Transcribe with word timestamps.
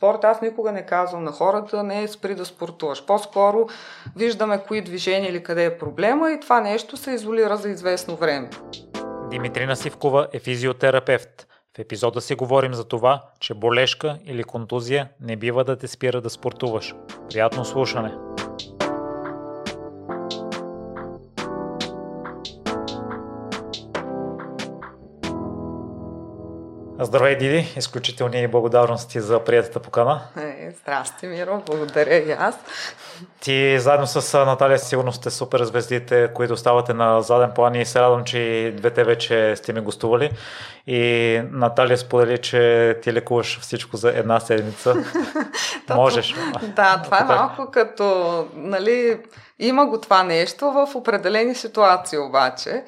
спорт, 0.00 0.24
аз 0.24 0.42
никога 0.42 0.72
не 0.72 0.86
казвам 0.86 1.24
на 1.24 1.32
хората, 1.32 1.82
не 1.82 2.02
е 2.02 2.08
спри 2.08 2.34
да 2.34 2.44
спортуваш. 2.44 3.06
По-скоро 3.06 3.66
виждаме 4.16 4.62
кои 4.68 4.80
движения 4.82 5.30
или 5.30 5.42
къде 5.42 5.64
е 5.64 5.78
проблема 5.78 6.32
и 6.32 6.40
това 6.40 6.60
нещо 6.60 6.96
се 6.96 7.10
изолира 7.10 7.56
за 7.56 7.68
известно 7.68 8.16
време. 8.16 8.50
Димитрина 9.30 9.76
Сивкова 9.76 10.28
е 10.32 10.38
физиотерапевт. 10.38 11.46
В 11.76 11.78
епизода 11.78 12.20
си 12.20 12.34
говорим 12.34 12.74
за 12.74 12.84
това, 12.84 13.22
че 13.40 13.54
болешка 13.54 14.18
или 14.26 14.44
контузия 14.44 15.08
не 15.20 15.36
бива 15.36 15.64
да 15.64 15.76
те 15.76 15.88
спира 15.88 16.20
да 16.20 16.30
спортуваш. 16.30 16.94
Приятно 17.28 17.64
слушане! 17.64 18.29
Здравей, 27.02 27.36
Диди! 27.36 27.72
Изключителни 27.76 28.48
благодарности 28.48 29.20
за 29.20 29.44
приятата 29.44 29.80
покана. 29.80 30.20
Е, 30.36 30.70
здрасти, 30.82 31.26
Миро! 31.26 31.62
Благодаря 31.66 32.16
и 32.16 32.32
аз. 32.32 32.54
Ти 33.40 33.78
заедно 33.78 34.06
с 34.06 34.44
Наталия 34.44 34.78
сигурно 34.78 35.12
сте 35.12 35.30
супер 35.30 35.64
звездите, 35.64 36.30
които 36.34 36.56
ставате 36.56 36.94
на 36.94 37.22
заден 37.22 37.50
план 37.54 37.74
и 37.74 37.86
се 37.86 38.00
радвам, 38.00 38.24
че 38.24 38.74
двете 38.76 39.04
вече 39.04 39.56
сте 39.56 39.72
ми 39.72 39.80
гостували. 39.80 40.30
И 40.86 41.42
Наталия 41.50 41.98
сподели, 41.98 42.38
че 42.38 42.96
ти 43.02 43.12
лекуваш 43.12 43.60
всичко 43.60 43.96
за 43.96 44.08
една 44.08 44.40
седмица. 44.40 44.94
Можеш. 45.94 46.34
Да, 46.62 47.02
това 47.04 47.20
е 47.20 47.24
малко 47.24 47.70
като, 47.70 48.46
нали, 48.54 49.20
има 49.58 49.86
го 49.86 50.00
това 50.00 50.22
нещо 50.22 50.70
в 50.70 50.88
определени 50.94 51.54
ситуации 51.54 52.18
обаче. 52.18 52.82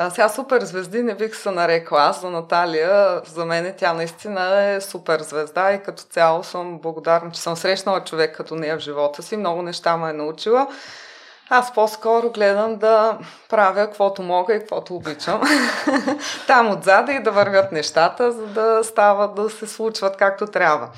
А, 0.00 0.10
сега 0.10 0.28
супер 0.28 0.64
звезди 0.64 1.02
не 1.02 1.14
бих 1.14 1.36
се 1.36 1.50
нарекла 1.50 2.00
аз 2.00 2.20
за 2.20 2.30
Наталия. 2.30 3.20
За 3.26 3.44
мен 3.44 3.74
тя 3.78 3.92
наистина 3.92 4.62
е 4.62 4.80
супер 4.80 5.20
звезда 5.20 5.72
и 5.72 5.82
като 5.82 6.02
цяло 6.02 6.44
съм 6.44 6.78
благодарна, 6.78 7.30
че 7.30 7.40
съм 7.40 7.56
срещнала 7.56 8.04
човек 8.04 8.36
като 8.36 8.54
нея 8.54 8.76
в 8.76 8.80
живота 8.80 9.22
си. 9.22 9.36
Много 9.36 9.62
неща 9.62 9.96
ме 9.96 10.10
е 10.10 10.12
научила. 10.12 10.66
Аз 11.50 11.74
по-скоро 11.74 12.30
гледам 12.30 12.76
да 12.76 13.18
правя 13.48 13.86
каквото 13.86 14.22
мога 14.22 14.54
и 14.54 14.58
каквото 14.58 14.94
обичам. 14.94 15.42
Там 16.46 16.70
отзада 16.70 17.12
и 17.12 17.22
да 17.22 17.30
вървят 17.30 17.72
нещата, 17.72 18.32
за 18.32 18.46
да 18.46 18.84
стават 18.84 19.34
да 19.34 19.50
се 19.50 19.66
случват 19.66 20.16
както 20.16 20.46
трябва. 20.46 20.88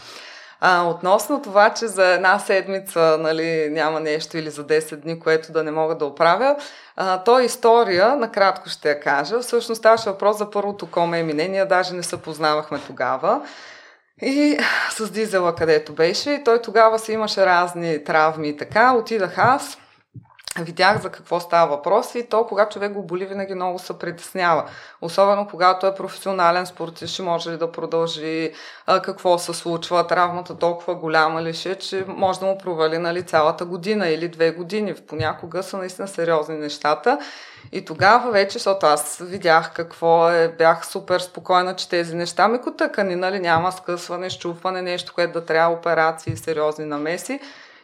А, 0.61 0.85
относно 0.85 1.43
това, 1.43 1.71
че 1.71 1.87
за 1.89 2.07
една 2.07 2.39
седмица 2.39 3.17
нали, 3.21 3.69
няма 3.71 4.01
нещо 4.01 4.39
или 4.39 4.51
за 4.51 4.67
10 4.67 4.97
дни, 4.97 5.21
което 5.21 5.53
да 5.53 5.65
не 5.65 5.71
мога 5.71 5.95
да 5.95 6.05
оправя, 6.05 6.57
а, 6.97 7.23
то 7.23 7.39
е 7.39 7.45
история, 7.45 8.17
накратко 8.17 8.69
ще 8.69 8.89
я 8.89 9.01
кажа. 9.01 9.41
Всъщност 9.41 9.79
ставаше 9.79 10.11
въпрос 10.11 10.39
за 10.39 10.51
първото 10.51 10.91
коме 10.91 11.19
и 11.19 11.23
ние 11.23 11.65
даже 11.65 11.95
не 11.95 12.03
се 12.03 12.23
познавахме 12.23 12.81
тогава. 12.87 13.43
И 14.23 14.59
с 14.91 15.11
дизела, 15.11 15.55
където 15.55 15.93
беше, 15.93 16.43
той 16.45 16.63
тогава 16.63 16.99
си 16.99 17.13
имаше 17.13 17.47
разни 17.47 18.05
травми 18.05 18.49
и 18.49 18.57
така. 18.57 18.93
Отидах 18.93 19.39
аз, 19.39 19.79
видях 20.59 21.03
за 21.03 21.11
какво 21.11 21.41
става 21.41 21.77
въпрос 21.77 22.15
и 22.15 22.29
то, 22.29 22.47
когато 22.47 22.73
човек 22.73 22.93
го 22.93 23.03
боли, 23.03 23.27
винаги 23.27 23.55
много 23.55 23.79
се 23.79 23.99
притеснява. 23.99 24.65
Особено 25.01 25.49
когато 25.51 25.87
е 25.87 25.95
професионален 25.95 26.67
спортист, 26.67 27.15
ще 27.15 27.23
може 27.23 27.51
ли 27.51 27.57
да 27.57 27.73
продължи, 27.73 28.53
какво 28.87 29.39
се 29.39 29.55
случва, 29.55 30.07
травмата 30.07 30.59
толкова 30.59 30.95
голяма 30.95 31.43
ли 31.43 31.55
ще, 31.55 31.75
че 31.75 32.05
може 32.09 32.41
да 32.41 32.47
му 32.47 32.59
провали 32.59 32.99
нали, 32.99 33.23
цялата 33.23 33.65
година 33.65 34.09
или 34.09 34.29
две 34.29 34.51
години. 34.51 34.95
Понякога 34.95 35.63
са 35.63 35.79
наистина 35.79 36.09
сериозни 36.09 36.57
нещата. 36.57 37.19
И 37.73 37.85
тогава 37.85 38.31
вече, 38.31 38.53
защото 38.53 38.87
аз 38.87 39.19
видях 39.23 39.73
какво 39.73 40.31
е, 40.31 40.49
бях 40.59 40.87
супер 40.87 41.21
спокойна, 41.21 41.77
че 41.77 41.89
тези 41.89 42.17
неща 42.17 42.49
ми 42.49 42.61
котъкани, 42.61 43.17
нали, 43.17 43.41
няма 43.41 43.73
скъсване, 43.73 44.31
щупване, 44.31 44.83
нещо, 44.83 45.13
което 45.15 45.33
да 45.33 45.47
трябва 45.47 45.75
операции, 45.75 46.37
сериозни 46.37 46.85
намеси. 46.85 47.41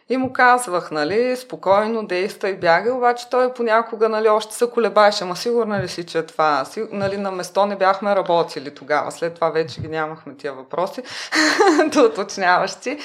И 0.08 0.16
му 0.16 0.32
казвах, 0.32 0.90
нали, 0.90 1.36
спокойно 1.36 2.06
действай, 2.06 2.54
бягай, 2.54 2.92
обаче 2.92 3.30
той 3.30 3.54
понякога, 3.54 4.08
нали, 4.08 4.28
още 4.28 4.54
се 4.54 4.70
колебаеше, 4.70 5.24
ама 5.24 5.36
сигурна 5.36 5.82
ли 5.82 5.88
си, 5.88 6.06
че 6.06 6.19
е 6.19 6.26
това? 6.26 6.64
Нали, 6.92 7.16
на 7.16 7.31
место 7.31 7.66
не 7.66 7.76
бяхме 7.76 8.16
работили 8.16 8.75
тогава, 8.75 9.12
след 9.12 9.34
това 9.34 9.50
вече 9.50 9.81
ги 9.81 9.88
нямахме 9.88 10.34
тия 10.34 10.53
въпроси, 10.53 11.03
да 11.92 12.03
уточняващи. 12.03 12.98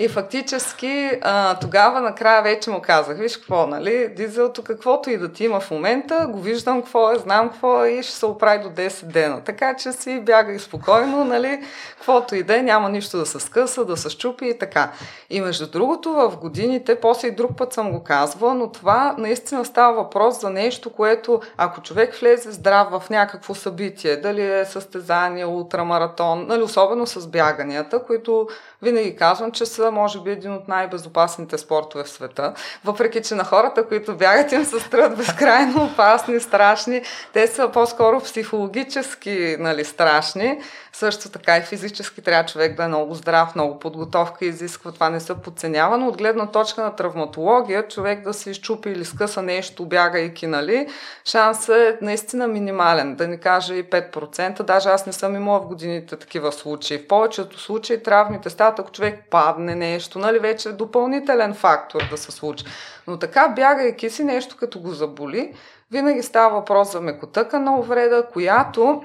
И 0.00 0.08
фактически 0.08 1.10
а, 1.22 1.58
тогава 1.58 2.00
накрая 2.00 2.42
вече 2.42 2.70
му 2.70 2.80
казах, 2.82 3.18
виж 3.18 3.36
какво, 3.36 3.66
нали, 3.66 4.08
дизелто 4.16 4.62
каквото 4.62 5.10
и 5.10 5.16
да 5.16 5.32
ти 5.32 5.44
има 5.44 5.60
в 5.60 5.70
момента, 5.70 6.26
го 6.30 6.40
виждам 6.40 6.82
какво 6.82 7.12
е, 7.12 7.18
знам 7.18 7.50
какво 7.50 7.84
е 7.84 7.90
и 7.90 8.02
ще 8.02 8.12
се 8.12 8.26
оправи 8.26 8.62
до 8.62 8.68
10 8.68 9.04
дена. 9.04 9.40
Така 9.44 9.76
че 9.76 9.92
си 9.92 10.20
бягай 10.20 10.58
спокойно, 10.58 11.24
нали, 11.24 11.64
каквото 11.96 12.34
и 12.34 12.42
да 12.42 12.58
е, 12.58 12.62
няма 12.62 12.88
нищо 12.88 13.18
да 13.18 13.26
се 13.26 13.40
скъса, 13.40 13.84
да 13.84 13.96
се 13.96 14.10
щупи 14.10 14.46
и 14.46 14.58
така. 14.58 14.92
И 15.30 15.40
между 15.40 15.70
другото 15.70 16.12
в 16.12 16.36
годините, 16.40 17.00
после 17.00 17.28
и 17.28 17.34
друг 17.34 17.56
път 17.56 17.72
съм 17.72 17.92
го 17.92 18.04
казвала, 18.04 18.54
но 18.54 18.72
това 18.72 19.14
наистина 19.18 19.64
става 19.64 20.02
въпрос 20.02 20.40
за 20.40 20.50
нещо, 20.50 20.90
което 20.90 21.40
ако 21.56 21.80
човек 21.80 22.14
влезе 22.14 22.50
здрав 22.50 22.88
в 22.90 23.10
някакво 23.10 23.54
събитие, 23.54 24.16
дали 24.16 24.58
е 24.58 24.64
състезание, 24.64 25.46
ултрамаратон, 25.46 26.46
нали, 26.48 26.62
особено 26.62 27.06
с 27.06 27.26
бяганията, 27.26 28.02
които 28.02 28.48
винаги 28.82 29.16
казвам, 29.16 29.52
че 29.52 29.66
са, 29.66 29.87
може 29.90 30.20
би, 30.20 30.30
един 30.30 30.52
от 30.52 30.68
най-безопасните 30.68 31.58
спортове 31.58 32.04
в 32.04 32.08
света. 32.08 32.54
Въпреки, 32.84 33.22
че 33.22 33.34
на 33.34 33.44
хората, 33.44 33.86
които 33.86 34.16
бягат, 34.16 34.52
им 34.52 34.64
се 34.64 34.80
струват 34.80 35.16
безкрайно 35.16 35.84
опасни, 35.84 36.40
страшни. 36.40 37.02
Те 37.32 37.46
са 37.46 37.68
по-скоро 37.72 38.20
психологически 38.20 39.56
нали, 39.58 39.84
страшни. 39.84 40.60
Също 40.92 41.28
така 41.28 41.56
и 41.56 41.62
физически 41.62 42.22
трябва 42.22 42.46
човек 42.46 42.76
да 42.76 42.84
е 42.84 42.88
много 42.88 43.14
здрав, 43.14 43.54
много 43.54 43.78
подготовка 43.78 44.44
изисква. 44.44 44.92
Това 44.92 45.10
не 45.10 45.20
се 45.20 45.34
подценява, 45.34 45.98
но 45.98 46.08
от 46.08 46.16
гледна 46.16 46.46
точка 46.46 46.82
на 46.82 46.96
травматология, 46.96 47.88
човек 47.88 48.24
да 48.24 48.34
се 48.34 48.50
изчупи 48.50 48.90
или 48.90 49.04
скъса 49.04 49.42
нещо, 49.42 49.86
бягайки, 49.86 50.46
нали, 50.46 50.88
шансът 51.24 51.76
е 51.76 51.98
наистина 52.02 52.48
минимален, 52.48 53.14
да 53.14 53.28
не 53.28 53.36
кажа 53.36 53.74
и 53.74 53.84
5%. 53.84 54.62
Даже 54.62 54.88
аз 54.88 55.06
не 55.06 55.12
съм 55.12 55.36
имала 55.36 55.60
в 55.60 55.66
годините 55.66 56.16
такива 56.16 56.52
случаи. 56.52 56.98
В 56.98 57.08
повечето 57.08 57.60
случаи 57.60 58.02
травмите 58.02 58.50
стават, 58.50 58.78
ако 58.78 58.90
човек 58.90 59.24
падне 59.30 59.74
нещо, 59.74 60.18
нали, 60.18 60.38
вече 60.38 60.68
е 60.68 60.72
допълнителен 60.72 61.54
фактор 61.54 62.08
да 62.10 62.16
се 62.16 62.32
случи. 62.32 62.64
Но 63.06 63.18
така, 63.18 63.48
бягайки 63.48 64.10
си 64.10 64.24
нещо, 64.24 64.56
като 64.56 64.80
го 64.80 64.90
заболи, 64.90 65.54
винаги 65.90 66.22
става 66.22 66.54
въпрос 66.54 66.92
за 66.92 67.00
мекотъкана 67.00 67.78
увреда, 67.78 68.26
която 68.32 69.02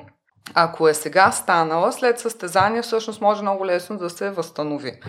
ако 0.54 0.88
е 0.88 0.94
сега 0.94 1.32
станала, 1.32 1.92
след 1.92 2.20
състезание 2.20 2.82
всъщност 2.82 3.22
може 3.22 3.42
много 3.42 3.66
лесно 3.66 3.98
да 3.98 4.10
се 4.10 4.30
възстанови. 4.30 5.00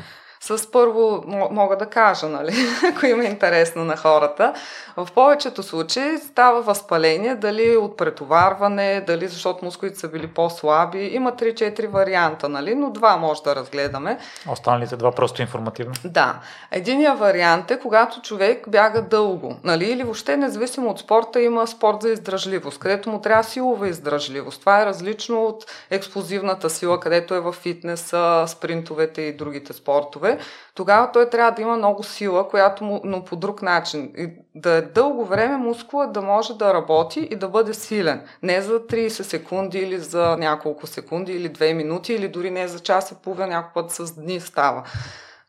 С 0.44 0.70
първо 0.70 1.24
мога 1.50 1.76
да 1.76 1.86
кажа, 1.86 2.26
нали, 2.26 2.54
ако 2.92 3.06
има 3.06 3.24
интересно 3.24 3.84
на 3.84 3.96
хората. 3.96 4.54
В 4.96 5.08
повечето 5.14 5.62
случаи 5.62 6.18
става 6.18 6.62
възпаление, 6.62 7.34
дали 7.34 7.76
от 7.76 7.96
претоварване, 7.96 9.04
дали 9.06 9.28
защото 9.28 9.64
мускулите 9.64 9.98
са 9.98 10.08
били 10.08 10.26
по-слаби. 10.26 11.06
Има 11.06 11.32
3-4 11.32 11.88
варианта, 11.88 12.48
нали, 12.48 12.74
но 12.74 12.90
два 12.90 13.16
може 13.16 13.42
да 13.42 13.56
разгледаме. 13.56 14.18
Останалите 14.48 14.96
два 14.96 15.12
просто 15.12 15.42
информативно? 15.42 15.94
Да. 16.04 16.34
Единия 16.70 17.14
вариант 17.14 17.70
е 17.70 17.78
когато 17.78 18.20
човек 18.20 18.68
бяга 18.68 19.02
дълго, 19.02 19.56
нали, 19.64 19.84
или 19.84 20.02
въобще 20.02 20.36
независимо 20.36 20.90
от 20.90 20.98
спорта 20.98 21.40
има 21.40 21.66
спорт 21.66 22.02
за 22.02 22.10
издръжливост, 22.10 22.78
където 22.78 23.10
му 23.10 23.20
трябва 23.20 23.44
силова 23.44 23.88
издръжливост. 23.88 24.60
Това 24.60 24.82
е 24.82 24.86
различно 24.86 25.44
от 25.44 25.64
експлозивната 25.90 26.70
сила, 26.70 27.00
където 27.00 27.34
е 27.34 27.40
в 27.40 27.52
фитнеса, 27.52 28.44
спринтовете 28.48 29.22
и 29.22 29.36
другите 29.36 29.72
спортове 29.72 30.33
тогава 30.74 31.12
той 31.12 31.30
трябва 31.30 31.50
да 31.50 31.62
има 31.62 31.76
много 31.76 32.02
сила, 32.02 32.48
която 32.48 32.84
му, 32.84 33.00
но 33.04 33.24
по 33.24 33.36
друг 33.36 33.62
начин. 33.62 34.12
И 34.16 34.28
да 34.54 34.70
е 34.70 34.82
дълго 34.82 35.24
време 35.24 35.56
мускула 35.56 36.06
да 36.06 36.22
може 36.22 36.54
да 36.54 36.74
работи 36.74 37.20
и 37.20 37.36
да 37.36 37.48
бъде 37.48 37.74
силен. 37.74 38.22
Не 38.42 38.60
за 38.60 38.80
30 38.80 39.08
секунди 39.08 39.78
или 39.78 39.98
за 39.98 40.36
няколко 40.38 40.86
секунди 40.86 41.32
или 41.32 41.50
2 41.50 41.72
минути 41.72 42.14
или 42.14 42.28
дори 42.28 42.50
не 42.50 42.68
за 42.68 42.80
час 42.80 43.10
и 43.10 43.14
половина, 43.22 43.46
някой 43.46 43.82
път 43.82 43.90
с 43.90 44.14
дни 44.14 44.40
става. 44.40 44.82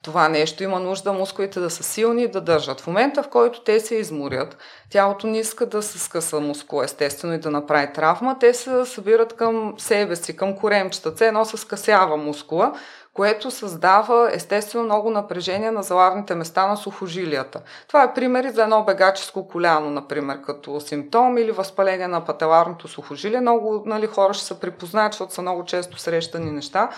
Това 0.06 0.30
нещо 0.30 0.64
има 0.64 0.80
нужда 0.80 1.14
мускулите 1.14 1.60
да 1.60 1.70
са 1.70 1.84
силни 1.84 2.24
и 2.24 2.28
да 2.28 2.42
държат. 2.42 2.82
В 2.82 2.88
момента, 2.88 3.24
в 3.24 3.30
който 3.30 3.64
те 3.64 3.80
се 3.80 3.96
изморят, 3.96 4.58
тялото 4.90 5.28
не 5.28 5.40
иска 5.40 5.66
да 5.66 5.82
се 5.82 6.00
скъса 6.00 6.40
мускул, 6.40 6.84
естествено, 6.84 7.34
и 7.34 7.38
да 7.38 7.52
направи 7.52 7.94
травма, 7.94 8.40
те 8.40 8.54
се 8.54 8.86
събират 8.86 9.36
към 9.36 9.74
себе 9.78 10.16
си, 10.16 10.36
към 10.36 10.56
коремчета. 10.56 11.14
Це 11.14 11.28
едно 11.28 11.46
се 11.46 11.58
скъсява 11.58 12.18
мускула, 12.18 12.74
което 13.16 13.52
създава 13.52 14.30
естествено 14.34 14.84
много 14.84 15.10
напрежение 15.10 15.72
на 15.72 15.84
залавните 15.84 16.36
места 16.36 16.68
на 16.68 16.78
сухожилията. 16.78 17.62
Това 17.88 18.04
е 18.04 18.14
примери 18.14 18.50
за 18.50 18.64
едно 18.64 18.84
бегаческо 18.84 19.48
коляно, 19.48 19.90
например, 19.90 20.42
като 20.42 20.80
симптом 20.80 21.38
или 21.38 21.52
възпаление 21.52 22.08
на 22.08 22.26
пателарното 22.26 22.88
сухожилие. 22.88 23.42
Много 23.42 23.84
нали, 23.86 24.08
хора 24.08 24.34
ще 24.34 24.46
се 24.46 24.60
припознаят, 24.60 25.14
защото 25.14 25.34
са 25.34 25.42
много 25.42 25.66
често 25.66 25.98
срещани 25.98 26.52
неща 26.52 26.90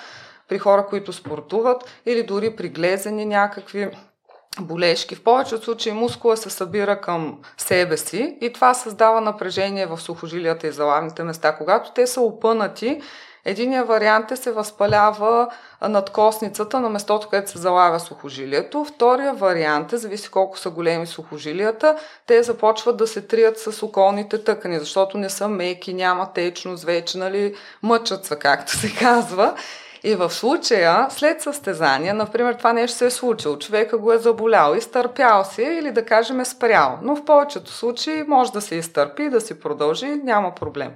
при 0.48 0.60
хора, 0.60 0.86
които 0.86 1.14
спортуват 1.14 2.02
или 2.06 2.24
дори 2.24 2.56
при 2.56 2.70
глезени 2.70 3.26
някакви 3.26 3.90
болешки. 4.62 5.16
В 5.16 5.24
повечето 5.24 5.66
случаи 5.66 5.92
мускула 5.92 6.38
се 6.38 6.50
събира 6.50 7.02
към 7.02 7.40
себе 7.58 7.98
си 7.98 8.38
и 8.42 8.54
това 8.54 8.74
създава 8.74 9.22
напрежение 9.22 9.86
в 9.86 10.02
сухожилията 10.02 10.68
и 10.68 10.72
залавните 10.72 11.24
места. 11.24 11.56
Когато 11.56 11.94
те 11.94 12.08
са 12.08 12.22
опънати, 12.22 13.02
Единият 13.50 13.88
вариант 13.88 14.32
е 14.32 14.36
се 14.36 14.52
възпалява 14.52 15.50
надкосницата 15.82 16.80
на 16.80 16.90
местото, 16.90 17.28
където 17.30 17.52
се 17.52 17.58
залавя 17.58 18.00
сухожилието. 18.00 18.86
Втория 18.86 19.34
вариант 19.34 19.94
е, 19.94 19.98
зависи 19.98 20.30
колко 20.30 20.60
са 20.60 20.70
големи 20.70 21.08
сухожилията, 21.08 21.98
те 22.26 22.44
започват 22.44 22.98
да 22.98 23.08
се 23.08 23.22
трият 23.22 23.60
с 23.60 23.84
околните 23.84 24.44
тъкани, 24.44 24.80
защото 24.80 25.18
не 25.18 25.30
са 25.30 25.48
меки, 25.48 25.94
няма 25.94 26.34
течност 26.34 26.84
вече, 26.84 27.18
нали, 27.18 27.56
мъчат 27.84 28.26
се, 28.26 28.40
както 28.40 28.72
се 28.72 28.96
казва. 28.96 29.54
И 30.04 30.16
в 30.16 30.30
случая, 30.30 31.08
след 31.10 31.42
състезание, 31.42 32.14
например, 32.14 32.54
това 32.54 32.74
нещо 32.74 32.98
се 32.98 33.06
е 33.06 33.10
случило, 33.10 33.58
човека 33.58 33.98
го 33.98 34.14
е 34.14 34.18
заболял, 34.18 34.76
изтърпял 34.76 35.44
си 35.44 35.62
или 35.62 35.92
да 35.92 36.06
кажем 36.06 36.40
е 36.40 36.46
спрял. 36.46 37.00
Но 37.02 37.16
в 37.16 37.26
повечето 37.26 37.72
случаи 37.72 38.24
може 38.28 38.52
да 38.52 38.62
се 38.62 38.76
изтърпи, 38.76 39.30
да 39.30 39.42
си 39.42 39.60
продължи, 39.60 40.08
няма 40.08 40.56
проблем. 40.56 40.92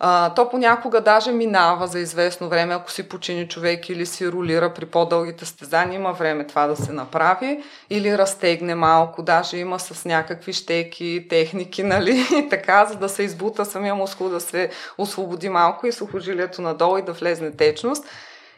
А, 0.00 0.34
то 0.34 0.48
понякога 0.48 1.00
даже 1.00 1.32
минава 1.32 1.86
за 1.86 2.00
известно 2.00 2.48
време, 2.48 2.74
ако 2.74 2.90
си 2.90 3.08
почини 3.08 3.48
човек 3.48 3.88
или 3.88 4.06
си 4.06 4.28
ролира 4.28 4.74
при 4.74 4.86
по-дългите 4.86 5.44
стезания, 5.46 5.96
има 5.96 6.12
време 6.12 6.46
това 6.46 6.66
да 6.66 6.76
се 6.76 6.92
направи 6.92 7.62
или 7.90 8.18
разтегне 8.18 8.74
малко, 8.74 9.22
даже 9.22 9.56
има 9.56 9.78
с 9.78 10.04
някакви 10.04 10.52
щеки, 10.52 11.26
техники, 11.30 11.82
нали, 11.82 12.46
така, 12.50 12.84
за 12.84 12.96
да 12.96 13.08
се 13.08 13.22
избута 13.22 13.64
самия 13.64 13.94
мускул, 13.94 14.28
да 14.28 14.40
се 14.40 14.70
освободи 14.98 15.48
малко 15.48 15.86
и 15.86 15.92
сухожилието 15.92 16.62
надолу 16.62 16.98
и 16.98 17.02
да 17.02 17.12
влезне 17.12 17.50
течност. 17.50 18.04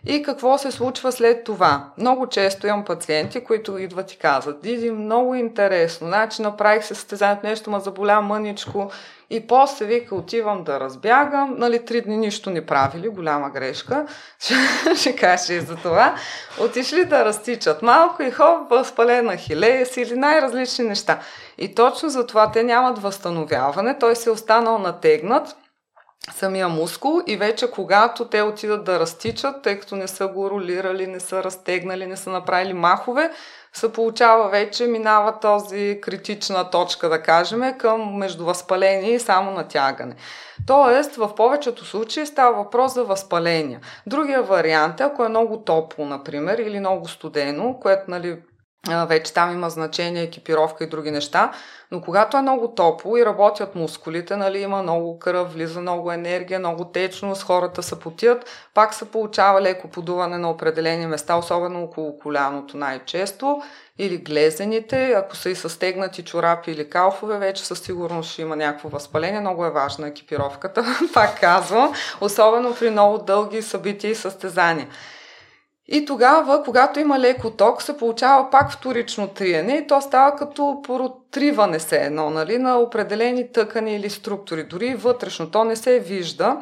И 0.07 0.23
какво 0.23 0.59
се 0.59 0.71
случва 0.71 1.13
след 1.13 1.45
това? 1.45 1.85
Много 1.99 2.27
често 2.27 2.67
имам 2.67 2.85
пациенти, 2.85 3.45
които 3.45 3.79
идват 3.79 4.13
и 4.13 4.19
казват, 4.19 4.63
Диди, 4.63 4.91
много 4.91 5.35
интересно, 5.35 6.07
значи 6.07 6.43
направих 6.43 6.85
се 6.85 6.95
състезанието, 6.95 7.47
нещо 7.47 7.71
ма 7.71 7.81
заболя 7.81 8.21
мъничко 8.21 8.91
и 9.31 9.47
после 9.47 9.87
вика, 9.87 10.15
отивам 10.15 10.65
да 10.65 10.81
разбягам, 10.81 11.55
нали, 11.59 11.85
три 11.85 12.01
дни 12.01 12.17
нищо 12.17 12.51
не 12.51 12.67
правили, 12.67 13.09
голяма 13.09 13.51
грешка, 13.51 14.07
ще 14.97 15.17
каже 15.17 15.55
и 15.55 15.61
за 15.61 15.77
това. 15.77 16.15
Отишли 16.61 17.05
да 17.05 17.25
разтичат 17.25 17.83
малко 17.83 18.23
и 18.23 18.31
хоп, 18.31 18.71
възпалена 18.71 19.37
хилеес 19.37 19.97
или 19.97 20.15
най-различни 20.15 20.85
неща. 20.85 21.19
И 21.59 21.75
точно 21.75 22.09
за 22.09 22.27
това 22.27 22.53
те 22.53 22.63
нямат 22.63 22.99
възстановяване, 22.99 23.99
той 23.99 24.17
се 24.17 24.29
е 24.29 24.33
останал 24.33 24.79
натегнат, 24.79 25.57
самия 26.33 26.69
мускул 26.69 27.21
и 27.27 27.37
вече 27.37 27.71
когато 27.71 28.25
те 28.25 28.43
отидат 28.43 28.85
да 28.85 29.01
разтичат, 29.01 29.63
тъй 29.63 29.81
като 29.81 29.97
не 29.97 30.09
са 30.09 30.27
го 30.27 30.51
ролирали, 30.51 31.07
не 31.07 31.21
са 31.21 31.45
разтегнали, 31.45 32.07
не 32.07 32.17
са 32.17 32.31
направили 32.31 32.73
махове, 32.73 33.31
се 33.73 33.93
получава 33.93 34.49
вече, 34.49 34.87
минава 34.87 35.39
този 35.41 35.99
критична 36.03 36.71
точка, 36.71 37.09
да 37.09 37.23
кажем, 37.23 37.79
към 37.79 38.17
междувъзпаление 38.17 39.15
и 39.15 39.21
само 39.21 39.51
натягане. 39.51 40.15
Тоест, 40.67 41.17
в 41.17 41.35
повечето 41.35 41.85
случаи 41.85 42.27
става 42.27 42.57
въпрос 42.57 42.95
за 42.95 43.05
възпаление. 43.05 43.81
Другия 44.07 44.43
вариант 44.43 45.01
е, 45.01 45.03
ако 45.03 45.25
е 45.25 45.29
много 45.29 45.57
топло, 45.59 46.05
например, 46.05 46.59
или 46.59 46.81
много 46.81 47.09
студено, 47.09 47.79
което 47.81 48.03
нали, 48.09 48.39
вече 48.89 49.33
там 49.33 49.53
има 49.53 49.71
значение 49.71 50.23
екипировка 50.23 50.85
и 50.85 50.89
други 50.89 51.11
неща, 51.11 51.53
но 51.91 52.01
когато 52.01 52.37
е 52.37 52.43
много 52.43 52.69
топло 52.69 53.17
и 53.17 53.27
работят 53.27 53.75
мускулите, 53.75 54.37
нали, 54.37 54.59
има 54.59 54.83
много 54.83 55.19
кръв, 55.19 55.53
влиза 55.53 55.81
много 55.81 56.13
енергия, 56.13 56.59
много 56.59 56.85
течност, 56.85 57.43
хората 57.43 57.83
се 57.83 58.01
потият, 58.01 58.69
пак 58.75 58.95
се 58.95 59.11
получава 59.11 59.61
леко 59.63 59.89
подуване 59.89 60.39
на 60.39 60.51
определени 60.51 61.07
места, 61.07 61.37
особено 61.37 61.83
около 61.83 62.19
коляното 62.19 62.77
най-често, 62.77 63.63
или 63.99 64.17
глезените, 64.17 65.13
ако 65.13 65.37
са 65.37 65.51
и 65.51 65.55
състегнати 65.55 66.23
чорапи 66.23 66.71
или 66.71 66.91
калфове, 66.91 67.39
вече 67.39 67.65
със 67.65 67.81
сигурност 67.81 68.33
ще 68.33 68.43
има 68.43 68.57
някакво 68.57 68.89
възпаление. 68.89 69.41
Много 69.41 69.65
е 69.65 69.71
важна 69.71 70.09
екипировката, 70.09 70.85
пак 71.15 71.41
казвам, 71.41 71.93
особено 72.21 72.75
при 72.75 72.91
много 72.91 73.19
дълги 73.19 73.63
събития 73.63 74.11
и 74.11 74.15
състезания. 74.15 74.89
И 75.93 76.05
тогава, 76.05 76.63
когато 76.63 77.01
има 77.01 77.19
леко 77.19 77.51
ток, 77.51 77.83
се 77.83 77.97
получава 77.97 78.51
пак 78.51 78.73
вторично 78.73 79.29
триене 79.29 79.75
и 79.75 79.87
то 79.87 80.01
става 80.01 80.37
като 80.37 80.83
протриване 80.83 81.81
се 81.81 81.97
едно, 81.97 82.31
нали, 82.31 82.59
на 82.59 82.79
определени 82.79 83.53
тъкани 83.53 83.97
или 83.97 84.11
структури. 84.11 84.65
Дори 84.65 84.95
вътрешно, 84.95 85.51
то 85.51 85.65
не 85.65 85.77
се 85.77 85.99
вижда, 85.99 86.57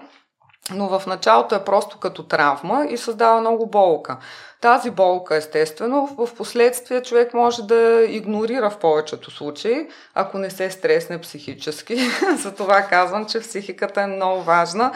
но 0.75 0.99
в 0.99 1.07
началото 1.07 1.55
е 1.55 1.65
просто 1.65 1.99
като 1.99 2.23
травма 2.23 2.87
и 2.91 2.97
създава 2.97 3.41
много 3.41 3.67
болка. 3.67 4.17
Тази 4.61 4.91
болка, 4.91 5.37
естествено, 5.37 6.07
в 6.19 6.35
последствие 6.37 7.03
човек 7.03 7.35
може 7.35 7.63
да 7.63 8.05
игнорира 8.09 8.71
в 8.71 8.79
повечето 8.79 9.31
случаи, 9.31 9.89
ако 10.15 10.39
не 10.39 10.51
се 10.51 10.71
стресне 10.71 11.21
психически. 11.21 11.97
Затова 12.37 12.83
казвам, 12.83 13.27
че 13.27 13.41
психиката 13.41 14.01
е 14.01 14.07
много 14.07 14.43
важна 14.43 14.93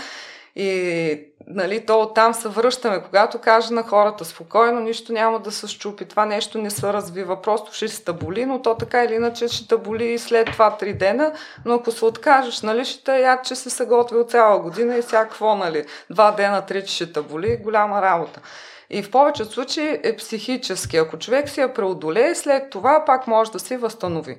и 0.57 1.33
нали, 1.47 1.87
то 1.87 2.01
оттам 2.01 2.35
се 2.35 2.49
връщаме. 2.49 3.03
Когато 3.03 3.39
каже 3.39 3.75
на 3.75 3.83
хората 3.83 4.25
спокойно, 4.25 4.81
нищо 4.81 5.13
няма 5.13 5.39
да 5.41 5.53
се 5.53 5.69
щупи, 5.69 6.05
това 6.05 6.27
нещо 6.27 6.59
не 6.59 6.71
се 6.71 6.93
развива, 6.93 7.43
просто 7.43 7.73
ще 7.73 7.89
се 7.89 8.05
таболи, 8.05 8.47
но 8.47 8.63
то 8.63 8.75
така 8.75 9.05
или 9.05 9.15
иначе 9.15 9.49
ще 9.49 9.69
таболи 9.69 10.05
и 10.05 10.19
след 10.19 10.47
това 10.47 10.77
три 10.77 10.95
дена, 10.95 11.33
но 11.65 11.75
ако 11.75 11.91
се 11.91 12.05
откажеш, 12.05 12.63
нали, 12.63 12.85
ще 12.85 13.05
те 13.05 13.19
яд, 13.19 13.45
че 13.45 13.57
си 13.57 13.71
се 13.71 13.85
готвил 13.85 14.25
цяла 14.25 14.59
година 14.59 14.97
и 14.97 15.03
всякакво, 15.03 15.55
нали, 15.55 15.85
два 16.11 16.31
дена, 16.31 16.67
три, 16.67 16.85
че 16.85 16.95
ще 16.95 17.13
таболи, 17.13 17.57
голяма 17.57 18.03
работа. 18.03 18.41
И 18.91 19.03
в 19.03 19.11
повечето 19.11 19.53
случаи 19.53 20.01
е 20.03 20.17
психически. 20.17 20.97
Ако 20.97 21.19
човек 21.19 21.49
си 21.49 21.61
я 21.61 21.75
преодолее, 21.75 22.35
след 22.35 22.71
това 22.71 23.05
пак 23.07 23.27
може 23.27 23.53
да 23.53 23.59
се 23.59 23.77
възстанови. 23.77 24.37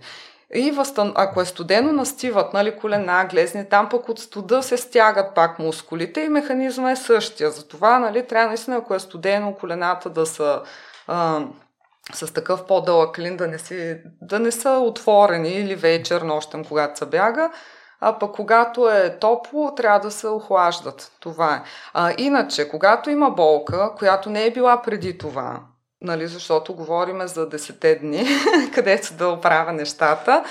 И 0.56 0.72
възстан... 0.72 1.14
ако 1.16 1.42
е 1.42 1.46
студено, 1.46 1.92
настиват 1.92 2.54
нали, 2.54 2.76
колена, 2.76 3.28
глезни, 3.32 3.70
там 3.70 3.90
пък 3.90 4.10
от 4.10 4.20
студа 4.20 4.64
се 4.64 4.78
стягат 4.78 5.36
пак 5.36 5.60
мускулите 5.60 6.22
и 6.22 6.30
механизма 6.30 6.92
е 6.92 6.96
същия. 6.96 7.52
Затова 7.52 8.00
нали, 8.00 8.28
трябва 8.28 8.48
наистина, 8.48 8.78
ако 8.78 8.96
е 8.96 9.00
студено, 9.00 9.56
колената 9.56 10.10
да 10.10 10.26
са 10.26 10.62
а, 11.08 11.42
с 12.14 12.34
такъв 12.34 12.66
по-дълъг 12.66 13.16
клин, 13.16 13.38
да 13.38 13.48
не, 13.48 13.60
си, 13.60 13.98
да 14.22 14.40
не 14.40 14.52
са 14.52 14.70
отворени 14.70 15.50
или 15.50 15.76
вечер, 15.76 16.22
нощем, 16.22 16.66
когато 16.66 17.00
се 17.00 17.06
бяга, 17.06 17.52
а 18.00 18.20
пък 18.20 18.36
когато 18.36 18.90
е 18.90 19.18
топло, 19.20 19.76
трябва 19.76 20.00
да 20.00 20.12
се 20.12 20.28
охлаждат. 20.28 21.12
Това 21.20 21.56
е. 21.56 21.64
А, 21.94 22.14
иначе, 22.18 22.70
когато 22.70 23.10
има 23.10 23.30
болка, 23.30 23.92
която 23.98 24.30
не 24.30 24.46
е 24.46 24.52
била 24.52 24.82
преди 24.82 25.18
това, 25.18 25.60
нали, 26.04 26.28
защото 26.28 26.74
говорим 26.74 27.28
за 27.28 27.50
10 27.50 28.00
дни, 28.00 28.28
където 28.74 29.14
да 29.14 29.28
оправя 29.28 29.74
нещата. 29.74 30.44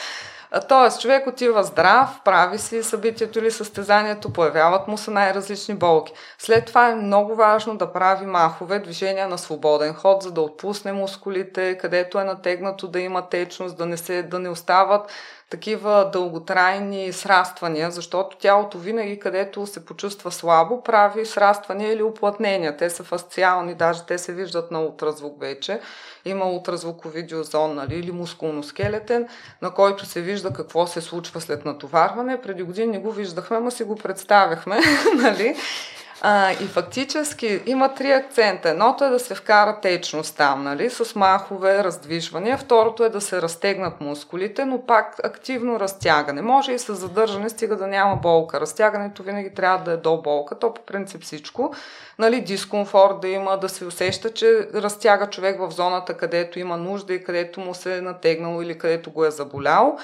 Тоест, 0.69 1.01
човек 1.01 1.27
отива 1.27 1.65
здрав, 1.65 2.21
прави 2.25 2.59
си 2.59 2.83
събитието 2.83 3.39
или 3.39 3.51
състезанието, 3.51 4.33
появяват 4.33 4.89
му 4.89 4.99
се 4.99 5.11
най-различни 5.11 5.75
болки. 5.75 6.13
След 6.39 6.67
това 6.67 6.89
е 6.89 6.95
много 6.95 7.35
важно 7.35 7.77
да 7.77 7.93
прави 7.93 8.27
махове, 8.27 8.79
движения 8.79 9.29
на 9.29 9.39
свободен 9.39 9.95
ход, 9.95 10.23
за 10.23 10.31
да 10.31 10.41
отпусне 10.41 10.93
мускулите, 10.93 11.79
където 11.79 12.19
е 12.19 12.25
натегнато 12.25 12.89
да 12.89 13.01
има 13.01 13.29
течност, 13.29 13.77
да 13.77 13.87
не, 13.87 13.97
се, 13.97 14.23
да 14.23 14.39
не 14.39 14.49
остават 14.49 15.13
такива 15.53 16.11
дълготрайни 16.13 17.13
сраствания, 17.13 17.91
защото 17.91 18.37
тялото 18.37 18.79
винаги, 18.79 19.19
където 19.19 19.67
се 19.67 19.85
почувства 19.85 20.33
слабо, 20.33 20.83
прави 20.83 21.27
сраствания 21.27 21.93
или 21.93 22.03
уплътнения. 22.03 22.77
Те 22.77 22.91
са 22.91 23.05
фасциални, 23.05 23.75
даже 23.75 24.03
те 24.03 24.19
се 24.19 24.33
виждат 24.33 24.71
на 24.71 24.83
ултразвук 24.83 25.41
вече. 25.41 25.81
Има 26.25 26.51
ултразвукови 26.51 27.23
диозон 27.23 27.75
нали, 27.75 27.95
или 27.95 28.13
мускулно-скелетен, 28.13 29.29
на 29.63 29.71
който 29.71 30.07
се 30.07 30.21
вижда 30.21 30.53
какво 30.53 30.87
се 30.87 31.01
случва 31.01 31.41
след 31.41 31.65
натоварване. 31.65 32.41
Преди 32.41 32.63
години 32.63 32.99
го 32.99 33.13
виждахме, 33.13 33.57
ама 33.57 33.71
си 33.71 33.85
го 33.85 33.97
представяхме. 33.97 34.81
нали? 35.15 35.57
А, 36.25 36.53
и 36.53 36.67
фактически 36.67 37.63
има 37.67 37.95
три 37.95 38.13
акцента. 38.13 38.69
Едното 38.69 39.05
е 39.05 39.09
да 39.09 39.19
се 39.19 39.35
вкара 39.35 39.81
течност 39.81 40.37
там, 40.37 40.63
нали, 40.63 40.91
с 40.91 41.15
махове, 41.15 41.85
раздвижвания. 41.85 42.59
Второто 42.59 43.05
е 43.05 43.09
да 43.09 43.21
се 43.21 43.43
разтегнат 43.43 44.01
мускулите, 44.01 44.65
но 44.65 44.87
пак 44.87 45.17
активно 45.25 45.81
разтягане. 45.81 46.43
Може 46.43 46.73
и 46.73 46.79
с 46.79 46.95
задържане, 46.95 47.49
стига 47.49 47.77
да 47.77 47.87
няма 47.87 48.17
болка. 48.17 48.61
Разтягането 48.61 49.23
винаги 49.23 49.55
трябва 49.55 49.85
да 49.85 49.93
е 49.93 49.97
до 49.97 50.17
болка, 50.17 50.59
то 50.59 50.75
по 50.75 50.83
принцип 50.83 51.23
всичко. 51.23 51.75
Нали, 52.19 52.41
дискомфорт 52.41 53.21
да 53.21 53.29
има, 53.29 53.59
да 53.59 53.69
се 53.69 53.85
усеща, 53.85 54.31
че 54.31 54.69
разтяга 54.75 55.27
човек 55.27 55.61
в 55.61 55.71
зоната, 55.71 56.15
където 56.15 56.59
има 56.59 56.77
нужда 56.77 57.15
и 57.15 57.25
където 57.25 57.61
му 57.61 57.75
се 57.75 57.97
е 57.97 58.01
натегнало 58.01 58.63
или 58.63 58.79
където 58.79 59.11
го 59.11 59.25
е 59.25 59.31
заболял. 59.31 59.99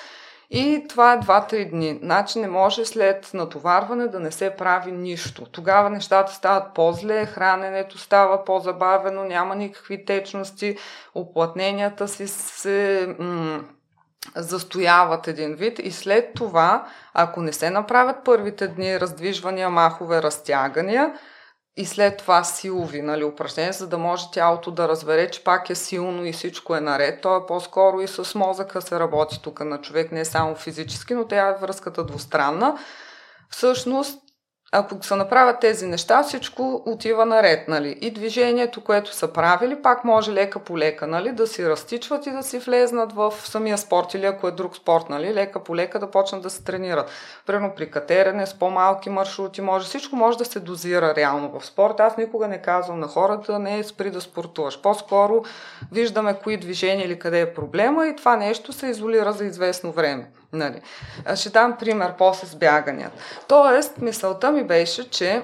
И 0.51 0.85
това 0.89 1.13
е 1.13 1.21
2-3 1.21 1.71
дни. 1.71 1.99
Значи 2.03 2.39
не 2.39 2.49
може 2.49 2.85
след 2.85 3.31
натоварване 3.35 4.09
да 4.09 4.21
не 4.21 4.31
се 4.31 4.51
прави 4.51 4.93
нищо. 4.93 5.45
Тогава 5.45 5.91
нещата 5.91 6.33
стават 6.33 6.75
по-зле, 6.75 7.27
храненето 7.27 7.99
става 7.99 8.45
по-забавено, 8.45 9.25
няма 9.25 9.57
никакви 9.57 10.05
течности, 10.05 10.77
оплътненията 11.15 12.09
си 12.09 12.29
се 12.29 13.09
м- 13.19 13.61
застояват 14.37 15.29
един 15.29 15.55
вид 15.55 15.79
и 15.79 15.91
след 15.91 16.35
това, 16.35 16.87
ако 17.15 17.43
не 17.43 17.53
се 17.53 17.71
направят 17.71 18.17
първите 18.25 18.69
дни 18.69 19.01
раздвижвания, 19.01 19.71
махове, 19.71 20.23
разтягания, 20.23 21.13
и 21.79 21.87
след 21.87 22.17
това 22.17 22.45
силови 22.45 23.03
нали, 23.03 23.25
упражнения, 23.25 23.73
за 23.73 23.87
да 23.87 23.99
може 23.99 24.31
тялото 24.33 24.71
да 24.71 24.89
разбере, 24.89 25.31
че 25.31 25.45
пак 25.45 25.71
е 25.71 25.75
силно 25.75 26.25
и 26.25 26.33
всичко 26.33 26.77
е 26.77 26.81
наред. 26.81 27.21
То 27.21 27.37
е 27.37 27.47
по-скоро 27.47 28.01
и 28.01 28.09
с 28.09 28.35
мозъка 28.35 28.83
се 28.83 29.01
работи 29.01 29.41
тук 29.43 29.61
на 29.61 29.81
човек, 29.81 30.13
не 30.13 30.25
само 30.25 30.55
физически, 30.55 31.15
но 31.15 31.27
тя 31.27 31.49
е 31.49 31.59
връзката 31.61 32.05
двустранна. 32.05 32.79
Всъщност, 33.51 34.19
ако 34.73 35.03
се 35.03 35.15
направят 35.15 35.61
тези 35.61 35.87
неща, 35.87 36.23
всичко 36.23 36.83
отива 36.87 37.27
наред, 37.27 37.69
нали? 37.69 37.99
И 38.01 38.11
движението, 38.11 38.85
което 38.85 39.15
са 39.15 39.33
правили, 39.33 39.83
пак 39.83 40.05
може 40.05 40.33
лека 40.33 40.59
по 40.59 40.79
лека, 40.79 41.07
нали? 41.07 41.33
Да 41.33 41.47
си 41.47 41.69
разтичват 41.69 42.27
и 42.27 42.31
да 42.31 42.43
си 42.43 42.59
влезнат 42.59 43.13
в 43.13 43.35
самия 43.45 43.79
спорт 43.79 44.15
или 44.15 44.27
ако 44.27 44.49
е 44.49 44.51
друг 44.51 44.77
спорт, 44.77 45.09
нали? 45.11 45.35
Лека 45.35 45.65
по 45.65 45.77
лека 45.77 45.99
да 45.99 46.11
почнат 46.11 46.43
да 46.43 46.51
се 46.51 46.65
тренират. 46.65 47.11
Примерно 47.47 47.73
при 47.77 47.91
катерене 47.91 48.47
с 48.47 48.55
по-малки 48.55 49.11
маршрути 49.11 49.61
може, 49.61 49.87
всичко 49.87 50.17
може 50.17 50.39
да 50.39 50.45
се 50.45 50.61
дозира 50.61 51.15
реално 51.15 51.61
в 51.61 51.67
спорт. 51.67 52.01
Аз 52.01 52.17
никога 52.17 52.49
не 52.49 52.63
казвам 52.63 53.01
на 53.01 53.09
хората, 53.09 53.59
не 53.59 53.79
е 53.79 53.85
спри 53.85 54.11
да 54.11 54.21
спортуваш. 54.21 54.83
По-скоро 54.83 55.45
виждаме 55.93 56.39
кои 56.43 56.57
движения 56.57 57.07
или 57.07 57.19
къде 57.19 57.41
е 57.41 57.55
проблема 57.55 58.07
и 58.07 58.17
това 58.17 58.37
нещо 58.37 58.73
се 58.73 58.87
изолира 58.87 59.33
за 59.33 59.45
известно 59.45 59.93
време. 59.93 60.31
Нали. 60.53 60.81
Ще 61.35 61.51
дам 61.51 61.77
пример 61.77 62.15
после 62.19 62.47
с 62.47 62.57
бяганията. 62.57 63.23
Тоест, 63.49 63.99
мисълта 63.99 64.53
ми 64.53 64.65
беше, 64.65 65.11
че 65.11 65.43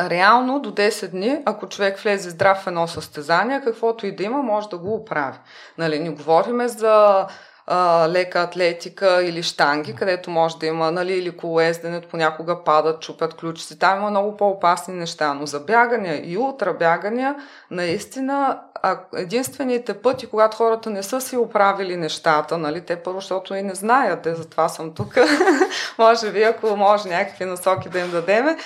реално 0.00 0.60
до 0.60 0.70
10 0.70 1.08
дни, 1.08 1.42
ако 1.46 1.68
човек 1.68 1.98
влезе 1.98 2.30
здрав 2.30 2.58
в 2.58 2.66
едно 2.66 2.88
състезание, 2.88 3.60
каквото 3.64 4.06
и 4.06 4.16
да 4.16 4.22
има, 4.22 4.42
може 4.42 4.68
да 4.68 4.78
го 4.78 4.94
оправи. 4.94 5.38
Нали, 5.78 5.98
не 5.98 6.10
говориме 6.10 6.68
за 6.68 7.26
а, 7.70 8.08
лека 8.08 8.40
атлетика 8.40 9.22
или 9.24 9.42
штанги, 9.42 9.94
където 9.94 10.30
може 10.30 10.58
да 10.58 10.66
има, 10.66 10.90
нали, 10.90 11.12
или 11.12 11.36
колоезденето, 11.36 12.08
понякога 12.08 12.64
падат, 12.64 13.00
чупят 13.00 13.34
ключици. 13.34 13.78
Там 13.78 13.98
има 13.98 14.10
много 14.10 14.36
по-опасни 14.36 14.94
неща, 14.94 15.34
но 15.34 15.46
за 15.46 15.60
бягания 15.60 16.32
и 16.32 16.38
ултрабягания, 16.38 17.34
наистина, 17.70 18.60
а 18.82 18.98
единствените 19.16 19.94
пъти, 19.94 20.26
когато 20.26 20.56
хората 20.56 20.90
не 20.90 21.02
са 21.02 21.20
си 21.20 21.36
оправили 21.36 21.96
нещата, 21.96 22.58
нали, 22.58 22.80
те 22.80 22.96
първо, 22.96 23.20
защото 23.20 23.54
и 23.54 23.62
не 23.62 23.74
знаят, 23.74 24.22
те 24.22 24.34
затова 24.34 24.68
съм 24.68 24.94
тук, 24.94 25.16
може 25.98 26.32
би, 26.32 26.42
ако 26.42 26.76
може 26.76 27.08
някакви 27.08 27.44
насоки 27.44 27.88
да 27.88 27.98
им 27.98 28.10
дадеме, 28.10 28.56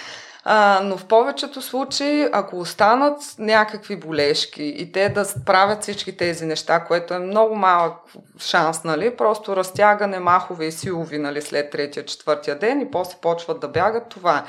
а, 0.45 0.81
но 0.85 0.97
в 0.97 1.05
повечето 1.05 1.63
случаи, 1.63 2.29
ако 2.33 2.59
останат 2.59 3.21
някакви 3.39 3.97
болешки 3.97 4.65
и 4.65 4.93
те 4.93 5.09
да 5.09 5.27
правят 5.47 5.83
всички 5.83 6.17
тези 6.17 6.47
неща, 6.47 6.85
което 6.85 7.15
е 7.15 7.19
много 7.19 7.55
малък 7.55 7.95
шанс, 8.39 8.85
нали, 8.85 9.17
просто 9.17 9.57
разтягане, 9.57 10.19
махове 10.19 10.65
и 10.65 10.73
силови 10.73 11.19
нали, 11.19 11.43
след 11.43 11.71
третия, 11.71 12.05
четвъртия 12.05 12.59
ден 12.59 12.81
и 12.81 12.91
после 12.91 13.17
почват 13.23 13.61
да 13.61 13.69
бягат, 13.69 14.09
това 14.09 14.39
е 14.39 14.43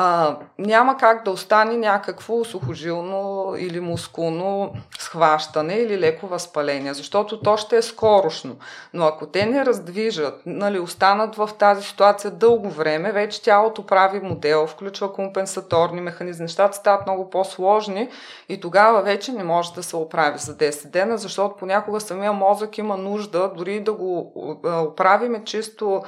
а, 0.00 0.36
няма 0.58 0.96
как 0.96 1.24
да 1.24 1.30
остане 1.30 1.76
някакво 1.76 2.44
сухожилно 2.44 3.54
или 3.58 3.80
мускулно 3.80 4.72
схващане 4.98 5.74
или 5.74 5.98
леко 5.98 6.26
възпаление, 6.26 6.94
защото 6.94 7.40
то 7.40 7.56
ще 7.56 7.76
е 7.76 7.82
скорошно. 7.82 8.56
Но 8.94 9.04
ако 9.04 9.26
те 9.26 9.46
не 9.46 9.64
раздвижат, 9.64 10.42
нали, 10.46 10.78
останат 10.78 11.36
в 11.36 11.50
тази 11.58 11.82
ситуация 11.82 12.30
дълго 12.30 12.70
време, 12.70 13.12
вече 13.12 13.42
тялото 13.42 13.86
прави 13.86 14.20
модел, 14.20 14.66
включва 14.66 15.12
компенсаторни 15.12 16.00
механизми, 16.00 16.42
нещата 16.42 16.76
стават 16.76 17.06
много 17.06 17.30
по-сложни 17.30 18.08
и 18.48 18.60
тогава 18.60 19.02
вече 19.02 19.32
не 19.32 19.44
може 19.44 19.72
да 19.72 19.82
се 19.82 19.96
оправи 19.96 20.38
за 20.38 20.56
10 20.56 20.90
дена, 20.90 21.18
защото 21.18 21.56
понякога 21.56 22.00
самия 22.00 22.32
мозък 22.32 22.78
има 22.78 22.96
нужда 22.96 23.52
дори 23.56 23.80
да 23.80 23.92
го 23.92 24.32
оправиме 24.64 25.44
чисто 25.44 26.02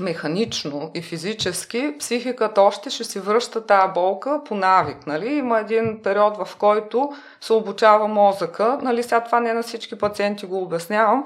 механично 0.00 0.90
и 0.94 1.02
физически, 1.02 1.94
психиката 1.98 2.62
още 2.62 2.90
ще 2.90 3.04
си 3.04 3.20
връща 3.20 3.66
тази 3.66 3.92
болка 3.92 4.40
по 4.44 4.54
навик. 4.54 5.06
Нали? 5.06 5.34
Има 5.34 5.58
един 5.58 6.02
период, 6.02 6.36
в 6.36 6.56
който 6.56 7.12
се 7.40 7.52
обучава 7.52 8.08
мозъка. 8.08 8.78
Нали? 8.82 9.02
Сега 9.02 9.20
това 9.20 9.40
не 9.40 9.52
на 9.52 9.62
всички 9.62 9.98
пациенти 9.98 10.46
го 10.46 10.62
обяснявам, 10.62 11.24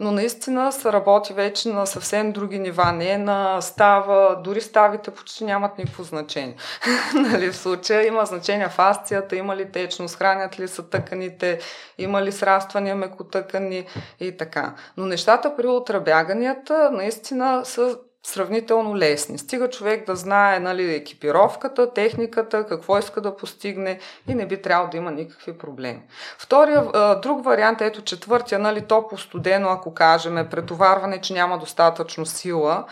но 0.00 0.12
наистина 0.12 0.72
се 0.72 0.92
работи 0.92 1.32
вече 1.32 1.68
на 1.68 1.86
съвсем 1.86 2.32
други 2.32 2.58
нива, 2.58 2.92
не 2.92 3.18
на 3.18 3.60
става, 3.60 4.40
дори 4.44 4.60
ставите 4.60 5.10
почти 5.10 5.44
нямат 5.44 5.78
никакво 5.78 6.02
значение. 6.02 6.56
нали, 7.14 7.50
в 7.50 7.56
случая 7.56 8.06
има 8.06 8.24
значение 8.24 8.68
фасцията, 8.68 9.36
има 9.36 9.56
ли 9.56 9.72
течност, 9.72 10.16
хранят 10.16 10.60
ли 10.60 10.68
са 10.68 10.90
тъканите, 10.90 11.58
има 11.98 12.22
ли 12.22 12.32
сраствания 12.32 12.96
мекотъкани 12.96 13.86
и 14.20 14.36
така. 14.36 14.74
Но 14.96 15.06
нещата 15.06 15.56
при 15.56 15.66
ултрабяганията 15.66 16.90
наистина 16.92 17.64
са 17.64 17.98
сравнително 18.28 18.96
лесни. 18.96 19.38
Стига 19.38 19.70
човек 19.70 20.06
да 20.06 20.16
знае 20.16 20.60
нали, 20.60 20.94
екипировката, 20.94 21.92
техниката, 21.92 22.66
какво 22.66 22.98
иска 22.98 23.20
да 23.20 23.36
постигне 23.36 23.98
и 24.28 24.34
не 24.34 24.46
би 24.46 24.62
трябвало 24.62 24.90
да 24.90 24.96
има 24.96 25.10
никакви 25.10 25.58
проблеми. 25.58 26.02
Втория, 26.38 26.84
друг 27.22 27.44
вариант, 27.44 27.80
ето 27.80 28.02
четвъртия, 28.02 28.58
нали, 28.58 28.80
топо-студено, 28.80 29.72
ако 29.72 29.94
кажем, 29.94 30.46
претоварване, 30.50 31.20
че 31.20 31.32
няма 31.32 31.58
достатъчно 31.58 32.26
сила. 32.26 32.84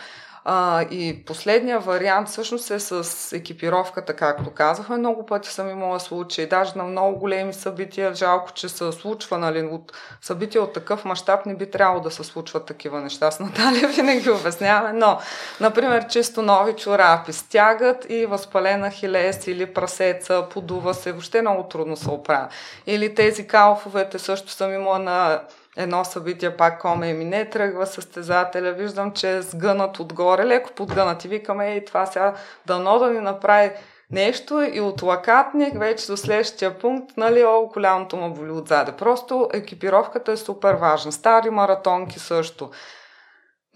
А, 0.49 0.81
и 0.91 1.23
последния 1.25 1.79
вариант 1.79 2.27
всъщност 2.29 2.71
е 2.71 2.79
с 2.79 3.35
екипировката, 3.35 4.15
както 4.15 4.49
казахме. 4.49 4.97
Много 4.97 5.25
пъти 5.25 5.49
съм 5.49 5.69
имала 5.69 5.99
случаи, 5.99 6.47
даже 6.47 6.71
на 6.75 6.83
много 6.83 7.19
големи 7.19 7.53
събития. 7.53 8.13
Жалко, 8.13 8.51
че 8.53 8.69
се 8.69 8.91
случва, 8.91 9.37
нали, 9.37 9.61
от 9.61 9.93
събития 10.21 10.61
от 10.61 10.73
такъв 10.73 11.05
мащаб 11.05 11.45
не 11.45 11.55
би 11.55 11.71
трябвало 11.71 12.01
да 12.01 12.11
се 12.11 12.23
случват 12.23 12.65
такива 12.65 13.01
неща. 13.01 13.31
С 13.31 13.39
Наталия 13.39 13.87
винаги 13.95 14.29
обясняваме, 14.29 14.93
но, 14.93 15.19
например, 15.59 16.07
чисто 16.07 16.41
нови 16.41 16.73
чорапи 16.73 17.33
стягат 17.33 18.05
и 18.09 18.25
възпалена 18.25 18.91
хилес 18.91 19.47
или 19.47 19.65
прасеца, 19.65 20.45
подува 20.49 20.93
се, 20.93 21.11
въобще 21.11 21.41
много 21.41 21.63
трудно 21.63 21.97
се 21.97 22.09
оправя. 22.09 22.47
Или 22.85 23.15
тези 23.15 23.47
калфовете 23.47 24.19
също 24.19 24.51
съм 24.51 24.73
имала 24.73 24.99
на 24.99 25.41
едно 25.77 26.05
събитие, 26.05 26.57
пак 26.57 26.81
коме 26.81 27.13
ми 27.13 27.25
не 27.25 27.49
тръгва 27.49 27.85
състезателя, 27.85 28.71
виждам, 28.71 29.11
че 29.11 29.37
е 29.37 29.41
сгънат 29.41 29.99
отгоре, 29.99 30.45
леко 30.45 30.69
подгънат 30.75 31.25
и 31.25 31.27
викаме, 31.27 31.75
и 31.75 31.85
това 31.85 32.05
сега 32.05 32.33
дано 32.65 32.99
да 32.99 33.09
ни 33.09 33.19
направи 33.19 33.71
нещо 34.11 34.61
и 34.73 34.81
от 34.81 35.01
лакатник 35.01 35.79
вече 35.79 36.07
до 36.07 36.17
следващия 36.17 36.79
пункт, 36.79 37.17
нали, 37.17 37.43
о, 37.43 37.69
колялото 37.73 38.17
му 38.17 38.33
боли 38.33 38.51
отзаде. 38.51 38.91
Просто 38.91 39.49
екипировката 39.53 40.31
е 40.31 40.37
супер 40.37 40.73
важна. 40.73 41.11
Стари 41.11 41.49
маратонки 41.49 42.19
също. 42.19 42.69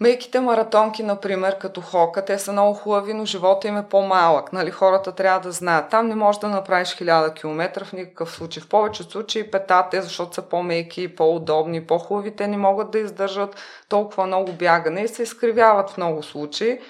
Мейките 0.02 0.40
маратонки, 0.40 1.02
например, 1.02 1.58
като 1.58 1.80
хока, 1.80 2.24
те 2.24 2.38
са 2.38 2.52
много 2.52 2.74
хубави, 2.74 3.14
но 3.14 3.24
живота 3.24 3.68
им 3.68 3.76
е 3.76 3.88
по-малък. 3.88 4.52
Нали? 4.52 4.70
Хората 4.70 5.12
трябва 5.12 5.40
да 5.40 5.52
знаят. 5.52 5.90
Там 5.90 6.08
не 6.08 6.14
можеш 6.14 6.40
да 6.40 6.48
направиш 6.48 6.88
1000 6.88 7.34
км 7.34 7.84
в 7.84 7.92
никакъв 7.92 8.30
случай. 8.30 8.62
В 8.62 8.68
повечето 8.68 9.10
случаи 9.10 9.50
петате, 9.50 10.02
защото 10.02 10.34
са 10.34 10.42
по-мейки, 10.42 11.16
по-удобни, 11.16 11.86
по-хубави, 11.86 12.36
те 12.36 12.46
не 12.46 12.56
могат 12.56 12.90
да 12.90 12.98
издържат 12.98 13.56
толкова 13.88 14.26
много 14.26 14.52
бягане 14.52 15.00
и 15.00 15.08
се 15.08 15.22
изкривяват 15.22 15.90
в 15.90 15.96
много 15.96 16.22
случаи. 16.22 16.80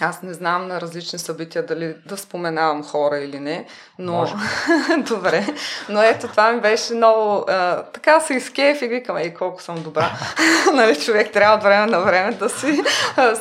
Аз 0.00 0.22
не 0.22 0.32
знам 0.32 0.68
на 0.68 0.80
различни 0.80 1.18
събития 1.18 1.66
дали 1.66 1.94
да 2.06 2.16
споменавам 2.16 2.84
хора 2.84 3.18
или 3.18 3.40
не, 3.40 3.66
но 3.98 4.26
добре. 4.98 5.46
Но 5.88 6.02
ето 6.02 6.28
това 6.28 6.52
ми 6.52 6.60
беше 6.60 6.94
много... 6.94 7.44
А, 7.48 7.82
така 7.82 8.20
се 8.20 8.34
изкеф 8.34 8.82
и 8.82 8.88
викам, 8.88 9.16
ей 9.16 9.34
колко 9.34 9.62
съм 9.62 9.82
добра. 9.82 10.10
нали, 10.74 11.00
човек 11.00 11.32
трябва 11.32 11.56
от 11.56 11.62
време 11.62 11.86
на 11.86 12.00
време 12.00 12.32
да 12.32 12.48
си 12.48 12.82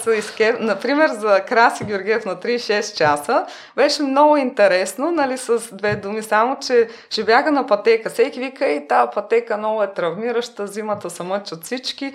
се 0.04 0.12
изкеф. 0.12 0.56
Например, 0.60 1.10
за 1.10 1.42
Краси 1.48 1.84
Георгиев 1.84 2.26
на 2.26 2.36
36 2.36 2.98
часа 2.98 3.46
беше 3.76 4.04
много 4.04 4.38
интересно, 4.38 5.12
нали, 5.12 5.38
с 5.38 5.76
две 5.76 5.96
думи, 5.96 6.24
само, 6.24 6.58
че 6.60 6.88
ще 7.10 7.24
бяга 7.24 7.52
на 7.52 7.68
пътека. 7.68 8.10
Всеки 8.10 8.40
вика, 8.40 8.66
и 8.66 8.88
тази 8.88 9.10
пътека 9.14 9.58
много 9.58 9.84
е 9.84 9.94
травмираща, 9.94 10.68
зимата 10.68 11.10
се 11.10 11.24
мъчат 11.24 11.64
всички. 11.64 12.14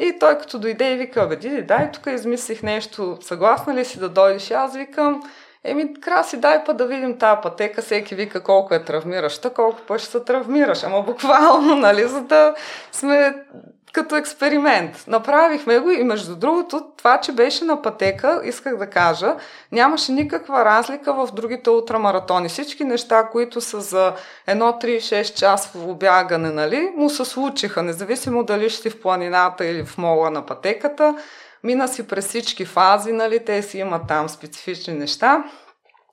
И 0.00 0.18
той 0.20 0.38
като 0.38 0.58
дойде 0.58 0.92
и 0.92 0.96
вика, 0.96 1.28
бе, 1.28 1.36
Диди, 1.36 1.62
дай 1.62 1.92
тук 1.92 2.06
измислих 2.06 2.62
нещо, 2.62 3.18
съгласна 3.20 3.74
ли 3.74 3.84
си 3.84 3.98
да 3.98 4.08
дойдеш? 4.08 4.50
И 4.50 4.54
аз 4.54 4.76
викам, 4.76 5.22
еми, 5.64 6.00
краси, 6.00 6.36
дай 6.36 6.64
па 6.64 6.74
да 6.74 6.86
видим 6.86 7.18
тази 7.18 7.40
пътека, 7.42 7.82
всеки 7.82 8.14
вика 8.14 8.42
колко 8.42 8.74
е 8.74 8.84
травмираща, 8.84 9.50
колко 9.50 9.80
пък 9.86 10.00
ще 10.00 10.10
се 10.10 10.20
травмираш, 10.20 10.84
ама 10.84 11.02
буквално, 11.02 11.74
нали, 11.74 12.08
за 12.08 12.20
да 12.20 12.54
сме 12.92 13.34
като 13.92 14.16
експеримент. 14.16 15.04
Направихме 15.06 15.78
го 15.78 15.90
и 15.90 16.04
между 16.04 16.36
другото, 16.36 16.86
това, 16.96 17.20
че 17.20 17.32
беше 17.32 17.64
на 17.64 17.82
пътека, 17.82 18.40
исках 18.44 18.76
да 18.76 18.90
кажа, 18.90 19.36
нямаше 19.72 20.12
никаква 20.12 20.64
разлика 20.64 21.14
в 21.14 21.28
другите 21.32 21.70
ултрамаратони. 21.70 22.48
Всички 22.48 22.84
неща, 22.84 23.28
които 23.32 23.60
са 23.60 23.80
за 23.80 24.14
1-3-6 24.48 25.34
часово 25.34 25.94
бягане, 25.94 26.50
нали, 26.50 26.92
му 26.96 27.10
се 27.10 27.24
случиха, 27.24 27.82
независимо 27.82 28.44
дали 28.44 28.70
ще 28.70 28.90
в 28.90 29.00
планината 29.00 29.66
или 29.66 29.84
в 29.84 29.98
мола 29.98 30.30
на 30.30 30.46
пътеката. 30.46 31.16
Мина 31.64 31.88
си 31.88 32.08
през 32.08 32.28
всички 32.28 32.64
фази, 32.64 33.12
нали, 33.12 33.44
те 33.44 33.62
си 33.62 33.78
имат 33.78 34.02
там 34.08 34.28
специфични 34.28 34.94
неща 34.94 35.44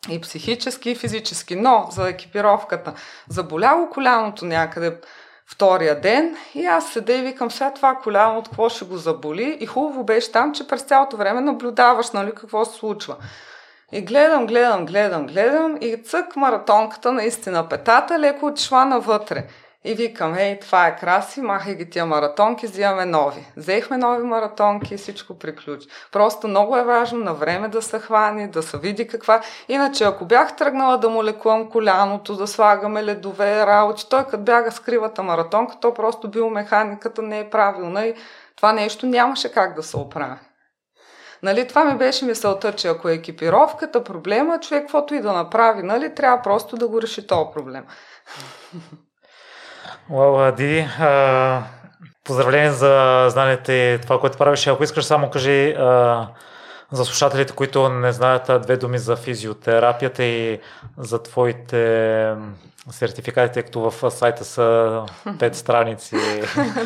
и 0.10 0.22
психически, 0.22 0.90
и 0.90 0.96
физически. 0.96 1.56
Но 1.56 1.88
за 1.92 2.10
екипировката, 2.10 2.94
заболяло 3.30 3.90
коляното 3.90 4.46
някъде 4.46 4.98
втория 5.48 6.02
ден 6.02 6.36
и 6.56 6.66
аз 6.66 6.94
седя 6.94 7.14
и 7.14 7.22
викам, 7.22 7.52
сега 7.52 7.74
това 7.74 7.96
коляно 7.96 8.40
от 8.40 8.48
какво 8.48 8.70
ще 8.70 8.86
го 8.86 8.98
заболи 8.98 9.58
и 9.60 9.66
хубаво 9.66 10.04
беше 10.04 10.32
там, 10.32 10.54
че 10.54 10.68
през 10.68 10.82
цялото 10.82 11.18
време 11.18 11.42
наблюдаваш, 11.42 12.12
нали, 12.12 12.32
какво 12.36 12.66
се 12.66 12.78
случва. 12.78 13.16
И 13.92 14.02
гледам, 14.02 14.48
гледам, 14.48 14.86
гледам, 14.86 15.28
гледам 15.28 15.78
и 15.82 16.04
цък 16.04 16.36
маратонката, 16.36 17.12
наистина 17.12 17.70
петата 17.70 18.20
леко 18.20 18.46
отшла 18.46 18.86
навътре. 18.86 19.48
И 19.88 19.94
викам, 19.94 20.36
ей, 20.36 20.60
това 20.60 20.88
е 20.88 20.96
краси, 20.96 21.42
махай 21.42 21.76
ги 21.76 21.90
тия 21.90 22.06
маратонки, 22.06 22.68
взимаме 22.68 23.06
нови. 23.06 23.46
Взехме 23.58 23.98
нови 23.98 24.24
маратонки 24.24 24.94
и 24.94 24.98
всичко 24.98 25.40
приключи. 25.40 25.88
Просто 26.12 26.48
много 26.48 26.78
е 26.78 26.84
важно 26.84 27.20
на 27.20 27.34
време 27.34 27.68
да 27.68 27.82
се 27.82 28.00
хвани, 28.00 28.48
да 28.48 28.64
се 28.64 28.78
види 28.78 29.08
каква. 29.08 29.42
Иначе, 29.68 30.04
ако 30.04 30.26
бях 30.26 30.56
тръгнала 30.56 30.98
да 30.98 31.10
му 31.10 31.24
лекувам 31.24 31.70
коляното, 31.70 32.36
да 32.36 32.48
слагаме 32.48 33.04
ледове, 33.04 33.66
работи, 33.66 34.10
той 34.10 34.24
като 34.24 34.44
бяга 34.44 34.72
с 34.72 34.80
кривата 34.80 35.24
маратонка, 35.24 35.76
то 35.82 35.94
просто 35.94 36.28
биомеханиката 36.28 37.22
не 37.22 37.40
е 37.40 37.50
правилна 37.50 38.06
и 38.06 38.14
това 38.56 38.74
нещо 38.74 39.06
нямаше 39.06 39.52
как 39.52 39.76
да 39.76 39.84
се 39.84 39.98
оправи. 39.98 40.40
Нали, 41.44 41.68
това 41.68 41.86
ми 41.86 41.98
беше 41.98 42.26
мисълта, 42.26 42.74
че 42.74 42.88
ако 42.88 43.10
е 43.10 43.14
екипировката 43.14 44.04
проблема, 44.04 44.60
човек 44.60 44.84
каквото 44.84 45.14
и 45.14 45.22
да 45.22 45.34
направи, 45.34 45.84
нали, 45.84 46.16
трябва 46.16 46.42
просто 46.42 46.76
да 46.76 46.88
го 46.88 47.02
реши 47.02 47.28
този 47.28 47.50
проблем. 47.54 47.84
Уау, 50.10 50.52
Диди, 50.52 50.88
поздравление 52.24 52.72
за 52.72 53.26
знанието 53.30 53.72
и 53.72 54.00
това, 54.02 54.20
което 54.20 54.38
правиш. 54.38 54.68
Ако 54.68 54.84
искаш, 54.84 55.06
само 55.06 55.30
кажи 55.30 55.72
а, 55.72 56.28
за 56.92 57.06
слушателите, 57.06 57.54
които 57.54 57.90
не 57.90 58.12
знаят 58.12 58.62
две 58.62 58.78
думи 58.78 58.98
за 58.98 59.16
физиотерапията 59.16 60.24
и 60.24 60.60
за 60.98 61.24
твоите 61.24 62.36
сертификати, 62.92 63.54
тъй 63.54 63.64
като 63.64 63.92
в 63.92 64.12
сайта 64.12 64.46
са 64.46 65.02
пет 65.40 65.56
страници. 65.56 66.16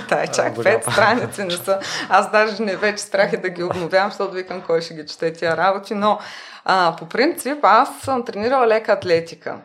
да, 0.10 0.28
чак 0.28 0.64
пет 0.64 0.84
страници 0.84 1.44
не 1.44 1.52
са. 1.52 1.80
Аз 2.10 2.32
даже 2.32 2.64
не 2.64 2.76
вече 2.76 3.04
страх 3.04 3.38
да 3.38 3.50
ги 3.50 3.64
обновявам, 3.64 4.10
защото 4.12 4.34
викам 4.34 4.62
кой 4.62 4.82
ще 4.82 4.94
ги 4.94 5.06
чете 5.06 5.34
тия 5.34 5.58
работи, 5.58 5.94
но 5.94 6.20
а, 6.66 6.96
по 7.00 7.06
принцип 7.06 7.58
аз 7.64 7.90
съм 8.00 8.26
тренирала 8.26 8.68
лека 8.68 8.92
атлетика. 8.92 9.58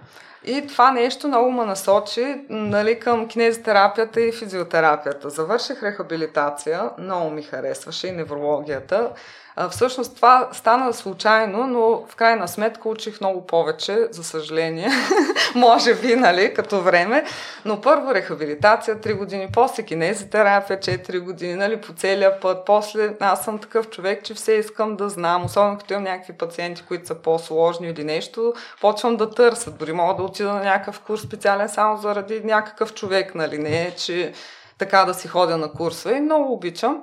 И 0.47 0.67
това 0.67 0.91
нещо 0.91 1.29
много 1.29 1.51
ме 1.53 1.65
насочи 1.65 2.41
нали, 2.49 3.01
към 3.01 3.29
кинезитерапията 3.29 4.21
и 4.21 4.33
физиотерапията. 4.33 5.31
Завърших 5.31 5.83
рехабилитация, 5.83 6.91
много 6.99 7.31
ми 7.31 7.43
харесваше 7.43 8.07
и 8.07 8.13
неврологията. 8.13 9.11
Всъщност 9.71 10.17
това 10.17 10.49
стана 10.53 10.93
случайно, 10.93 11.67
но 11.67 12.07
в 12.09 12.17
крайна 12.17 12.49
сметка 12.49 12.89
учих 12.89 13.21
много 13.21 13.47
повече, 13.47 14.09
за 14.11 14.25
съжаление. 14.25 14.91
Може 15.55 15.95
би, 15.95 16.17
нали, 16.17 16.55
като 16.55 16.81
време. 16.81 17.25
Но 17.65 17.81
първо 17.81 18.15
рехабилитация 18.15 19.01
3 19.01 19.17
години, 19.17 19.49
после 19.53 19.83
кинезитерапия 19.83 20.81
4 20.81 21.21
години, 21.21 21.55
нали, 21.55 21.81
по 21.81 21.93
целия 21.93 22.41
път. 22.41 22.65
После 22.67 23.15
аз 23.21 23.45
съм 23.45 23.59
такъв 23.59 23.91
човек, 23.91 24.25
че 24.25 24.35
все 24.35 24.53
искам 24.53 24.97
да 24.97 25.09
знам, 25.09 25.45
особено 25.45 25.79
като 25.79 25.93
имам 25.93 26.05
някакви 26.05 26.33
пациенти, 26.33 26.83
които 26.89 27.07
са 27.07 27.15
по-сложни 27.15 27.89
или 27.89 28.05
нещо, 28.05 28.55
почвам 28.81 29.17
да 29.17 29.31
търся. 29.31 29.71
Дори 29.71 29.93
мога 29.93 30.15
да 30.15 30.23
отида 30.23 30.53
на 30.53 30.65
някакъв 30.65 31.01
курс 31.01 31.21
специален 31.23 31.69
само 31.69 31.97
заради 31.97 32.41
някакъв 32.45 32.95
човек, 32.95 33.35
нали, 33.35 33.59
не 33.59 33.83
е, 33.83 33.95
че 33.95 34.33
така 34.79 35.05
да 35.05 35.15
си 35.15 35.29
ходя 35.29 35.57
на 35.57 35.73
курсове. 35.73 36.15
И 36.15 36.21
много 36.21 36.53
обичам. 36.53 37.03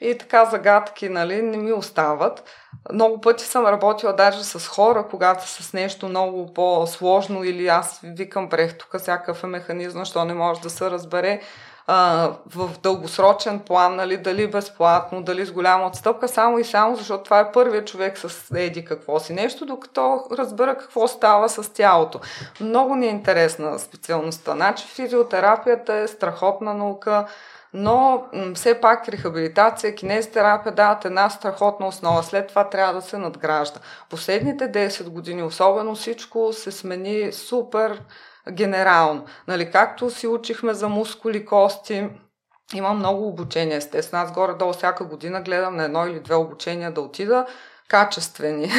И 0.00 0.18
така 0.18 0.44
загадки, 0.44 1.08
нали, 1.08 1.42
не 1.42 1.56
ми 1.56 1.72
остават. 1.72 2.44
Много 2.92 3.20
пъти 3.20 3.44
съм 3.44 3.66
работила 3.66 4.12
даже 4.12 4.44
с 4.44 4.68
хора, 4.68 5.06
когато 5.10 5.48
с 5.48 5.72
нещо 5.72 6.08
много 6.08 6.54
по-сложно 6.54 7.44
или 7.44 7.68
аз 7.68 8.00
викам 8.02 8.48
прех 8.48 8.78
тук 8.78 8.98
всякакъв 8.98 9.44
е 9.44 9.46
механизъм, 9.46 10.04
що 10.04 10.24
не 10.24 10.34
може 10.34 10.60
да 10.60 10.70
се 10.70 10.90
разбере 10.90 11.40
а, 11.92 12.30
в 12.54 12.70
дългосрочен 12.82 13.60
план, 13.60 13.96
нали, 13.96 14.16
дали 14.16 14.50
безплатно, 14.50 15.22
дали 15.22 15.46
с 15.46 15.52
голяма 15.52 15.86
отстъпка, 15.86 16.28
само 16.28 16.58
и 16.58 16.64
само, 16.64 16.96
защото 16.96 17.24
това 17.24 17.40
е 17.40 17.52
първият 17.52 17.86
човек 17.86 18.18
с 18.18 18.54
еди 18.56 18.84
какво 18.84 19.20
си 19.20 19.32
нещо, 19.32 19.66
докато 19.66 20.24
разбера 20.32 20.78
какво 20.78 21.08
става 21.08 21.48
с 21.48 21.72
тялото. 21.72 22.20
Много 22.60 22.94
ни 22.94 23.06
е 23.06 23.10
интересна 23.10 23.78
специалността. 23.78 24.52
Значи 24.52 24.86
физиотерапията 24.86 25.94
е 25.94 26.08
страхотна 26.08 26.74
наука, 26.74 27.26
но 27.74 28.24
все 28.54 28.80
пак 28.80 29.08
рехабилитация, 29.08 29.94
кинезитерапия 29.94 30.74
дават 30.74 31.04
една 31.04 31.30
страхотна 31.30 31.86
основа. 31.86 32.22
След 32.22 32.48
това 32.48 32.68
трябва 32.68 32.94
да 32.94 33.02
се 33.02 33.18
надгражда. 33.18 33.80
Последните 34.10 34.72
10 34.72 35.08
години 35.08 35.42
особено 35.42 35.94
всичко 35.94 36.52
се 36.52 36.70
смени 36.70 37.32
супер 37.32 38.02
генерално. 38.50 39.24
Нали, 39.48 39.70
както 39.70 40.10
си 40.10 40.26
учихме 40.26 40.74
за 40.74 40.88
мускули, 40.88 41.44
кости, 41.44 42.08
има 42.74 42.92
много 42.92 43.28
обучения, 43.28 43.76
естествено. 43.76 44.22
Аз 44.22 44.32
горе-долу 44.32 44.72
всяка 44.72 45.04
година 45.04 45.40
гледам 45.40 45.76
на 45.76 45.84
едно 45.84 46.06
или 46.06 46.20
две 46.20 46.34
обучения 46.34 46.92
да 46.92 47.00
отида, 47.00 47.46
качествени. 47.90 48.72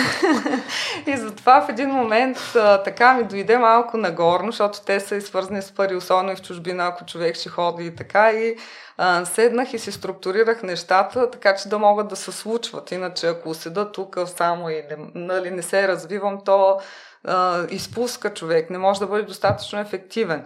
и 1.08 1.18
затова 1.18 1.62
в 1.62 1.70
един 1.70 1.90
момент 1.90 2.38
а, 2.56 2.84
така 2.84 3.14
ми 3.14 3.24
дойде 3.24 3.58
малко 3.58 3.98
нагорно, 3.98 4.52
защото 4.52 4.82
те 4.86 5.00
са 5.00 5.16
и 5.16 5.22
свързани 5.22 5.62
с 5.62 5.72
пари, 5.72 5.96
особено 5.96 6.32
и 6.32 6.36
в 6.36 6.42
чужбина, 6.42 6.88
ако 6.88 7.06
човек 7.06 7.36
ще 7.36 7.50
ходи 7.50 7.86
и 7.86 7.96
така. 7.96 8.32
И 8.32 8.56
а, 8.98 9.26
седнах 9.26 9.74
и 9.74 9.80
си 9.80 9.92
структурирах 9.92 10.64
нещата, 10.64 11.32
така 11.32 11.56
че 11.56 11.70
да 11.70 11.80
могат 11.80 12.08
да 12.08 12.16
се 12.16 12.32
случват. 12.32 12.92
Иначе 12.92 13.28
ако 13.28 13.54
седа 13.54 13.92
тук 13.92 14.18
само 14.26 14.70
и 14.70 14.84
нали, 15.16 15.52
не 15.52 15.62
се 15.62 15.88
развивам, 15.88 16.38
то 16.46 16.80
а, 17.24 17.66
изпуска 17.70 18.34
човек, 18.34 18.70
не 18.70 18.78
може 18.78 19.00
да 19.00 19.08
бъде 19.08 19.24
достатъчно 19.24 19.80
ефективен. 19.80 20.46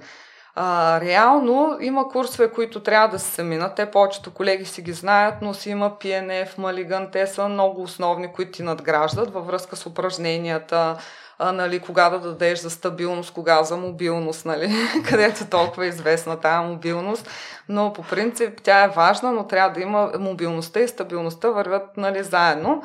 А, 0.57 0.99
реално 1.01 1.77
има 1.81 2.07
курсове, 2.07 2.51
които 2.51 2.79
трябва 2.79 3.07
да 3.07 3.19
се 3.19 3.43
минат. 3.43 3.75
Те 3.75 3.91
повечето 3.91 4.33
колеги 4.33 4.65
си 4.65 4.81
ги 4.81 4.93
знаят, 4.93 5.35
но 5.41 5.53
си 5.53 5.69
има 5.69 5.91
PNF, 5.91 6.57
Малиган. 6.57 7.11
Те 7.11 7.27
са 7.27 7.47
много 7.47 7.81
основни, 7.81 8.33
които 8.33 8.51
ти 8.51 8.63
надграждат 8.63 9.33
във 9.33 9.47
връзка 9.47 9.75
с 9.75 9.85
упражненията, 9.85 10.97
а, 11.39 11.51
нали, 11.51 11.79
кога 11.79 12.09
да 12.09 12.19
дадеш 12.19 12.59
за 12.59 12.69
стабилност, 12.69 13.33
кога 13.33 13.63
за 13.63 13.77
мобилност, 13.77 14.45
нали, 14.45 14.71
където 15.09 15.43
е 15.43 15.47
толкова 15.47 15.85
известна 15.85 16.39
тази 16.39 16.67
мобилност. 16.67 17.29
Но 17.69 17.93
по 17.93 18.03
принцип 18.03 18.61
тя 18.63 18.83
е 18.83 18.89
важна, 18.89 19.31
но 19.31 19.47
трябва 19.47 19.73
да 19.73 19.81
има 19.81 20.11
мобилността 20.19 20.79
и 20.79 20.87
стабилността 20.87 21.49
вървят 21.49 21.97
нали, 21.97 22.23
заедно. 22.23 22.83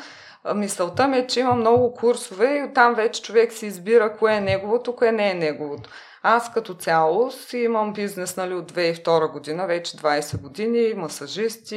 Мисълта 0.54 1.08
ми 1.08 1.16
е, 1.16 1.26
че 1.26 1.40
има 1.40 1.54
много 1.54 1.94
курсове 1.94 2.56
и 2.56 2.62
оттам 2.62 2.94
вече 2.94 3.22
човек 3.22 3.52
си 3.52 3.66
избира 3.66 4.16
кое 4.16 4.34
е 4.34 4.40
неговото, 4.40 4.96
кое 4.96 5.12
не 5.12 5.30
е 5.30 5.34
неговото. 5.34 5.90
Аз 6.22 6.52
като 6.52 6.74
цяло 6.74 7.30
си 7.30 7.58
имам 7.58 7.92
бизнес 7.92 8.36
нали, 8.36 8.54
от 8.54 8.72
2002 8.72 9.32
година, 9.32 9.66
вече 9.66 9.96
20 9.96 10.40
години, 10.40 10.94
масажисти 10.94 11.76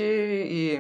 и 0.49 0.79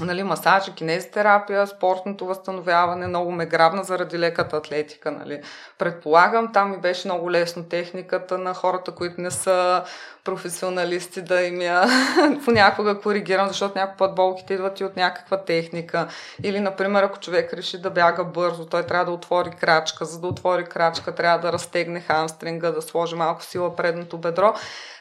нали, 0.00 0.22
масажи, 0.22 0.74
кинезитерапия, 0.74 1.66
спортното 1.66 2.26
възстановяване, 2.26 3.06
много 3.06 3.32
ме 3.32 3.46
грабна 3.46 3.84
заради 3.84 4.18
леката 4.18 4.56
атлетика. 4.56 5.10
Нали. 5.10 5.42
Предполагам, 5.78 6.52
там 6.52 6.70
ми 6.70 6.76
беше 6.76 7.08
много 7.08 7.30
лесно 7.30 7.64
техниката 7.64 8.38
на 8.38 8.54
хората, 8.54 8.92
които 8.92 9.20
не 9.20 9.30
са 9.30 9.84
професионалисти, 10.24 11.22
да 11.22 11.42
им 11.42 11.60
я 11.60 11.84
понякога 12.44 13.00
коригирам, 13.00 13.48
защото 13.48 13.78
някой 13.78 13.96
път 13.96 14.14
болките 14.14 14.54
идват 14.54 14.80
и 14.80 14.84
от 14.84 14.96
някаква 14.96 15.44
техника. 15.44 16.08
Или, 16.42 16.60
например, 16.60 17.02
ако 17.02 17.18
човек 17.18 17.54
реши 17.54 17.80
да 17.80 17.90
бяга 17.90 18.24
бързо, 18.24 18.66
той 18.66 18.82
трябва 18.82 19.04
да 19.04 19.10
отвори 19.10 19.50
крачка. 19.50 20.04
За 20.04 20.20
да 20.20 20.26
отвори 20.26 20.64
крачка, 20.64 21.14
трябва 21.14 21.38
да 21.38 21.52
разтегне 21.52 22.00
хамстринга, 22.00 22.70
да 22.70 22.82
сложи 22.82 23.16
малко 23.16 23.42
сила 23.42 23.76
предното 23.76 24.18
бедро. 24.18 24.54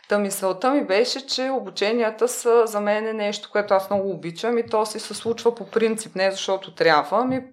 Та 0.09 0.19
мисълта 0.19 0.71
ми 0.71 0.85
беше, 0.85 1.27
че 1.27 1.49
обученията 1.49 2.27
са 2.27 2.67
за 2.67 2.79
мен 2.79 3.17
нещо, 3.17 3.49
което 3.51 3.73
аз 3.73 3.89
много 3.89 4.11
обичам 4.11 4.57
и 4.57 4.67
то 4.67 4.85
си 4.85 4.99
се 4.99 5.13
случва 5.13 5.55
по 5.55 5.69
принцип, 5.69 6.15
не 6.15 6.31
защото 6.31 6.75
трябва, 6.75 7.21
ами 7.21 7.43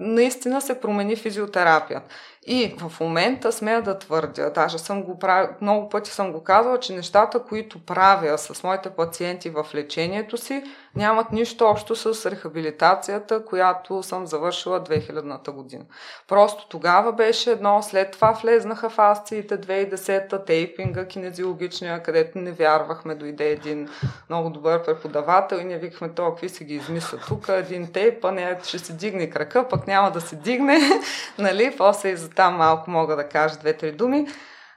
наистина 0.00 0.60
се 0.60 0.80
промени 0.80 1.16
физиотерапията. 1.16 2.14
И 2.46 2.76
в 2.78 3.00
момента 3.00 3.52
смея 3.52 3.82
да 3.82 3.98
твърдя, 3.98 4.50
даже 4.50 4.78
съм 4.78 5.02
го 5.02 5.18
правил, 5.18 5.48
много 5.60 5.88
пъти 5.88 6.10
съм 6.10 6.32
го 6.32 6.44
казала, 6.44 6.80
че 6.80 6.96
нещата, 6.96 7.42
които 7.42 7.84
правя 7.84 8.38
с 8.38 8.62
моите 8.62 8.90
пациенти 8.90 9.50
в 9.50 9.66
лечението 9.74 10.36
си, 10.36 10.64
нямат 10.96 11.32
нищо 11.32 11.64
общо 11.64 11.96
с 11.96 12.30
рехабилитацията, 12.30 13.44
която 13.44 14.02
съм 14.02 14.26
завършила 14.26 14.80
2000-та 14.80 15.52
година. 15.52 15.84
Просто 16.28 16.68
тогава 16.68 17.12
беше 17.12 17.50
едно, 17.50 17.82
след 17.82 18.10
това 18.10 18.32
влезнаха 18.32 18.90
фасциите 18.90 19.60
2010-та, 19.60 20.44
тейпинга, 20.44 21.06
кинезиологичния, 21.06 22.02
където 22.02 22.38
не 22.38 22.52
вярвахме, 22.52 23.14
дойде 23.14 23.48
един 23.48 23.88
много 24.28 24.50
добър 24.50 24.84
преподавател 24.84 25.56
и 25.56 25.64
ние 25.64 25.78
викахме, 25.78 26.08
то 26.14 26.30
какви 26.30 26.48
си 26.48 26.64
ги 26.64 26.74
измисля 26.74 27.18
тук, 27.28 27.48
един 27.48 27.92
тейп, 27.92 28.24
а 28.24 28.32
не 28.32 28.58
ще 28.64 28.78
се 28.78 28.92
дигне 28.92 29.30
крака, 29.30 29.68
пък 29.68 29.86
няма 29.86 30.10
да 30.10 30.20
се 30.20 30.36
дигне, 30.36 30.78
нали, 31.38 31.74
после 31.78 32.08
и 32.08 32.16
за 32.16 32.30
там 32.30 32.56
малко 32.56 32.90
мога 32.90 33.16
да 33.16 33.28
кажа 33.28 33.56
две-три 33.56 33.92
думи. 33.92 34.26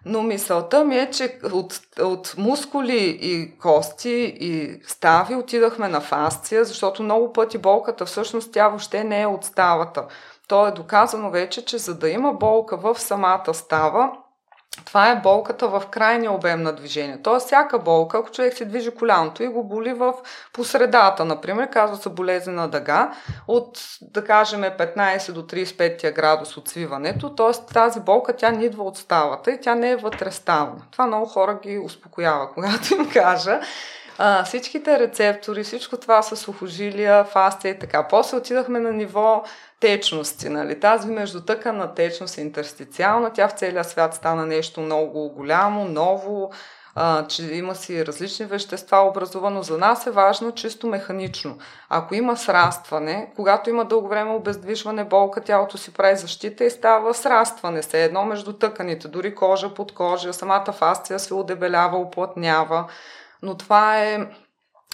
Но 0.07 0.23
мисълта 0.23 0.85
ми 0.85 0.97
е, 0.97 1.11
че 1.11 1.39
от, 1.53 1.79
от 1.99 2.35
мускули 2.37 3.17
и 3.21 3.57
кости 3.57 4.37
и 4.39 4.81
стави 4.87 5.35
отидахме 5.35 5.87
на 5.87 6.01
фасция, 6.01 6.65
защото 6.65 7.03
много 7.03 7.33
пъти 7.33 7.57
болката 7.57 8.05
всъщност 8.05 8.53
тя 8.53 8.67
въобще 8.67 9.03
не 9.03 9.21
е 9.21 9.27
от 9.27 9.45
ставата. 9.45 10.05
То 10.47 10.67
е 10.67 10.71
доказано 10.71 11.29
вече, 11.29 11.65
че 11.65 11.77
за 11.77 11.95
да 11.95 12.09
има 12.09 12.33
болка 12.33 12.77
в 12.77 12.99
самата 12.99 13.53
става, 13.53 14.11
това 14.85 15.11
е 15.11 15.15
болката 15.15 15.67
в 15.67 15.83
крайния 15.91 16.31
обем 16.31 16.61
на 16.61 16.73
движение. 16.73 17.19
Тоест, 17.23 17.45
всяка 17.45 17.79
болка, 17.79 18.17
ако 18.17 18.31
човек 18.31 18.57
се 18.57 18.65
движи 18.65 18.91
коляното 18.91 19.43
и 19.43 19.47
го 19.47 19.63
боли 19.63 19.93
в 19.93 20.13
посредата, 20.53 21.25
например, 21.25 21.69
казва 21.69 21.97
се 21.97 22.09
болезнена 22.09 22.67
дъга, 22.67 23.11
от, 23.47 23.79
да 24.01 24.23
кажем, 24.23 24.61
15 24.61 25.31
до 25.31 25.41
35 25.41 26.15
градус 26.15 26.57
от 26.57 26.67
свиването, 26.67 27.29
т.е. 27.29 27.73
тази 27.73 27.99
болка, 27.99 28.35
тя 28.35 28.51
не 28.51 28.65
идва 28.65 28.83
от 28.83 28.97
ставата 28.97 29.51
и 29.51 29.61
тя 29.61 29.75
не 29.75 29.91
е 29.91 29.95
вътреставна. 29.95 30.81
Това 30.91 31.07
много 31.07 31.25
хора 31.25 31.59
ги 31.63 31.79
успокоява, 31.79 32.51
когато 32.53 32.93
им 32.93 33.09
кажа. 33.09 33.59
А, 34.19 34.43
всичките 34.43 34.99
рецептори, 34.99 35.63
всичко 35.63 35.97
това 35.97 36.21
с 36.21 36.35
сухожилия, 36.35 37.23
фастия 37.23 37.71
и 37.71 37.79
така. 37.79 38.07
После 38.07 38.37
отидахме 38.37 38.79
на 38.79 38.93
ниво 38.93 39.43
течности. 39.79 40.49
Нали? 40.49 40.79
Тази 40.79 41.07
междутъкана 41.07 41.93
течност 41.93 42.37
е 42.37 42.41
интерстициална. 42.41 43.33
Тя 43.33 43.47
в 43.47 43.51
целия 43.51 43.83
свят 43.83 44.13
стана 44.13 44.45
нещо 44.45 44.81
много 44.81 45.29
голямо, 45.29 45.85
ново, 45.85 46.51
а, 46.95 47.27
че 47.27 47.43
има 47.43 47.75
си 47.75 48.05
различни 48.05 48.45
вещества 48.45 48.97
образувано. 48.97 49.63
За 49.63 49.77
нас 49.77 50.07
е 50.07 50.11
важно 50.11 50.51
чисто 50.51 50.87
механично. 50.87 51.57
Ако 51.89 52.15
има 52.15 52.37
срастване, 52.37 53.31
когато 53.35 53.69
има 53.69 53.85
дълго 53.85 54.07
време 54.07 54.31
обездвижване, 54.31 55.03
болка, 55.03 55.41
тялото 55.41 55.77
си 55.77 55.93
прави 55.93 56.15
защита 56.15 56.63
и 56.63 56.69
става 56.69 57.13
срастване. 57.13 57.83
Се 57.83 58.03
едно 58.03 58.25
между 58.25 58.53
тъканите, 58.53 59.07
дори 59.07 59.35
кожа 59.35 59.73
под 59.73 59.93
кожа, 59.93 60.33
самата 60.33 60.71
фасция 60.73 61.19
се 61.19 61.33
удебелява, 61.33 61.97
уплътнява. 61.97 62.85
Но 63.41 63.57
това 63.57 63.97
е 63.99 64.27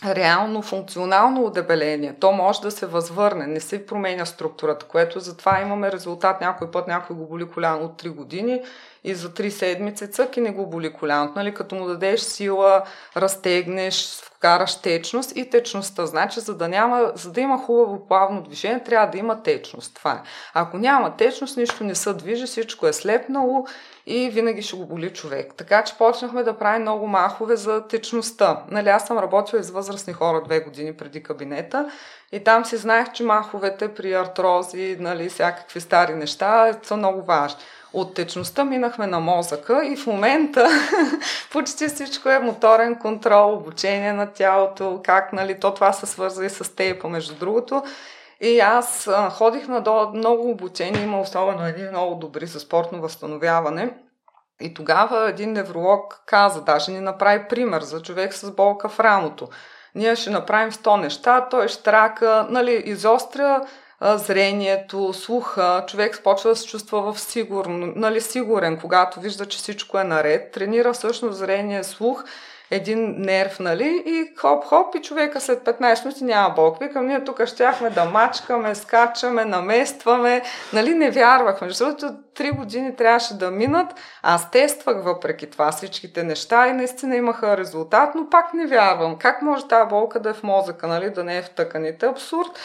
реално 0.05 0.61
функционално 0.61 1.45
удебеление. 1.45 2.15
То 2.19 2.31
може 2.31 2.61
да 2.61 2.71
се 2.71 2.85
възвърне, 2.85 3.47
не 3.47 3.59
се 3.59 3.85
променя 3.85 4.25
структурата, 4.25 4.85
което 4.85 5.19
затова 5.19 5.61
имаме 5.61 5.91
резултат 5.91 6.41
някой 6.41 6.71
път, 6.71 6.87
някой 6.87 7.15
го 7.15 7.27
боли 7.27 7.47
коляно 7.47 7.85
от 7.85 8.03
3 8.03 8.09
години 8.09 8.61
и 9.03 9.15
за 9.15 9.29
3 9.29 9.49
седмици 9.49 10.11
цък 10.11 10.37
и 10.37 10.41
не 10.41 10.51
го 10.51 10.67
боли 10.67 10.93
коляното. 10.93 11.33
Нали? 11.35 11.53
Като 11.53 11.75
му 11.75 11.85
дадеш 11.85 12.19
сила, 12.19 12.83
разтегнеш, 13.17 14.21
вкараш 14.23 14.75
течност 14.75 15.35
и 15.35 15.49
течността. 15.49 16.05
Значи, 16.05 16.39
за 16.39 16.57
да, 16.57 16.67
няма, 16.67 17.11
за 17.15 17.31
да 17.31 17.41
има 17.41 17.57
хубаво 17.57 18.07
плавно 18.07 18.41
движение, 18.41 18.83
трябва 18.83 19.07
да 19.07 19.17
има 19.17 19.43
течност. 19.43 19.95
Това 19.95 20.11
е. 20.11 20.21
Ако 20.53 20.77
няма 20.77 21.17
течност, 21.17 21.57
нищо 21.57 21.83
не 21.83 21.95
се 21.95 22.13
движи, 22.13 22.45
всичко 22.45 22.87
е 22.87 22.93
слепнало 22.93 23.65
и 24.05 24.29
винаги 24.29 24.61
ще 24.61 24.75
го 24.75 24.85
боли 24.85 25.13
човек. 25.13 25.53
Така 25.57 25.83
че 25.83 25.97
почнахме 25.97 26.43
да 26.43 26.57
правим 26.57 26.81
много 26.81 27.07
махове 27.07 27.55
за 27.55 27.87
течността. 27.87 28.63
Нали, 28.71 28.89
аз 28.89 29.07
съм 29.07 29.17
работила 29.17 29.63
с 29.63 29.71
възрастни 29.71 30.13
хора 30.13 30.41
две 30.45 30.59
години 30.59 30.93
преди 30.93 31.23
кабинета 31.23 31.91
и 32.31 32.43
там 32.43 32.65
си 32.65 32.77
знаех, 32.77 33.11
че 33.11 33.23
маховете 33.23 33.93
при 33.93 34.13
артрози, 34.13 34.97
нали, 34.99 35.29
всякакви 35.29 35.81
стари 35.81 36.13
неща 36.13 36.73
са 36.83 36.97
много 36.97 37.21
важни. 37.21 37.59
От 37.93 38.13
течността 38.13 38.65
минахме 38.65 39.07
на 39.07 39.19
мозъка 39.19 39.85
и 39.85 39.95
в 39.95 40.07
момента 40.07 40.69
почти 41.51 41.87
всичко 41.87 42.29
е 42.29 42.39
моторен 42.39 42.95
контрол, 42.95 43.53
обучение 43.53 44.13
на 44.13 44.31
тялото, 44.31 45.01
как 45.03 45.33
нали, 45.33 45.59
то 45.59 45.73
това 45.73 45.93
се 45.93 46.05
свърза 46.05 46.45
и 46.45 46.49
с 46.49 46.75
тейпа, 46.75 47.09
между 47.09 47.35
другото. 47.35 47.83
И 48.43 48.59
аз 48.59 49.09
ходих 49.31 49.67
на 49.67 49.81
до, 49.81 50.11
много 50.13 50.49
обучения, 50.49 51.03
има 51.03 51.21
особено 51.21 51.65
един 51.65 51.89
много 51.89 52.15
добри 52.15 52.45
за 52.45 52.59
спортно 52.59 53.01
възстановяване. 53.01 53.93
И 54.61 54.73
тогава 54.73 55.29
един 55.29 55.53
невролог 55.53 56.23
каза, 56.25 56.61
даже 56.61 56.91
ни 56.91 56.99
направи 56.99 57.47
пример 57.49 57.81
за 57.81 58.01
човек 58.01 58.33
с 58.33 58.51
болка 58.51 58.89
в 58.89 58.99
рамото. 58.99 59.47
Ние 59.95 60.15
ще 60.15 60.29
направим 60.29 60.71
100 60.71 61.01
неща, 61.01 61.47
той 61.49 61.67
ще 61.67 61.83
трака, 61.83 62.47
нали, 62.49 62.83
изостря 62.85 63.61
зрението, 64.01 65.13
слуха, 65.13 65.83
човек 65.87 66.21
почва 66.23 66.49
да 66.49 66.55
се 66.55 66.67
чувства 66.67 67.13
в 67.13 67.19
сигурно, 67.19 67.93
нали, 67.95 68.21
сигурен, 68.21 68.79
когато 68.79 69.19
вижда, 69.19 69.45
че 69.45 69.57
всичко 69.57 69.99
е 69.99 70.03
наред, 70.03 70.51
тренира 70.51 70.93
всъщност 70.93 71.37
зрение, 71.37 71.83
слух 71.83 72.23
един 72.75 73.15
нерв, 73.17 73.59
нали? 73.59 74.03
И 74.05 74.35
хоп-хоп 74.37 74.95
и 74.95 75.01
човека 75.01 75.41
след 75.41 75.59
15 75.59 76.05
минути 76.05 76.23
няма 76.23 76.49
болка. 76.49 76.87
Викам, 76.87 77.07
ние 77.07 77.23
тук 77.23 77.45
щяхме 77.45 77.89
да 77.89 78.05
мачкаме, 78.05 78.75
скачаме, 78.75 79.45
наместваме. 79.45 80.41
Нали, 80.73 80.93
не 80.93 81.11
вярвахме, 81.11 81.67
защото 81.69 82.05
3 82.35 82.55
години 82.55 82.95
трябваше 82.95 83.37
да 83.37 83.51
минат. 83.51 83.87
Аз 84.23 84.51
тествах 84.51 85.03
въпреки 85.03 85.49
това 85.49 85.71
всичките 85.71 86.23
неща 86.23 86.67
и 86.67 86.73
наистина 86.73 87.15
имаха 87.15 87.57
резултат, 87.57 88.15
но 88.15 88.29
пак 88.29 88.53
не 88.53 88.67
вярвам. 88.67 89.17
Как 89.17 89.41
може 89.41 89.67
тази 89.67 89.89
болка 89.89 90.19
да 90.19 90.29
е 90.29 90.33
в 90.33 90.43
мозъка, 90.43 90.87
нали? 90.87 91.09
Да 91.09 91.23
не 91.23 91.37
е 91.37 91.41
в 91.41 91.49
тъканите? 91.49 92.05
Абсурд. 92.05 92.59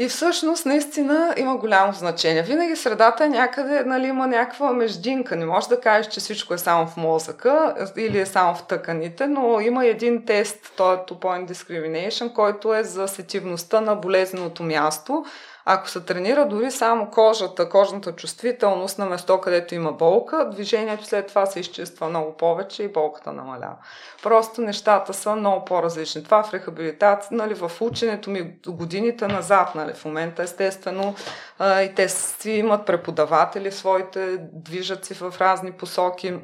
И 0.00 0.08
всъщност 0.08 0.66
наистина 0.66 1.34
има 1.36 1.56
голямо 1.56 1.92
значение. 1.92 2.42
Винаги 2.42 2.76
средата 2.76 3.24
е 3.24 3.28
някъде, 3.28 3.84
нали, 3.84 4.06
има 4.06 4.26
някаква 4.26 4.72
междинка. 4.72 5.36
Не 5.36 5.46
може 5.46 5.68
да 5.68 5.80
кажеш, 5.80 6.12
че 6.12 6.20
всичко 6.20 6.54
е 6.54 6.58
само 6.58 6.86
в 6.86 6.96
мозъка 6.96 7.74
или 7.96 8.20
е 8.20 8.26
само 8.26 8.54
в 8.54 8.62
тъканите, 8.62 9.26
но 9.26 9.60
има 9.60 9.86
един 9.86 10.24
тест, 10.24 10.72
той 10.76 10.94
е 10.94 10.98
Two 10.98 11.18
Point 11.18 11.52
Discrimination, 11.52 12.32
който 12.32 12.74
е 12.74 12.84
за 12.84 13.08
сетивността 13.08 13.80
на 13.80 13.94
болезненото 13.94 14.62
място. 14.62 15.24
Ако 15.70 15.88
се 15.88 16.00
тренира 16.00 16.46
дори 16.48 16.70
само 16.70 17.10
кожата, 17.10 17.68
кожната 17.68 18.12
чувствителност 18.12 18.98
на 18.98 19.06
место, 19.06 19.40
където 19.40 19.74
има 19.74 19.92
болка, 19.92 20.50
движението 20.50 21.04
след 21.04 21.26
това 21.26 21.46
се 21.46 21.60
изчиства 21.60 22.08
много 22.08 22.36
повече 22.36 22.82
и 22.82 22.92
болката 22.92 23.32
намалява. 23.32 23.76
Просто 24.22 24.60
нещата 24.60 25.14
са 25.14 25.36
много 25.36 25.64
по-различни. 25.64 26.24
Това 26.24 26.42
в 26.42 26.54
рехабилитация, 26.54 27.36
нали, 27.36 27.54
в 27.54 27.72
ученето 27.80 28.30
ми 28.30 28.54
годините 28.66 29.26
назад, 29.26 29.74
нали, 29.74 29.92
в 29.92 30.04
момента 30.04 30.42
естествено 30.42 31.14
а, 31.58 31.82
и 31.82 31.94
те 31.94 32.08
си 32.08 32.50
имат 32.50 32.86
преподаватели 32.86 33.72
своите, 33.72 34.38
движат 34.52 35.04
си 35.04 35.14
в 35.14 35.34
разни 35.40 35.72
посоки. 35.72 36.34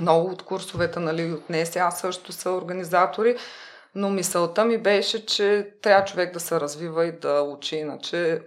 Много 0.00 0.30
от 0.30 0.42
курсовете, 0.42 1.00
нали, 1.00 1.32
от 1.32 1.50
НЕСИ, 1.50 1.78
аз 1.78 2.00
също 2.00 2.32
са 2.32 2.50
организатори, 2.50 3.36
но 3.94 4.10
мисълта 4.10 4.64
ми 4.64 4.78
беше, 4.78 5.26
че 5.26 5.70
трябва 5.82 6.04
човек 6.04 6.32
да 6.32 6.40
се 6.40 6.60
развива 6.60 7.06
и 7.06 7.12
да 7.12 7.42
учи, 7.42 7.76
иначе 7.76 8.40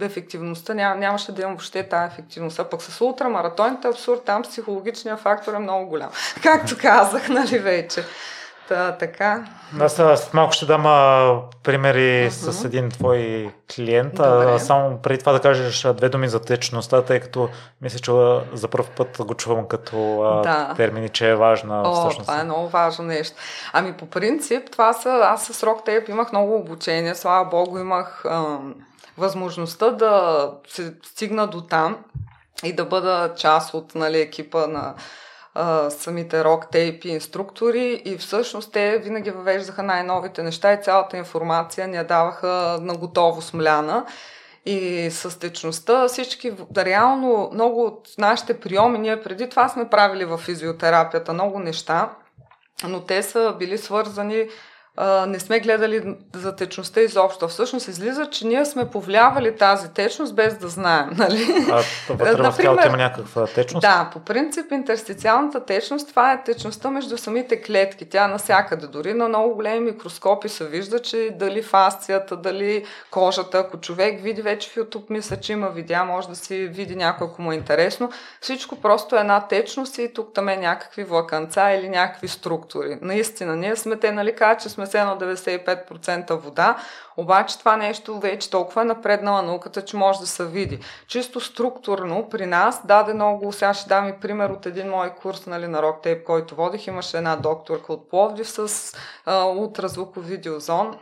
ефективността, 0.00 0.74
ням, 0.74 1.00
нямаше 1.00 1.32
да 1.32 1.42
имам 1.42 1.52
въобще 1.52 1.82
тази 1.82 2.12
ефективност. 2.12 2.58
А 2.58 2.64
пък 2.64 2.82
с 2.82 3.00
ултрамаратоните 3.00 3.88
абсурд, 3.88 4.24
там 4.24 4.42
психологичният 4.42 5.20
фактор 5.20 5.54
е 5.54 5.58
много 5.58 5.86
голям. 5.86 6.10
Както 6.42 6.76
казах, 6.78 7.28
нали 7.28 7.58
вече. 7.58 8.04
Та, 8.70 8.92
така. 8.92 9.44
Аз 9.80 9.94
след 9.94 10.34
малко 10.34 10.52
ще 10.52 10.66
дам 10.66 10.86
а, 10.86 11.36
примери 11.62 12.30
uh-huh. 12.30 12.50
с 12.50 12.64
един 12.64 12.90
твой 12.90 13.50
клиент. 13.74 14.20
А, 14.20 14.58
само 14.58 14.98
преди 14.98 15.18
това 15.18 15.32
да 15.32 15.40
кажеш 15.40 15.86
две 15.94 16.08
думи 16.08 16.28
за 16.28 16.42
течността, 16.42 17.02
тъй 17.02 17.20
като 17.20 17.48
мисля, 17.80 17.98
че 17.98 18.12
за 18.52 18.68
първ 18.68 18.86
път 18.96 19.16
го 19.20 19.34
чувам 19.34 19.68
като 19.68 20.22
а, 20.22 20.42
да. 20.42 20.74
термини, 20.76 21.08
че 21.08 21.30
е 21.30 21.34
важна 21.34 21.82
О, 21.84 21.94
всъщност. 21.94 22.28
Това 22.28 22.40
е 22.40 22.44
много 22.44 22.68
важно 22.68 23.04
нещо. 23.04 23.36
Ами 23.72 23.92
по 23.92 24.06
принцип, 24.06 24.70
това 24.72 24.92
са, 24.92 25.20
аз 25.22 25.44
с 25.46 25.60
Rock 25.60 25.86
Tape 25.86 26.10
имах 26.10 26.32
много 26.32 26.56
обучение, 26.56 27.14
слава 27.14 27.44
богу, 27.44 27.78
имах 27.78 28.24
ам, 28.24 28.74
възможността 29.20 29.90
да 29.90 30.52
се 30.68 30.94
стигна 31.04 31.46
до 31.46 31.60
там 31.60 31.96
и 32.64 32.72
да 32.72 32.84
бъда 32.84 33.34
част 33.36 33.74
от 33.74 33.94
нали, 33.94 34.20
екипа 34.20 34.66
на 34.66 34.94
а, 35.54 35.90
самите 35.90 36.44
рок 36.44 36.70
тейпи 36.70 37.08
инструктори 37.08 38.02
и 38.04 38.16
всъщност 38.16 38.72
те 38.72 38.98
винаги 38.98 39.30
въвеждаха 39.30 39.82
най-новите 39.82 40.42
неща 40.42 40.72
и 40.72 40.82
цялата 40.82 41.16
информация 41.16 41.88
ни 41.88 41.96
я 41.96 42.06
даваха 42.06 42.78
на 42.80 42.96
готово 42.96 43.42
смляна. 43.42 44.06
И 44.66 45.08
с 45.10 45.38
течността 45.38 46.08
всички, 46.08 46.52
да 46.70 46.84
реално 46.84 47.50
много 47.52 47.84
от 47.84 48.08
нашите 48.18 48.60
приеми, 48.60 48.98
ние 48.98 49.22
преди 49.22 49.48
това 49.48 49.68
сме 49.68 49.88
правили 49.88 50.24
в 50.24 50.38
физиотерапията 50.38 51.32
много 51.32 51.58
неща, 51.58 52.10
но 52.88 53.00
те 53.00 53.22
са 53.22 53.54
били 53.58 53.78
свързани 53.78 54.48
а, 54.96 55.26
не 55.26 55.40
сме 55.40 55.60
гледали 55.60 56.16
за 56.34 56.56
течността 56.56 57.00
изобщо. 57.00 57.48
Всъщност 57.48 57.88
излиза, 57.88 58.26
че 58.30 58.46
ние 58.46 58.64
сме 58.64 58.90
повлиявали 58.90 59.56
тази 59.56 59.88
течност 59.92 60.34
без 60.34 60.58
да 60.58 60.68
знаем. 60.68 61.10
Нали? 61.20 61.66
А 61.70 61.82
вътре 62.08 62.42
в 62.42 62.56
тялото 62.56 62.86
има 62.86 62.96
някаква 62.96 63.46
течност? 63.46 63.82
Да, 63.82 64.10
по 64.12 64.20
принцип 64.20 64.72
интерстициалната 64.72 65.64
течност, 65.64 66.08
това 66.08 66.32
е 66.32 66.44
течността 66.44 66.90
между 66.90 67.18
самите 67.18 67.62
клетки. 67.62 68.08
Тя 68.08 68.28
насякъде. 68.28 68.86
Дори 68.86 69.14
на 69.14 69.28
много 69.28 69.54
големи 69.54 69.80
микроскопи 69.80 70.48
се 70.48 70.66
вижда, 70.66 70.98
че 70.98 71.30
дали 71.38 71.62
фасцията, 71.62 72.36
дали 72.36 72.84
кожата, 73.10 73.58
ако 73.58 73.80
човек 73.80 74.22
види 74.22 74.42
вече 74.42 74.70
в 74.70 74.74
YouTube, 74.74 75.04
мисля, 75.10 75.36
че 75.36 75.52
има 75.52 75.68
видеа, 75.68 76.04
може 76.04 76.28
да 76.28 76.36
си 76.36 76.66
види 76.66 76.96
някой, 76.96 77.26
ако 77.26 77.42
му 77.42 77.52
е 77.52 77.54
интересно. 77.54 78.10
Всичко 78.40 78.76
просто 78.76 79.16
е 79.16 79.20
една 79.20 79.40
течност 79.40 79.98
и 79.98 80.12
тук 80.14 80.34
там 80.34 80.48
е 80.48 80.56
някакви 80.56 81.04
влаканца 81.04 81.70
или 81.70 81.88
някакви 81.88 82.28
структури. 82.28 82.98
Наистина, 83.02 83.56
ние 83.56 83.76
сме 83.76 83.96
те, 83.96 84.12
нали, 84.12 84.34
че 84.62 84.68
сме 84.68 84.86
се 84.90 85.04
на 85.04 85.18
95% 85.18 86.34
вода, 86.34 86.76
обаче 87.16 87.58
това 87.58 87.76
нещо 87.76 88.20
вече 88.20 88.50
толкова 88.50 88.82
е 88.82 88.84
напреднала 88.84 89.42
науката, 89.42 89.84
че 89.84 89.96
може 89.96 90.20
да 90.20 90.26
се 90.26 90.46
види. 90.46 90.78
Чисто 91.06 91.40
структурно 91.40 92.28
при 92.30 92.46
нас 92.46 92.86
даде 92.86 93.14
много, 93.14 93.52
сега 93.52 93.74
ще 93.74 93.88
дам 93.88 94.08
и 94.08 94.20
пример 94.20 94.50
от 94.50 94.66
един 94.66 94.88
мой 94.88 95.10
курс 95.10 95.46
нали, 95.46 95.66
на 95.66 95.82
Rocktap, 95.82 96.24
който 96.24 96.54
водих. 96.54 96.86
Имаше 96.86 97.16
една 97.16 97.36
докторка 97.36 97.92
от 97.92 98.10
Пловдив 98.10 98.50
с 98.50 98.92
а, 99.26 99.44
ултразвуков 99.44 100.26
видеозон, 100.26 100.98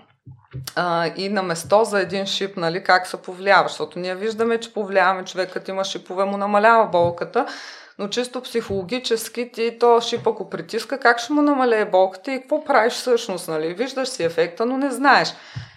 а, 0.77 1.11
и 1.17 1.29
на 1.29 1.43
место 1.43 1.85
за 1.85 2.01
един 2.01 2.27
шип, 2.27 2.57
нали, 2.57 2.85
как 2.85 3.07
се 3.07 3.23
повлиява, 3.23 3.69
защото 3.69 3.99
ние 3.99 4.15
виждаме, 4.15 4.61
че 4.61 4.75
повлияваме 4.75 5.25
човекът 5.25 5.69
има 5.69 5.85
шипове, 5.85 6.25
му 6.25 6.37
намалява 6.37 6.87
болката, 6.87 7.47
но 7.99 8.09
чисто 8.09 8.41
психологически 8.41 9.53
ти 9.53 9.77
то 9.81 10.01
шип 10.01 10.27
ако 10.27 10.51
притиска, 10.51 10.99
как 10.99 11.19
ще 11.19 11.33
му 11.33 11.43
намалее 11.43 11.85
болката 11.85 12.33
и 12.33 12.41
какво 12.41 12.65
правиш 12.65 12.93
всъщност, 12.93 13.49
нали? 13.49 13.75
Виждаш 13.75 14.09
си 14.09 14.25
ефекта, 14.25 14.67
но 14.67 14.77
не 14.77 14.91
знаеш. 14.91 15.35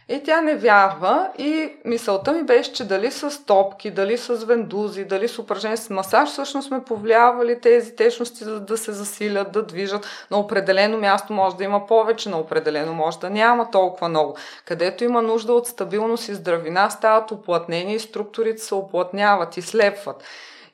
И 0.10 0.24
тя 0.24 0.42
не 0.42 0.56
вярва 0.56 1.30
и 1.38 1.70
мисълта 1.86 2.32
ми 2.32 2.44
беше, 2.44 2.74
че 2.74 2.88
дали 2.88 3.12
с 3.12 3.46
топки, 3.46 3.92
дали 3.92 4.18
с 4.18 4.36
вендузи, 4.36 5.06
дали 5.06 5.28
с 5.28 5.40
упражнение 5.40 5.78
с 5.78 5.90
масаж, 5.90 6.30
всъщност 6.30 6.68
сме 6.68 6.84
повлиявали 6.84 7.62
тези 7.62 7.96
течности 7.96 8.46
да, 8.46 8.60
да 8.60 8.78
се 8.78 8.92
засилят, 8.92 9.52
да 9.52 9.66
движат. 9.66 10.08
На 10.32 10.38
определено 10.38 10.98
място 10.98 11.34
може 11.34 11.56
да 11.56 11.64
има 11.64 11.88
повече, 11.88 12.30
на 12.30 12.40
определено 12.40 12.94
може 12.94 13.20
да 13.20 13.30
няма 13.30 13.72
толкова 13.72 14.10
много. 14.10 14.36
Където 14.66 15.04
има 15.04 15.22
нужда 15.22 15.54
от 15.54 15.68
стабилност 15.68 16.28
и 16.28 16.36
здравина, 16.36 16.90
стават 16.90 17.32
оплътнени 17.32 17.96
и 17.96 18.00
структурите 18.00 18.62
се 18.62 18.76
оплътняват 18.76 19.58
и 19.58 19.62
слепват. 19.62 20.24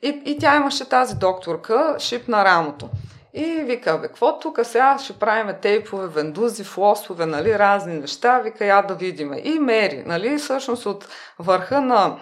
И, 0.02 0.22
и 0.24 0.38
тя 0.38 0.56
имаше 0.56 0.88
тази 0.88 1.14
докторка, 1.14 1.96
шип 1.98 2.28
на 2.28 2.44
рамото. 2.44 2.88
И 3.34 3.44
вика, 3.44 3.98
бе, 3.98 4.08
какво 4.08 4.38
тук 4.38 4.58
сега 4.62 4.98
ще 4.98 5.12
правиме 5.12 5.54
тейпове, 5.60 6.06
вендузи, 6.06 6.64
флосове, 6.64 7.26
нали, 7.26 7.58
разни 7.58 7.94
неща, 7.94 8.38
вика, 8.38 8.64
я 8.64 8.82
да 8.82 8.94
видиме. 8.94 9.40
И 9.44 9.58
мери, 9.58 10.02
нали, 10.06 10.38
всъщност 10.38 10.86
от 10.86 11.08
върха 11.38 11.80
на 11.80 12.16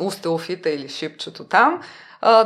устеофита 0.00 0.70
или 0.70 0.88
шипчето 0.88 1.44
там, 1.44 1.80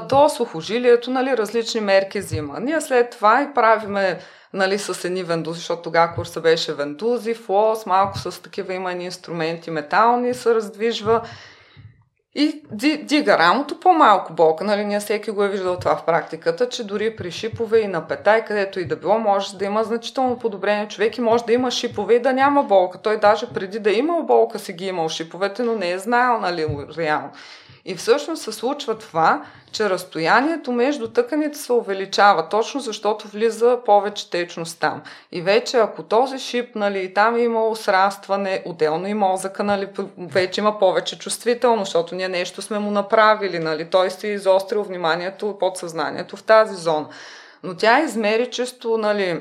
до 0.08 0.28
сухожилието, 0.28 1.10
нали, 1.10 1.36
различни 1.36 1.80
мерки 1.80 2.20
взима. 2.20 2.60
Ние 2.60 2.80
след 2.80 3.10
това 3.10 3.42
и 3.42 3.54
правиме 3.54 4.20
нали, 4.52 4.78
с 4.78 5.04
едни 5.04 5.22
вендузи, 5.22 5.58
защото 5.58 5.82
тогава 5.82 6.14
курса 6.14 6.40
беше 6.40 6.74
вендузи, 6.74 7.34
флос, 7.34 7.86
малко 7.86 8.18
с 8.18 8.42
такива 8.42 8.74
има 8.74 8.92
инструменти 8.92 9.70
метални, 9.70 10.34
се 10.34 10.54
раздвижва 10.54 11.22
и 12.35 12.62
дига 13.03 13.38
рамото 13.38 13.81
по-малко 13.81 14.33
болка. 14.33 14.64
Нали, 14.64 14.85
ние 14.85 15.01
всеки 15.01 15.31
го 15.31 15.45
е 15.45 15.49
виждал 15.49 15.79
това 15.79 15.97
в 15.97 16.05
практиката, 16.05 16.69
че 16.69 16.87
дори 16.87 17.16
при 17.16 17.31
шипове 17.31 17.79
и 17.79 17.88
на 17.88 18.09
петай, 18.09 18.45
където 18.45 18.81
и 18.81 18.85
да 18.85 18.97
било, 18.97 19.19
може 19.19 19.57
да 19.57 19.64
има 19.64 19.85
значително 19.85 20.38
подобрение. 20.38 20.88
Човек 20.88 21.19
и 21.19 21.21
може 21.21 21.45
да 21.45 21.53
има 21.53 21.71
шипове 21.71 22.14
и 22.14 22.23
да 22.23 22.33
няма 22.33 22.62
болка. 22.62 22.99
Той 22.99 23.21
даже 23.21 23.47
преди 23.47 23.79
да 23.79 23.90
е 23.90 23.95
имал 23.95 24.23
болка 24.23 24.59
си 24.59 24.73
ги 24.73 24.85
е 24.85 24.88
имал 24.88 25.09
шиповете, 25.09 25.62
но 25.62 25.75
не 25.75 25.90
е 25.90 25.99
знаел, 25.99 26.40
нали, 26.40 26.66
реално. 26.99 27.31
И 27.85 27.95
всъщност 27.95 28.43
се 28.43 28.53
случва 28.53 28.99
това, 28.99 29.43
че 29.73 29.90
разстоянието 29.90 30.73
между 30.73 31.09
тъканите 31.09 31.59
се 31.59 31.73
увеличава, 31.73 32.49
точно 32.49 32.81
защото 32.81 33.29
влиза 33.29 33.79
повече 33.85 34.31
течност 34.31 34.81
там. 34.81 35.03
И 35.33 35.43
вече 35.43 35.77
ако 35.77 36.03
този 36.03 36.38
шип, 36.38 36.75
нали, 36.75 37.14
там 37.14 37.37
е 37.37 37.40
имало 37.40 37.77
отделно 38.64 39.07
и 39.07 39.14
мозъка, 39.14 39.62
нали, 39.62 39.88
вече 40.19 40.61
има 40.61 40.79
повече 40.79 41.19
чувствително, 41.19 41.85
защото 41.85 42.14
ние 42.14 42.29
нещо 42.29 42.62
сме 42.62 42.79
му 42.79 42.90
направили, 42.90 43.59
нали, 43.59 43.85
той 43.85 44.11
си 44.11 44.29
изострил 44.29 44.83
вниманието, 44.83 45.57
подсъзнанието 45.61 46.37
в 46.37 46.43
тази 46.43 46.75
зона. 46.75 47.07
Но 47.62 47.77
тя 47.77 48.01
измери 48.01 48.51
чисто, 48.51 48.99
нали, 48.99 49.40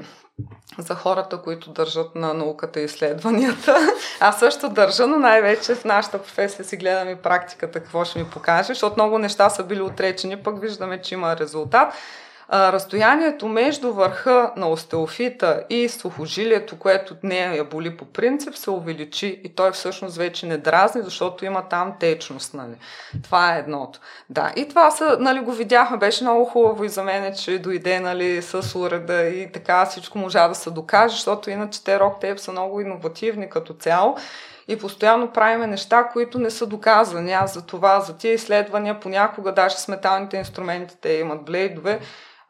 за 0.81 0.95
хората, 0.95 1.37
които 1.37 1.69
държат 1.69 2.15
на 2.15 2.33
науката 2.33 2.79
и 2.79 2.83
изследванията. 2.83 3.77
Аз 4.19 4.39
също 4.39 4.69
държа, 4.69 5.07
но 5.07 5.17
най-вече 5.17 5.75
в 5.75 5.85
нашата 5.85 6.17
професия 6.17 6.65
си 6.65 6.77
гледам 6.77 7.09
и 7.09 7.15
практиката, 7.15 7.79
какво 7.79 8.05
ще 8.05 8.19
ми 8.19 8.25
покаже, 8.25 8.67
защото 8.67 8.95
много 8.95 9.17
неща 9.17 9.49
са 9.49 9.63
били 9.63 9.81
отречени, 9.81 10.37
пък 10.37 10.61
виждаме, 10.61 11.01
че 11.01 11.13
има 11.13 11.37
резултат 11.37 11.93
а, 12.51 12.71
разстоянието 12.71 13.47
между 13.47 13.93
върха 13.93 14.51
на 14.55 14.69
остеофита 14.69 15.63
и 15.69 15.89
сухожилието, 15.89 16.79
което 16.79 17.15
нея 17.23 17.55
я 17.55 17.63
боли 17.63 17.97
по 17.97 18.05
принцип, 18.05 18.55
се 18.55 18.71
увеличи 18.71 19.41
и 19.43 19.49
той 19.49 19.71
всъщност 19.71 20.17
вече 20.17 20.45
не 20.45 20.57
дразни, 20.57 21.01
защото 21.01 21.45
има 21.45 21.69
там 21.69 21.93
течност. 21.99 22.53
Нали. 22.53 22.75
Това 23.23 23.55
е 23.55 23.59
едното. 23.59 23.99
Да, 24.29 24.51
и 24.55 24.67
това 24.67 24.91
са, 24.91 25.17
нали, 25.19 25.39
го 25.39 25.51
видяхме, 25.51 25.97
беше 25.97 26.23
много 26.23 26.45
хубаво 26.45 26.83
и 26.83 26.89
за 26.89 27.03
мен, 27.03 27.35
че 27.35 27.59
дойде 27.59 27.99
нали, 27.99 28.41
с 28.41 28.79
уреда 28.79 29.23
и 29.23 29.51
така 29.51 29.85
всичко 29.85 30.17
можа 30.17 30.47
да 30.47 30.55
се 30.55 30.69
докаже, 30.69 31.15
защото 31.15 31.49
иначе 31.49 31.83
те 31.83 31.99
рок 31.99 32.19
тейп 32.19 32.39
са 32.39 32.51
много 32.51 32.81
иновативни 32.81 33.49
като 33.49 33.73
цяло 33.73 34.15
и 34.67 34.77
постоянно 34.77 35.31
правиме 35.31 35.67
неща, 35.67 36.09
които 36.13 36.39
не 36.39 36.49
са 36.49 36.67
доказани. 36.67 37.31
Аз 37.31 37.53
за 37.53 37.65
това, 37.65 37.99
за 37.99 38.17
тия 38.17 38.33
изследвания, 38.33 38.99
понякога 38.99 39.51
даже 39.51 39.77
с 39.77 39.87
металните 39.87 40.37
инструменти, 40.37 40.97
те 41.01 41.13
имат 41.13 41.45
блейдове, 41.45 41.99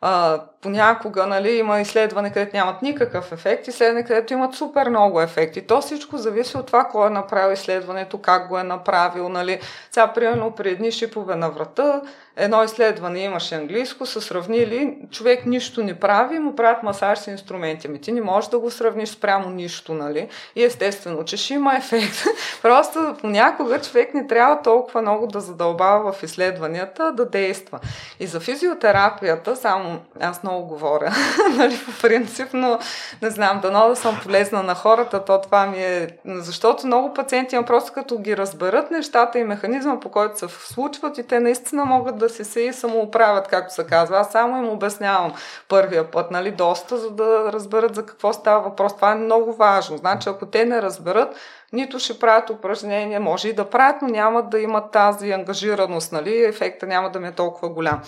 а, 0.02 0.49
понякога 0.62 1.28
нали, 1.28 1.52
има 1.52 1.80
изследване, 1.80 2.32
където 2.32 2.56
нямат 2.56 2.82
никакъв 2.82 3.32
ефект, 3.32 3.68
изследване, 3.68 4.06
където 4.06 4.34
имат 4.34 4.56
супер 4.56 4.90
много 4.90 5.22
ефекти. 5.22 5.68
То 5.68 5.82
всичко 5.82 6.18
зависи 6.18 6.58
от 6.58 6.68
това, 6.68 6.84
кой 6.84 7.08
е 7.08 7.10
направил 7.10 7.54
изследването, 7.54 8.18
как 8.18 8.48
го 8.48 8.60
е 8.60 8.64
направил. 8.64 9.30
Нали. 9.30 9.60
Сега, 9.92 10.14
примерно, 10.14 10.52
при 10.52 10.70
едни 10.70 10.92
шипове 10.92 11.36
на 11.36 11.50
врата, 11.50 12.02
едно 12.40 12.64
изследване 12.64 13.20
имаше 13.20 13.56
английско, 13.56 14.06
са 14.06 14.22
сравнили, 14.22 14.98
човек 15.12 15.46
нищо 15.46 15.84
не 15.84 16.00
прави, 16.00 16.40
му 16.40 16.56
правят 16.56 16.84
масаж 16.84 17.20
с 17.20 17.28
инструменти. 17.28 17.88
Ами 17.88 18.02
ти 18.02 18.12
не 18.12 18.22
можеш 18.22 18.50
да 18.50 18.60
го 18.60 18.72
сравниш 18.72 19.10
спрямо 19.10 19.50
нищо, 19.50 19.94
нали? 19.94 20.28
И 20.56 20.64
естествено, 20.64 21.26
че 21.26 21.38
ще 21.38 21.54
има 21.54 21.76
ефект. 21.76 22.24
Просто 22.62 23.16
понякога 23.22 23.82
човек 23.82 24.14
не 24.14 24.28
трябва 24.28 24.62
толкова 24.62 25.02
много 25.02 25.28
да 25.28 25.40
задълбава 25.40 26.14
в 26.14 26.24
изследванията, 26.24 27.12
да 27.12 27.26
действа. 27.26 27.80
И 28.20 28.28
за 28.28 28.40
физиотерапията, 28.40 29.56
само 29.56 30.00
аз 30.20 30.44
много 30.44 30.49
говоря, 30.58 31.12
нали, 31.58 31.80
по 31.86 32.02
принцип, 32.02 32.48
но 32.54 32.80
не 33.22 33.30
знам, 33.30 33.60
дано 33.62 33.90
да 33.90 33.96
съм 33.96 34.20
полезна 34.24 34.64
на 34.64 34.76
хората, 34.76 35.26
то 35.26 35.42
това 35.42 35.66
ми 35.66 35.84
е... 35.84 36.08
Защото 36.26 36.88
много 36.88 37.14
пациенти 37.14 37.56
има 37.56 37.66
просто 37.66 37.94
като 37.94 38.18
ги 38.18 38.38
разберат 38.38 38.92
нещата 38.92 39.40
и 39.40 39.44
механизма, 39.44 40.00
по 40.00 40.10
който 40.10 40.40
се 40.40 40.48
случват 40.48 41.18
и 41.18 41.28
те 41.28 41.40
наистина 41.40 41.86
могат 41.86 42.18
да 42.18 42.30
си 42.30 42.44
се 42.44 42.62
и 42.62 42.74
самоуправят, 42.74 43.48
както 43.48 43.74
се 43.74 43.84
казва. 43.84 44.18
Аз 44.18 44.32
само 44.32 44.58
им 44.58 44.70
обяснявам 44.70 45.34
първия 45.68 46.12
път, 46.12 46.32
нали, 46.32 46.52
доста, 46.52 46.98
за 46.98 47.12
да 47.12 47.52
разберат 47.54 47.96
за 47.96 48.06
какво 48.06 48.34
става 48.34 48.62
въпрос. 48.62 48.96
Това 48.96 49.12
е 49.12 49.16
много 49.16 49.54
важно. 49.54 49.98
Значи, 49.98 50.30
ако 50.30 50.46
те 50.46 50.66
не 50.66 50.82
разберат, 50.82 51.36
нито 51.74 52.00
ще 52.00 52.20
правят 52.20 52.50
упражнения, 52.50 53.20
може 53.20 53.50
и 53.50 53.54
да 53.54 53.70
правят, 53.70 54.02
но 54.02 54.08
няма 54.08 54.44
да 54.44 54.60
имат 54.60 54.92
тази 54.92 55.32
ангажираност, 55.32 56.12
нали, 56.12 56.44
ефекта 56.44 56.88
няма 56.88 57.10
да 57.10 57.20
ми 57.20 57.28
е 57.28 57.32
толкова 57.32 57.70
голям. 57.70 58.02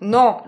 Но 0.00 0.40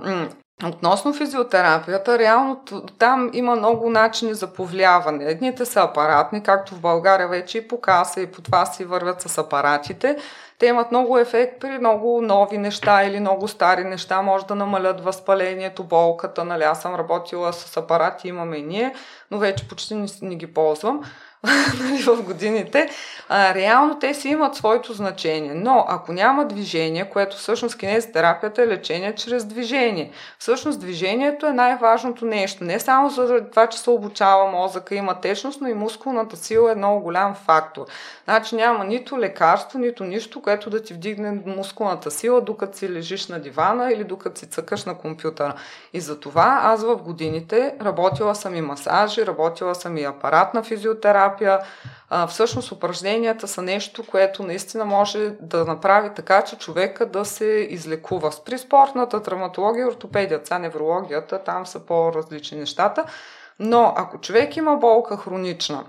Относно 0.65 1.13
физиотерапията, 1.13 2.19
реално 2.19 2.63
там 2.99 3.31
има 3.33 3.57
много 3.57 3.91
начини 3.91 4.35
за 4.35 4.47
повлияване. 4.47 5.25
Едните 5.25 5.65
са 5.65 5.81
апаратни, 5.81 6.43
както 6.43 6.75
в 6.75 6.81
България 6.81 7.29
вече 7.29 7.59
и 7.59 7.69
по 7.69 7.81
каса 7.81 8.21
и 8.21 8.27
по 8.27 8.43
това 8.43 8.67
си 8.67 8.85
вървят 8.85 9.21
с 9.21 9.39
апаратите. 9.39 10.17
Те 10.59 10.67
имат 10.67 10.91
много 10.91 11.19
ефект 11.19 11.61
при 11.61 11.79
много 11.79 12.23
нови 12.23 12.59
неща 12.59 13.05
или 13.05 13.21
много 13.21 13.49
стари 13.49 13.85
неща. 13.85 14.23
Може 14.23 14.47
да 14.47 14.55
намалят 14.55 15.01
възпалението, 15.01 15.85
болката. 15.85 16.45
Нали, 16.45 16.63
аз 16.63 16.83
съм 16.83 16.95
работила 16.95 17.53
с 17.53 17.77
апарати, 17.77 18.29
имаме 18.29 18.57
и 18.57 18.63
ние, 18.63 18.95
но 19.31 19.39
вече 19.39 19.69
почти 19.69 19.95
не, 19.95 20.07
не 20.23 20.35
ги 20.35 20.55
ползвам. 20.55 21.03
нали, 21.81 22.03
в 22.03 22.23
годините, 22.23 22.91
а, 23.29 23.55
реално 23.55 23.99
те 23.99 24.15
си 24.15 24.29
имат 24.29 24.55
своето 24.55 24.93
значение. 24.93 25.55
Но 25.55 25.85
ако 25.89 26.13
няма 26.13 26.45
движение, 26.45 27.11
което 27.11 27.37
всъщност 27.37 27.79
кинезитерапията 27.79 28.63
е 28.63 28.67
лечение 28.67 29.15
чрез 29.15 29.45
движение. 29.45 30.11
Всъщност 30.39 30.81
движението 30.81 31.47
е 31.47 31.53
най-важното 31.53 32.25
нещо. 32.25 32.65
Не 32.65 32.81
само 32.81 33.11
заради 33.11 33.51
това, 33.51 33.67
че 33.67 33.79
се 33.79 33.91
обучава 33.91 34.51
мозъка, 34.51 34.95
има 34.95 35.21
течност, 35.21 35.61
но 35.61 35.69
и 35.69 35.75
мускулната 35.75 36.37
сила 36.37 36.73
е 36.73 36.75
много 36.75 37.01
голям 37.01 37.35
фактор. 37.35 37.87
Значи 38.25 38.57
няма 38.57 38.85
нито 38.85 39.19
лекарство, 39.19 39.79
нито 39.79 40.05
нищо, 40.05 40.43
което 40.43 40.71
да 40.71 40.83
ти 40.83 40.95
вдигне 40.95 41.43
мускулната 41.47 42.11
сила, 42.11 42.41
докато 42.41 42.79
си 42.79 42.93
лежиш 42.93 43.29
на 43.29 43.39
дивана 43.39 43.93
или 43.93 44.05
докато 44.05 44.39
си 44.39 44.47
цъкаш 44.47 44.85
на 44.85 44.99
компютъра. 44.99 45.55
И 45.93 46.01
за 46.01 46.21
това 46.21 46.61
аз 46.63 46.85
в 46.85 46.97
годините 46.97 47.75
работила 47.83 48.35
съм 48.35 48.55
и 48.55 48.61
масажи, 48.61 49.27
работила 49.27 49.75
съм 49.75 49.97
и 49.97 50.05
апаратна 50.05 50.63
физиотерапия, 50.63 51.26
терапия. 51.27 51.61
А, 52.11 52.27
всъщност 52.27 52.73
упражненията 52.73 53.49
са 53.49 53.63
нещо, 53.63 54.07
което 54.07 54.43
наистина 54.43 54.85
може 54.85 55.31
да 55.41 55.65
направи 55.65 56.11
така, 56.17 56.43
че 56.43 56.57
човека 56.57 57.07
да 57.07 57.25
се 57.25 57.67
излекува. 57.71 58.31
При 58.45 58.59
спортната 58.59 59.23
травматология, 59.23 59.89
ортопедията, 59.89 60.47
сега 60.47 60.59
неврологията, 60.59 61.39
там 61.45 61.67
са 61.67 61.87
по-различни 61.87 62.59
нещата. 62.59 63.05
Но 63.59 63.95
ако 63.97 64.21
човек 64.21 64.57
има 64.57 64.77
болка 64.77 65.17
хронична, 65.17 65.85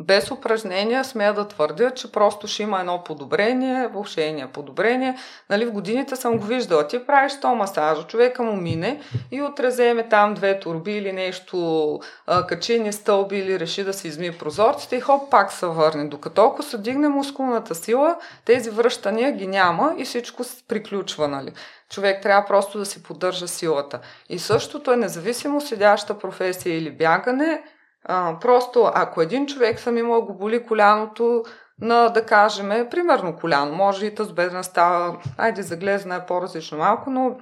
без 0.00 0.30
упражнения 0.30 1.04
смея 1.04 1.34
да 1.34 1.48
твърдя, 1.48 1.90
че 1.90 2.12
просто 2.12 2.46
ще 2.46 2.62
има 2.62 2.80
едно 2.80 3.04
подобрение, 3.04 3.88
вълшение 3.88 4.46
подобрение. 4.46 5.16
Нали, 5.50 5.64
в 5.64 5.72
годините 5.72 6.16
съм 6.16 6.38
го 6.38 6.44
виждала. 6.44 6.88
Ти 6.88 7.06
правиш 7.06 7.32
то 7.40 7.54
масажа, 7.54 8.06
човека 8.06 8.42
му 8.42 8.56
мине 8.56 9.00
и 9.30 9.42
отреземе 9.42 10.08
там 10.08 10.34
две 10.34 10.60
турби 10.60 10.92
или 10.92 11.12
нещо, 11.12 12.00
качени 12.48 12.92
стълби 12.92 13.38
или 13.38 13.60
реши 13.60 13.84
да 13.84 13.92
се 13.92 14.08
изми 14.08 14.38
прозорците 14.38 14.96
и 14.96 15.00
хоп, 15.00 15.30
пак 15.30 15.52
се 15.52 15.66
върне. 15.66 16.08
Докато 16.08 16.44
ако 16.44 16.62
се 16.62 16.78
дигне 16.78 17.08
мускулната 17.08 17.74
сила, 17.74 18.16
тези 18.44 18.70
връщания 18.70 19.32
ги 19.32 19.46
няма 19.46 19.94
и 19.98 20.04
всичко 20.04 20.42
приключва. 20.68 21.28
Нали. 21.28 21.52
Човек 21.90 22.22
трябва 22.22 22.46
просто 22.46 22.78
да 22.78 22.86
си 22.86 23.02
поддържа 23.02 23.48
силата. 23.48 24.00
И 24.28 24.38
същото 24.38 24.92
е 24.92 24.96
независимо 24.96 25.60
седяща 25.60 26.18
професия 26.18 26.78
или 26.78 26.90
бягане, 26.90 27.62
а, 28.04 28.38
просто 28.40 28.90
ако 28.94 29.22
един 29.22 29.46
човек 29.46 29.80
съм 29.80 29.98
имал 29.98 30.22
го 30.22 30.34
боли 30.34 30.66
коляното 30.66 31.44
на, 31.78 32.08
да 32.08 32.26
кажем, 32.26 32.88
примерно 32.90 33.36
коляно, 33.36 33.74
може 33.74 34.06
и 34.06 34.14
тъс 34.14 34.32
бедна 34.32 34.62
става, 34.62 35.18
айде 35.38 35.62
за 35.62 35.76
глезна 35.76 36.14
е 36.14 36.26
по-различно 36.26 36.78
малко, 36.78 37.10
но 37.10 37.36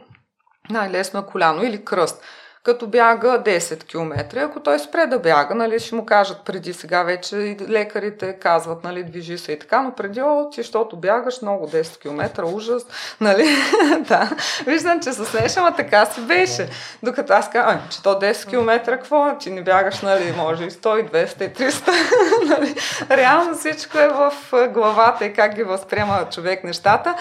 най-лесно 0.70 1.20
е 1.20 1.27
коляно 1.27 1.64
или 1.64 1.85
кръст 1.85 2.25
като 2.62 2.87
бяга 2.87 3.42
10 3.44 3.85
км. 3.85 4.37
Ако 4.37 4.61
той 4.61 4.79
спре 4.79 5.07
да 5.07 5.18
бяга, 5.18 5.55
нали, 5.55 5.81
ще 5.81 5.94
му 5.94 6.07
кажат 6.07 6.44
преди 6.44 6.72
сега 6.72 7.03
вече 7.03 7.37
и 7.37 7.57
лекарите 7.68 8.33
казват, 8.33 8.85
нали, 8.85 9.05
движи 9.05 9.38
се 9.38 9.53
и 9.53 9.59
така, 9.59 9.83
но 9.83 9.94
преди, 9.94 10.22
о, 10.22 10.51
ти, 10.53 10.62
защото 10.62 10.96
бягаш 10.96 11.42
много 11.42 11.68
10 11.68 12.01
км, 12.01 12.44
ужас, 12.44 12.87
нали, 13.20 13.57
да. 14.09 14.31
Виждам, 14.66 15.01
че 15.01 15.12
се 15.12 15.25
смеша, 15.25 15.61
ама 15.61 15.77
така 15.77 16.07
си 16.07 16.20
беше. 16.20 16.68
Докато 17.03 17.33
аз 17.33 17.51
казвам, 17.51 17.81
че 17.90 18.03
то 18.03 18.20
10 18.20 18.48
км, 18.48 18.85
какво? 18.85 19.38
Ти 19.38 19.51
не 19.51 19.62
бягаш, 19.62 20.01
нали, 20.01 20.35
може 20.37 20.64
и 20.64 20.70
100, 20.70 21.01
и 21.01 21.27
200, 21.27 21.42
и 21.42 21.70
300. 21.70 21.92
нали. 22.59 22.75
Реално 23.11 23.55
всичко 23.55 23.98
е 23.98 24.09
в 24.09 24.33
главата 24.68 25.25
и 25.25 25.33
как 25.33 25.55
ги 25.55 25.62
възприема 25.62 26.27
човек 26.31 26.64
нещата. 26.64 27.14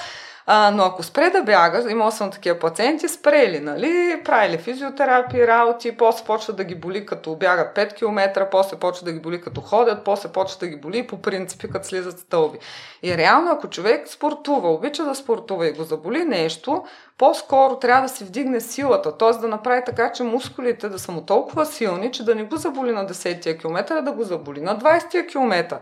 А, 0.53 0.71
но 0.71 0.83
ако 0.83 1.03
спре 1.03 1.29
да 1.29 1.43
бяга, 1.43 1.91
имал 1.91 2.11
съм 2.11 2.31
такива 2.31 2.59
пациенти, 2.59 3.07
спрели, 3.07 3.59
нали, 3.59 4.21
правили 4.25 4.57
физиотерапия, 4.57 5.47
работи, 5.47 5.97
после 5.97 6.25
почва 6.25 6.53
да 6.53 6.63
ги 6.63 6.75
боли 6.75 7.05
като 7.05 7.35
бягат 7.35 7.75
5 7.75 7.93
км, 7.93 8.47
после 8.51 8.77
почва 8.77 9.05
да 9.05 9.13
ги 9.13 9.19
боли 9.19 9.41
като 9.41 9.61
ходят, 9.61 10.03
после 10.05 10.29
почва 10.29 10.59
да 10.59 10.67
ги 10.67 10.75
боли 10.75 11.07
по 11.07 11.21
принципи 11.21 11.69
като 11.69 11.87
слизат 11.87 12.19
стълби. 12.19 12.57
И 13.03 13.17
реално, 13.17 13.51
ако 13.51 13.67
човек 13.67 14.07
спортува, 14.07 14.69
обича 14.69 15.03
да 15.03 15.15
спортува 15.15 15.67
и 15.67 15.71
го 15.71 15.83
заболи 15.83 16.23
нещо, 16.25 16.83
по-скоро 17.17 17.79
трябва 17.79 18.01
да 18.01 18.09
си 18.09 18.23
вдигне 18.23 18.61
силата, 18.61 19.17
т.е. 19.17 19.31
да 19.31 19.47
направи 19.47 19.81
така, 19.85 20.11
че 20.11 20.23
мускулите 20.23 20.89
да 20.89 20.99
са 20.99 21.11
му 21.11 21.21
толкова 21.21 21.65
силни, 21.65 22.11
че 22.11 22.25
да 22.25 22.35
не 22.35 22.43
го 22.43 22.57
заболи 22.57 22.91
на 22.91 23.07
10-тия 23.07 23.57
километър, 23.57 23.97
а 23.97 24.01
да 24.01 24.11
го 24.11 24.23
заболи 24.23 24.61
на 24.61 24.79
20-тия 24.79 25.27
километър 25.27 25.77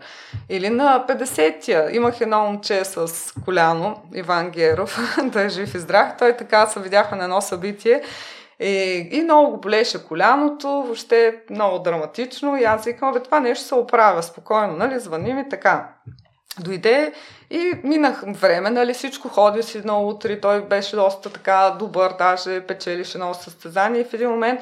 или 0.49 0.69
на 0.69 1.05
50-тия. 1.09 1.95
Имах 1.95 2.21
едно 2.21 2.39
момче 2.39 2.85
с 2.85 3.07
коляно, 3.45 4.01
Иван 4.15 4.49
Геров, 4.49 4.99
да 5.23 5.41
е 5.41 5.49
жив 5.49 5.75
и 5.75 5.79
здрав. 5.79 6.13
Той 6.19 6.37
така 6.37 6.67
се 6.67 6.79
видяха 6.79 7.15
на 7.15 7.23
едно 7.23 7.41
събитие 7.41 8.01
и, 8.59 9.07
и 9.11 9.21
много 9.21 9.51
го 9.51 9.57
болеше 9.57 10.07
коляното, 10.07 10.67
въобще 10.67 11.35
много 11.49 11.79
драматично. 11.79 12.57
И 12.57 12.63
аз 12.63 12.85
викам, 12.85 13.13
бе, 13.13 13.19
това 13.19 13.39
нещо 13.39 13.65
се 13.65 13.75
оправя 13.75 14.23
спокойно, 14.23 14.73
нали, 14.73 14.99
звъни 14.99 15.33
ми 15.33 15.49
така. 15.49 15.89
Дойде 16.59 17.13
и 17.49 17.73
минах 17.83 18.23
време, 18.27 18.69
нали, 18.69 18.93
всичко 18.93 19.29
ходи 19.29 19.63
си 19.63 19.81
на 19.85 19.99
утре, 19.99 20.41
той 20.41 20.61
беше 20.61 20.95
доста 20.95 21.29
така 21.29 21.75
добър, 21.79 22.13
даже 22.17 22.61
печелише 22.61 23.17
много 23.17 23.33
състезания 23.33 24.01
и 24.01 24.05
в 24.05 24.13
един 24.13 24.29
момент 24.29 24.61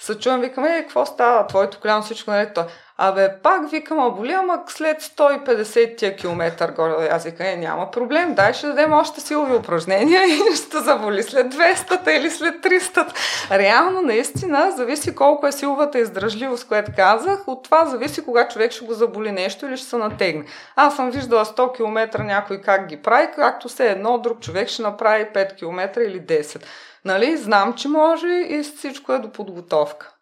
се 0.00 0.18
чувам, 0.18 0.40
викам, 0.40 0.64
е, 0.64 0.82
какво 0.82 1.06
става, 1.06 1.46
твоето 1.46 1.80
коляно, 1.80 2.02
всичко, 2.02 2.30
нали, 2.30 2.48
той. 2.54 2.64
Абе, 3.02 3.28
пак 3.42 3.70
викам, 3.70 3.98
а 3.98 4.10
боли, 4.10 4.32
ама 4.32 4.62
след 4.66 5.02
150 5.02 5.98
тия 5.98 6.16
километър 6.16 6.72
горе, 6.72 7.08
аз 7.10 7.24
викам, 7.24 7.46
е, 7.46 7.56
няма 7.56 7.90
проблем, 7.90 8.34
дай 8.34 8.52
ще 8.52 8.66
дадем 8.66 8.92
още 8.92 9.20
силови 9.20 9.54
упражнения 9.54 10.22
и 10.52 10.56
ще 10.56 10.78
заболи 10.78 11.22
след 11.22 11.54
200 11.54 12.18
или 12.18 12.30
след 12.30 12.54
300. 12.54 13.06
Реално, 13.50 14.02
наистина, 14.02 14.72
зависи 14.76 15.14
колко 15.14 15.46
е 15.46 15.52
силовата 15.52 15.98
издръжливост, 15.98 16.68
която 16.68 16.92
казах, 16.96 17.48
от 17.48 17.64
това 17.64 17.86
зависи 17.86 18.24
кога 18.24 18.48
човек 18.48 18.72
ще 18.72 18.84
го 18.84 18.94
заболи 18.94 19.32
нещо 19.32 19.66
или 19.66 19.76
ще 19.76 19.86
се 19.86 19.96
натегне. 19.96 20.44
Аз 20.76 20.96
съм 20.96 21.10
виждала 21.10 21.44
100 21.44 21.76
км 21.76 22.22
някой 22.22 22.60
как 22.60 22.86
ги 22.86 23.02
прави, 23.02 23.28
както 23.36 23.68
се 23.68 23.90
едно 23.90 24.18
друг 24.18 24.40
човек 24.40 24.68
ще 24.68 24.82
направи 24.82 25.24
5 25.24 25.56
км 25.56 26.00
или 26.00 26.20
10. 26.20 26.62
Нали, 27.04 27.36
знам, 27.36 27.74
че 27.74 27.88
може 27.88 28.28
и 28.28 28.62
всичко 28.62 29.12
е 29.12 29.18
до 29.18 29.32
подготовка. 29.32 30.12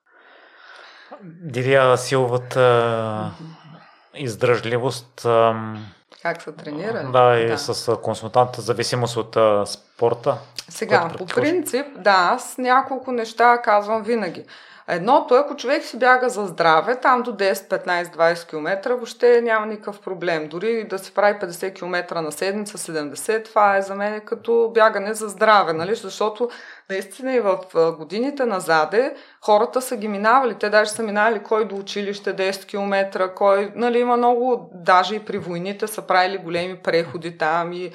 Дирия 1.22 1.98
силовата 1.98 3.30
издръжливост. 4.14 5.26
Как 6.22 6.42
се 6.42 6.52
тренира? 6.52 7.10
Да, 7.12 7.38
и 7.38 7.48
да. 7.48 7.58
с 7.58 7.96
консултанта, 7.96 8.60
зависимост 8.60 9.16
от 9.16 9.36
а, 9.36 9.66
спорта. 9.66 10.38
Сега, 10.68 11.10
по 11.18 11.26
принцип, 11.26 11.86
да, 11.96 12.30
аз 12.34 12.58
няколко 12.58 13.12
неща 13.12 13.62
казвам 13.62 14.02
винаги. 14.02 14.44
Едното 14.90 15.34
ако 15.34 15.56
човек 15.56 15.84
си 15.84 15.98
бяга 15.98 16.28
за 16.28 16.46
здраве, 16.46 17.00
там 17.00 17.22
до 17.22 17.32
10, 17.32 17.52
15, 17.52 18.04
20 18.04 18.48
км, 18.48 18.94
въобще 18.94 19.40
няма 19.40 19.66
никакъв 19.66 20.00
проблем. 20.00 20.48
Дори 20.48 20.84
да 20.84 20.98
се 20.98 21.14
прави 21.14 21.38
50 21.38 21.74
км 21.74 22.22
на 22.22 22.32
седмица, 22.32 22.78
70, 22.78 23.44
това 23.44 23.76
е 23.76 23.82
за 23.82 23.94
мен 23.94 24.20
като 24.20 24.70
бягане 24.74 25.14
за 25.14 25.28
здраве, 25.28 25.72
нали? 25.72 25.94
защото 25.94 26.50
наистина 26.90 27.34
и 27.34 27.40
в 27.40 27.58
годините 27.98 28.46
назаде 28.46 29.14
хората 29.44 29.80
са 29.80 29.96
ги 29.96 30.08
минавали. 30.08 30.54
Те 30.54 30.70
даже 30.70 30.90
са 30.90 31.02
минали 31.02 31.42
кой 31.42 31.68
до 31.68 31.76
училище 31.76 32.36
10 32.36 32.66
км, 32.66 33.28
кой, 33.34 33.72
нали, 33.74 33.98
има 33.98 34.16
много, 34.16 34.70
даже 34.74 35.14
и 35.14 35.24
при 35.24 35.38
войните 35.38 35.86
са 35.86 36.02
правили 36.02 36.38
големи 36.38 36.78
преходи 36.82 37.38
там 37.38 37.72
и 37.72 37.92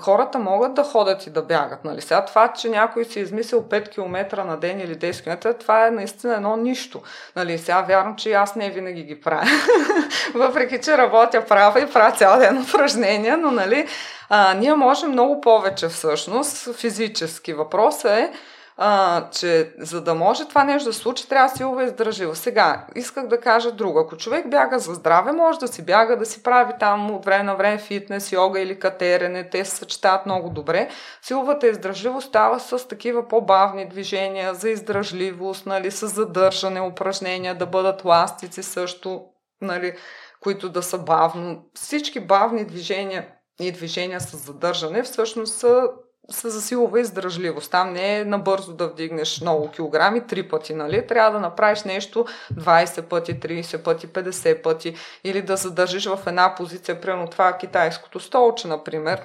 хората 0.00 0.38
могат 0.38 0.74
да 0.74 0.84
ходят 0.84 1.26
и 1.26 1.30
да 1.30 1.42
бягат. 1.42 1.84
Нали? 1.84 2.00
Сега 2.00 2.24
това, 2.24 2.52
че 2.52 2.68
някой 2.68 3.04
си 3.04 3.18
е 3.18 3.22
измислил 3.22 3.62
5 3.62 3.88
км 3.88 4.44
на 4.44 4.56
ден 4.56 4.80
или 4.80 4.96
10 4.96 5.22
км, 5.22 5.54
това 5.54 5.86
е 5.86 5.90
наистина 5.90 6.34
едно 6.34 6.56
нищо. 6.56 7.02
Нали? 7.36 7.58
Сега 7.58 7.80
вярвам, 7.82 8.16
че 8.16 8.32
аз 8.32 8.56
не 8.56 8.70
винаги 8.70 9.02
ги 9.02 9.20
правя. 9.20 9.46
Въпреки, 10.34 10.80
че 10.80 10.98
работя 10.98 11.44
права 11.44 11.80
и 11.80 11.92
правя 11.92 12.16
цял 12.16 12.38
ден 12.38 12.62
упражнения, 12.62 13.36
но 13.36 13.50
нали, 13.50 13.88
а, 14.28 14.54
ние 14.54 14.74
можем 14.74 15.10
много 15.10 15.40
повече 15.40 15.88
всъщност 15.88 16.74
физически. 16.74 17.52
Въпросът 17.52 18.10
е 18.10 18.32
а, 18.76 19.30
че 19.30 19.74
за 19.78 20.00
да 20.00 20.14
може 20.14 20.48
това 20.48 20.64
нещо 20.64 20.88
да 20.88 20.92
случи, 20.92 21.28
трябва 21.28 21.48
силова 21.48 21.84
издържива. 21.84 22.36
Сега, 22.36 22.86
исках 22.94 23.26
да 23.26 23.40
кажа 23.40 23.72
друго. 23.72 23.98
Ако 23.98 24.16
човек 24.16 24.50
бяга 24.50 24.78
за 24.78 24.94
здраве, 24.94 25.32
може 25.32 25.58
да 25.58 25.68
си 25.68 25.84
бяга, 25.84 26.16
да 26.16 26.26
си 26.26 26.42
прави 26.42 26.72
там 26.80 27.10
от 27.10 27.24
време 27.24 27.44
на 27.44 27.54
време 27.54 27.78
фитнес, 27.78 28.32
йога 28.32 28.60
или 28.60 28.78
катерене. 28.78 29.50
Те 29.50 29.64
се 29.64 29.76
съчетават 29.76 30.26
много 30.26 30.50
добре. 30.50 30.88
Силовата 31.22 31.66
издръжливост 31.66 32.28
става 32.28 32.60
с 32.60 32.88
такива 32.88 33.28
по-бавни 33.28 33.88
движения 33.88 34.54
за 34.54 34.70
издръжливост, 34.70 35.66
нали, 35.66 35.90
с 35.90 36.08
задържане 36.08 36.80
упражнения, 36.80 37.54
да 37.54 37.66
бъдат 37.66 38.04
ластици 38.04 38.62
също, 38.62 39.24
нали, 39.60 39.96
които 40.40 40.68
да 40.68 40.82
са 40.82 40.98
бавно. 40.98 41.64
Всички 41.74 42.20
бавни 42.20 42.64
движения 42.64 43.28
и 43.60 43.72
движения 43.72 44.20
с 44.20 44.36
задържане 44.36 45.02
всъщност 45.02 45.54
са 45.54 45.88
се 46.30 46.50
засилва 46.50 47.00
издръжливост. 47.00 47.70
Там 47.70 47.92
не 47.92 48.18
е 48.18 48.24
набързо 48.24 48.72
да 48.72 48.88
вдигнеш 48.88 49.40
много 49.40 49.70
килограми 49.70 50.26
три 50.26 50.48
пъти, 50.48 50.74
нали? 50.74 51.06
Трябва 51.06 51.30
да 51.30 51.40
направиш 51.40 51.82
нещо 51.82 52.26
20 52.54 53.02
пъти, 53.02 53.40
30 53.40 53.82
пъти, 53.82 54.08
50 54.08 54.62
пъти 54.62 54.96
или 55.24 55.42
да 55.42 55.56
задържиш 55.56 56.06
в 56.06 56.18
една 56.26 56.54
позиция, 56.54 57.00
примерно 57.00 57.30
това 57.30 57.52
китайското 57.52 58.20
столче, 58.20 58.68
например. 58.68 59.22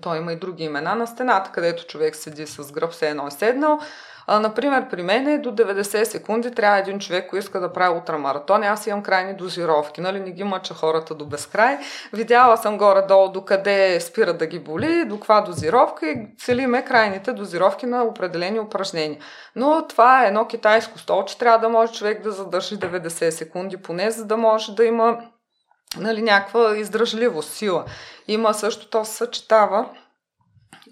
То 0.00 0.14
има 0.14 0.32
и 0.32 0.36
други 0.36 0.64
имена 0.64 0.94
на 0.94 1.06
стената, 1.06 1.50
където 1.52 1.86
човек 1.86 2.16
седи 2.16 2.46
с 2.46 2.72
гръб, 2.72 2.90
все 2.92 3.08
едно 3.08 3.26
е 3.26 3.30
седнал 3.30 3.80
а, 4.26 4.40
например, 4.40 4.88
при 4.88 5.02
мен 5.02 5.28
е 5.28 5.38
до 5.38 5.50
90 5.50 6.04
секунди 6.04 6.50
трябва 6.50 6.78
един 6.78 6.98
човек, 6.98 7.30
който 7.30 7.44
иска 7.44 7.60
да 7.60 7.72
прави 7.72 7.98
ултрамаратон. 7.98 8.62
Аз 8.62 8.86
имам 8.86 9.02
крайни 9.02 9.34
дозировки, 9.34 10.00
нали? 10.00 10.20
Не 10.20 10.30
ги 10.30 10.44
мъча 10.44 10.74
хората 10.74 11.14
до 11.14 11.24
безкрай. 11.24 11.78
Видяла 12.12 12.56
съм 12.56 12.78
горе-долу 12.78 13.28
до 13.28 13.44
къде 13.44 14.00
спира 14.00 14.32
да 14.32 14.46
ги 14.46 14.58
боли, 14.58 15.04
до 15.04 15.16
каква 15.16 15.40
дозировка 15.40 16.06
и 16.06 16.26
целиме 16.38 16.84
крайните 16.84 17.32
дозировки 17.32 17.86
на 17.86 18.02
определени 18.02 18.60
упражнения. 18.60 19.20
Но 19.56 19.86
това 19.88 20.24
е 20.24 20.28
едно 20.28 20.46
китайско 20.46 20.98
столче. 20.98 21.38
Трябва 21.38 21.58
да 21.58 21.68
може 21.68 21.92
човек 21.92 22.22
да 22.22 22.32
задържи 22.32 22.78
90 22.78 23.30
секунди 23.30 23.76
поне, 23.76 24.10
за 24.10 24.24
да 24.24 24.36
може 24.36 24.74
да 24.74 24.84
има 24.84 25.18
нали, 25.96 26.22
някаква 26.22 26.76
издръжливост, 26.76 27.52
сила. 27.52 27.84
Има 28.28 28.54
също, 28.54 28.90
то 28.90 29.04
се 29.04 29.16
съчетава 29.16 29.90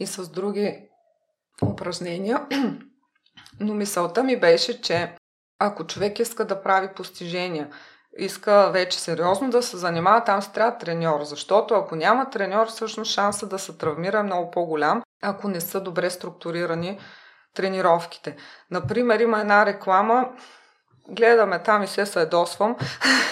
и 0.00 0.06
с 0.06 0.28
други 0.28 0.88
упражнения. 1.62 2.46
Но 3.60 3.74
мисълта 3.74 4.24
ми 4.24 4.40
беше, 4.40 4.80
че 4.80 5.14
ако 5.58 5.86
човек 5.86 6.18
иска 6.18 6.44
да 6.44 6.62
прави 6.62 6.88
постижения, 6.96 7.70
иска 8.18 8.70
вече 8.72 9.00
сериозно 9.00 9.50
да 9.50 9.62
се 9.62 9.76
занимава, 9.76 10.24
там 10.24 10.42
се 10.42 10.52
трябва 10.52 10.78
треньор, 10.78 11.22
защото 11.22 11.74
ако 11.74 11.96
няма 11.96 12.30
треньор, 12.30 12.66
всъщност 12.66 13.12
шанса 13.12 13.46
да 13.46 13.58
се 13.58 13.78
травмира 13.78 14.18
е 14.18 14.22
много 14.22 14.50
по-голям, 14.50 15.02
ако 15.22 15.48
не 15.48 15.60
са 15.60 15.80
добре 15.80 16.10
структурирани 16.10 16.98
тренировките. 17.54 18.36
Например, 18.70 19.20
има 19.20 19.40
една 19.40 19.66
реклама, 19.66 20.28
гледаме 21.08 21.58
там 21.58 21.82
и 21.82 21.86
се 21.86 22.06
съедосвам 22.06 22.76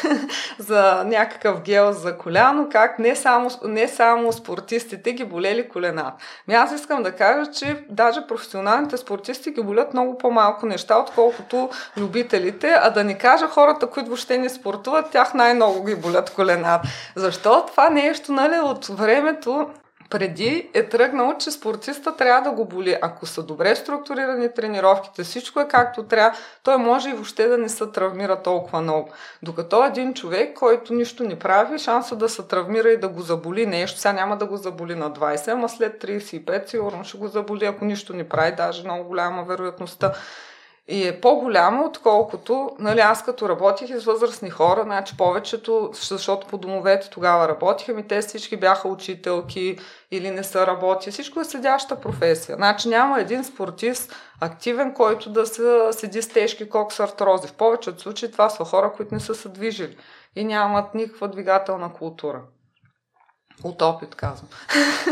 за 0.58 1.02
някакъв 1.06 1.60
гел 1.60 1.92
за 1.92 2.18
коляно, 2.18 2.68
как 2.72 2.98
не 2.98 3.16
само, 3.16 3.50
не 3.64 3.88
само 3.88 4.32
спортистите 4.32 5.12
ги 5.12 5.24
болели 5.24 5.68
колена. 5.68 6.12
Ми 6.48 6.54
аз 6.54 6.72
искам 6.72 7.02
да 7.02 7.12
кажа, 7.12 7.50
че 7.50 7.84
даже 7.90 8.26
професионалните 8.26 8.96
спортисти 8.96 9.50
ги 9.50 9.62
болят 9.62 9.92
много 9.92 10.18
по-малко 10.18 10.66
неща, 10.66 10.98
отколкото 10.98 11.70
любителите, 11.96 12.76
а 12.80 12.90
да 12.90 13.04
ни 13.04 13.18
кажа 13.18 13.48
хората, 13.48 13.86
които 13.86 14.08
въобще 14.08 14.38
не 14.38 14.48
спортуват, 14.48 15.10
тях 15.10 15.34
най-много 15.34 15.84
ги 15.84 15.94
болят 15.94 16.30
колена. 16.30 16.80
Защо 17.14 17.66
това 17.66 17.90
нещо, 17.90 18.32
нали, 18.32 18.58
от 18.58 18.86
времето 18.86 19.70
преди 20.10 20.70
е 20.74 20.88
тръгнал, 20.88 21.34
че 21.38 21.50
спортиста 21.50 22.16
трябва 22.16 22.50
да 22.50 22.56
го 22.56 22.64
боли. 22.64 22.96
Ако 23.02 23.26
са 23.26 23.42
добре 23.42 23.76
структурирани 23.76 24.54
тренировките, 24.54 25.22
всичко 25.22 25.60
е 25.60 25.68
както 25.68 26.02
трябва, 26.02 26.38
той 26.62 26.76
може 26.76 27.10
и 27.10 27.12
въобще 27.12 27.46
да 27.46 27.58
не 27.58 27.68
се 27.68 27.86
травмира 27.86 28.42
толкова 28.42 28.80
много. 28.80 29.10
Докато 29.42 29.84
един 29.84 30.14
човек, 30.14 30.54
който 30.54 30.94
нищо 30.94 31.24
не 31.24 31.38
прави, 31.38 31.78
шанса 31.78 32.16
да 32.16 32.28
се 32.28 32.42
травмира 32.42 32.90
и 32.90 33.00
да 33.00 33.08
го 33.08 33.22
заболи 33.22 33.66
нещо, 33.66 34.00
сега 34.00 34.12
няма 34.12 34.36
да 34.36 34.46
го 34.46 34.56
заболи 34.56 34.94
на 34.94 35.10
20, 35.10 35.48
ама 35.48 35.68
след 35.68 36.04
35 36.04 36.66
сигурно 36.70 37.04
ще 37.04 37.18
го 37.18 37.28
заболи, 37.28 37.64
ако 37.64 37.84
нищо 37.84 38.12
не 38.12 38.28
прави, 38.28 38.52
даже 38.56 38.84
много 38.84 39.04
голяма 39.04 39.44
вероятността 39.44 40.12
и 40.88 41.08
е 41.08 41.20
по-голямо, 41.20 41.86
отколкото, 41.86 42.70
нали, 42.78 43.00
аз 43.00 43.24
като 43.24 43.48
работих 43.48 43.98
с 43.98 44.04
възрастни 44.04 44.50
хора, 44.50 44.82
значи 44.82 45.16
повечето, 45.16 45.90
защото 45.92 46.46
по 46.46 46.58
домовете 46.58 47.10
тогава 47.10 47.48
работиха, 47.48 47.92
ми 47.92 48.08
те 48.08 48.20
всички 48.20 48.56
бяха 48.56 48.88
учителки 48.88 49.78
или 50.10 50.30
не 50.30 50.44
са 50.44 50.66
работи, 50.66 51.10
всичко 51.10 51.40
е 51.40 51.44
седяща 51.44 52.00
професия. 52.00 52.56
Значи 52.56 52.88
няма 52.88 53.20
един 53.20 53.44
спортист 53.44 54.14
активен, 54.40 54.94
който 54.94 55.30
да 55.30 55.46
се 55.46 55.88
седи 55.92 56.22
с 56.22 56.28
тежки 56.28 56.68
коксартрози. 56.68 57.48
В 57.48 57.54
повечето 57.54 58.00
случаи 58.02 58.32
това 58.32 58.50
са 58.50 58.64
хора, 58.64 58.92
които 58.96 59.14
не 59.14 59.20
са 59.20 59.34
се 59.34 59.48
движили 59.48 59.96
и 60.36 60.44
нямат 60.44 60.94
никаква 60.94 61.28
двигателна 61.28 61.92
култура. 61.92 62.40
От 63.64 63.82
опит 63.82 64.14
казвам. 64.14 64.48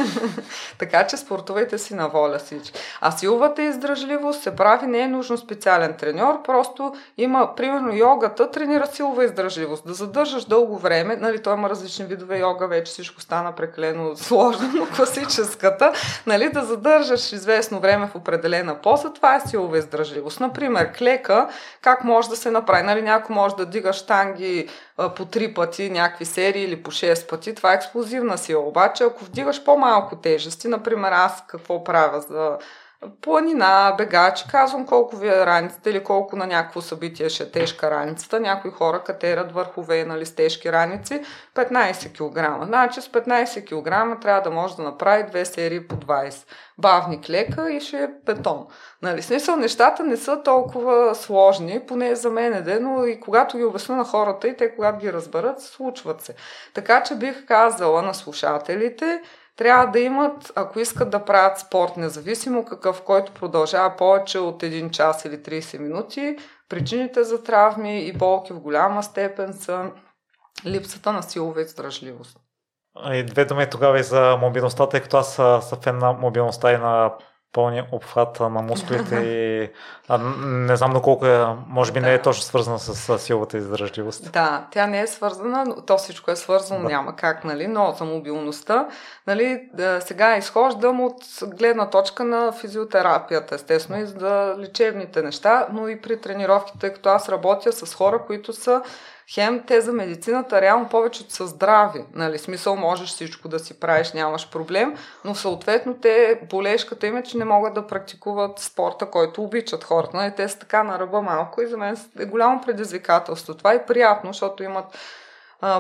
така 0.79 1.07
че 1.07 1.17
спортувайте 1.17 1.79
си 1.79 1.95
на 1.95 2.09
воля 2.09 2.39
всички. 2.39 2.81
А 3.01 3.11
силвата 3.11 3.63
и 3.63 3.67
издръжливост 3.67 4.43
се 4.43 4.57
прави, 4.57 4.87
не 4.87 5.01
е 5.01 5.09
нужно 5.09 5.39
специален 5.39 5.95
треньор, 5.95 6.43
просто 6.43 6.95
има, 7.19 7.55
примерно, 7.57 7.95
йогата 7.95 8.51
тренира 8.51 8.87
силова 8.87 9.25
издръжливост. 9.25 9.87
Да 9.87 9.95
задържаш 9.95 10.45
дълго 10.45 10.79
време, 10.79 11.17
нали, 11.17 11.43
той 11.43 11.55
има 11.55 11.71
различни 11.71 12.05
видове 12.05 12.39
йога, 12.39 12.67
вече 12.67 12.93
всичко 12.93 13.21
стана 13.21 13.53
преклено 13.53 14.17
сложно, 14.17 14.71
но 14.75 14.87
класическата, 14.87 15.93
нали, 16.27 16.49
да 16.49 16.63
задържаш 16.63 17.33
известно 17.33 17.81
време 17.81 18.07
в 18.07 18.17
определена 18.17 18.75
поза, 18.83 19.13
това 19.13 19.37
е 19.37 19.41
силова 19.41 19.79
издръжливост. 19.79 20.41
Например, 20.41 20.93
клека, 20.99 21.49
как 21.83 22.05
може 22.05 22.29
да 22.29 22.37
се 22.37 22.51
направи? 22.51 22.83
Нали, 22.83 23.03
някой 23.03 23.37
може 23.37 23.57
да 23.57 23.67
дига 23.67 23.93
штанги 23.93 24.69
по 25.17 25.25
три 25.25 25.55
пъти 25.55 25.91
някакви 25.91 26.25
серии 26.25 26.65
или 26.65 26.83
по 26.83 26.91
6 26.91 27.29
пъти, 27.29 27.55
това 27.55 27.73
е 27.73 27.75
експлозивна 27.75 28.34
сила. 28.39 28.63
Обаче, 28.67 29.05
ако 29.05 29.25
вдигаш 29.25 29.65
по-малко 29.65 30.17
тежести, 30.17 30.69
например 30.69 31.13
аз 31.13 31.45
какво 31.47 31.85
правя 31.85 32.21
за 32.21 32.59
планина, 33.23 33.95
бегач, 33.99 34.45
казвам 34.51 34.87
колко 34.87 35.17
ви 35.17 35.29
е 35.29 35.47
раницата 35.47 35.91
или 35.91 36.05
колко 36.05 36.37
на 36.37 36.47
някакво 36.47 36.81
събитие 36.81 37.29
ще 37.29 37.43
е 37.43 37.51
тежка 37.51 37.91
раницата. 37.91 38.41
Някои 38.41 38.71
хора 38.71 39.03
катерят 39.05 39.53
върхове 39.53 40.05
нали, 40.05 40.27
с 40.27 40.35
тежки 40.35 40.73
раници 40.73 41.23
15 41.55 42.13
кг. 42.13 42.65
Значи 42.67 43.01
с 43.01 43.09
15 43.09 43.65
кг 43.65 44.21
трябва 44.21 44.41
да 44.43 44.51
може 44.51 44.77
да 44.77 44.83
направи 44.83 45.23
две 45.23 45.45
серии 45.45 45.87
по 45.87 45.97
20. 45.97 46.47
Бавник 46.79 47.31
лека 47.31 47.73
и 47.73 47.81
ще 47.81 48.03
е 48.03 48.09
бетон. 48.27 48.67
Нали, 49.03 49.23
смисъл, 49.23 49.57
нещата 49.57 50.05
не 50.05 50.17
са 50.17 50.43
толкова 50.43 51.15
сложни, 51.15 51.81
поне 51.87 52.15
за 52.15 52.31
мен 52.31 52.69
е, 52.69 52.79
но 52.81 53.05
и 53.05 53.21
когато 53.21 53.57
ги 53.57 53.65
обясня 53.65 53.97
на 53.97 54.05
хората 54.05 54.49
и 54.49 54.57
те 54.57 54.75
когато 54.75 54.99
ги 54.99 55.13
разберат, 55.13 55.61
случват 55.61 56.21
се. 56.21 56.35
Така 56.75 57.03
че 57.03 57.15
бих 57.15 57.47
казала 57.47 58.03
на 58.03 58.15
слушателите, 58.15 59.23
трябва 59.57 59.87
да 59.87 60.01
имат, 60.01 60.53
ако 60.57 60.81
искат 60.81 61.11
да 61.11 61.25
правят 61.25 61.59
спорт, 61.59 61.97
независимо 61.97 62.65
какъв, 62.65 63.03
който 63.03 63.33
продължава 63.33 63.97
повече 63.97 64.39
от 64.39 64.63
1 64.63 64.91
час 64.91 65.25
или 65.25 65.37
30 65.37 65.79
минути, 65.79 66.37
причините 66.69 67.25
за 67.25 67.43
травми 67.43 68.07
и 68.07 68.13
болки 68.13 68.53
в 68.53 68.61
голяма 68.61 69.03
степен 69.03 69.53
са 69.53 69.91
липсата 70.67 71.13
на 71.13 71.23
силова 71.23 71.61
издръжливост. 71.61 72.37
И 73.13 73.25
две 73.25 73.45
думи 73.45 73.71
тогава 73.71 74.01
и 74.01 74.03
за 74.03 74.37
мобилността, 74.41 74.89
тъй 74.89 75.01
като 75.01 75.17
аз 75.17 75.35
съм 75.35 75.81
фен 75.83 75.99
на 75.99 76.13
мобилността 76.13 76.73
и 76.73 76.79
на 76.79 77.15
пълния 77.55 77.87
обхват 77.93 78.41
на 78.41 78.49
мускулите 78.49 79.17
и 79.17 79.71
а, 80.09 80.19
не 80.47 80.77
знам 80.77 80.93
доколко 80.93 81.27
е, 81.27 81.47
може 81.69 81.93
би 81.93 82.01
да. 82.01 82.07
не 82.07 82.15
е 82.15 82.23
точно 82.23 82.43
свързана 82.43 82.79
с, 82.79 83.19
силата 83.19 83.57
и 83.57 83.61
издържливост. 83.61 84.33
Да, 84.33 84.67
тя 84.71 84.87
не 84.87 85.01
е 85.01 85.07
свързана, 85.07 85.77
то 85.87 85.97
всичко 85.97 86.31
е 86.31 86.37
свързано, 86.37 86.83
да. 86.83 86.89
няма 86.89 87.17
как, 87.17 87.45
нали, 87.45 87.67
но 87.67 87.95
за 87.99 88.05
мобилността, 88.05 88.89
нали, 89.27 89.69
да, 89.73 90.01
сега 90.01 90.37
изхождам 90.37 91.01
от 91.01 91.23
гледна 91.47 91.91
точка 91.91 92.25
на 92.25 92.53
физиотерапията, 92.53 93.55
естествено, 93.55 94.03
и 94.03 94.07
за 94.07 94.55
лечебните 94.59 95.23
неща, 95.23 95.67
но 95.73 95.89
и 95.89 96.01
при 96.01 96.21
тренировките, 96.21 96.93
като 96.93 97.09
аз 97.09 97.29
работя 97.29 97.73
с 97.73 97.95
хора, 97.95 98.19
които 98.27 98.53
са 98.53 98.83
Хем 99.31 99.63
те 99.67 99.81
за 99.81 99.93
медицината 99.93 100.61
реално 100.61 100.89
повечето 100.89 101.33
са 101.33 101.47
здрави. 101.47 102.05
Нали, 102.15 102.39
смисъл 102.39 102.77
можеш 102.77 103.09
всичко 103.09 103.49
да 103.49 103.59
си 103.59 103.81
правиш, 103.81 104.13
нямаш 104.13 104.51
проблем, 104.51 104.97
но 105.25 105.35
съответно 105.35 105.95
те 105.95 106.41
болешката 106.51 107.07
им 107.07 107.17
е, 107.17 107.23
че 107.23 107.39
не 107.39 107.45
могат 107.45 107.75
да 107.75 107.87
практикуват 107.87 108.59
спорта, 108.59 109.07
който 109.07 109.43
обичат 109.43 109.85
хората. 109.85 110.17
Нали, 110.17 110.33
те 110.37 110.49
са 110.49 110.59
така 110.59 110.83
на 110.83 110.99
ръба 110.99 111.23
малко 111.23 111.63
и 111.63 111.67
за 111.67 111.77
мен 111.77 111.97
е 112.19 112.25
голямо 112.25 112.61
предизвикателство. 112.61 113.55
Това 113.55 113.73
е 113.73 113.87
приятно, 113.87 114.33
защото 114.33 114.63
имат 114.63 114.87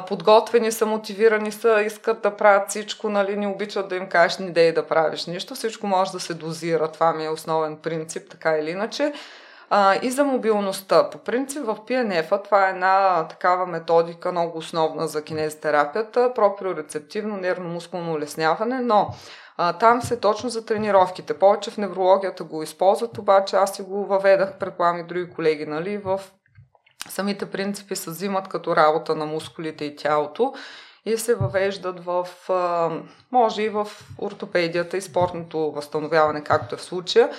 подготвени 0.08 0.72
са, 0.72 0.86
мотивирани 0.86 1.52
са, 1.52 1.82
искат 1.86 2.22
да 2.22 2.36
правят 2.36 2.70
всичко, 2.70 3.08
нали, 3.08 3.36
не 3.36 3.46
обичат 3.46 3.88
да 3.88 3.96
им 3.96 4.08
кажеш 4.08 4.38
не 4.38 4.50
дей 4.50 4.72
да 4.72 4.86
правиш 4.86 5.26
нищо, 5.26 5.54
всичко 5.54 5.86
може 5.86 6.12
да 6.12 6.20
се 6.20 6.34
дозира, 6.34 6.92
това 6.92 7.12
ми 7.12 7.24
е 7.24 7.30
основен 7.30 7.76
принцип, 7.76 8.30
така 8.30 8.58
или 8.58 8.70
иначе. 8.70 9.12
А, 9.70 9.98
и 10.02 10.10
за 10.10 10.24
мобилността. 10.24 11.10
По 11.10 11.18
принцип 11.18 11.64
в 11.64 11.76
PNF, 11.88 12.44
това 12.44 12.66
е 12.66 12.70
една 12.70 13.26
такава 13.28 13.66
методика, 13.66 14.32
много 14.32 14.58
основна 14.58 15.08
за 15.08 15.24
кинезитерапията, 15.24 16.32
проприорецептивно 16.34 17.36
нервно-мускулно 17.36 18.12
улесняване, 18.12 18.80
но 18.80 19.14
а, 19.56 19.72
там 19.72 20.02
се 20.02 20.20
точно 20.20 20.50
за 20.50 20.66
тренировките. 20.66 21.38
Повече 21.38 21.70
в 21.70 21.78
неврологията 21.78 22.44
го 22.44 22.62
използват, 22.62 23.18
обаче 23.18 23.56
аз 23.56 23.74
си 23.74 23.82
го 23.82 24.06
въведах, 24.06 24.58
предполагам 24.58 25.00
и 25.00 25.04
други 25.04 25.30
колеги, 25.30 25.66
нали, 25.66 25.98
в 25.98 26.20
самите 27.08 27.46
принципи 27.46 27.96
се 27.96 28.10
взимат 28.10 28.48
като 28.48 28.76
работа 28.76 29.14
на 29.14 29.26
мускулите 29.26 29.84
и 29.84 29.96
тялото 29.96 30.54
и 31.04 31.18
се 31.18 31.34
въвеждат 31.34 32.04
в, 32.04 32.28
може 33.32 33.62
и 33.62 33.68
в 33.68 33.88
ортопедията 34.18 34.96
и 34.96 35.00
спортното 35.00 35.72
възстановяване, 35.72 36.44
както 36.44 36.74
е 36.74 36.78
в 36.78 36.82
случая 36.82 37.30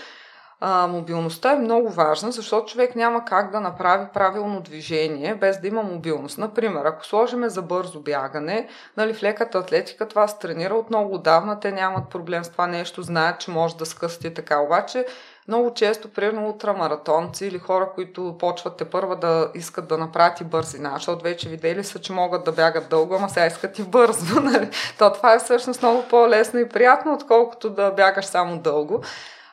а, 0.59 0.87
мобилността 0.87 1.51
е 1.51 1.59
много 1.59 1.89
важна, 1.89 2.31
защото 2.31 2.71
човек 2.71 2.95
няма 2.95 3.25
как 3.25 3.51
да 3.51 3.59
направи 3.59 4.07
правилно 4.13 4.61
движение 4.61 5.35
без 5.35 5.61
да 5.61 5.67
има 5.67 5.83
мобилност. 5.83 6.37
Например, 6.37 6.85
ако 6.85 7.05
сложиме 7.05 7.49
за 7.49 7.61
бързо 7.61 7.99
бягане, 7.99 8.67
нали, 8.97 9.13
в 9.13 9.23
леката 9.23 9.57
атлетика 9.57 10.07
това 10.07 10.27
се 10.27 10.39
тренира 10.39 10.73
от 10.73 10.89
много 10.89 11.15
отдавна, 11.15 11.59
те 11.59 11.71
нямат 11.71 12.09
проблем 12.09 12.43
с 12.43 12.49
това 12.49 12.67
нещо, 12.67 13.01
знаят, 13.01 13.39
че 13.39 13.51
може 13.51 13.77
да 13.77 13.85
скъсат 13.85 14.23
и 14.23 14.33
така. 14.33 14.59
Обаче 14.59 15.05
много 15.47 15.73
често, 15.73 16.09
примерно 16.09 16.47
ултрамаратонци 16.47 17.45
или 17.45 17.59
хора, 17.59 17.89
които 17.95 18.35
почват 18.39 18.77
те 18.77 18.85
първа 18.85 19.15
да 19.15 19.51
искат 19.53 19.87
да 19.87 19.97
направят 19.97 20.41
и 20.41 20.43
бързина, 20.43 20.91
защото 20.93 21.23
вече 21.23 21.49
видели 21.49 21.83
са, 21.83 21.99
че 21.99 22.13
могат 22.13 22.43
да 22.43 22.51
бягат 22.51 22.89
дълго, 22.89 23.15
ама 23.15 23.29
сега 23.29 23.45
искат 23.45 23.79
и 23.79 23.83
бързо. 23.83 24.41
Нали? 24.45 24.69
То 24.99 25.13
това 25.13 25.33
е 25.33 25.39
всъщност 25.39 25.81
много 25.81 26.03
по-лесно 26.09 26.59
и 26.59 26.69
приятно, 26.69 27.13
отколкото 27.13 27.69
да 27.69 27.91
бягаш 27.91 28.25
само 28.25 28.57
дълго. 28.57 29.01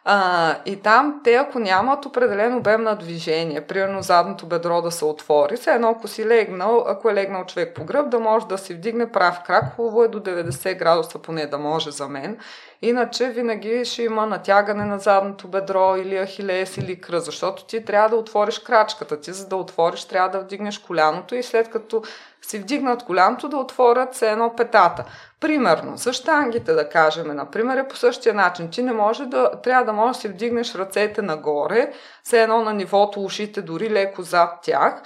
А, 0.04 0.56
и 0.66 0.76
там 0.76 1.20
те, 1.24 1.34
ако 1.34 1.58
нямат 1.58 2.06
определен 2.06 2.56
обем 2.56 2.82
на 2.82 2.96
движение, 2.96 3.60
примерно 3.60 4.02
задното 4.02 4.46
бедро 4.46 4.82
да 4.82 4.90
се 4.90 5.04
отвори, 5.04 5.56
се 5.56 5.70
едно 5.70 5.90
ако 5.90 6.08
си 6.08 6.26
легнал, 6.26 6.84
ако 6.88 7.10
е 7.10 7.14
легнал 7.14 7.44
човек 7.44 7.74
по 7.74 7.84
гръб, 7.84 8.08
да 8.10 8.18
може 8.18 8.46
да 8.46 8.58
си 8.58 8.74
вдигне 8.74 9.12
прав 9.12 9.40
крак, 9.46 9.76
хубаво 9.76 10.04
е 10.04 10.08
до 10.08 10.20
90 10.20 10.78
градуса 10.78 11.18
поне 11.18 11.46
да 11.46 11.58
може 11.58 11.90
за 11.90 12.08
мен. 12.08 12.38
Иначе 12.82 13.28
винаги 13.28 13.84
ще 13.84 14.02
има 14.02 14.26
натягане 14.26 14.84
на 14.84 14.98
задното 14.98 15.48
бедро 15.48 15.96
или 15.96 16.18
ахилес 16.18 16.76
или 16.76 17.00
кръ, 17.00 17.20
защото 17.20 17.64
ти 17.64 17.84
трябва 17.84 18.08
да 18.08 18.16
отвориш 18.16 18.58
крачката 18.58 19.20
ти, 19.20 19.32
за 19.32 19.48
да 19.48 19.56
отвориш 19.56 20.04
трябва 20.04 20.28
да 20.28 20.40
вдигнеш 20.40 20.78
коляното 20.78 21.34
и 21.34 21.42
след 21.42 21.70
като 21.70 22.02
си 22.46 22.58
вдигнат 22.58 23.04
коляното 23.04 23.48
да 23.48 23.56
отворят 23.56 24.14
се 24.14 24.30
едно 24.30 24.56
петата. 24.56 25.04
Примерно, 25.40 25.98
с 25.98 26.12
штангите 26.12 26.72
да 26.72 26.88
кажем, 26.88 27.36
например, 27.36 27.76
е 27.76 27.88
по 27.88 27.96
същия 27.96 28.34
начин. 28.34 28.70
Ти 28.70 28.82
не 28.82 28.92
може 28.92 29.26
да, 29.26 29.50
трябва 29.62 29.84
да 29.84 29.92
можеш 29.92 30.16
да 30.16 30.20
си 30.20 30.28
вдигнеш 30.28 30.74
ръцете 30.74 31.22
нагоре, 31.22 31.92
все 32.22 32.42
едно 32.42 32.64
на 32.64 32.72
нивото 32.72 33.20
ушите 33.20 33.62
дори 33.62 33.90
леко 33.90 34.22
зад 34.22 34.58
тях 34.62 35.02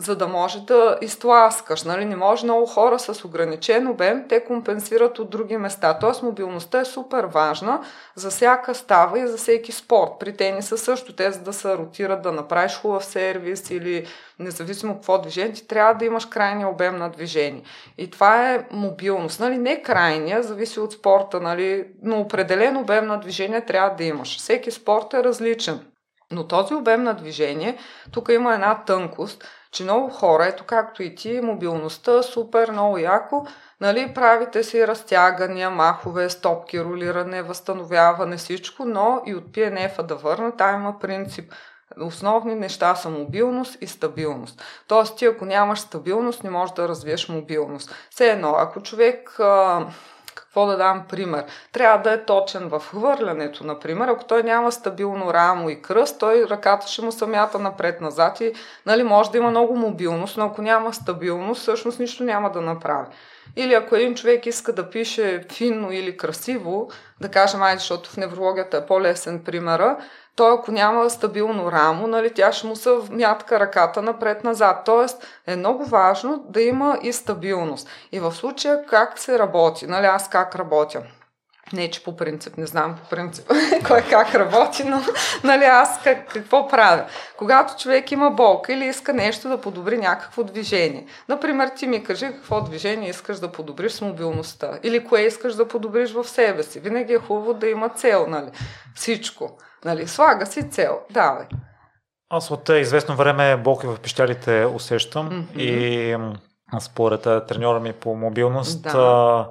за 0.00 0.16
да 0.16 0.28
може 0.28 0.60
да 0.60 0.98
изтласкаш. 1.00 1.82
Нали? 1.82 2.04
Не 2.04 2.16
може 2.16 2.44
много 2.44 2.66
хора 2.66 2.98
с 2.98 3.24
ограничен 3.24 3.88
обем, 3.88 4.24
те 4.28 4.44
компенсират 4.44 5.18
от 5.18 5.30
други 5.30 5.56
места. 5.56 5.98
Тоест 5.98 6.22
мобилността 6.22 6.80
е 6.80 6.84
супер 6.84 7.24
важна 7.24 7.80
за 8.14 8.30
всяка 8.30 8.74
става 8.74 9.18
и 9.18 9.26
за 9.26 9.36
всеки 9.36 9.72
спорт. 9.72 10.10
При 10.20 10.36
тениса 10.36 10.78
също 10.78 11.12
те, 11.12 11.30
за 11.30 11.40
да 11.40 11.52
се 11.52 11.76
ротират, 11.76 12.22
да 12.22 12.32
направиш 12.32 12.74
хубав 12.74 13.04
сервис 13.04 13.70
или 13.70 14.06
независимо 14.38 14.94
какво 14.94 15.18
движение, 15.18 15.52
ти 15.52 15.66
трябва 15.66 15.94
да 15.94 16.04
имаш 16.04 16.26
крайния 16.26 16.68
обем 16.68 16.96
на 16.96 17.08
движение. 17.10 17.62
И 17.98 18.10
това 18.10 18.50
е 18.50 18.66
мобилност. 18.70 19.40
Нали? 19.40 19.58
Не 19.58 19.82
крайния, 19.82 20.42
зависи 20.42 20.80
от 20.80 20.92
спорта, 20.92 21.40
нали? 21.40 21.86
но 22.02 22.20
определен 22.20 22.76
обем 22.76 23.06
на 23.06 23.20
движение 23.20 23.64
трябва 23.64 23.96
да 23.96 24.04
имаш. 24.04 24.38
Всеки 24.38 24.70
спорт 24.70 25.14
е 25.14 25.24
различен. 25.24 25.80
Но 26.32 26.46
този 26.46 26.74
обем 26.74 27.02
на 27.02 27.14
движение, 27.14 27.78
тук 28.12 28.28
има 28.28 28.54
една 28.54 28.84
тънкост, 28.84 29.44
че 29.72 29.82
много 29.82 30.10
хора, 30.10 30.46
ето 30.46 30.64
както 30.64 31.02
и 31.02 31.14
ти, 31.14 31.40
мобилността 31.40 32.22
супер, 32.22 32.70
много 32.70 32.98
яко, 32.98 33.46
нали, 33.80 34.14
правите 34.14 34.62
си 34.62 34.86
разтягания, 34.86 35.70
махове, 35.70 36.30
стопки, 36.30 36.80
ролиране, 36.80 37.42
възстановяване, 37.42 38.36
всичко, 38.36 38.84
но 38.84 39.22
и 39.26 39.34
от 39.34 39.44
PNF-а 39.44 40.02
да 40.02 40.16
върна, 40.16 40.56
там 40.56 40.80
има 40.80 40.98
принцип 40.98 41.52
Основни 42.00 42.54
неща 42.54 42.94
са 42.94 43.10
мобилност 43.10 43.78
и 43.80 43.86
стабилност. 43.86 44.62
Тоест, 44.86 45.18
ти 45.18 45.26
ако 45.26 45.44
нямаш 45.44 45.78
стабилност, 45.78 46.44
не 46.44 46.50
можеш 46.50 46.74
да 46.74 46.88
развиеш 46.88 47.28
мобилност. 47.28 47.94
Все 48.10 48.30
едно, 48.30 48.54
ако 48.58 48.82
човек 48.82 49.36
какво 50.50 50.66
да 50.66 50.76
дам 50.76 51.04
пример? 51.08 51.44
Трябва 51.72 52.02
да 52.02 52.12
е 52.12 52.24
точен 52.24 52.68
в 52.68 52.80
хвърлянето, 52.80 53.66
например. 53.66 54.08
Ако 54.08 54.24
той 54.24 54.42
няма 54.42 54.72
стабилно 54.72 55.34
рамо 55.34 55.70
и 55.70 55.82
кръст, 55.82 56.18
той 56.18 56.46
ръката 56.50 56.86
ще 56.86 57.02
му 57.02 57.12
самята 57.12 57.58
напред-назад 57.58 58.40
и 58.40 58.52
нали, 58.86 59.02
може 59.02 59.30
да 59.30 59.38
има 59.38 59.50
много 59.50 59.76
мобилност, 59.76 60.36
но 60.36 60.44
ако 60.44 60.62
няма 60.62 60.94
стабилност, 60.94 61.60
всъщност 61.60 61.98
нищо 61.98 62.24
няма 62.24 62.50
да 62.50 62.60
направи. 62.60 63.06
Или 63.56 63.74
ако 63.74 63.96
един 63.96 64.14
човек 64.14 64.46
иска 64.46 64.72
да 64.72 64.90
пише 64.90 65.44
финно 65.52 65.92
или 65.92 66.16
красиво, 66.16 66.90
да 67.20 67.28
кажем, 67.28 67.62
ай, 67.62 67.74
защото 67.74 68.10
в 68.10 68.16
неврологията 68.16 68.76
е 68.76 68.86
по-лесен 68.86 69.44
примера, 69.44 69.96
той 70.40 70.54
ако 70.54 70.72
няма 70.72 71.10
стабилно 71.10 71.72
рамо, 71.72 72.06
нали, 72.06 72.34
тя 72.34 72.52
ще 72.52 72.66
му 72.66 72.76
се 72.76 72.90
мятка 73.10 73.60
ръката 73.60 74.02
напред-назад. 74.02 74.82
Тоест 74.84 75.26
е 75.46 75.56
много 75.56 75.84
важно 75.84 76.44
да 76.48 76.62
има 76.62 76.98
и 77.02 77.12
стабилност. 77.12 77.88
И 78.12 78.20
в 78.20 78.32
случая 78.32 78.86
как 78.86 79.18
се 79.18 79.38
работи, 79.38 79.86
нали, 79.86 80.06
аз 80.06 80.28
как 80.28 80.56
работя. 80.56 81.02
Не, 81.72 81.90
че 81.90 82.04
по 82.04 82.16
принцип, 82.16 82.56
не 82.56 82.66
знам 82.66 82.96
по 82.96 83.08
принцип 83.08 83.50
кой 83.86 84.02
как 84.02 84.34
работи, 84.34 84.84
но 84.84 85.00
нали, 85.44 85.64
аз 85.64 86.02
как, 86.02 86.32
какво 86.32 86.68
правя. 86.68 87.04
Когато 87.36 87.82
човек 87.82 88.12
има 88.12 88.30
болка 88.30 88.72
или 88.72 88.84
иска 88.84 89.12
нещо 89.12 89.48
да 89.48 89.60
подобри 89.60 89.98
някакво 89.98 90.44
движение. 90.44 91.06
Например, 91.28 91.68
ти 91.76 91.86
ми 91.86 92.04
кажи 92.04 92.26
какво 92.26 92.60
движение 92.60 93.10
искаш 93.10 93.38
да 93.38 93.52
подобриш 93.52 93.92
с 93.92 94.00
мобилността 94.00 94.78
или 94.82 95.04
кое 95.04 95.20
искаш 95.20 95.54
да 95.54 95.68
подобриш 95.68 96.12
в 96.12 96.24
себе 96.24 96.62
си. 96.62 96.80
Винаги 96.80 97.12
е 97.12 97.18
хубаво 97.18 97.54
да 97.54 97.68
има 97.68 97.88
цел, 97.88 98.26
нали? 98.28 98.50
Всичко. 98.94 99.50
Нали, 99.84 100.06
слага 100.06 100.46
си 100.46 100.70
цел. 100.70 100.98
Давай. 101.10 101.46
Аз 102.30 102.50
от 102.50 102.68
известно 102.68 103.16
време 103.16 103.56
болки 103.56 103.86
в 103.86 103.98
пещерите 104.02 104.66
усещам 104.74 105.30
mm-hmm. 105.30 105.60
и 105.60 106.16
според 106.80 107.46
треньора 107.48 107.80
ми 107.80 107.92
по 107.92 108.14
мобилност 108.14 108.82
да 108.82 109.48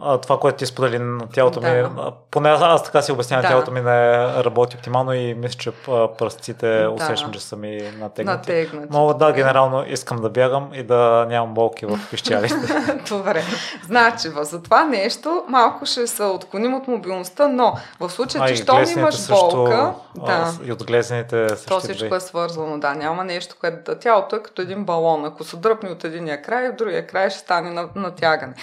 а, 0.00 0.18
това, 0.18 0.40
което 0.40 0.58
ти 0.58 0.66
сподели 0.66 0.98
на 0.98 1.28
тялото 1.28 1.60
да. 1.60 1.68
ми, 1.68 1.88
поне 2.30 2.48
аз 2.48 2.84
така 2.84 3.02
си 3.02 3.12
обяснявам, 3.12 3.42
да. 3.42 3.48
тялото 3.48 3.70
ми 3.70 3.80
не 3.80 4.26
работи 4.44 4.76
оптимално 4.76 5.12
и 5.12 5.34
мисля, 5.34 5.58
че 5.58 5.70
пръстците 6.18 6.82
да. 6.82 6.90
усещам, 6.90 7.32
че 7.32 7.40
са 7.40 7.56
ми 7.56 7.92
натегнати. 7.98 8.52
натегнати. 8.52 8.88
Но 8.90 9.14
да, 9.14 9.32
генерално 9.32 9.84
искам 9.88 10.18
да 10.18 10.30
бягам 10.30 10.70
и 10.74 10.82
да 10.82 11.26
нямам 11.28 11.54
болки 11.54 11.86
в 11.86 11.98
пищалите. 12.10 12.54
Добре. 13.08 13.42
Значи, 13.86 14.28
за 14.40 14.62
това 14.62 14.84
нещо 14.84 15.44
малко 15.48 15.86
ще 15.86 16.06
се 16.06 16.22
отклоним 16.22 16.74
от 16.74 16.88
мобилността, 16.88 17.48
но 17.48 17.74
в 18.00 18.10
случай, 18.10 18.46
че 18.46 18.56
щом 18.56 18.84
имаш 18.96 19.14
също, 19.14 19.56
болка... 19.56 19.94
Да. 20.16 20.52
И 20.64 20.72
от 20.72 20.84
глезените 20.84 21.48
също. 21.48 21.66
То 21.66 21.80
всичко 21.80 22.14
е 22.14 22.20
свързано, 22.20 22.78
да. 22.78 22.94
Няма 22.94 23.24
нещо, 23.24 23.56
което... 23.60 23.94
Тялото 23.94 24.36
е 24.36 24.42
като 24.42 24.62
един 24.62 24.84
балон. 24.84 25.24
Ако 25.24 25.44
се 25.44 25.56
дръпне 25.56 25.90
от 25.90 26.04
единия 26.04 26.42
край, 26.42 26.70
в 26.72 26.76
другия 26.76 27.06
край 27.06 27.30
ще 27.30 27.38
стане 27.38 27.86
натягане. 27.94 28.54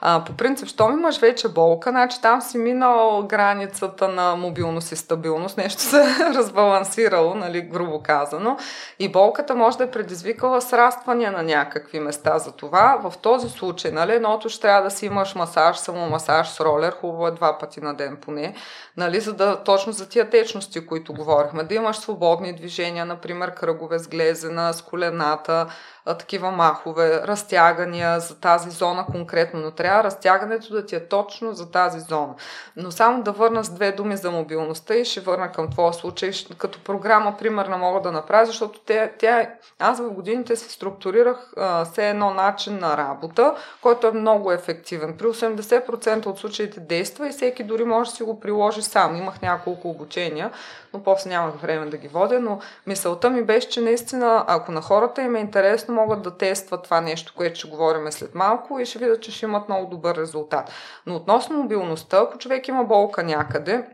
А, 0.00 0.24
по 0.24 0.32
принцип, 0.32 0.68
щом 0.68 0.92
имаш 0.92 1.18
вече 1.18 1.48
болка, 1.48 1.90
значи 1.90 2.20
там 2.22 2.40
си 2.40 2.58
минал 2.58 3.26
границата 3.28 4.08
на 4.08 4.36
мобилност 4.36 4.92
и 4.92 4.96
стабилност, 4.96 5.56
нещо 5.56 5.82
се 5.82 6.04
разбалансирало, 6.34 7.34
нали, 7.34 7.60
грубо 7.60 8.02
казано. 8.02 8.56
И 8.98 9.12
болката 9.12 9.54
може 9.54 9.78
да 9.78 9.84
е 9.84 9.90
предизвикала 9.90 10.60
сраствания 10.60 11.32
на 11.32 11.42
някакви 11.42 12.00
места. 12.00 12.38
За 12.38 12.52
това 12.52 13.00
в 13.02 13.18
този 13.18 13.48
случай, 13.48 13.90
нали, 13.90 14.12
едното 14.12 14.48
ще 14.48 14.60
трябва 14.60 14.82
да 14.82 14.90
си 14.90 15.06
имаш 15.06 15.34
масаж, 15.34 15.76
само 15.76 16.10
масаж 16.10 16.48
с 16.48 16.60
ролер, 16.60 16.92
хубаво 16.92 17.26
е 17.26 17.30
два 17.30 17.58
пъти 17.58 17.80
на 17.80 17.94
ден 17.94 18.16
поне, 18.16 18.54
нали, 18.96 19.20
за 19.20 19.32
да 19.32 19.56
точно 19.64 19.92
за 19.92 20.08
тия 20.08 20.30
течности, 20.30 20.86
които 20.86 21.14
говорихме, 21.14 21.64
да 21.64 21.74
имаш 21.74 21.96
свободни 21.96 22.52
движения, 22.52 23.06
например 23.06 23.54
кръгове 23.54 23.98
с 23.98 24.08
глезена, 24.08 24.72
с 24.72 24.82
колената, 24.82 25.66
а, 26.08 26.14
такива 26.14 26.50
махове, 26.50 27.22
разтягания 27.24 28.20
за 28.20 28.40
тази 28.40 28.70
зона 28.70 29.06
конкретно, 29.12 29.60
но 29.60 29.70
трябва 29.70 30.04
разтягането 30.04 30.72
да 30.72 30.86
ти 30.86 30.96
е 30.96 31.08
точно 31.08 31.52
за 31.52 31.70
тази 31.70 32.00
зона. 32.00 32.34
Но 32.76 32.90
само 32.90 33.22
да 33.22 33.32
върна 33.32 33.64
с 33.64 33.70
две 33.70 33.92
думи 33.92 34.16
за 34.16 34.30
мобилността 34.30 34.94
и 34.94 35.04
ще 35.04 35.20
върна 35.20 35.52
към 35.52 35.70
твоя 35.70 35.92
случай, 35.92 36.30
като 36.58 36.84
програма 36.84 37.36
примерно 37.38 37.78
мога 37.78 38.00
да 38.00 38.12
направя, 38.12 38.46
защото 38.46 38.80
тя, 38.86 39.08
тя, 39.18 39.50
аз 39.78 40.00
в 40.00 40.10
годините 40.10 40.56
си 40.56 40.70
структурирах 40.70 41.52
все 41.84 42.10
едно 42.10 42.34
начин 42.34 42.78
на 42.78 42.96
работа, 42.96 43.54
който 43.82 44.06
е 44.06 44.12
много 44.12 44.52
ефективен. 44.52 45.16
При 45.18 45.26
80% 45.26 46.26
от 46.26 46.38
случаите 46.38 46.80
действа 46.80 47.28
и 47.28 47.30
всеки 47.30 47.64
дори 47.64 47.84
може 47.84 48.10
да 48.10 48.16
си 48.16 48.22
го 48.22 48.40
приложи 48.40 48.82
сам. 48.82 49.16
Имах 49.16 49.42
няколко 49.42 49.88
обучения, 49.88 50.50
но 50.92 51.02
после 51.02 51.30
нямах 51.30 51.54
време 51.54 51.86
да 51.86 51.96
ги 51.96 52.08
водя, 52.08 52.40
но 52.40 52.58
мисълта 52.86 53.30
ми 53.30 53.42
беше, 53.42 53.68
че 53.68 53.80
наистина, 53.80 54.44
ако 54.46 54.72
на 54.72 54.80
хората 54.80 55.22
им 55.22 55.36
е 55.36 55.40
интересно, 55.40 55.94
могат 56.00 56.22
да 56.22 56.36
тестват 56.36 56.82
това 56.82 57.00
нещо, 57.00 57.32
което 57.36 57.58
ще 57.58 57.68
говорим 57.68 58.12
след 58.12 58.34
малко 58.34 58.78
и 58.78 58.86
ще 58.86 58.98
видят, 58.98 59.22
че 59.22 59.32
ще 59.32 59.46
имат 59.46 59.68
много 59.68 59.90
добър 59.90 60.16
резултат. 60.16 60.70
Но 61.06 61.16
относно 61.16 61.56
мобилността, 61.56 62.18
ако 62.18 62.38
човек 62.38 62.68
има 62.68 62.84
болка 62.84 63.22
някъде, 63.22 63.84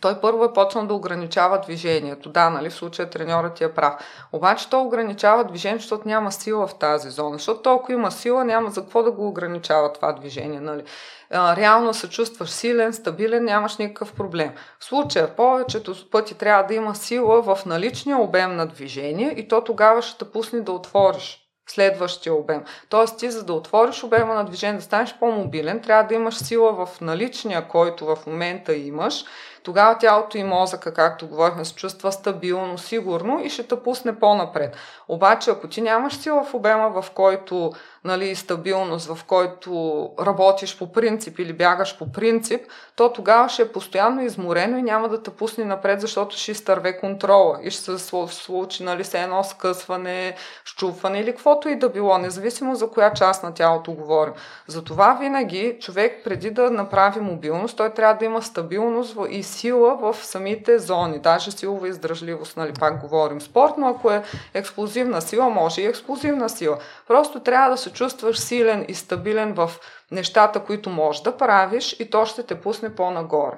той 0.00 0.20
първо 0.20 0.44
е 0.44 0.52
почнал 0.52 0.86
да 0.86 0.94
ограничава 0.94 1.60
движението. 1.60 2.28
Да, 2.28 2.50
нали, 2.50 2.70
в 2.70 2.74
случая 2.74 3.10
треньорът 3.10 3.54
ти 3.54 3.64
е 3.64 3.74
прав. 3.74 3.94
Обаче 4.32 4.70
той 4.70 4.80
ограничава 4.80 5.44
движението, 5.44 5.82
защото 5.82 6.08
няма 6.08 6.32
сила 6.32 6.66
в 6.66 6.74
тази 6.74 7.10
зона. 7.10 7.32
Защото 7.32 7.62
толкова 7.62 7.94
има 7.94 8.10
сила, 8.10 8.44
няма 8.44 8.70
за 8.70 8.80
какво 8.80 9.02
да 9.02 9.12
го 9.12 9.28
ограничава 9.28 9.92
това 9.92 10.12
движение. 10.12 10.60
Нали. 10.60 10.84
Реално 11.32 11.94
се 11.94 12.10
чувстваш 12.10 12.50
силен, 12.50 12.92
стабилен, 12.92 13.44
нямаш 13.44 13.76
никакъв 13.76 14.12
проблем. 14.12 14.52
В 14.78 14.84
случая 14.84 15.36
повечето 15.36 16.10
пъти 16.10 16.34
трябва 16.34 16.62
да 16.62 16.74
има 16.74 16.94
сила 16.94 17.42
в 17.42 17.66
наличния 17.66 18.18
обем 18.18 18.56
на 18.56 18.66
движение 18.66 19.34
и 19.36 19.48
то 19.48 19.64
тогава 19.64 20.02
ще 20.02 20.18
те 20.18 20.32
пусне 20.32 20.60
да 20.60 20.72
отвориш 20.72 21.48
следващия 21.70 22.34
обем. 22.34 22.64
Тоест 22.88 23.18
ти 23.18 23.30
за 23.30 23.44
да 23.44 23.52
отвориш 23.52 24.04
обема 24.04 24.34
на 24.34 24.44
движение, 24.44 24.76
да 24.76 24.84
станеш 24.84 25.14
по-мобилен, 25.20 25.80
трябва 25.80 26.08
да 26.08 26.14
имаш 26.14 26.34
сила 26.34 26.86
в 26.86 27.00
наличния, 27.00 27.68
който 27.68 28.06
в 28.06 28.18
момента 28.26 28.74
имаш 28.74 29.24
тогава 29.62 29.98
тялото 29.98 30.38
и 30.38 30.44
мозъка, 30.44 30.94
както 30.94 31.28
говорихме, 31.28 31.64
се 31.64 31.74
чувства 31.74 32.12
стабилно, 32.12 32.78
сигурно 32.78 33.40
и 33.44 33.50
ще 33.50 33.62
те 33.62 33.82
пусне 33.82 34.18
по-напред. 34.18 34.76
Обаче, 35.08 35.50
ако 35.50 35.68
ти 35.68 35.80
нямаш 35.80 36.16
сила 36.16 36.44
в 36.44 36.54
обема, 36.54 37.02
в 37.02 37.10
който 37.10 37.72
нали, 38.04 38.34
стабилност, 38.34 39.14
в 39.14 39.24
който 39.24 40.10
работиш 40.20 40.78
по 40.78 40.92
принцип 40.92 41.38
или 41.38 41.52
бягаш 41.52 41.98
по 41.98 42.12
принцип, 42.12 42.60
то 42.96 43.12
тогава 43.12 43.48
ще 43.48 43.62
е 43.62 43.72
постоянно 43.72 44.22
изморено 44.22 44.78
и 44.78 44.82
няма 44.82 45.08
да 45.08 45.22
те 45.22 45.30
пусне 45.30 45.64
напред, 45.64 46.00
защото 46.00 46.36
ще 46.36 46.50
изтърве 46.50 46.98
контрола 46.98 47.58
и 47.62 47.70
ще 47.70 47.98
се 47.98 47.98
случи 48.28 48.82
нали, 48.82 49.04
се 49.04 49.22
едно 49.22 49.44
скъсване, 49.44 50.36
щупване 50.64 51.20
или 51.20 51.30
каквото 51.30 51.68
и 51.68 51.76
да 51.76 51.88
било, 51.88 52.18
независимо 52.18 52.74
за 52.74 52.88
коя 52.90 53.12
част 53.12 53.42
на 53.42 53.54
тялото 53.54 53.92
говорим. 53.92 54.32
Затова 54.66 55.18
винаги 55.20 55.76
човек 55.80 56.24
преди 56.24 56.50
да 56.50 56.70
направи 56.70 57.20
мобилност, 57.20 57.76
той 57.76 57.90
трябва 57.90 58.14
да 58.14 58.24
има 58.24 58.42
стабилност 58.42 59.16
и 59.30 59.42
сила 59.42 59.96
в 59.96 60.16
самите 60.22 60.78
зони, 60.78 61.18
даже 61.18 61.50
силова 61.50 61.88
издръжливост, 61.88 62.56
нали, 62.56 62.72
пак 62.80 63.00
говорим 63.00 63.40
спорт, 63.40 63.72
но 63.78 63.88
ако 63.88 64.10
е 64.10 64.22
експлозивна 64.54 65.22
сила, 65.22 65.48
може 65.48 65.80
и 65.80 65.86
експлозивна 65.86 66.48
сила. 66.48 66.78
Просто 67.08 67.40
трябва 67.40 67.70
да 67.70 67.76
се 67.76 67.87
чувстваш 67.92 68.38
силен 68.38 68.84
и 68.88 68.94
стабилен 68.94 69.54
в 69.54 69.70
нещата, 70.10 70.64
които 70.64 70.90
можеш 70.90 71.22
да 71.22 71.36
правиш 71.36 71.96
и 71.98 72.10
то 72.10 72.26
ще 72.26 72.42
те 72.42 72.60
пусне 72.60 72.94
по-нагоре. 72.94 73.56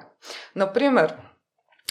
Например, 0.55 1.15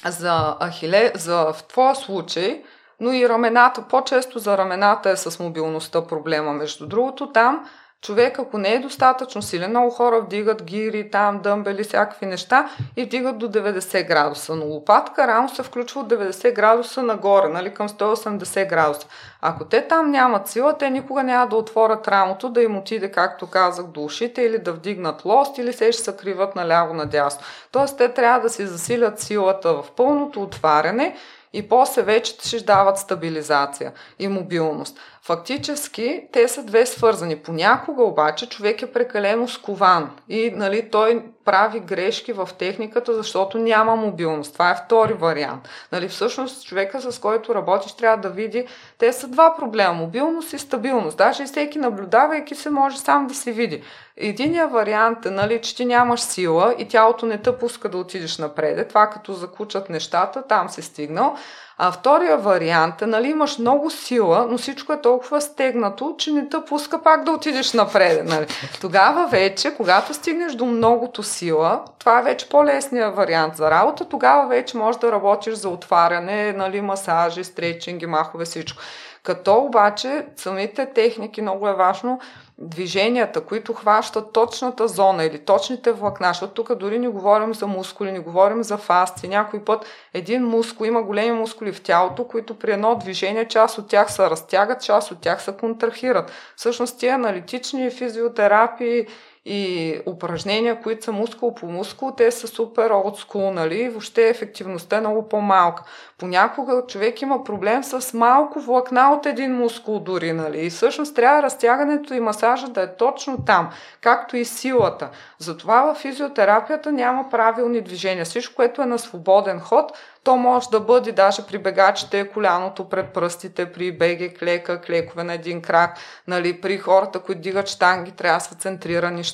за 0.06 0.56
ахиле, 0.60 1.12
за 1.14 1.52
в 1.52 1.64
твоя 1.68 1.94
случай, 1.94 2.62
но 3.00 3.12
и 3.12 3.28
рамената, 3.28 3.82
по-често 3.82 4.38
за 4.38 4.58
рамената 4.58 5.10
е 5.10 5.16
с 5.16 5.38
мобилността 5.42 6.06
проблема. 6.06 6.52
Между 6.52 6.86
другото, 6.86 7.32
там 7.32 7.68
човек, 8.02 8.38
ако 8.38 8.58
не 8.58 8.72
е 8.72 8.78
достатъчно 8.78 9.42
силен, 9.42 9.70
много 9.70 9.90
хора 9.90 10.20
вдигат 10.20 10.62
гири, 10.62 11.10
там, 11.10 11.40
дъмбели, 11.42 11.84
всякакви 11.84 12.26
неща 12.26 12.70
и 12.96 13.04
вдигат 13.04 13.38
до 13.38 13.48
90 13.48 14.06
градуса. 14.08 14.56
Но 14.56 14.66
лопатка 14.66 15.26
рано 15.26 15.48
се 15.48 15.62
включва 15.62 16.00
от 16.00 16.08
90 16.08 16.52
градуса 16.52 17.02
нагоре, 17.02 17.48
нали, 17.48 17.74
към 17.74 17.88
180 17.88 18.68
градуса. 18.68 19.06
Ако 19.40 19.64
те 19.64 19.88
там 19.88 20.10
нямат 20.10 20.48
сила, 20.48 20.78
те 20.78 20.90
никога 20.90 21.22
няма 21.22 21.48
да 21.48 21.56
отворят 21.56 22.08
рамото, 22.08 22.48
да 22.48 22.62
им 22.62 22.78
отиде, 22.78 23.12
както 23.12 23.46
казах, 23.46 23.86
до 23.86 24.04
ушите 24.04 24.42
или 24.42 24.58
да 24.58 24.72
вдигнат 24.72 25.24
лост 25.24 25.58
или 25.58 25.72
се 25.72 25.92
ще 25.92 26.02
се 26.02 26.16
криват 26.16 26.54
наляво-надясно. 26.54 27.40
Тоест, 27.72 27.98
те 27.98 28.08
трябва 28.08 28.40
да 28.40 28.50
си 28.50 28.66
засилят 28.66 29.20
силата 29.20 29.72
в 29.72 29.84
пълното 29.96 30.42
отваряне 30.42 31.16
и 31.52 31.68
после 31.68 32.02
вече 32.02 32.36
ще 32.44 32.60
дават 32.60 32.98
стабилизация 32.98 33.92
и 34.18 34.28
мобилност. 34.28 34.98
Фактически 35.30 36.22
те 36.32 36.48
са 36.48 36.62
две 36.62 36.86
свързани. 36.86 37.36
Понякога 37.36 38.02
обаче 38.02 38.48
човек 38.48 38.82
е 38.82 38.92
прекалено 38.92 39.48
скован 39.48 40.10
и 40.28 40.50
нали, 40.56 40.90
той 40.90 41.22
прави 41.44 41.80
грешки 41.80 42.32
в 42.32 42.48
техниката, 42.58 43.14
защото 43.14 43.58
няма 43.58 43.96
мобилност. 43.96 44.52
Това 44.52 44.70
е 44.70 44.74
втори 44.86 45.12
вариант. 45.12 45.68
Нали, 45.92 46.08
всъщност 46.08 46.66
човека, 46.66 47.12
с 47.12 47.18
който 47.18 47.54
работиш, 47.54 47.92
трябва 47.92 48.16
да 48.16 48.28
види, 48.28 48.66
те 48.98 49.12
са 49.12 49.28
два 49.28 49.56
проблема. 49.56 49.94
Мобилност 49.94 50.52
и 50.52 50.58
стабилност. 50.58 51.18
Даже 51.18 51.42
и 51.42 51.46
всеки 51.46 51.78
наблюдавайки 51.78 52.54
се 52.54 52.70
може 52.70 52.98
сам 52.98 53.26
да 53.26 53.34
се 53.34 53.52
види. 53.52 53.82
Единият 54.16 54.72
вариант 54.72 55.26
е, 55.26 55.30
нали, 55.30 55.60
че 55.60 55.76
ти 55.76 55.84
нямаш 55.84 56.20
сила 56.20 56.74
и 56.78 56.88
тялото 56.88 57.26
не 57.26 57.38
те 57.38 57.58
пуска 57.58 57.88
да 57.88 57.98
отидеш 57.98 58.38
напред. 58.38 58.88
Това 58.88 59.10
като 59.10 59.32
закучат 59.32 59.90
нещата, 59.90 60.42
там 60.42 60.68
си 60.68 60.82
стигнал. 60.82 61.36
А 61.82 61.92
втория 61.92 62.36
вариант 62.36 63.02
е, 63.02 63.06
нали, 63.06 63.28
имаш 63.28 63.58
много 63.58 63.90
сила, 63.90 64.46
но 64.50 64.58
всичко 64.58 64.92
е 64.92 65.00
толкова 65.00 65.40
стегнато, 65.40 66.14
че 66.18 66.32
не 66.32 66.48
те 66.48 66.56
пуска 66.68 67.02
пак 67.02 67.24
да 67.24 67.30
отидеш 67.30 67.72
напред. 67.72 68.28
Нали. 68.28 68.46
Тогава 68.80 69.26
вече, 69.26 69.74
когато 69.76 70.14
стигнеш 70.14 70.52
до 70.52 70.66
многото 70.66 71.22
сила, 71.22 71.80
това 71.98 72.18
е 72.18 72.22
вече 72.22 72.48
по-лесният 72.48 73.16
вариант 73.16 73.56
за 73.56 73.70
работа, 73.70 74.04
тогава 74.04 74.48
вече 74.48 74.76
можеш 74.76 75.00
да 75.00 75.12
работиш 75.12 75.54
за 75.54 75.68
отваряне, 75.68 76.52
нали, 76.52 76.80
масажи, 76.80 77.44
стречинги, 77.44 78.06
махове, 78.06 78.44
всичко. 78.44 78.82
Като 79.22 79.54
обаче 79.54 80.26
самите 80.36 80.86
техники, 80.86 81.42
много 81.42 81.68
е 81.68 81.74
важно, 81.74 82.20
движенията, 82.60 83.40
които 83.40 83.72
хващат 83.72 84.32
точната 84.32 84.88
зона 84.88 85.24
или 85.24 85.38
точните 85.38 85.92
влакна, 85.92 86.28
защото 86.28 86.54
тук 86.54 86.74
дори 86.74 86.98
не 86.98 87.08
говорим 87.08 87.54
за 87.54 87.66
мускули, 87.66 88.12
не 88.12 88.18
говорим 88.18 88.62
за 88.62 88.76
фасти. 88.76 89.28
Някой 89.28 89.64
път 89.64 89.86
един 90.14 90.44
мускул, 90.44 90.84
има 90.84 91.02
големи 91.02 91.32
мускули 91.32 91.72
в 91.72 91.82
тялото, 91.82 92.24
които 92.24 92.58
при 92.58 92.72
едно 92.72 92.94
движение 92.94 93.48
част 93.48 93.78
от 93.78 93.88
тях 93.88 94.12
се 94.12 94.30
разтягат, 94.30 94.82
част 94.82 95.10
от 95.10 95.20
тях 95.20 95.42
се 95.42 95.52
контрахират. 95.52 96.32
Всъщност 96.56 96.98
тия 96.98 97.14
аналитични 97.14 97.90
физиотерапии 97.90 99.06
и 99.44 100.00
упражнения, 100.06 100.80
които 100.82 101.04
са 101.04 101.12
мускул 101.12 101.54
по 101.54 101.66
мускул, 101.66 102.12
те 102.16 102.30
са 102.30 102.48
супер 102.48 102.90
олдскул, 102.90 103.52
нали? 103.52 103.88
Въобще 103.88 104.28
ефективността 104.28 104.96
е 104.96 105.00
много 105.00 105.28
по-малка. 105.28 105.82
Понякога 106.18 106.82
човек 106.88 107.22
има 107.22 107.44
проблем 107.44 107.84
с 107.84 108.14
малко 108.14 108.60
влакна 108.60 109.12
от 109.12 109.26
един 109.26 109.54
мускул 109.54 109.98
дори, 109.98 110.32
нали? 110.32 110.66
И 110.66 110.70
всъщност 110.70 111.16
трябва 111.16 111.42
разтягането 111.42 112.14
и 112.14 112.20
масажа 112.20 112.68
да 112.68 112.82
е 112.82 112.96
точно 112.96 113.44
там, 113.44 113.70
както 114.00 114.36
и 114.36 114.44
силата. 114.44 115.10
Затова 115.38 115.82
в 115.82 115.98
физиотерапията 115.98 116.92
няма 116.92 117.30
правилни 117.30 117.80
движения. 117.80 118.24
Всичко, 118.24 118.54
което 118.54 118.82
е 118.82 118.86
на 118.86 118.98
свободен 118.98 119.60
ход, 119.60 119.92
то 120.24 120.36
може 120.36 120.68
да 120.68 120.80
бъде 120.80 121.12
даже 121.12 121.46
при 121.46 121.58
бегачите 121.58 122.28
коляното 122.28 122.88
пред 122.88 123.12
пръстите, 123.12 123.72
при 123.72 123.98
беге 123.98 124.34
клека, 124.34 124.80
клекове 124.80 125.24
на 125.24 125.34
един 125.34 125.62
крак, 125.62 125.96
нали, 126.26 126.60
при 126.60 126.78
хората, 126.78 127.18
които 127.20 127.40
дигат 127.40 127.68
штанги, 127.68 128.10
трябва 128.10 128.38
да 128.38 128.44
са 128.44 128.54
центрирани 128.54 129.24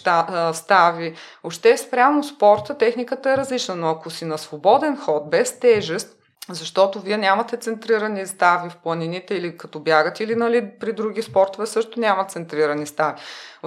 стави. 0.52 1.14
Още 1.44 1.76
спрямо 1.76 2.24
спорта 2.24 2.78
техниката 2.78 3.30
е 3.30 3.36
различна, 3.36 3.76
но 3.76 3.88
ако 3.88 4.10
си 4.10 4.24
на 4.24 4.38
свободен 4.38 4.96
ход, 4.96 5.30
без 5.30 5.58
тежест, 5.58 6.16
защото 6.50 7.00
вие 7.00 7.16
нямате 7.16 7.56
центрирани 7.56 8.26
стави 8.26 8.70
в 8.70 8.76
планините 8.76 9.34
или 9.34 9.56
като 9.56 9.80
бягат, 9.80 10.20
или 10.20 10.34
нали, 10.34 10.70
при 10.80 10.92
други 10.92 11.22
спортове 11.22 11.66
също 11.66 12.00
няма 12.00 12.24
центрирани 12.24 12.86
стави. 12.86 13.20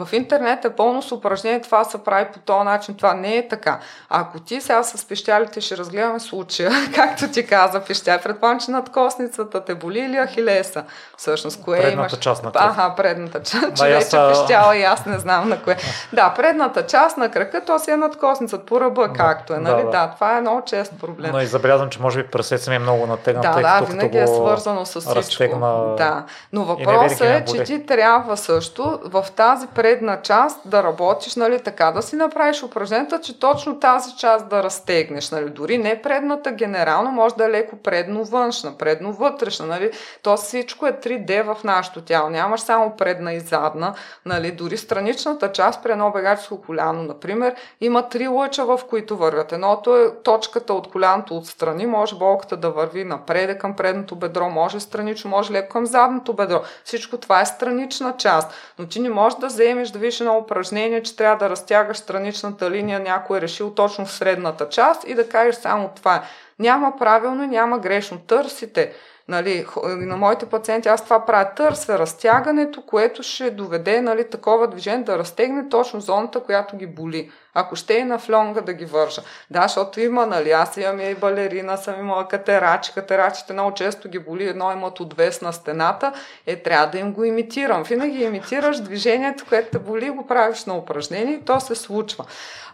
В 0.05 0.13
интернет 0.13 0.65
е 0.65 0.69
пълно 0.69 1.01
с 1.01 1.11
упражнение, 1.11 1.61
това 1.61 1.83
се 1.83 2.03
прави 2.03 2.25
по 2.33 2.39
този 2.39 2.63
начин, 2.63 2.95
това 2.95 3.13
не 3.13 3.37
е 3.37 3.47
така. 3.47 3.79
Ако 4.09 4.39
ти 4.39 4.61
сега 4.61 4.83
с 4.83 5.05
пещялите 5.05 5.61
ще 5.61 5.77
разгледаме 5.77 6.19
случая, 6.19 6.71
както 6.95 7.27
ти 7.27 7.47
каза 7.47 7.79
пещя, 7.79 8.19
предполагам, 8.23 8.59
че 8.59 8.71
надкосницата 8.71 9.65
те 9.65 9.75
боли 9.75 9.99
или 9.99 10.17
ахилеса. 10.17 10.83
Всъщност, 11.17 11.63
кое 11.63 11.77
предната 11.81 12.15
имаш? 12.15 12.19
част 12.19 12.43
на. 12.43 12.51
Ага, 12.55 12.93
предната 12.97 13.43
част. 13.43 13.73
Да, 13.73 13.83
вече 13.83 14.05
са... 14.05 14.29
пещяла 14.29 14.77
и 14.77 14.83
аз 14.83 15.05
не 15.05 15.19
знам 15.19 15.49
на 15.49 15.61
кое. 15.61 15.77
Да, 16.13 16.33
предната 16.35 16.85
част 16.85 17.17
на 17.17 17.31
крака, 17.31 17.61
то 17.65 17.79
си 17.79 17.91
е 17.91 17.97
надкосницата 17.97 18.65
по 18.65 18.81
ръба, 18.81 19.07
да, 19.07 19.13
както 19.13 19.53
е. 19.53 19.57
Нали? 19.57 19.83
Да, 19.83 19.85
да. 19.85 19.91
да, 19.91 20.11
това 20.15 20.37
е 20.37 20.41
много 20.41 20.61
чест 20.65 20.93
проблем. 20.99 21.31
Но 21.31 21.41
и 21.41 21.45
забелязвам, 21.45 21.89
че 21.89 22.01
може 22.01 22.23
би 22.23 22.29
пръсец 22.29 22.67
ми 22.67 22.75
е 22.75 22.79
много 22.79 23.07
натегнат. 23.07 23.43
Да, 23.43 23.79
да, 23.79 23.85
винаги 23.85 24.17
е 24.17 24.27
свързано 24.27 24.85
с 24.85 24.89
всичко. 24.89 25.15
Разтегна... 25.15 25.95
Да. 25.95 26.23
Но 26.53 26.63
въпросът 26.63 27.21
е, 27.21 27.45
че 27.51 27.63
ти 27.63 27.85
трябва 27.85 28.37
също 28.37 28.99
в 29.03 29.25
тази 29.35 29.67
предна 29.89 30.21
част 30.21 30.69
да 30.69 30.83
работиш, 30.83 31.35
нали, 31.35 31.59
така 31.59 31.91
да 31.91 32.01
си 32.01 32.15
направиш 32.15 32.63
упражненията, 32.63 33.21
че 33.21 33.39
точно 33.39 33.79
тази 33.79 34.15
част 34.15 34.49
да 34.49 34.63
разтегнеш. 34.63 35.31
Нали. 35.31 35.49
Дори 35.49 35.77
не 35.77 36.01
предната 36.01 36.51
генерално, 36.51 37.11
може 37.11 37.35
да 37.35 37.45
е 37.45 37.49
леко 37.49 37.75
предно 37.75 38.23
външна, 38.23 38.77
предно 38.77 39.13
вътрешна. 39.13 39.65
Нали. 39.65 39.91
То 40.21 40.37
всичко 40.37 40.87
е 40.87 40.91
3D 40.91 41.43
в 41.43 41.63
нашото 41.63 42.01
тяло. 42.01 42.29
Нямаш 42.29 42.61
само 42.61 42.97
предна 42.97 43.33
и 43.33 43.39
задна. 43.39 43.93
Нали. 44.25 44.51
Дори 44.51 44.77
страничната 44.77 45.51
част 45.51 45.83
при 45.83 45.91
едно 45.91 46.11
бегаческо 46.11 46.61
коляно, 46.61 47.03
например, 47.03 47.55
има 47.81 48.09
три 48.09 48.27
лъча, 48.27 48.65
в 48.65 48.79
които 48.89 49.17
вървят. 49.17 49.51
Едното 49.51 49.97
е 49.97 50.13
точката 50.23 50.73
от 50.73 50.91
коляното 50.91 51.37
отстрани, 51.37 51.85
може 51.85 52.15
болката 52.15 52.57
да 52.57 52.69
върви 52.69 53.03
напред 53.03 53.59
към 53.59 53.75
предното 53.75 54.15
бедро, 54.15 54.49
може 54.49 54.79
странично, 54.79 55.29
може 55.29 55.53
леко 55.53 55.69
към 55.69 55.85
задното 55.85 56.33
бедро. 56.33 56.61
Всичко 56.83 57.17
това 57.17 57.41
е 57.41 57.45
странична 57.45 58.13
част. 58.17 58.53
Но 58.79 58.85
ти 58.85 58.99
не 58.99 59.09
можеш 59.09 59.39
да 59.39 59.47
вземеш 59.47 59.78
да 59.87 59.99
видиш 59.99 60.19
едно 60.19 60.37
упражнение, 60.37 61.03
че 61.03 61.15
трябва 61.15 61.37
да 61.37 61.49
разтягаш 61.49 61.97
страничната 61.97 62.71
линия, 62.71 62.99
някой 62.99 63.37
е 63.37 63.41
решил 63.41 63.73
точно 63.73 64.05
в 64.05 64.11
средната 64.11 64.69
част 64.69 65.03
и 65.07 65.15
да 65.15 65.29
кажеш 65.29 65.55
само 65.55 65.89
това. 65.95 66.23
Няма 66.59 66.97
правилно, 66.97 67.47
няма 67.47 67.79
грешно. 67.79 68.19
Търсите. 68.19 68.93
Нали, 69.27 69.65
на 69.83 70.17
моите 70.17 70.45
пациенти 70.45 70.87
аз 70.89 71.03
това 71.03 71.25
правя. 71.25 71.49
Търся 71.55 71.99
разтягането, 71.99 72.81
което 72.81 73.23
ще 73.23 73.51
доведе 73.51 74.01
нали, 74.01 74.29
такова 74.29 74.67
движение 74.67 75.03
да 75.03 75.17
разтегне 75.17 75.69
точно 75.69 76.01
зоната, 76.01 76.39
която 76.39 76.77
ги 76.77 76.87
боли. 76.87 77.31
Ако 77.53 77.75
ще 77.75 77.97
е 77.97 78.05
на 78.05 78.19
флонга 78.19 78.61
да 78.61 78.73
ги 78.73 78.85
вържа. 78.85 79.21
Да, 79.49 79.61
защото 79.61 79.99
има, 79.99 80.25
нали, 80.25 80.51
аз 80.51 80.77
имам 80.77 80.99
и 80.99 81.15
балерина, 81.15 81.77
съм 81.77 81.99
имала 81.99 82.27
катерачи. 82.27 82.93
Катерачите 82.93 83.53
много 83.53 83.73
често 83.73 84.09
ги 84.09 84.19
боли, 84.19 84.47
едно 84.47 84.71
имат 84.71 84.99
отвес 84.99 85.41
на 85.41 85.53
стената. 85.53 86.13
Е, 86.45 86.55
трябва 86.55 86.87
да 86.87 86.97
им 86.97 87.13
го 87.13 87.23
имитирам. 87.23 87.83
Винаги 87.83 88.23
имитираш 88.23 88.79
движението, 88.79 89.45
което 89.49 89.69
те 89.71 89.79
боли, 89.79 90.09
го 90.09 90.27
правиш 90.27 90.65
на 90.65 90.77
упражнение 90.77 91.33
и 91.33 91.45
то 91.45 91.59
се 91.59 91.75
случва. 91.75 92.25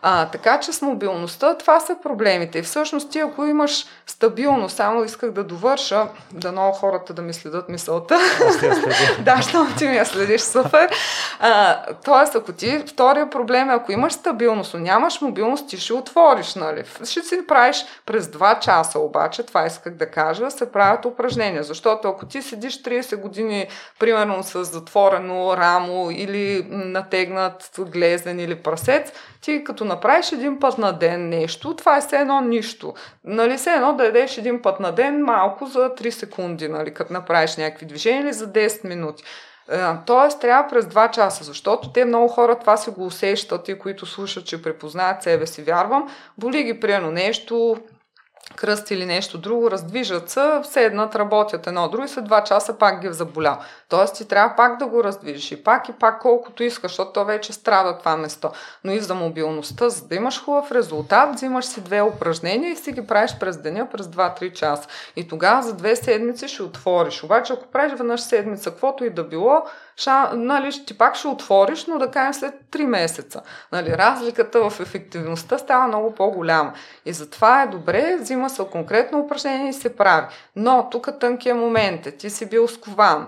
А, 0.01 0.25
така 0.25 0.59
че 0.59 0.73
с 0.73 0.81
мобилността 0.81 1.57
това 1.57 1.79
са 1.79 1.95
проблемите. 2.03 2.59
И 2.59 2.61
всъщност 2.61 3.11
ти 3.11 3.19
ако 3.19 3.45
имаш 3.45 3.85
стабилно, 4.05 4.69
само 4.69 5.03
исках 5.03 5.31
да 5.31 5.43
довърша, 5.43 6.07
да 6.31 6.51
много 6.51 6.73
хората 6.73 7.13
да 7.13 7.21
ми 7.21 7.33
следят 7.33 7.69
мисълта. 7.69 8.19
да, 9.19 9.41
щом 9.41 9.73
ти 9.77 9.87
ми 9.87 9.95
я 9.95 10.05
следиш, 10.05 10.41
супер. 10.41 10.89
А, 11.39 11.77
тоест, 12.05 12.35
ако 12.35 12.51
ти, 12.51 12.83
втория 12.87 13.29
проблем 13.29 13.69
е, 13.69 13.73
ако 13.73 13.91
имаш 13.91 14.13
стабилност, 14.13 14.64
но 14.73 14.79
нямаш 14.79 15.21
мобилност, 15.21 15.69
ти 15.69 15.77
ще 15.77 15.93
отвориш, 15.93 16.55
нали? 16.55 16.83
Ще 17.03 17.21
си 17.21 17.47
правиш 17.47 17.85
през 18.05 18.27
2 18.27 18.59
часа, 18.59 18.99
обаче, 18.99 19.43
това 19.43 19.65
исках 19.65 19.93
да 19.93 20.11
кажа, 20.11 20.51
се 20.51 20.71
правят 20.71 21.05
упражнения. 21.05 21.63
Защото 21.63 22.07
ако 22.07 22.25
ти 22.25 22.41
седиш 22.41 22.83
30 22.83 23.15
години, 23.15 23.67
примерно 23.99 24.43
с 24.43 24.63
затворено 24.63 25.57
рамо 25.57 26.11
или 26.11 26.67
натегнат 26.69 27.71
глезен 27.79 28.39
или 28.39 28.55
прасец, 28.55 29.11
ти 29.41 29.63
като 29.63 29.85
направиш 29.85 30.31
един 30.31 30.59
път 30.59 30.77
на 30.77 30.91
ден 30.91 31.29
нещо, 31.29 31.75
това 31.75 31.97
е 31.97 32.01
все 32.01 32.17
едно 32.17 32.41
нищо. 32.41 32.93
Нали, 33.23 33.57
все 33.57 33.71
едно 33.71 33.93
да 33.93 34.05
ядеш 34.05 34.37
един 34.37 34.61
път 34.61 34.79
на 34.79 34.91
ден 34.91 35.23
малко 35.23 35.65
за 35.65 35.79
3 35.79 36.09
секунди, 36.09 36.67
нали, 36.67 36.93
като 36.93 37.13
направиш 37.13 37.57
някакви 37.57 37.85
движения 37.85 38.21
или 38.21 38.33
за 38.33 38.47
10 38.47 38.87
минути. 38.87 39.23
Е, 39.71 39.83
тоест 40.05 40.41
трябва 40.41 40.69
през 40.69 40.85
2 40.85 41.11
часа, 41.11 41.43
защото 41.43 41.91
те 41.91 42.05
много 42.05 42.27
хора 42.27 42.59
това 42.59 42.77
си 42.77 42.89
го 42.89 43.05
усещат 43.05 43.67
и 43.67 43.79
които 43.79 44.05
слушат, 44.05 44.45
че 44.45 44.61
препознаят 44.61 45.23
себе 45.23 45.47
си, 45.47 45.63
вярвам. 45.63 46.09
Боли 46.37 46.63
ги 46.63 46.79
приено 46.79 47.11
нещо, 47.11 47.77
кръст 48.55 48.91
или 48.91 49.05
нещо 49.05 49.37
друго, 49.37 49.71
раздвижат 49.71 50.29
се, 50.29 50.59
седнат, 50.63 51.15
работят 51.15 51.67
едно 51.67 51.87
друго 51.87 52.05
и 52.05 52.07
след 52.07 52.25
2 52.25 52.43
часа 52.43 52.77
пак 52.77 53.01
ги 53.01 53.07
е 53.07 53.13
заболял. 53.13 53.57
Тоест 53.89 54.15
ти 54.15 54.27
трябва 54.27 54.55
пак 54.55 54.77
да 54.77 54.85
го 54.85 55.03
раздвижиш 55.03 55.51
и 55.51 55.63
пак 55.63 55.89
и 55.89 55.91
пак 55.91 56.21
колкото 56.21 56.63
искаш, 56.63 56.91
защото 56.91 57.11
то 57.11 57.25
вече 57.25 57.53
страда 57.53 57.97
това 57.97 58.17
место. 58.17 58.49
Но 58.83 58.91
и 58.91 58.99
за 58.99 59.15
мобилността, 59.15 59.89
за 59.89 60.07
да 60.07 60.15
имаш 60.15 60.43
хубав 60.43 60.71
резултат, 60.71 61.35
взимаш 61.35 61.65
си 61.65 61.81
две 61.81 62.01
упражнения 62.01 62.71
и 62.71 62.75
си 62.75 62.91
ги 62.91 63.07
правиш 63.07 63.35
през 63.39 63.57
деня, 63.57 63.87
през 63.91 64.07
2-3 64.07 64.53
часа. 64.53 64.87
И 65.15 65.27
тогава 65.27 65.63
за 65.63 65.73
две 65.73 65.95
седмици 65.95 66.47
ще 66.47 66.63
отвориш. 66.63 67.23
Обаче 67.23 67.53
ако 67.53 67.67
правиш 67.67 67.93
веднъж 67.93 68.21
седмица, 68.21 68.69
каквото 68.71 69.05
и 69.05 69.09
да 69.09 69.23
било, 69.23 69.63
ша, 69.97 70.31
нали, 70.33 70.85
ти 70.85 70.97
пак 70.97 71.15
ще 71.15 71.27
отвориш, 71.27 71.85
но 71.85 71.97
да 71.99 72.11
кажем 72.11 72.33
след 72.33 72.53
3 72.71 72.85
месеца. 72.85 73.41
Нали, 73.71 73.97
разликата 73.97 74.69
в 74.69 74.79
ефективността 74.79 75.57
става 75.57 75.87
много 75.87 76.15
по-голяма. 76.15 76.73
И 77.05 77.13
затова 77.13 77.61
е 77.61 77.67
добре, 77.67 78.17
взима 78.19 78.49
се 78.49 78.65
конкретно 78.71 79.19
упражнение 79.19 79.69
и 79.69 79.73
се 79.73 79.95
прави. 79.95 80.27
Но 80.55 80.87
тук 80.91 81.09
тънкият 81.19 81.57
момент 81.57 82.07
е, 82.07 82.11
ти 82.11 82.29
си 82.29 82.49
бил 82.49 82.67
скован, 82.67 83.27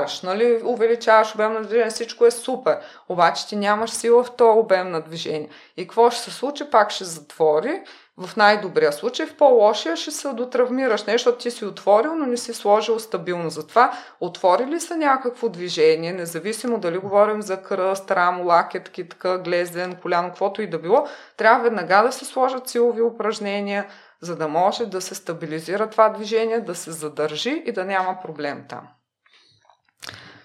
отваряш, 0.00 0.22
нали, 0.22 0.60
увеличаваш 0.64 1.34
обем 1.34 1.52
на 1.52 1.62
движение, 1.62 1.90
всичко 1.90 2.26
е 2.26 2.30
супер. 2.30 2.78
Обаче 3.08 3.46
ти 3.46 3.56
нямаш 3.56 3.90
сила 3.90 4.24
в 4.24 4.36
този 4.36 4.58
обем 4.58 4.90
на 4.90 5.00
движение. 5.00 5.48
И 5.76 5.86
какво 5.86 6.10
ще 6.10 6.22
се 6.22 6.30
случи? 6.30 6.70
Пак 6.70 6.90
ще 6.90 7.04
затвори 7.04 7.82
в 8.16 8.36
най-добрия 8.36 8.92
случай, 8.92 9.26
в 9.26 9.36
по-лошия 9.36 9.96
ще 9.96 10.10
се 10.10 10.28
дотравмираш 10.28 11.04
нещо, 11.04 11.32
ти 11.32 11.50
си 11.50 11.64
отворил, 11.64 12.14
но 12.14 12.26
не 12.26 12.36
си 12.36 12.54
сложил 12.54 12.98
стабилно. 12.98 13.50
Затова 13.50 13.92
отвори 14.20 14.66
ли 14.66 14.80
са 14.80 14.96
някакво 14.96 15.48
движение, 15.48 16.12
независимо 16.12 16.78
дали 16.78 16.98
говорим 16.98 17.42
за 17.42 17.62
кръст, 17.62 18.10
рамо, 18.10 18.44
лакет, 18.44 18.88
китка, 18.88 19.38
глезен, 19.38 19.96
коляно, 20.02 20.28
каквото 20.28 20.62
и 20.62 20.66
да 20.66 20.78
било, 20.78 21.06
трябва 21.36 21.64
веднага 21.64 22.02
да 22.02 22.12
се 22.12 22.24
сложат 22.24 22.68
силови 22.68 23.02
упражнения, 23.02 23.86
за 24.20 24.36
да 24.36 24.48
може 24.48 24.86
да 24.86 25.00
се 25.00 25.14
стабилизира 25.14 25.90
това 25.90 26.08
движение, 26.08 26.60
да 26.60 26.74
се 26.74 26.90
задържи 26.90 27.62
и 27.66 27.72
да 27.72 27.84
няма 27.84 28.18
проблем 28.22 28.64
там. 28.68 28.88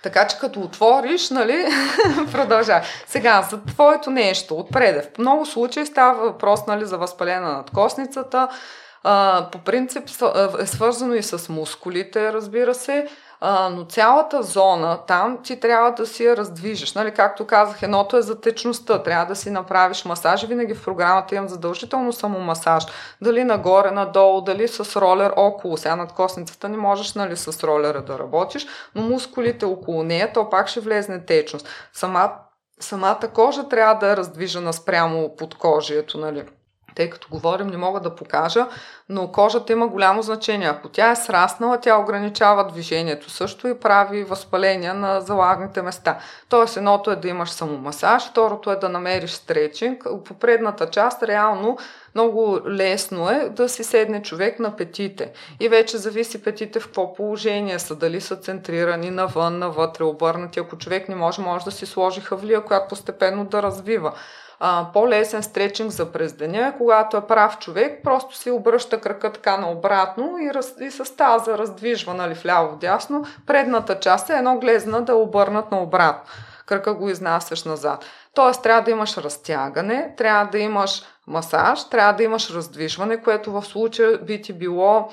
Така 0.05 0.27
че 0.27 0.39
като 0.39 0.59
отвориш, 0.59 1.29
нали, 1.29 1.65
продължава. 2.31 2.85
Сега, 3.07 3.41
за 3.49 3.63
твоето 3.63 4.09
нещо, 4.09 4.55
отпреде. 4.55 5.01
В 5.01 5.17
много 5.17 5.45
случаи 5.45 5.85
става 5.85 6.23
въпрос 6.23 6.67
нали, 6.67 6.85
за 6.85 6.97
възпалена 6.97 7.53
надкосницата. 7.53 8.47
А, 9.03 9.47
по 9.51 9.57
принцип 9.57 10.03
е 10.59 10.65
свързано 10.65 11.13
и 11.13 11.23
с 11.23 11.49
мускулите, 11.49 12.33
разбира 12.33 12.73
се. 12.73 13.07
А, 13.41 13.69
но 13.69 13.85
цялата 13.85 14.43
зона 14.43 14.99
там 15.07 15.39
ти 15.43 15.59
трябва 15.59 15.91
да 15.91 16.05
си 16.05 16.23
я 16.23 16.37
раздвижиш. 16.37 16.93
Нали? 16.93 17.11
Както 17.11 17.47
казах, 17.47 17.83
едното 17.83 18.17
е 18.17 18.21
за 18.21 18.41
течността. 18.41 19.03
Трябва 19.03 19.25
да 19.25 19.35
си 19.35 19.49
направиш 19.49 20.05
масаж. 20.05 20.45
Винаги 20.45 20.73
в 20.73 20.83
програмата 20.83 21.35
имам 21.35 21.49
задължително 21.49 22.13
само 22.13 22.39
масаж. 22.39 22.83
Дали 23.21 23.43
нагоре, 23.43 23.91
надолу, 23.91 24.41
дали 24.41 24.67
с 24.67 25.01
ролер 25.01 25.33
около. 25.35 25.77
Сега 25.77 25.95
над 25.95 26.11
косницата 26.11 26.69
не 26.69 26.77
можеш 26.77 27.13
нали, 27.13 27.37
с 27.37 27.63
ролера 27.63 28.01
да 28.01 28.19
работиш, 28.19 28.67
но 28.95 29.01
мускулите 29.01 29.65
около 29.65 30.03
нея, 30.03 30.33
то 30.33 30.49
пак 30.49 30.67
ще 30.67 30.79
влезне 30.79 31.25
течност. 31.25 31.67
Сама, 31.93 32.31
самата 32.79 33.29
кожа 33.33 33.69
трябва 33.69 33.93
да 33.93 34.11
е 34.11 34.17
раздвижена 34.17 34.73
спрямо 34.73 35.35
под 35.35 35.55
кожието. 35.55 36.17
Нали? 36.17 36.43
Тъй 36.95 37.09
като 37.09 37.27
говорим, 37.31 37.67
не 37.67 37.77
мога 37.77 37.99
да 37.99 38.15
покажа, 38.15 38.67
но 39.09 39.31
кожата 39.31 39.73
има 39.73 39.87
голямо 39.87 40.21
значение. 40.21 40.67
Ако 40.67 40.89
тя 40.89 41.11
е 41.11 41.15
сраснала, 41.15 41.79
тя 41.79 41.97
ограничава 41.97 42.67
движението 42.67 43.29
също 43.29 43.67
и 43.67 43.79
прави 43.79 44.23
възпаления 44.23 44.93
на 44.93 45.21
залагните 45.21 45.81
места. 45.81 46.17
Тоест, 46.49 46.77
едното 46.77 47.11
е 47.11 47.15
да 47.15 47.27
имаш 47.27 47.49
самомасаж, 47.49 48.29
второто 48.29 48.71
е 48.71 48.75
да 48.75 48.89
намериш 48.89 49.31
стречинг. 49.31 50.03
По 50.25 50.33
предната 50.33 50.89
част, 50.89 51.23
реално, 51.23 51.77
много 52.15 52.59
лесно 52.67 53.29
е 53.29 53.49
да 53.49 53.69
си 53.69 53.83
седне 53.83 54.21
човек 54.21 54.59
на 54.59 54.75
петите. 54.75 55.31
И 55.59 55.69
вече 55.69 55.97
зависи 55.97 56.43
петите 56.43 56.79
в 56.79 56.85
какво 56.85 57.13
положение 57.13 57.79
са, 57.79 57.95
дали 57.95 58.21
са 58.21 58.35
центрирани 58.35 59.11
навън, 59.11 59.59
навътре, 59.59 60.03
обърнати. 60.03 60.59
Ако 60.59 60.77
човек 60.77 61.09
не 61.09 61.15
може, 61.15 61.41
може 61.41 61.65
да 61.65 61.71
си 61.71 61.85
сложи 61.85 62.21
хавлия, 62.21 62.61
която 62.61 62.87
постепенно 62.87 63.45
да 63.45 63.63
развива 63.63 64.13
а, 64.59 64.85
по-лесен 64.93 65.43
стречинг 65.43 65.91
за 65.91 66.11
през 66.11 66.33
деня, 66.33 66.73
когато 66.77 67.17
е 67.17 67.27
прав 67.27 67.57
човек, 67.57 68.03
просто 68.03 68.35
си 68.35 68.51
обръща 68.51 69.01
кръка 69.01 69.31
така 69.31 69.57
наобратно 69.57 70.37
и, 70.37 70.53
раз, 70.53 70.73
и 70.79 70.91
с 70.91 71.15
таза 71.15 71.57
раздвижва 71.57 72.13
нали, 72.13 72.33
вляво-дясно. 72.33 73.25
Предната 73.47 73.99
част 73.99 74.29
е 74.29 74.33
едно 74.33 74.57
глезна 74.57 75.01
да 75.01 75.15
обърнат 75.15 75.71
наобратно. 75.71 76.31
Кръка 76.65 76.93
го 76.93 77.09
изнасяш 77.09 77.63
назад. 77.63 78.05
Тоест 78.33 78.63
трябва 78.63 78.81
да 78.81 78.91
имаш 78.91 79.17
разтягане, 79.17 80.13
трябва 80.17 80.45
да 80.51 80.59
имаш 80.59 81.03
масаж, 81.27 81.89
трябва 81.89 82.13
да 82.13 82.23
имаш 82.23 82.51
раздвижване, 82.51 83.21
което 83.21 83.51
в 83.51 83.65
случая 83.65 84.17
би 84.17 84.41
ти 84.41 84.53
било 84.53 85.09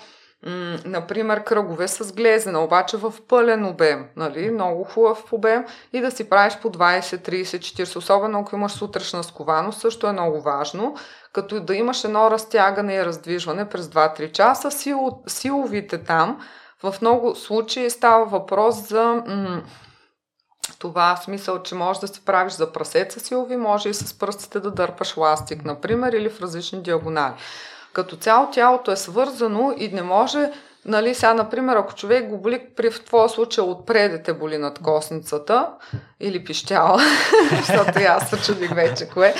например, 0.84 1.44
кръгове 1.44 1.88
с 1.88 2.12
глезена, 2.12 2.64
обаче 2.64 2.96
в 2.96 3.14
пълен 3.28 3.66
обем, 3.66 4.06
нали? 4.16 4.50
много 4.50 4.84
хубав 4.84 5.32
обем 5.32 5.64
и 5.92 6.00
да 6.00 6.10
си 6.10 6.28
правиш 6.28 6.58
по 6.62 6.70
20, 6.70 7.00
30, 7.00 7.42
40, 7.42 7.96
особено 7.96 8.38
ако 8.40 8.56
имаш 8.56 8.72
сутрешна 8.72 9.24
сковано, 9.24 9.72
също 9.72 10.06
е 10.06 10.12
много 10.12 10.40
важно, 10.40 10.96
като 11.32 11.60
да 11.60 11.74
имаш 11.74 12.04
едно 12.04 12.30
разтягане 12.30 12.94
и 12.94 13.04
раздвижване 13.04 13.68
през 13.68 13.86
2-3 13.86 14.32
часа. 14.32 14.70
Сил, 14.70 15.22
силовите 15.26 15.98
там, 15.98 16.40
в 16.82 16.94
много 17.00 17.34
случаи 17.34 17.90
става 17.90 18.24
въпрос 18.24 18.88
за 18.88 19.22
м- 19.26 19.62
това 20.78 21.16
смисъл, 21.16 21.62
че 21.62 21.74
може 21.74 22.00
да 22.00 22.08
си 22.08 22.24
правиш 22.24 22.52
за 22.52 22.72
прасеца 22.72 23.20
силови, 23.20 23.56
може 23.56 23.88
и 23.88 23.94
с 23.94 24.18
пръстите 24.18 24.60
да 24.60 24.70
дърпаш 24.70 25.16
ластик, 25.16 25.64
например, 25.64 26.12
или 26.12 26.28
в 26.28 26.40
различни 26.40 26.82
диагонали. 26.82 27.34
Като 27.92 28.16
цяло 28.16 28.50
тялото 28.50 28.92
е 28.92 28.96
свързано 28.96 29.74
и 29.78 29.88
не 29.88 30.02
може 30.02 30.50
Нали, 30.84 31.14
сега, 31.14 31.34
например, 31.34 31.76
ако 31.76 31.94
човек 31.94 32.28
го 32.28 32.38
боли, 32.38 32.66
при 32.76 32.90
в 32.90 33.04
твоя 33.04 33.28
случай 33.28 33.64
отпреде 33.64 34.22
те 34.22 34.32
боли 34.32 34.58
над 34.58 34.78
косницата 34.78 35.66
или 36.20 36.44
пищяла, 36.44 37.00
защото 37.66 38.00
и 38.00 38.04
аз 38.04 38.30
се 38.30 38.42
чудих 38.42 38.74
вече 38.74 39.08
кое. 39.08 39.34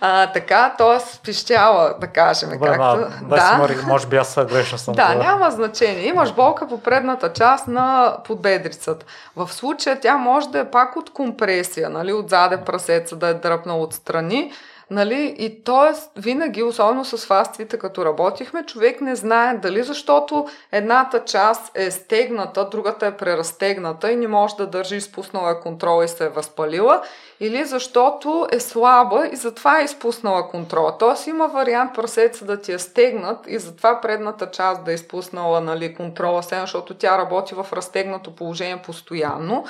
А, 0.00 0.32
така, 0.32 0.74
т.е. 0.78 1.18
пищяла, 1.24 1.94
да 2.00 2.06
кажем. 2.06 2.50
Добре, 2.50 2.66
както, 2.66 3.26
да, 3.28 3.36
да. 3.36 3.68
Си, 3.68 3.86
може 3.86 4.06
би 4.06 4.16
аз 4.16 4.34
грешно 4.34 4.78
съм. 4.78 4.94
Да, 4.94 5.14
няма 5.14 5.50
значение. 5.50 6.06
Имаш 6.06 6.32
болка 6.32 6.68
по 6.68 6.80
предната 6.80 7.32
част 7.32 7.68
на 7.68 8.16
подбедрицата. 8.24 9.06
В 9.36 9.52
случая 9.52 10.00
тя 10.00 10.16
може 10.16 10.48
да 10.48 10.58
е 10.58 10.70
пак 10.70 10.96
от 10.96 11.12
компресия, 11.12 11.90
нали, 11.90 12.12
отзаде 12.12 12.56
прасеца 12.56 13.16
да 13.16 13.28
е 13.28 13.34
дръпнал 13.34 13.82
отстрани 13.82 14.52
Нали? 14.90 15.34
И 15.38 15.64
т.е. 15.64 16.20
винаги, 16.20 16.62
особено 16.62 17.04
с 17.04 17.26
фастовите, 17.26 17.78
като 17.78 18.04
работихме, 18.04 18.66
човек 18.66 19.00
не 19.00 19.16
знае 19.16 19.54
дали 19.54 19.82
защото 19.82 20.46
едната 20.72 21.24
част 21.24 21.78
е 21.78 21.90
стегната, 21.90 22.68
другата 22.68 23.06
е 23.06 23.16
преразтегната 23.16 24.12
и 24.12 24.16
не 24.16 24.28
може 24.28 24.56
да 24.56 24.66
държи 24.66 24.96
изпуснала 24.96 25.60
контрол 25.60 26.04
и 26.04 26.08
се 26.08 26.24
е 26.24 26.28
възпалила, 26.28 27.02
или 27.40 27.64
защото 27.64 28.46
е 28.52 28.60
слаба 28.60 29.26
и 29.32 29.36
затова 29.36 29.80
е 29.80 29.84
изпуснала 29.84 30.48
контрола. 30.48 30.98
Т.е. 30.98 31.30
има 31.30 31.48
вариант 31.48 31.94
прасеца 31.94 32.44
да 32.44 32.60
ти 32.60 32.72
е 32.72 32.78
стегнат 32.78 33.38
и 33.48 33.58
затова 33.58 34.00
предната 34.00 34.50
част 34.50 34.84
да 34.84 34.90
е 34.90 34.94
изпуснала 34.94 35.60
нали, 35.60 35.94
контрола, 35.94 36.42
защото 36.42 36.94
тя 36.94 37.18
работи 37.18 37.54
в 37.54 37.66
разтегнато 37.72 38.36
положение 38.36 38.82
постоянно. 38.82 39.64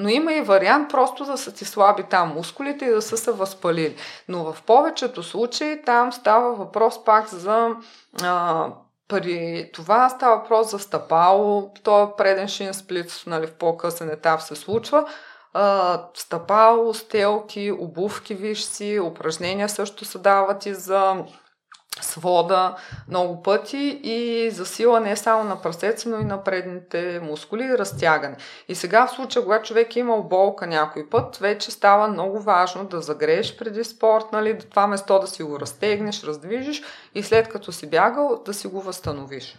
Но 0.00 0.08
има 0.08 0.32
и 0.32 0.42
вариант 0.42 0.90
просто 0.90 1.24
да 1.24 1.38
са 1.38 1.52
ти 1.52 1.64
слаби 1.64 2.02
там 2.02 2.32
мускулите 2.34 2.84
и 2.84 2.90
да 2.90 3.02
са 3.02 3.16
се 3.16 3.32
възпалили. 3.32 3.96
Но 4.28 4.52
в 4.52 4.62
повечето 4.62 5.22
случаи 5.22 5.82
там 5.86 6.12
става 6.12 6.54
въпрос 6.54 7.04
пак 7.04 7.28
за 7.28 7.68
а, 8.22 8.66
при 9.08 9.70
това 9.74 10.08
става 10.08 10.36
въпрос 10.36 10.70
за 10.70 10.78
стъпало, 10.78 11.70
то 11.82 12.02
е 12.02 12.16
преден 12.16 12.48
шин 12.48 12.74
сплит, 12.74 13.22
нали, 13.26 13.46
в 13.46 13.54
по-късен 13.54 14.10
етап 14.10 14.42
се 14.42 14.56
случва. 14.56 15.06
А, 15.52 16.02
стъпало, 16.14 16.94
стелки, 16.94 17.72
обувки, 17.78 18.34
виж 18.34 18.62
си, 18.62 19.00
упражнения 19.00 19.68
също 19.68 20.04
се 20.04 20.18
дават 20.18 20.66
и 20.66 20.74
за 20.74 21.24
свода 22.00 22.74
много 23.08 23.42
пъти 23.42 24.00
и 24.02 24.50
засила 24.50 25.00
не 25.00 25.16
само 25.16 25.44
на 25.44 25.62
прасеца, 25.62 26.08
но 26.08 26.20
и 26.20 26.24
на 26.24 26.44
предните 26.44 27.20
мускули 27.22 27.64
и 27.64 27.78
разтягане. 27.78 28.36
И 28.68 28.74
сега 28.74 29.06
в 29.06 29.10
случая, 29.10 29.42
когато 29.42 29.68
човек 29.68 29.96
е 29.96 29.98
имал 29.98 30.22
болка 30.22 30.66
някой 30.66 31.08
път, 31.08 31.36
вече 31.36 31.70
става 31.70 32.08
много 32.08 32.40
важно 32.40 32.84
да 32.84 33.00
загрееш 33.00 33.56
преди 33.56 33.84
спорт, 33.84 34.24
нали, 34.32 34.54
до 34.54 34.64
това 34.64 34.86
место 34.86 35.18
да 35.18 35.26
си 35.26 35.42
го 35.42 35.60
разтегнеш, 35.60 36.24
раздвижиш 36.24 36.82
и 37.14 37.22
след 37.22 37.48
като 37.48 37.72
си 37.72 37.90
бягал 37.90 38.42
да 38.46 38.54
си 38.54 38.66
го 38.66 38.80
възстановиш. 38.80 39.58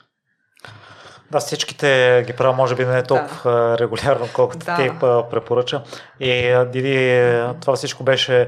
Да, 1.32 1.40
всичките 1.40 2.24
ги 2.28 2.34
правя, 2.34 2.54
може 2.54 2.76
би 2.76 2.86
не 2.86 2.98
е 2.98 3.04
толкова 3.04 3.52
да. 3.52 3.78
регулярно, 3.78 4.28
колкото 4.34 4.66
да. 4.66 4.76
ти 4.76 4.92
препоръча. 5.32 5.84
И 6.20 6.66
Диди, 6.72 7.32
това 7.62 7.76
всичко 7.76 8.04
беше 8.04 8.48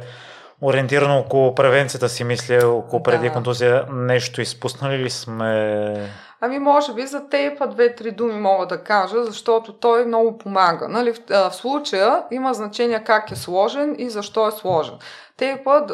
ориентирано 0.64 1.18
около 1.20 1.55
превенцията 1.55 2.09
си, 2.09 2.24
мисля, 2.24 2.68
около 2.68 3.03
преди 3.03 3.28
да. 3.28 3.34
контузия. 3.34 3.86
Нещо 3.91 4.41
изпуснали 4.41 4.97
ли 4.97 5.09
сме? 5.09 6.09
Ами, 6.41 6.59
може 6.59 6.93
би 6.93 7.07
за 7.07 7.30
тейпа 7.30 7.68
две-три 7.68 8.11
думи 8.11 8.34
мога 8.34 8.68
да 8.68 8.78
кажа, 8.78 9.24
защото 9.24 9.74
той 9.74 10.05
много 10.05 10.38
помага. 10.38 10.88
Нали? 10.88 11.14
В, 11.14 11.49
в 11.49 11.55
случая 11.55 12.24
има 12.32 12.53
значение 12.53 13.03
как 13.03 13.32
е 13.32 13.36
сложен 13.36 13.95
и 13.97 14.09
защо 14.09 14.47
е 14.47 14.51
сложен. 14.51 14.93
Тейпа, 15.38 15.88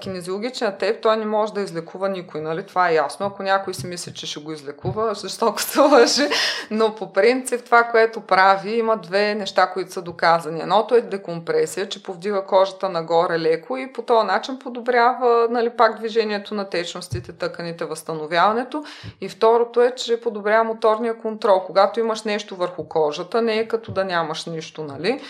кинезиологичният 0.00 0.78
тейп, 0.78 1.02
той 1.02 1.16
не 1.16 1.26
може 1.26 1.52
да 1.52 1.60
излекува 1.60 2.08
никой, 2.08 2.40
нали? 2.40 2.66
Това 2.66 2.90
е 2.90 2.94
ясно. 2.94 3.26
Ако 3.26 3.42
някой 3.42 3.74
си 3.74 3.86
мисли, 3.86 4.14
че 4.14 4.26
ще 4.26 4.40
го 4.40 4.52
излекува, 4.52 5.14
защо 5.14 5.54
се 5.58 5.80
лъжи. 5.80 6.28
Но 6.70 6.94
по 6.94 7.12
принцип 7.12 7.64
това, 7.64 7.82
което 7.82 8.20
прави, 8.20 8.78
има 8.78 8.96
две 8.96 9.34
неща, 9.34 9.70
които 9.70 9.92
са 9.92 10.02
доказани. 10.02 10.60
Едното 10.60 10.94
е 10.94 11.00
декомпресия, 11.00 11.88
че 11.88 12.02
повдига 12.02 12.44
кожата 12.44 12.88
нагоре 12.88 13.38
леко 13.38 13.76
и 13.76 13.92
по 13.92 14.02
този 14.02 14.26
начин 14.26 14.58
подобрява 14.58 15.48
нали, 15.50 15.70
пак 15.70 15.98
движението 15.98 16.54
на 16.54 16.68
течностите, 16.68 17.32
тъканите, 17.32 17.84
възстановяването. 17.84 18.84
И 19.20 19.28
второто 19.28 19.82
е, 19.82 19.94
че 19.96 20.20
подобрява 20.20 20.64
моторния 20.64 21.18
контрол. 21.18 21.60
Когато 21.66 22.00
имаш 22.00 22.22
нещо 22.22 22.56
върху 22.56 22.88
кожата, 22.88 23.42
не 23.42 23.58
е 23.58 23.68
като 23.68 23.92
да 23.92 24.04
нямаш 24.04 24.46
нищо, 24.46 24.84
нали? 24.84 25.20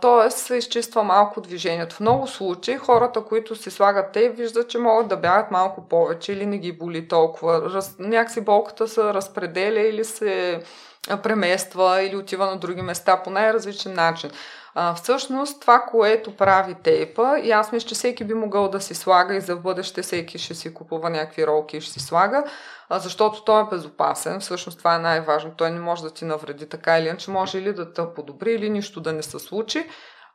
Тоест 0.00 0.38
се 0.38 0.56
изчиства 0.56 1.02
малко 1.02 1.40
движението. 1.40 1.96
В 1.96 2.00
много 2.00 2.26
случаи 2.26 2.76
хората, 2.76 3.24
които 3.24 3.56
си 3.56 3.70
слагат 3.70 4.12
те, 4.12 4.28
виждат, 4.28 4.68
че 4.68 4.78
могат 4.78 5.08
да 5.08 5.16
бягат 5.16 5.50
малко 5.50 5.88
повече 5.88 6.32
или 6.32 6.46
не 6.46 6.58
ги 6.58 6.72
боли 6.72 7.08
толкова. 7.08 7.74
Раз, 7.74 7.96
някакси 7.98 8.40
болката 8.40 8.88
се 8.88 9.02
разпределя 9.02 9.80
или 9.80 10.04
се 10.04 10.62
премества 11.22 12.02
или 12.02 12.16
отива 12.16 12.46
на 12.46 12.56
други 12.56 12.82
места 12.82 13.22
по 13.22 13.30
най-различен 13.30 13.94
начин. 13.94 14.30
А, 14.74 14.94
всъщност 14.94 15.60
това, 15.60 15.80
което 15.80 16.36
прави 16.36 16.74
тейпа, 16.74 17.38
и 17.42 17.50
аз 17.50 17.72
мисля, 17.72 17.88
че 17.88 17.94
всеки 17.94 18.24
би 18.24 18.34
могъл 18.34 18.68
да 18.68 18.80
си 18.80 18.94
слага 18.94 19.34
и 19.36 19.40
за 19.40 19.56
бъдеще 19.56 20.02
всеки 20.02 20.38
ще 20.38 20.54
си 20.54 20.74
купува 20.74 21.10
някакви 21.10 21.46
ролки 21.46 21.76
и 21.76 21.80
ще 21.80 21.92
си 21.92 22.00
слага, 22.00 22.44
а, 22.88 22.98
защото 22.98 23.44
той 23.44 23.62
е 23.62 23.66
безопасен. 23.70 24.40
Всъщност 24.40 24.78
това 24.78 24.94
е 24.94 24.98
най-важно. 24.98 25.54
Той 25.56 25.70
не 25.70 25.80
може 25.80 26.02
да 26.02 26.10
ти 26.10 26.24
навреди 26.24 26.68
така 26.68 26.98
или 26.98 27.08
иначе, 27.08 27.30
може 27.30 27.58
или 27.58 27.72
да 27.72 27.92
те 27.92 28.02
подобри, 28.14 28.52
или 28.52 28.70
нищо 28.70 29.00
да 29.00 29.12
не 29.12 29.22
се 29.22 29.38
случи. 29.38 29.86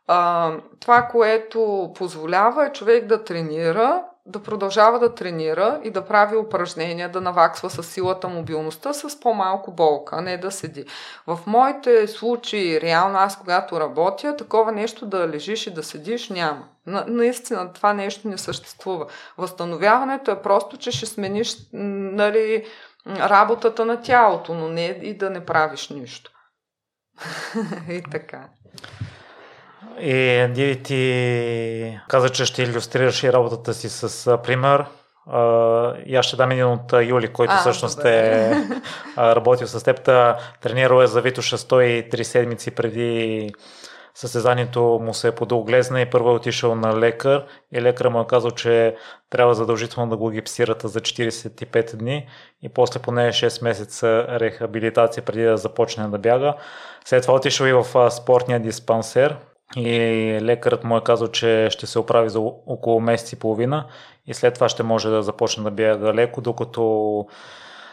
А, 0.08 0.52
това, 0.80 1.02
което 1.02 1.92
позволява 1.96 2.66
е 2.66 2.72
човек 2.72 3.06
да 3.06 3.24
тренира 3.24 4.04
да 4.30 4.44
продължава 4.44 5.00
да 5.00 5.16
тренира 5.16 5.80
и 5.84 5.90
да 5.90 6.06
прави 6.06 6.38
упражнения, 6.38 7.10
да 7.10 7.22
наваксва 7.22 7.70
с 7.70 7.84
силата 7.84 8.28
мобилността 8.28 8.94
с 8.94 9.20
по-малко 9.20 9.72
болка, 9.72 10.16
а 10.16 10.22
не 10.22 10.38
да 10.38 10.52
седи. 10.52 10.86
В 11.28 11.40
моите 11.46 12.08
случаи, 12.08 12.82
реално 12.82 13.18
аз 13.18 13.40
когато 13.40 13.80
работя, 13.80 14.36
такова 14.36 14.72
нещо 14.72 15.06
да 15.06 15.28
лежиш 15.28 15.68
и 15.68 15.74
да 15.74 15.84
седиш 15.84 16.30
няма. 16.30 16.64
На, 16.86 17.06
наистина 17.08 17.74
това 17.74 17.94
нещо 17.94 18.28
не 18.28 18.38
съществува. 18.38 19.06
Възстановяването 19.38 20.32
е 20.32 20.42
просто, 20.42 20.78
че 20.78 20.92
ще 20.92 21.06
смениш 21.06 21.56
нали, 21.74 22.66
работата 23.08 23.86
на 23.86 24.02
тялото, 24.02 24.54
но 24.54 24.68
не 24.68 25.00
и 25.02 25.18
да 25.18 25.30
не 25.30 25.46
правиш 25.46 25.90
нищо. 25.90 26.32
и 27.90 28.04
така. 28.12 28.50
И 30.02 30.48
Диви 30.50 30.84
ти 30.84 32.00
каза, 32.08 32.30
че 32.30 32.46
ще 32.46 32.64
иллюстрираш 32.64 33.24
и 33.24 33.34
работата 33.34 33.74
си 33.74 33.90
с 33.90 34.38
пример. 34.38 34.86
и 36.06 36.16
аз 36.16 36.26
ще 36.26 36.36
дам 36.36 36.52
един 36.52 36.66
от 36.66 36.94
Юли, 37.04 37.28
който 37.28 37.54
а, 37.54 37.58
всъщност 37.58 37.98
добре. 37.98 38.10
е 38.10 38.56
работил 39.18 39.68
с 39.68 39.84
теб. 39.84 40.10
Тренирал 40.62 41.02
е 41.02 41.08
за 41.08 41.22
Витоша 41.22 41.58
103 41.58 42.24
седмици 42.24 42.72
преди 42.72 43.52
състезанието 44.16 45.00
му 45.02 45.14
се 45.14 45.28
е 45.28 45.32
подул 45.32 45.64
глезна 45.64 46.02
и 46.02 46.10
първо 46.10 46.30
е 46.30 46.34
отишъл 46.34 46.76
на 46.76 47.00
лекар 47.00 47.46
и 47.74 47.82
лекар 47.82 48.08
му 48.08 48.22
е 48.22 48.28
казал, 48.28 48.52
че 48.52 48.96
трябва 49.30 49.56
задължително 49.56 50.10
да 50.10 50.18
го 50.18 50.30
гипсират 50.30 50.82
за 50.82 51.00
45 51.00 51.96
дни 51.96 52.28
и 52.62 52.70
после 52.70 53.00
поне 53.00 53.30
6 53.30 53.64
месеца 53.64 54.26
рехабилитация 54.30 55.24
преди 55.24 55.44
да 55.44 55.58
започне 55.58 56.08
да 56.08 56.18
бяга. 56.18 56.54
След 57.06 57.22
това 57.22 57.34
отишъл 57.34 57.66
и 57.66 57.74
в 57.74 58.12
спортния 58.12 58.60
диспансер 58.60 59.36
и 59.76 59.90
лекарът 60.42 60.84
му 60.84 60.98
е 60.98 61.04
казал, 61.04 61.28
че 61.28 61.68
ще 61.72 61.88
се 61.88 62.00
оправи 62.00 62.30
за 62.30 62.40
около 62.68 63.00
месец 63.00 63.32
и 63.32 63.40
половина 63.40 63.86
и 64.28 64.34
след 64.34 64.54
това 64.54 64.70
ще 64.70 64.84
може 64.84 65.10
да 65.10 65.24
започне 65.24 65.64
да 65.64 65.72
бяга 65.72 66.14
леко, 66.14 66.42
докато 66.42 67.26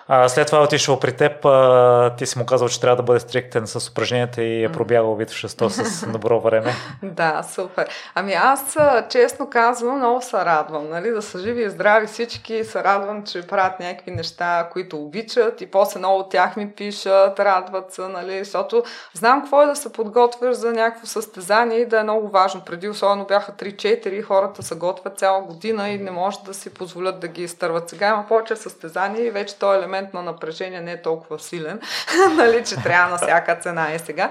а, 0.08 0.28
след 0.28 0.46
това 0.46 0.58
е 0.58 0.62
отишъл 0.62 1.00
при 1.00 1.12
теб, 1.12 1.44
а, 1.44 2.14
ти 2.16 2.26
си 2.26 2.38
му 2.38 2.46
казал, 2.46 2.68
че 2.68 2.80
трябва 2.80 2.96
да 2.96 3.02
бъде 3.02 3.20
стриктен 3.20 3.66
с 3.66 3.90
упражненията 3.90 4.42
и 4.42 4.64
е 4.64 4.72
пробягал 4.72 5.14
вид 5.14 5.28
600 5.28 5.68
с 5.68 6.06
добро 6.12 6.40
време. 6.40 6.72
да, 7.02 7.42
супер. 7.42 7.88
Ами 8.14 8.32
аз, 8.32 8.76
честно 9.08 9.50
казвам, 9.50 9.96
много 9.96 10.22
се 10.22 10.36
радвам, 10.36 10.88
нали, 10.88 11.10
да 11.10 11.22
са 11.22 11.38
живи 11.38 11.62
и 11.62 11.70
здрави 11.70 12.06
всички, 12.06 12.64
се 12.64 12.84
радвам, 12.84 13.24
че 13.24 13.46
правят 13.46 13.80
някакви 13.80 14.10
неща, 14.10 14.68
които 14.72 14.96
обичат 14.96 15.60
и 15.60 15.66
после 15.66 15.98
много 15.98 16.18
от 16.18 16.30
тях 16.30 16.56
ми 16.56 16.70
пишат, 16.70 17.40
радват 17.40 17.92
се, 17.92 18.02
нали, 18.02 18.44
защото 18.44 18.82
знам 19.14 19.40
какво 19.40 19.62
е 19.62 19.66
да 19.66 19.76
се 19.76 19.92
подготвяш 19.92 20.56
за 20.56 20.72
някакво 20.72 21.06
състезание 21.06 21.78
и 21.78 21.86
да 21.86 22.00
е 22.00 22.02
много 22.02 22.28
важно. 22.28 22.60
Преди 22.66 22.88
особено 22.88 23.24
бяха 23.24 23.52
3-4, 23.52 24.22
хората 24.22 24.62
се 24.62 24.74
готвят 24.74 25.18
цяла 25.18 25.42
година 25.42 25.88
и 25.88 25.98
не 25.98 26.10
може 26.10 26.38
да 26.46 26.54
си 26.54 26.74
позволят 26.74 27.20
да 27.20 27.28
ги 27.28 27.42
изтърват. 27.42 27.88
Сега 27.88 28.08
има 28.08 28.24
повече 28.28 28.56
състезания 28.56 29.26
и 29.26 29.30
вече 29.30 29.58
този 29.58 29.78
елемент 29.78 29.95
елемент 29.96 30.14
на 30.14 30.22
напрежение 30.22 30.80
не 30.80 30.92
е 30.92 31.02
толкова 31.02 31.38
силен, 31.38 31.80
нали, 32.36 32.64
че 32.64 32.76
трябва 32.76 33.10
на 33.10 33.16
всяка 33.16 33.56
цена 33.56 33.94
и 33.94 33.98
сега. 33.98 34.30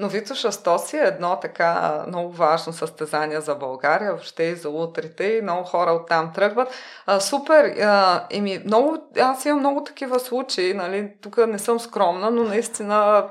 Но 0.00 0.08
Витоша 0.08 0.52
100 0.52 0.76
си 0.76 0.96
е 0.96 1.00
едно 1.00 1.38
така 1.42 2.02
много 2.06 2.32
важно 2.32 2.72
състезание 2.72 3.40
за 3.40 3.54
България, 3.54 4.10
въобще 4.10 4.42
и 4.42 4.54
за 4.54 4.68
утрите 4.68 5.24
и 5.24 5.42
много 5.42 5.64
хора 5.64 5.92
оттам 5.92 6.32
тръгват. 6.34 6.68
А, 7.06 7.20
супер! 7.20 7.64
А, 7.64 8.24
еми, 8.30 8.62
много, 8.64 8.98
аз 9.20 9.44
имам 9.44 9.60
много 9.60 9.84
такива 9.84 10.20
случаи, 10.20 10.74
нали, 10.74 11.12
тук 11.20 11.36
не 11.46 11.58
съм 11.58 11.80
скромна, 11.80 12.30
но 12.30 12.44
наистина 12.44 13.24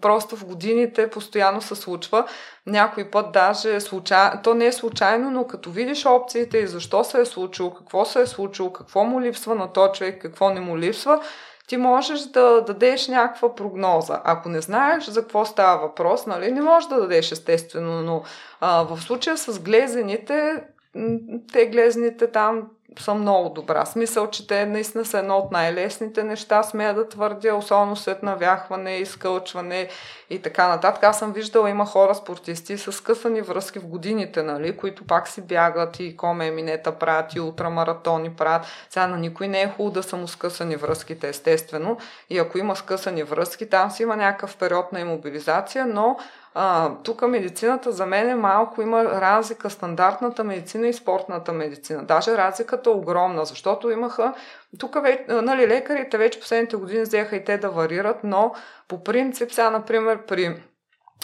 просто 0.00 0.36
в 0.36 0.44
годините 0.44 1.10
постоянно 1.10 1.62
се 1.62 1.74
случва. 1.74 2.26
Някой 2.66 3.10
път 3.10 3.32
даже 3.32 3.80
случайно, 3.80 4.40
то 4.42 4.54
не 4.54 4.66
е 4.66 4.72
случайно, 4.72 5.30
но 5.30 5.46
като 5.46 5.70
видиш 5.70 6.06
опциите 6.06 6.58
и 6.58 6.66
защо 6.66 7.04
се 7.04 7.20
е 7.20 7.24
случило, 7.24 7.74
какво 7.74 8.04
се 8.04 8.20
е 8.20 8.26
случило, 8.26 8.72
какво 8.72 9.04
му 9.04 9.20
липсва 9.20 9.54
на 9.54 9.72
този 9.72 9.92
човек, 9.92 10.22
какво 10.22 10.50
не 10.50 10.60
му 10.60 10.78
липсва, 10.78 11.20
ти 11.66 11.76
можеш 11.76 12.20
да 12.20 12.60
дадеш 12.60 13.08
някаква 13.08 13.54
прогноза. 13.54 14.20
Ако 14.24 14.48
не 14.48 14.60
знаеш 14.60 15.04
за 15.04 15.20
какво 15.20 15.44
става 15.44 15.82
въпрос, 15.82 16.26
нали, 16.26 16.52
не 16.52 16.62
можеш 16.62 16.88
да 16.88 17.00
дадеш 17.00 17.32
естествено, 17.32 18.02
но 18.02 18.22
а, 18.60 18.82
в 18.82 19.00
случая 19.00 19.38
с 19.38 19.60
глезените, 19.60 20.64
те 21.52 21.66
глезените 21.66 22.26
там 22.30 22.62
са 22.98 23.14
много 23.14 23.48
добра. 23.48 23.86
Смисъл, 23.86 24.30
че 24.30 24.46
те 24.46 24.66
наистина 24.66 25.04
са 25.04 25.18
едно 25.18 25.36
от 25.36 25.52
най-лесните 25.52 26.24
неща, 26.24 26.62
смея 26.62 26.94
да 26.94 27.08
твърдя, 27.08 27.54
особено 27.54 27.96
след 27.96 28.22
навяхване, 28.22 28.96
изкълчване 28.96 29.88
и 30.30 30.42
така 30.42 30.68
нататък. 30.68 31.04
Аз 31.04 31.18
съм 31.18 31.32
виждала, 31.32 31.70
има 31.70 31.86
хора, 31.86 32.14
спортисти 32.14 32.78
с 32.78 32.92
скъсани 32.92 33.42
връзки 33.42 33.78
в 33.78 33.86
годините, 33.86 34.42
нали, 34.42 34.76
които 34.76 35.06
пак 35.06 35.28
си 35.28 35.42
бягат 35.42 36.00
и 36.00 36.16
коме 36.16 36.50
минета 36.50 36.92
правят 36.92 37.34
и 37.34 37.40
ултрамаратони 37.40 38.30
правят. 38.30 38.66
Сега 38.90 39.06
на 39.06 39.16
никой 39.16 39.48
не 39.48 39.62
е 39.62 39.68
хубаво 39.68 39.94
да 39.94 40.02
са 40.02 40.16
му 40.16 40.28
скъсани 40.28 40.76
връзките, 40.76 41.28
естествено. 41.28 41.98
И 42.30 42.38
ако 42.38 42.58
има 42.58 42.76
скъсани 42.76 43.22
връзки, 43.22 43.70
там 43.70 43.90
си 43.90 44.02
има 44.02 44.16
някакъв 44.16 44.56
период 44.56 44.92
на 44.92 45.00
иммобилизация, 45.00 45.86
но 45.86 46.16
тук 47.02 47.22
медицината 47.22 47.92
за 47.92 48.06
мен 48.06 48.28
е 48.28 48.34
малко 48.34 48.82
има 48.82 49.04
разлика 49.04 49.70
стандартната 49.70 50.44
медицина 50.44 50.88
и 50.88 50.92
спортната 50.92 51.52
медицина. 51.52 52.04
Даже 52.04 52.36
разликата 52.36 52.90
е 52.90 52.92
огромна, 52.92 53.44
защото 53.44 53.90
имаха 53.90 54.34
тук 54.78 54.96
нали, 55.28 55.68
лекарите 55.68 56.18
вече 56.18 56.40
последните 56.40 56.76
години 56.76 57.02
взеха 57.02 57.36
и 57.36 57.44
те 57.44 57.58
да 57.58 57.70
варират, 57.70 58.24
но 58.24 58.54
по 58.88 59.04
принцип 59.04 59.52
сега, 59.52 59.70
например, 59.70 60.26
при 60.26 60.56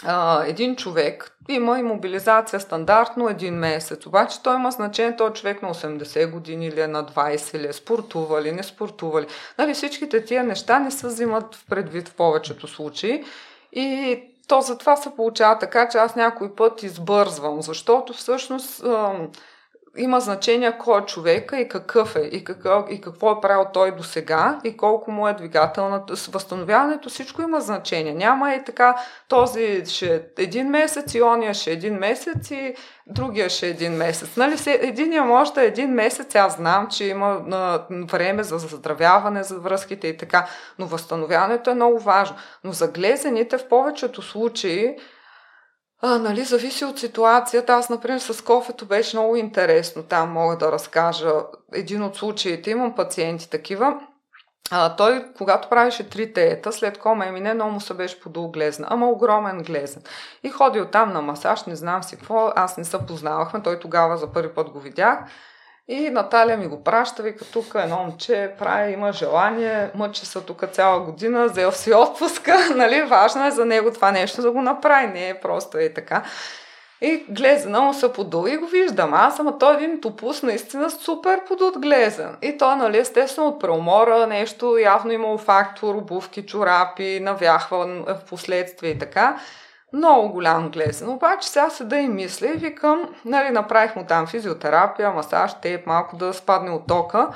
а, 0.05 0.43
един 0.45 0.75
човек 0.75 1.37
има 1.49 1.79
иммобилизация 1.79 2.59
стандартно 2.59 3.29
един 3.29 3.53
месец, 3.53 4.05
обаче 4.05 4.43
той 4.43 4.55
има 4.55 4.71
значение, 4.71 5.15
той 5.15 5.33
човек 5.33 5.61
на 5.61 5.73
80 5.73 6.31
години 6.31 6.67
или 6.67 6.81
е 6.81 6.87
на 6.87 7.05
20 7.05 7.57
или 7.57 7.67
е 7.67 7.73
спортува 7.73 8.41
или 8.41 8.51
не 8.51 8.63
спортува 8.63 9.21
ли. 9.21 9.27
Нали, 9.57 9.73
всичките 9.73 10.25
тия 10.25 10.43
неща 10.43 10.79
не 10.79 10.91
се 10.91 11.07
взимат 11.07 11.55
в 11.55 11.65
предвид 11.69 12.09
в 12.09 12.15
повечето 12.15 12.67
случаи 12.67 13.23
и 13.71 14.19
то 14.51 14.61
затова 14.61 14.95
се 14.95 15.15
получава 15.15 15.59
така, 15.59 15.89
че 15.89 15.97
аз 15.97 16.15
някой 16.15 16.55
път 16.55 16.83
избързвам, 16.83 17.61
защото 17.61 18.13
всъщност 18.13 18.83
има 19.97 20.19
значение 20.19 20.77
кой 20.77 21.01
е 21.01 21.05
човека 21.05 21.59
и 21.59 21.69
какъв 21.69 22.15
е, 22.15 22.19
и, 22.19 22.43
какво, 22.43 22.85
и 22.89 23.01
какво 23.01 23.31
е 23.31 23.41
правил 23.41 23.65
той 23.73 23.95
до 23.95 24.03
сега, 24.03 24.59
и 24.63 24.77
колко 24.77 25.11
му 25.11 25.27
е 25.27 25.33
двигателната. 25.33 26.17
С 26.17 26.27
възстановяването 26.27 27.09
всичко 27.09 27.41
има 27.41 27.61
значение. 27.61 28.13
Няма 28.13 28.53
и 28.53 28.63
така, 28.63 28.95
този 29.27 29.83
ще 29.85 30.15
е 30.15 30.21
един 30.37 30.69
месец, 30.69 31.13
и 31.13 31.21
ония 31.21 31.53
ще 31.53 31.69
е 31.69 31.73
един 31.73 31.95
месец, 31.95 32.51
и 32.51 32.75
другия 33.07 33.49
ще 33.49 33.67
е 33.67 33.69
един 33.69 33.93
месец. 33.93 34.37
Нали, 34.37 34.55
единия 34.67 35.23
може 35.23 35.53
да 35.53 35.63
е 35.63 35.67
един 35.67 35.93
месец, 35.93 36.35
аз 36.35 36.55
знам, 36.55 36.87
че 36.87 37.05
има 37.05 37.41
на, 37.45 37.85
време 37.89 38.43
за 38.43 38.57
заздравяване, 38.57 39.43
за 39.43 39.59
връзките 39.59 40.07
и 40.07 40.17
така, 40.17 40.47
но 40.79 40.85
възстановяването 40.85 41.69
е 41.69 41.75
много 41.75 41.99
важно. 41.99 42.35
Но 42.63 42.71
за 42.71 42.87
глезените 42.87 43.57
в 43.57 43.67
повечето 43.67 44.21
случаи 44.21 44.95
а, 46.01 46.17
нали, 46.17 46.43
зависи 46.43 46.85
от 46.85 46.99
ситуацията. 46.99 47.73
Аз, 47.73 47.89
например, 47.89 48.19
с 48.19 48.43
кофето 48.43 48.85
беше 48.85 49.17
много 49.17 49.35
интересно. 49.35 50.03
Там 50.03 50.31
мога 50.31 50.57
да 50.57 50.71
разкажа 50.71 51.31
един 51.73 52.03
от 52.03 52.15
случаите. 52.15 52.71
Имам 52.71 52.95
пациенти 52.95 53.49
такива. 53.49 53.99
А, 54.71 54.95
той, 54.95 55.25
когато 55.37 55.69
правеше 55.69 56.09
три 56.09 56.33
теета, 56.33 56.71
след 56.71 56.97
кома 56.97 57.25
емине, 57.25 57.53
много 57.53 57.71
му 57.71 57.81
се 57.81 57.93
беше 57.93 58.19
подул 58.19 58.51
глезна. 58.51 58.87
Ама 58.89 59.09
огромен 59.09 59.63
глезен. 59.63 60.03
И 60.43 60.49
ходил 60.49 60.85
там 60.85 61.13
на 61.13 61.21
масаж, 61.21 61.65
не 61.65 61.75
знам 61.75 62.03
си 62.03 62.17
какво. 62.17 62.51
Аз 62.55 62.77
не 62.77 62.83
се 62.83 63.05
познавахме. 63.07 63.63
Той 63.63 63.79
тогава 63.79 64.17
за 64.17 64.31
първи 64.31 64.53
път 64.53 64.69
го 64.69 64.79
видях. 64.79 65.19
И 65.91 66.09
Наталия 66.09 66.57
ми 66.57 66.67
го 66.67 66.83
праща, 66.83 67.23
вика 67.23 67.45
тук 67.45 67.65
едно 67.75 67.97
момче 67.97 68.51
прави, 68.59 68.93
има 68.93 69.13
желание, 69.13 69.89
мъчи 69.95 70.25
се 70.25 70.41
тук 70.41 70.63
цяла 70.71 70.99
година, 70.99 71.45
взел 71.45 71.71
си 71.71 71.93
отпуска, 71.93 72.57
нали, 72.75 73.01
важно 73.01 73.45
е 73.45 73.51
за 73.51 73.65
него 73.65 73.91
това 73.93 74.11
нещо 74.11 74.41
да 74.41 74.51
го 74.51 74.61
направи, 74.61 75.07
не 75.07 75.29
е 75.29 75.39
просто 75.39 75.77
е 75.77 75.93
така. 75.93 76.23
И 77.01 77.25
глезена 77.29 77.81
му 77.81 77.93
се 77.93 78.13
подул 78.13 78.47
и 78.47 78.57
го 78.57 78.67
виждам. 78.67 79.13
Аз 79.13 79.35
съм, 79.35 79.59
той 79.59 79.73
е 79.73 79.75
един 79.75 80.01
топус, 80.01 80.43
наистина 80.43 80.91
супер 80.91 81.45
подут. 81.47 81.75
И 82.41 82.57
той, 82.57 82.75
нали, 82.75 82.97
естествено 82.97 83.47
от 83.47 83.59
преумора 83.59 84.27
нещо, 84.27 84.77
явно 84.77 85.11
имал 85.11 85.37
фактор, 85.37 85.95
обувки, 85.95 86.45
чорапи, 86.45 87.19
навяхва 87.21 87.85
в 88.07 88.19
последствие 88.29 88.91
и 88.91 88.99
така 88.99 89.37
много 89.93 90.29
голям 90.29 90.69
глезен. 90.69 91.09
Обаче 91.09 91.49
сега 91.49 91.69
седа 91.69 91.97
и 91.97 92.07
мисля 92.07 92.47
и 92.47 92.57
викам, 92.57 93.09
нали, 93.25 93.49
направих 93.49 93.95
му 93.95 94.05
там 94.07 94.27
физиотерапия, 94.27 95.11
масаж, 95.11 95.53
тейп, 95.61 95.85
малко 95.85 96.15
да 96.15 96.33
спадне 96.33 96.71
от 96.71 96.87
тока. 96.87 97.29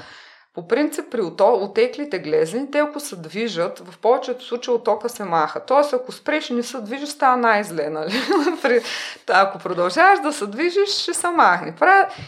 По 0.55 0.67
принцип, 0.67 1.05
при 1.11 1.21
отеклите 1.39 2.19
глезени, 2.19 2.71
те 2.71 2.77
ако 2.77 2.99
се 2.99 3.15
движат, 3.15 3.79
в 3.79 3.99
повечето 3.99 4.45
случаи 4.45 4.73
отока 4.73 5.09
се 5.09 5.23
маха. 5.23 5.65
Тоест, 5.65 5.93
ако 5.93 6.11
спреш 6.11 6.49
и 6.49 6.53
не 6.53 6.63
се 6.63 6.81
движиш, 6.81 7.09
става 7.09 7.37
най-зле. 7.37 7.89
Нали? 7.89 8.13
ако 9.27 9.59
продължаваш 9.59 10.19
да 10.19 10.33
се 10.33 10.47
движиш, 10.47 10.89
ще 10.89 11.13
се 11.13 11.27
махне. 11.27 11.73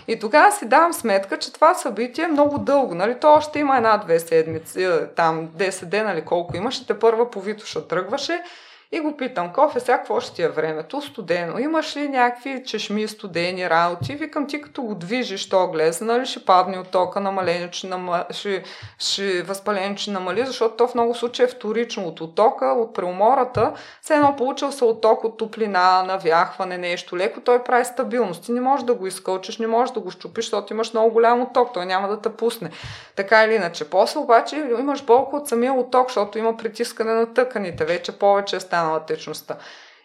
И 0.08 0.20
тогава 0.20 0.52
си 0.52 0.66
давам 0.66 0.94
сметка, 0.94 1.40
че 1.40 1.54
това 1.54 1.74
събитие 1.74 2.24
е 2.24 2.28
много 2.28 2.58
дълго. 2.58 2.96
Нали? 2.96 3.20
То 3.20 3.34
още 3.34 3.60
има 3.60 3.78
една-две 3.78 4.20
седмици, 4.20 4.84
е, 4.84 5.08
там 5.08 5.48
10 5.48 5.86
дена 5.86 6.14
или 6.14 6.26
колко 6.26 6.58
имаше, 6.58 6.88
те 6.88 7.00
първа 7.00 7.32
по 7.32 7.42
Витоша 7.42 7.88
тръгваше. 7.88 8.44
И 8.92 9.00
го 9.00 9.18
питам, 9.18 9.54
кофе, 9.54 9.80
сега 9.80 9.98
какво 9.98 10.20
ще 10.20 10.36
ти 10.36 10.42
е 10.42 10.50
времето? 10.50 11.02
Студено. 11.02 11.60
Имаш 11.60 11.98
ли 11.98 12.10
някакви 12.10 12.64
чешми, 12.66 13.08
студени 13.08 13.70
работи? 13.70 14.16
Викам, 14.16 14.48
ти 14.48 14.62
като 14.62 14.82
го 14.82 14.96
движиш 14.96 15.50
то 15.50 15.68
глез, 15.68 16.02
нали 16.02 16.26
ще 16.26 16.46
падне 16.46 16.80
от 16.80 16.88
тока, 16.88 17.20
намаление, 17.20 17.70
че, 17.72 17.88
нама... 17.88 18.26
ще, 18.30 18.64
ще 19.00 19.44
възпаление, 19.44 19.96
че 19.96 20.12
намали, 20.12 20.46
защото 20.46 20.76
то 20.76 20.88
в 20.88 20.96
много 20.96 21.16
случаи 21.16 21.46
е 21.46 21.48
вторично 21.48 22.08
от 22.08 22.22
отока, 22.22 22.66
от 22.66 22.94
преумората. 22.94 23.74
Все 24.02 24.14
едно 24.14 24.36
получил 24.36 24.72
се 24.72 24.86
отток 24.86 25.24
от 25.24 25.38
топлина, 25.38 26.04
навяхване, 26.04 26.78
нещо 26.78 27.18
леко, 27.18 27.42
той 27.42 27.64
прави 27.64 27.86
стабилност. 27.86 28.46
Ти 28.46 28.52
не 28.52 28.62
можеш 28.62 28.86
да 28.86 28.94
го 28.94 29.08
изкълчиш, 29.08 29.58
не 29.58 29.68
можеш 29.68 29.94
да 29.94 30.00
го 30.00 30.12
щупиш, 30.12 30.46
защото 30.46 30.74
имаш 30.74 30.94
много 30.94 31.12
голям 31.12 31.42
отток, 31.42 31.74
той 31.74 31.86
няма 31.86 32.08
да 32.08 32.22
те 32.22 32.30
пусне. 32.30 32.70
Така 33.16 33.44
или 33.44 33.54
иначе. 33.54 33.90
После 33.90 34.20
обаче 34.20 34.56
имаш 34.80 35.04
болка 35.04 35.36
от 35.36 35.48
самия 35.48 35.74
отток, 35.74 36.08
защото 36.08 36.38
има 36.38 36.58
притискане 36.58 37.14
на 37.14 37.34
тъканите, 37.34 37.86
вече 37.86 38.20
повече 38.20 38.56
е 38.56 38.60
станала 38.78 39.06
течността. 39.06 39.56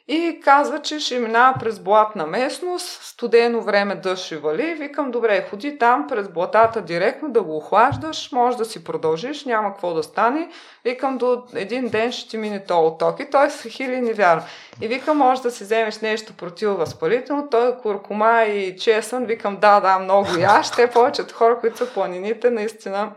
И 0.08 0.40
казва, 0.44 0.78
че 0.78 1.00
ще 1.00 1.18
минава 1.18 1.54
през 1.60 1.78
блатна 1.78 2.26
местност, 2.26 3.02
студено 3.02 3.62
време 3.62 3.94
дъжд 3.94 4.24
ще 4.24 4.36
вали. 4.36 4.74
Викам, 4.74 5.10
добре, 5.10 5.46
ходи 5.50 5.78
там 5.78 6.06
през 6.08 6.28
блатата 6.28 6.82
директно 6.82 7.30
да 7.30 7.42
го 7.42 7.56
охлаждаш, 7.56 8.32
може 8.32 8.56
да 8.56 8.64
си 8.64 8.84
продължиш, 8.84 9.44
няма 9.44 9.72
какво 9.72 9.94
да 9.94 10.02
стане. 10.02 10.48
Викам, 10.84 11.18
до 11.18 11.42
един 11.54 11.88
ден 11.88 12.12
ще 12.12 12.30
ти 12.30 12.38
мине 12.38 12.64
то 12.64 12.86
отток. 12.86 13.20
И 13.20 13.30
той 13.30 13.50
се 13.50 13.68
хили 13.68 14.00
не 14.00 14.12
вярва. 14.12 14.44
И 14.80 14.88
викам, 14.88 15.18
може 15.18 15.42
да 15.42 15.50
си 15.50 15.64
вземеш 15.64 16.00
нещо 16.00 16.32
противовъзпалително, 16.32 17.48
той 17.50 17.68
е 17.68 17.76
куркума 17.82 18.42
и 18.42 18.76
чесън. 18.76 19.24
Викам, 19.24 19.56
да, 19.56 19.80
да, 19.80 19.98
много 19.98 20.28
яш. 20.38 20.70
Те 20.70 20.90
повечето 20.90 21.34
хора, 21.34 21.58
които 21.60 21.78
са 21.78 21.86
планините, 21.86 22.50
наистина 22.50 23.10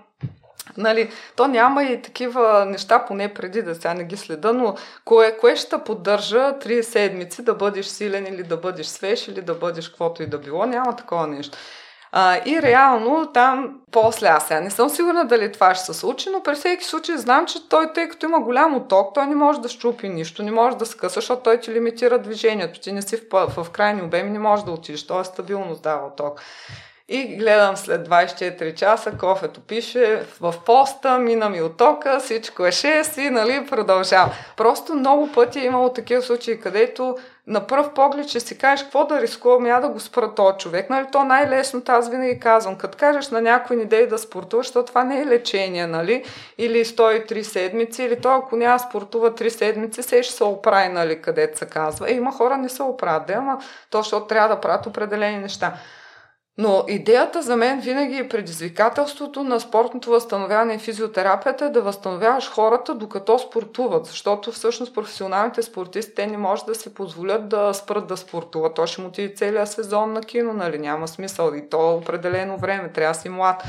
Нали, 0.77 1.11
то 1.35 1.47
няма 1.47 1.83
и 1.83 2.01
такива 2.01 2.65
неща, 2.65 3.05
поне 3.05 3.33
преди 3.33 3.61
да 3.61 3.75
сега 3.75 3.93
не 3.93 4.03
ги 4.03 4.17
следа, 4.17 4.53
но 4.53 4.75
кое, 5.05 5.37
кое 5.37 5.55
ще 5.55 5.77
поддържа 5.77 6.59
три 6.59 6.83
седмици 6.83 7.43
да 7.43 7.53
бъдеш 7.53 7.85
силен 7.85 8.27
или 8.27 8.43
да 8.43 8.57
бъдеш 8.57 8.85
свеж 8.85 9.27
или 9.27 9.41
да 9.41 9.53
бъдеш 9.53 9.89
каквото 9.89 10.23
и 10.23 10.27
да 10.27 10.37
било, 10.37 10.65
няма 10.65 10.95
такова 10.95 11.27
нещо. 11.27 11.57
А, 12.17 12.39
и 12.45 12.61
реално 12.61 13.31
там, 13.33 13.79
после 13.91 14.27
аз 14.27 14.47
сега 14.47 14.61
не 14.61 14.69
съм 14.69 14.89
сигурна 14.89 15.25
дали 15.25 15.51
това 15.51 15.75
ще 15.75 15.85
се 15.85 15.93
случи, 15.93 16.29
но 16.29 16.43
при 16.43 16.55
всеки 16.55 16.85
случай 16.85 17.17
знам, 17.17 17.45
че 17.45 17.69
той, 17.69 17.93
тъй 17.93 18.09
като 18.09 18.25
има 18.25 18.39
голям 18.39 18.75
оток, 18.75 19.13
той 19.13 19.27
не 19.27 19.35
може 19.35 19.61
да 19.61 19.69
щупи 19.69 20.09
нищо, 20.09 20.43
не 20.43 20.51
може 20.51 20.77
да 20.77 20.85
скъса, 20.85 21.13
защото 21.13 21.43
той 21.43 21.59
ти 21.59 21.71
лимитира 21.71 22.19
движението. 22.19 22.79
Ти 22.79 22.91
не 22.91 23.01
си 23.01 23.17
в, 23.31 23.63
в, 23.63 23.69
крайни 23.69 24.01
обеми, 24.01 24.29
не 24.29 24.39
може 24.39 24.65
да 24.65 24.71
отидеш, 24.71 25.07
той 25.07 25.21
е 25.21 25.23
стабилно 25.23 25.75
дава 25.75 26.07
оток. 26.07 26.41
И 27.09 27.35
гледам 27.37 27.77
след 27.77 28.07
24 28.07 28.73
часа, 28.73 29.11
кофето 29.11 29.61
пише 29.61 30.23
в 30.41 30.55
поста, 30.65 31.17
мина 31.19 31.49
ми 31.49 31.61
оттока, 31.61 32.19
всичко 32.19 32.65
е 32.65 32.71
6 32.71 33.27
и 33.27 33.29
нали, 33.29 33.67
продължава. 33.69 34.31
Просто 34.57 34.93
много 34.93 35.31
пъти 35.31 35.59
е 35.59 35.65
имало 35.65 35.89
такива 35.89 36.21
случаи, 36.21 36.59
където 36.59 37.17
на 37.47 37.67
пръв 37.67 37.93
поглед 37.93 38.27
ще 38.27 38.39
си 38.39 38.57
кажеш 38.57 38.83
какво 38.83 39.05
да 39.05 39.21
рискувам, 39.21 39.65
я 39.65 39.79
да 39.79 39.89
го 39.89 39.99
спра 39.99 40.35
този 40.35 40.57
човек. 40.57 40.89
Нали, 40.89 41.05
то 41.11 41.23
най-лесното, 41.23 41.91
аз 41.91 42.09
винаги 42.09 42.39
казвам, 42.39 42.75
като 42.75 42.97
кажеш 42.97 43.29
на 43.29 43.41
някой 43.41 43.81
идеи 43.81 44.07
да 44.07 44.17
спортува, 44.17 44.63
защото 44.63 44.87
това 44.87 45.03
не 45.03 45.21
е 45.21 45.25
лечение, 45.25 45.87
нали? 45.87 46.23
Или 46.57 46.85
103 46.85 47.41
седмици, 47.41 48.03
или 48.03 48.21
то 48.21 48.29
ако 48.29 48.55
няма 48.55 48.79
спортува 48.79 49.31
3 49.31 49.49
седмици, 49.49 50.03
се 50.03 50.23
ще 50.23 50.33
се 50.33 50.43
оправи, 50.43 50.89
нали, 50.89 51.21
където 51.21 51.57
се 51.57 51.65
казва. 51.65 52.11
Е, 52.11 52.13
има 52.13 52.31
хора 52.31 52.57
не 52.57 52.69
се 52.69 52.83
оправят, 52.83 53.29
ама 53.29 53.61
то, 53.89 53.97
защото 53.97 54.27
трябва 54.27 54.55
да 54.55 54.61
правят 54.61 54.85
определени 54.85 55.37
неща. 55.37 55.73
Но 56.57 56.83
идеята 56.87 57.41
за 57.41 57.55
мен 57.55 57.79
винаги 57.79 58.17
е 58.17 58.29
предизвикателството 58.29 59.43
на 59.43 59.59
спортното 59.59 60.09
възстановяване 60.09 60.73
и 60.73 60.79
физиотерапията 60.79 61.65
е 61.65 61.69
да 61.69 61.81
възстановяваш 61.81 62.51
хората 62.51 62.95
докато 62.95 63.39
спортуват, 63.39 64.05
защото 64.05 64.51
всъщност 64.51 64.95
професионалните 64.95 65.61
спортисти 65.61 66.15
те 66.15 66.27
не 66.27 66.37
може 66.37 66.65
да 66.65 66.75
си 66.75 66.93
позволят 66.93 67.49
да 67.49 67.73
спрат 67.73 68.07
да 68.07 68.17
спортуват. 68.17 68.73
То 68.75 68.87
ще 68.87 69.01
му 69.01 69.07
отиде 69.07 69.35
целият 69.35 69.71
сезон 69.71 70.13
на 70.13 70.21
кино, 70.21 70.53
нали? 70.53 70.79
Няма 70.79 71.07
смисъл 71.07 71.53
и 71.55 71.69
то 71.69 71.91
е 71.91 71.95
определено 71.95 72.57
време, 72.57 72.91
трябва 72.91 73.13
да 73.13 73.19
си 73.19 73.29
млад. 73.29 73.63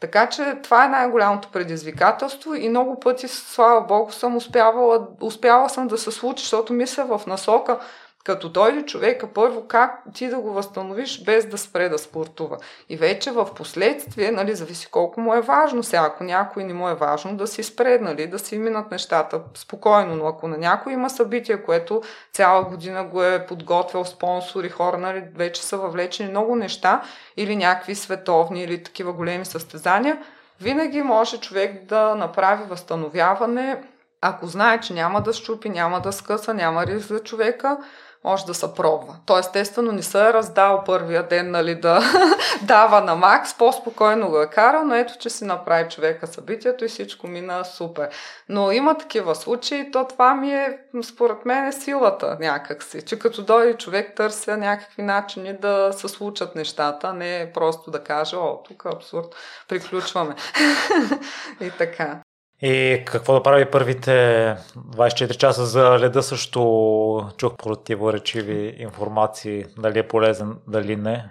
Така 0.00 0.28
че 0.28 0.56
това 0.62 0.84
е 0.84 0.88
най-голямото 0.88 1.48
предизвикателство 1.48 2.54
и 2.54 2.68
много 2.68 3.00
пъти, 3.00 3.28
слава 3.28 3.80
Богу, 3.80 4.12
съм 4.12 4.36
успявала, 4.36 5.06
успяла 5.20 5.68
съм 5.68 5.88
да 5.88 5.98
се 5.98 6.10
случи, 6.10 6.42
защото 6.42 6.72
мисля 6.72 7.04
в 7.04 7.26
насока 7.26 7.78
като 8.24 8.48
дойде 8.48 8.86
човека 8.86 9.26
първо, 9.26 9.68
как 9.68 10.02
ти 10.14 10.28
да 10.28 10.38
го 10.38 10.52
възстановиш 10.52 11.24
без 11.24 11.46
да 11.46 11.58
спре 11.58 11.88
да 11.88 11.98
спортува. 11.98 12.58
И 12.88 12.96
вече 12.96 13.30
в 13.30 13.48
последствие, 13.54 14.30
нали, 14.30 14.54
зависи 14.54 14.86
колко 14.90 15.20
му 15.20 15.34
е 15.34 15.40
важно. 15.40 15.82
Сега, 15.82 16.02
ако 16.02 16.24
някой 16.24 16.64
не 16.64 16.74
му 16.74 16.88
е 16.88 16.94
важно, 16.94 17.36
да 17.36 17.46
си 17.46 17.62
спре, 17.62 17.98
нали, 17.98 18.26
да 18.26 18.38
си 18.38 18.58
минат 18.58 18.90
нещата 18.90 19.40
спокойно. 19.54 20.16
Но 20.16 20.26
ако 20.26 20.48
на 20.48 20.58
някой 20.58 20.92
има 20.92 21.10
събитие, 21.10 21.62
което 21.62 22.02
цяла 22.32 22.64
година 22.64 23.04
го 23.04 23.22
е 23.22 23.46
подготвил 23.46 24.04
спонсори, 24.04 24.68
хора, 24.68 24.98
нали, 24.98 25.24
вече 25.36 25.62
са 25.62 25.76
въвлечени 25.76 26.30
много 26.30 26.56
неща, 26.56 27.02
или 27.36 27.56
някакви 27.56 27.94
световни, 27.94 28.62
или 28.62 28.82
такива 28.82 29.12
големи 29.12 29.44
състезания, 29.44 30.18
винаги 30.60 31.02
може 31.02 31.40
човек 31.40 31.84
да 31.84 32.14
направи 32.14 32.64
възстановяване, 32.64 33.82
ако 34.20 34.46
знае, 34.46 34.80
че 34.80 34.94
няма 34.94 35.22
да 35.22 35.32
щупи, 35.32 35.68
няма 35.68 36.00
да 36.00 36.12
скъса, 36.12 36.54
няма 36.54 36.86
риск 36.86 37.06
за 37.06 37.18
човека, 37.18 37.78
може 38.24 38.46
да 38.46 38.54
се 38.54 38.74
пробва. 38.74 39.16
То 39.26 39.38
естествено 39.38 39.92
не 39.92 40.02
се 40.02 40.18
е 40.18 40.32
раздал 40.32 40.82
първия 40.86 41.28
ден 41.28 41.50
нали, 41.50 41.74
да 41.74 42.02
дава 42.62 43.00
на 43.00 43.16
макс, 43.16 43.58
по-спокойно 43.58 44.28
го 44.28 44.40
е 44.40 44.46
карал, 44.46 44.84
но 44.84 44.94
ето, 44.94 45.14
че 45.18 45.30
си 45.30 45.44
направи 45.44 45.88
човека 45.88 46.26
събитието 46.26 46.84
и 46.84 46.88
всичко 46.88 47.26
мина 47.26 47.64
супер. 47.64 48.08
Но 48.48 48.72
има 48.72 48.98
такива 48.98 49.34
случаи, 49.34 49.90
то 49.90 50.06
това 50.08 50.34
ми 50.34 50.54
е, 50.54 50.78
според 51.04 51.44
мен, 51.44 51.64
е 51.64 51.72
силата 51.72 52.36
някакси, 52.40 53.02
че 53.02 53.18
като 53.18 53.42
дойде 53.42 53.74
човек 53.74 54.16
търся 54.16 54.56
някакви 54.56 55.02
начини 55.02 55.52
да 55.58 55.92
се 55.92 56.08
случат 56.08 56.54
нещата, 56.54 57.12
не 57.12 57.50
просто 57.54 57.90
да 57.90 58.04
каже, 58.04 58.36
о, 58.36 58.62
тук 58.68 58.82
е 58.86 58.96
абсурд, 58.96 59.34
приключваме. 59.68 60.34
и 61.60 61.70
така. 61.78 62.20
И 62.62 63.02
какво 63.06 63.34
да 63.34 63.42
прави 63.42 63.70
първите 63.70 64.10
24 64.76 65.36
часа 65.36 65.66
за 65.66 65.98
леда 65.98 66.22
също 66.22 67.30
чух 67.36 67.56
противоречиви 67.56 68.74
информации, 68.78 69.64
дали 69.78 69.98
е 69.98 70.08
полезен, 70.08 70.56
дали 70.66 70.96
не. 70.96 71.24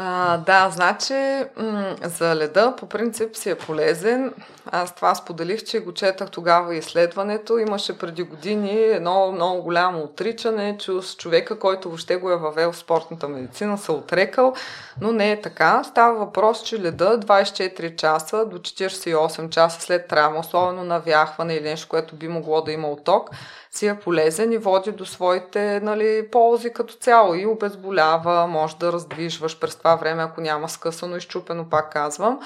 А, 0.00 0.36
да, 0.36 0.70
значи 0.70 1.44
м- 1.56 1.96
за 2.02 2.36
леда 2.36 2.74
по 2.76 2.88
принцип 2.88 3.36
си 3.36 3.50
е 3.50 3.54
полезен. 3.54 4.34
Аз 4.70 4.94
това 4.94 5.14
споделих, 5.14 5.64
че 5.64 5.80
го 5.80 5.92
четах 5.92 6.30
тогава 6.30 6.76
изследването. 6.76 7.58
Имаше 7.58 7.98
преди 7.98 8.22
години 8.22 8.70
едно 8.70 9.32
много 9.32 9.62
голямо 9.62 10.02
отричане, 10.02 10.76
че 10.78 10.92
с 11.02 11.16
човека, 11.16 11.58
който 11.58 11.88
въобще 11.88 12.16
го 12.16 12.30
е 12.30 12.36
въвел 12.36 12.72
в 12.72 12.76
спортната 12.76 13.28
медицина, 13.28 13.78
се 13.78 13.92
отрекал, 13.92 14.54
но 15.00 15.12
не 15.12 15.32
е 15.32 15.40
така. 15.40 15.84
Става 15.84 16.18
въпрос, 16.18 16.62
че 16.62 16.80
леда 16.80 17.20
24 17.20 17.96
часа 17.96 18.46
до 18.46 18.58
48 18.58 19.50
часа 19.50 19.80
след 19.80 20.08
травма, 20.08 20.40
особено 20.40 20.84
навяхване 20.84 21.54
или 21.54 21.64
нещо, 21.64 21.88
което 21.88 22.16
би 22.16 22.28
могло 22.28 22.62
да 22.62 22.72
има 22.72 22.88
оток, 22.88 23.30
си 23.70 23.86
е 23.86 24.00
полезен 24.00 24.52
и 24.52 24.58
води 24.58 24.92
до 24.92 25.06
своите 25.06 25.80
нали, 25.80 26.28
ползи 26.32 26.72
като 26.72 26.94
цяло 26.94 27.34
и 27.34 27.46
обезболява, 27.46 28.46
може 28.46 28.76
да 28.76 28.92
раздвижваш 28.92 29.58
през 29.58 29.76
това 29.76 29.96
време, 29.96 30.22
ако 30.22 30.40
няма 30.40 30.68
скъсано 30.68 31.16
и 31.16 31.20
щупено, 31.20 31.64
пак 31.70 31.92
казвам. 31.92 32.40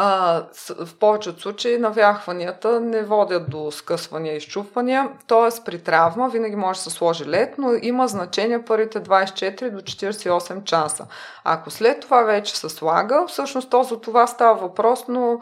А, 0.00 0.42
в 0.84 0.94
повечето 1.00 1.40
случаи 1.40 1.78
навяхванията 1.78 2.80
не 2.80 3.02
водят 3.02 3.50
до 3.50 3.70
скъсвания 3.70 4.36
и 4.36 4.40
щупвания, 4.40 5.08
т.е. 5.26 5.64
при 5.64 5.78
травма 5.78 6.28
винаги 6.28 6.56
може 6.56 6.78
да 6.78 6.82
се 6.82 6.90
сложи 6.90 7.24
лед, 7.24 7.54
но 7.58 7.72
има 7.82 8.08
значение 8.08 8.64
първите 8.64 9.02
24 9.02 9.70
до 9.70 9.80
48 9.80 10.64
часа. 10.64 11.06
Ако 11.44 11.70
след 11.70 12.00
това 12.00 12.22
вече 12.22 12.56
се 12.56 12.68
слага, 12.68 13.24
всъщност 13.28 13.70
то 13.70 13.82
за 13.82 14.00
това 14.00 14.26
става 14.26 14.54
въпрос, 14.54 15.04
но 15.08 15.40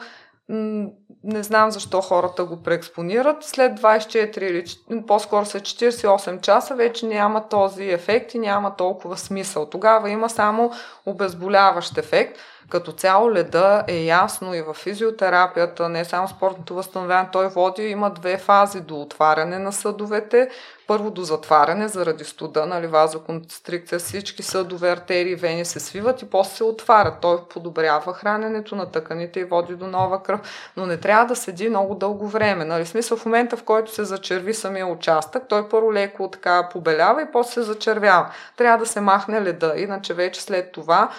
не 0.49 1.43
знам 1.43 1.71
защо 1.71 2.01
хората 2.01 2.45
го 2.45 2.63
преекспонират. 2.63 3.45
След 3.45 3.81
24 3.81 4.39
или 4.39 4.65
по-скоро 5.07 5.47
след 5.47 5.63
48 5.63 6.41
часа 6.41 6.75
вече 6.75 7.07
няма 7.07 7.49
този 7.49 7.85
ефект 7.85 8.35
и 8.35 8.39
няма 8.39 8.77
толкова 8.77 9.17
смисъл. 9.17 9.67
Тогава 9.67 10.11
има 10.11 10.31
само 10.31 10.73
обезболяващ 11.07 11.99
ефект, 11.99 12.39
Като 12.69 12.93
цяло 12.93 13.33
леда 13.33 13.85
е 13.89 14.05
ясно 14.05 14.55
и 14.55 14.63
в 14.63 14.75
физиотерапията, 14.75 15.89
не 15.89 16.05
само 16.05 16.29
спортното 16.29 16.75
възстановяване, 16.75 17.29
той 17.33 17.49
води, 17.49 17.83
има 17.83 18.11
две 18.11 18.39
фази 18.39 18.81
до 18.81 19.01
отваряне 19.01 19.59
на 19.59 19.73
съдовете, 19.73 20.49
първо 20.87 21.11
до 21.11 21.23
затваряне 21.23 21.89
заради 21.89 22.25
студа, 22.25 22.67
нали, 22.67 22.87
вазоконстрикция, 22.87 23.99
всички 23.99 24.43
съдове, 24.43 24.91
артерии, 24.91 25.35
вени 25.35 25.65
се 25.65 25.81
свиват 25.81 26.23
и 26.23 26.31
после 26.31 26.57
се 26.57 26.65
отварят. 26.65 27.15
Той 27.21 27.39
подобрява 27.49 28.15
храненето 28.15 28.77
на 28.77 28.87
тъканите 28.91 29.41
и 29.41 29.45
води 29.45 29.75
до 29.75 29.87
нова 29.87 30.23
кръв, 30.23 30.41
но 30.77 30.87
не 30.87 30.97
трябва 30.97 31.27
да 31.27 31.37
седи 31.37 31.69
много 31.69 31.95
дълго 31.95 32.29
време. 32.29 32.65
Нали, 32.65 32.85
в 32.85 32.89
смисъл 32.89 33.17
в 33.17 33.27
момента, 33.27 33.57
в 33.57 33.63
който 33.63 33.95
се 33.95 34.05
зачерви 34.05 34.55
самия 34.55 34.87
участък, 34.87 35.43
той 35.49 35.69
първо 35.69 35.93
леко 35.93 36.29
така 36.31 36.69
побелява 36.73 37.23
и 37.23 37.33
после 37.33 37.53
се 37.53 37.63
зачервява. 37.63 38.31
Трябва 38.57 38.79
да 38.79 38.87
се 38.87 39.01
махне 39.01 39.43
леда, 39.43 39.75
иначе 39.77 40.15
вече 40.15 40.43
след 40.43 40.73
това 40.73 41.11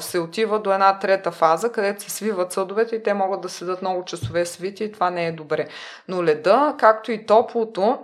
се 0.00 0.18
отива 0.18 0.58
до 0.58 0.72
една 0.72 0.98
трета 0.98 1.30
фаза, 1.30 1.72
където 1.72 2.02
се 2.02 2.10
свиват 2.10 2.52
съдовете 2.52 2.96
и 2.96 3.02
те 3.02 3.14
могат 3.14 3.40
да 3.40 3.48
седат 3.48 3.82
много 3.82 4.04
часове 4.04 4.46
свити 4.46 4.84
и 4.84 4.92
това 4.92 5.10
не 5.10 5.26
е 5.26 5.32
добре. 5.32 5.68
Но 6.08 6.24
леда, 6.24 6.74
както 6.78 7.12
и 7.12 7.26
топлото, 7.26 7.98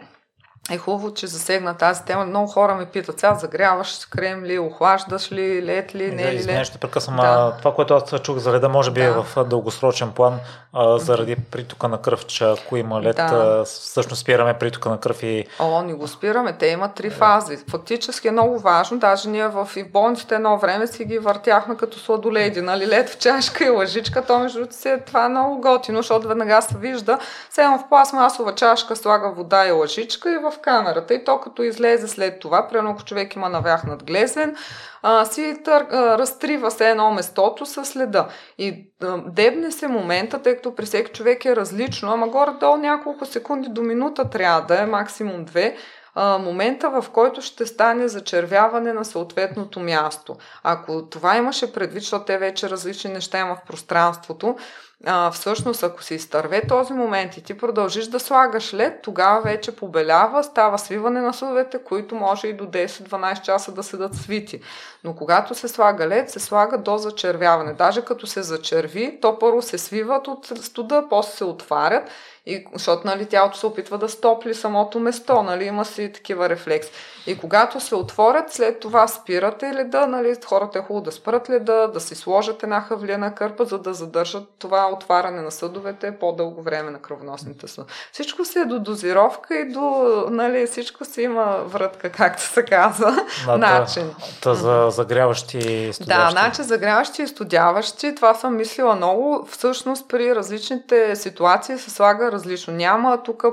е 0.71 0.79
хубаво, 0.79 1.15
че 1.15 1.27
засегна 1.27 1.75
тази 1.75 2.03
тема. 2.03 2.25
Много 2.25 2.47
хора 2.47 2.75
ме 2.75 2.87
питат, 2.87 3.21
сега 3.21 3.35
загряваш 3.35 4.07
крем 4.11 4.45
ли, 4.45 4.59
охлаждаш 4.59 5.33
ли, 5.33 5.63
лед 5.63 5.95
ли, 5.95 6.11
не 6.11 6.23
да, 6.23 6.33
ли 6.33 6.45
лед. 6.45 6.67
ще 6.67 6.79
прекъсвам. 6.79 7.17
Да. 7.17 7.55
Това, 7.59 7.75
което 7.75 7.95
аз 7.95 8.21
чух 8.23 8.39
за 8.39 8.53
леда, 8.53 8.69
може 8.69 8.91
би 8.91 9.01
е 9.01 9.11
да. 9.11 9.11
е 9.11 9.23
в 9.23 9.45
дългосрочен 9.45 10.11
план, 10.11 10.39
а, 10.73 10.99
заради 10.99 11.37
притока 11.37 11.89
на 11.89 12.03
кръв, 12.03 12.27
че 12.27 12.45
ако 12.45 12.77
има 12.77 13.03
лед, 13.03 13.17
да. 13.17 13.65
всъщност 13.65 14.23
спираме 14.23 14.55
притока 14.55 14.89
на 14.89 15.01
кръв 15.01 15.23
и... 15.23 15.47
О, 15.59 15.83
ни 15.83 15.95
го 15.95 16.09
спираме. 16.09 16.53
Те 16.59 16.67
имат 16.67 16.95
три 16.95 17.11
фази. 17.11 17.59
Фактически 17.71 18.29
е 18.29 18.31
много 18.31 18.59
важно. 18.59 18.99
Даже 18.99 19.29
ние 19.29 19.49
в, 19.49 19.69
и 19.77 19.83
в 19.83 19.91
болниците 19.91 20.35
едно 20.35 20.59
време 20.59 20.87
си 20.87 21.05
ги 21.05 21.19
въртяхме 21.19 21.77
като 21.77 21.99
сладоледи. 21.99 22.61
Нали? 22.61 22.89
Лед 22.89 23.11
в 23.11 23.19
чашка 23.19 23.65
и 23.65 23.71
лъжичка. 23.71 24.25
То 24.25 24.39
между 24.39 24.67
си 24.71 24.89
е 24.89 25.01
това 25.01 25.29
много 25.29 25.61
готино, 25.61 25.99
защото 25.99 26.29
веднага 26.29 26.63
се 26.63 26.79
вижда. 26.79 27.19
Сега 27.51 27.79
в 27.79 27.89
пластмасова 27.89 28.55
чашка 28.55 28.97
слага 28.97 29.31
вода 29.31 29.67
и 29.67 29.71
лъжичка 29.71 30.33
и 30.33 30.39
в 30.39 30.56
камерата 30.63 31.15
и 31.15 31.25
то 31.25 31.41
като 31.41 31.63
излезе 31.63 32.09
след 32.09 32.41
това, 32.41 32.69
примерно 32.69 32.91
ако 32.91 33.05
човек 33.05 33.37
има 33.37 33.49
навях 33.49 33.83
глезен, 34.05 34.57
а, 35.03 35.25
си 35.25 35.57
тър, 35.65 35.87
а, 35.91 36.19
разтрива 36.19 36.71
се 36.71 36.91
едно 36.91 37.11
местото 37.11 37.67
с 37.67 37.85
следа. 37.85 38.29
И 38.59 38.91
а, 39.03 39.19
дебне 39.27 39.71
се 39.71 39.89
момента, 39.89 40.43
тъй 40.43 40.57
като 40.57 40.75
при 40.75 40.85
всеки 40.85 41.13
човек 41.13 41.45
е 41.45 41.57
различно, 41.57 42.13
ама 42.13 42.29
горе-долу 42.29 42.77
няколко 42.77 43.27
секунди 43.27 43.69
до 43.69 43.83
минута 43.83 44.31
трябва 44.31 44.61
да 44.61 44.83
е, 44.83 44.87
максимум 44.87 45.45
две, 45.45 45.77
момента, 46.17 46.91
в 46.91 47.11
който 47.11 47.43
ще 47.43 47.67
стане 47.67 48.09
зачервяване 48.09 48.93
на 48.93 49.05
съответното 49.05 49.81
място. 49.81 50.37
Ако 50.63 51.09
това 51.09 51.37
имаше 51.37 51.73
предвид, 51.73 52.03
защото 52.03 52.25
те 52.25 52.39
вече 52.39 52.71
различни 52.71 53.13
неща 53.13 53.41
има 53.41 53.57
в 53.57 53.67
пространството, 53.67 54.57
а, 55.05 55.31
всъщност, 55.31 55.83
ако 55.83 56.03
се 56.03 56.15
изтърве 56.15 56.67
този 56.67 56.93
момент 56.93 57.37
и 57.37 57.43
ти 57.43 57.59
продължиш 57.59 58.07
да 58.07 58.21
слагаш 58.21 58.75
лед, 58.75 59.03
тогава 59.03 59.43
вече 59.43 59.77
побелява, 59.77 60.45
става 60.45 60.79
свиване 60.79 61.21
на 61.21 61.35
съдовете, 61.35 61.85
които 61.85 62.15
може 62.15 62.47
и 62.47 62.53
до 62.53 62.65
10-12 62.65 63.43
часа 63.43 63.73
да 63.73 63.83
седат 63.83 64.15
свити. 64.15 64.61
Но 65.05 65.15
когато 65.15 65.55
се 65.55 65.69
слага 65.69 66.09
лед, 66.09 66.31
се 66.31 66.41
слага 66.41 66.79
до 66.79 66.99
зачервяване. 66.99 67.73
Даже 67.73 68.05
като 68.05 68.27
се 68.27 68.43
зачерви, 68.43 69.19
то 69.23 69.39
първо 69.39 69.63
се 69.63 69.79
свиват 69.79 70.29
от 70.29 70.47
студа, 70.47 71.05
после 71.11 71.33
се 71.33 71.45
отварят 71.45 72.11
и, 72.47 72.67
защото 72.75 73.07
нали, 73.07 73.27
тялото 73.27 73.59
се 73.59 73.67
опитва 73.67 73.99
да 73.99 74.09
стопли 74.09 74.55
самото 74.55 75.01
место, 75.01 75.43
нали, 75.43 75.65
има 75.65 75.85
си 75.85 76.13
такива 76.13 76.49
рефлекси. 76.49 76.91
И 77.27 77.39
когато 77.39 77.81
се 77.81 77.95
отворят, 77.95 78.53
след 78.53 78.81
това 78.81 79.09
спирате 79.09 79.75
леда, 79.75 80.07
нали, 80.07 80.37
хората 80.47 80.79
е 80.79 80.83
хубаво 80.83 81.05
да 81.05 81.13
спрат 81.13 81.51
леда, 81.51 81.91
да 81.95 82.01
си 82.01 82.15
сложат 82.15 82.63
една 82.63 82.81
хавлена 82.81 83.35
кърпа, 83.35 83.65
за 83.65 83.79
да 83.79 83.95
задържат 83.95 84.45
това 84.59 84.91
отваряне 84.93 85.43
на 85.43 85.51
съдовете 85.51 86.19
по-дълго 86.19 86.63
време 86.63 86.91
на 86.91 86.99
кръвоносните 86.99 87.69
съдове. 87.69 87.93
Всичко 88.13 88.45
си 88.45 88.59
е 88.59 88.65
до 88.65 88.79
дозировка 88.79 89.59
и 89.59 89.73
до, 89.73 90.07
нали, 90.31 90.67
всичко 90.67 91.05
си 91.05 91.23
има 91.23 91.57
вратка, 91.67 92.11
както 92.11 92.43
се 92.43 92.65
казва, 92.65 93.17
да, 93.47 93.59
начин. 93.59 94.15
Та, 94.43 94.55
за 94.55 94.87
загряващи 94.91 95.59
и 95.59 95.93
студяващи. 95.93 96.35
Да, 96.35 96.41
значи 96.41 96.63
загряващи 96.63 97.23
и 97.23 97.27
студяващи, 97.27 98.15
това 98.15 98.35
съм 98.35 98.57
мислила 98.57 98.95
много. 98.95 99.47
Всъщност 99.51 100.09
при 100.09 100.35
различните 100.35 101.17
ситуации 101.17 101.79
се 101.79 101.91
слага 101.91 102.33
различно. 102.33 102.75
Няма 102.75 103.23
тук 103.23 103.45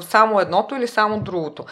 само 0.00 0.40
едното 0.40 0.74
или 0.74 0.88
само 0.88 1.20
другото. 1.20 1.64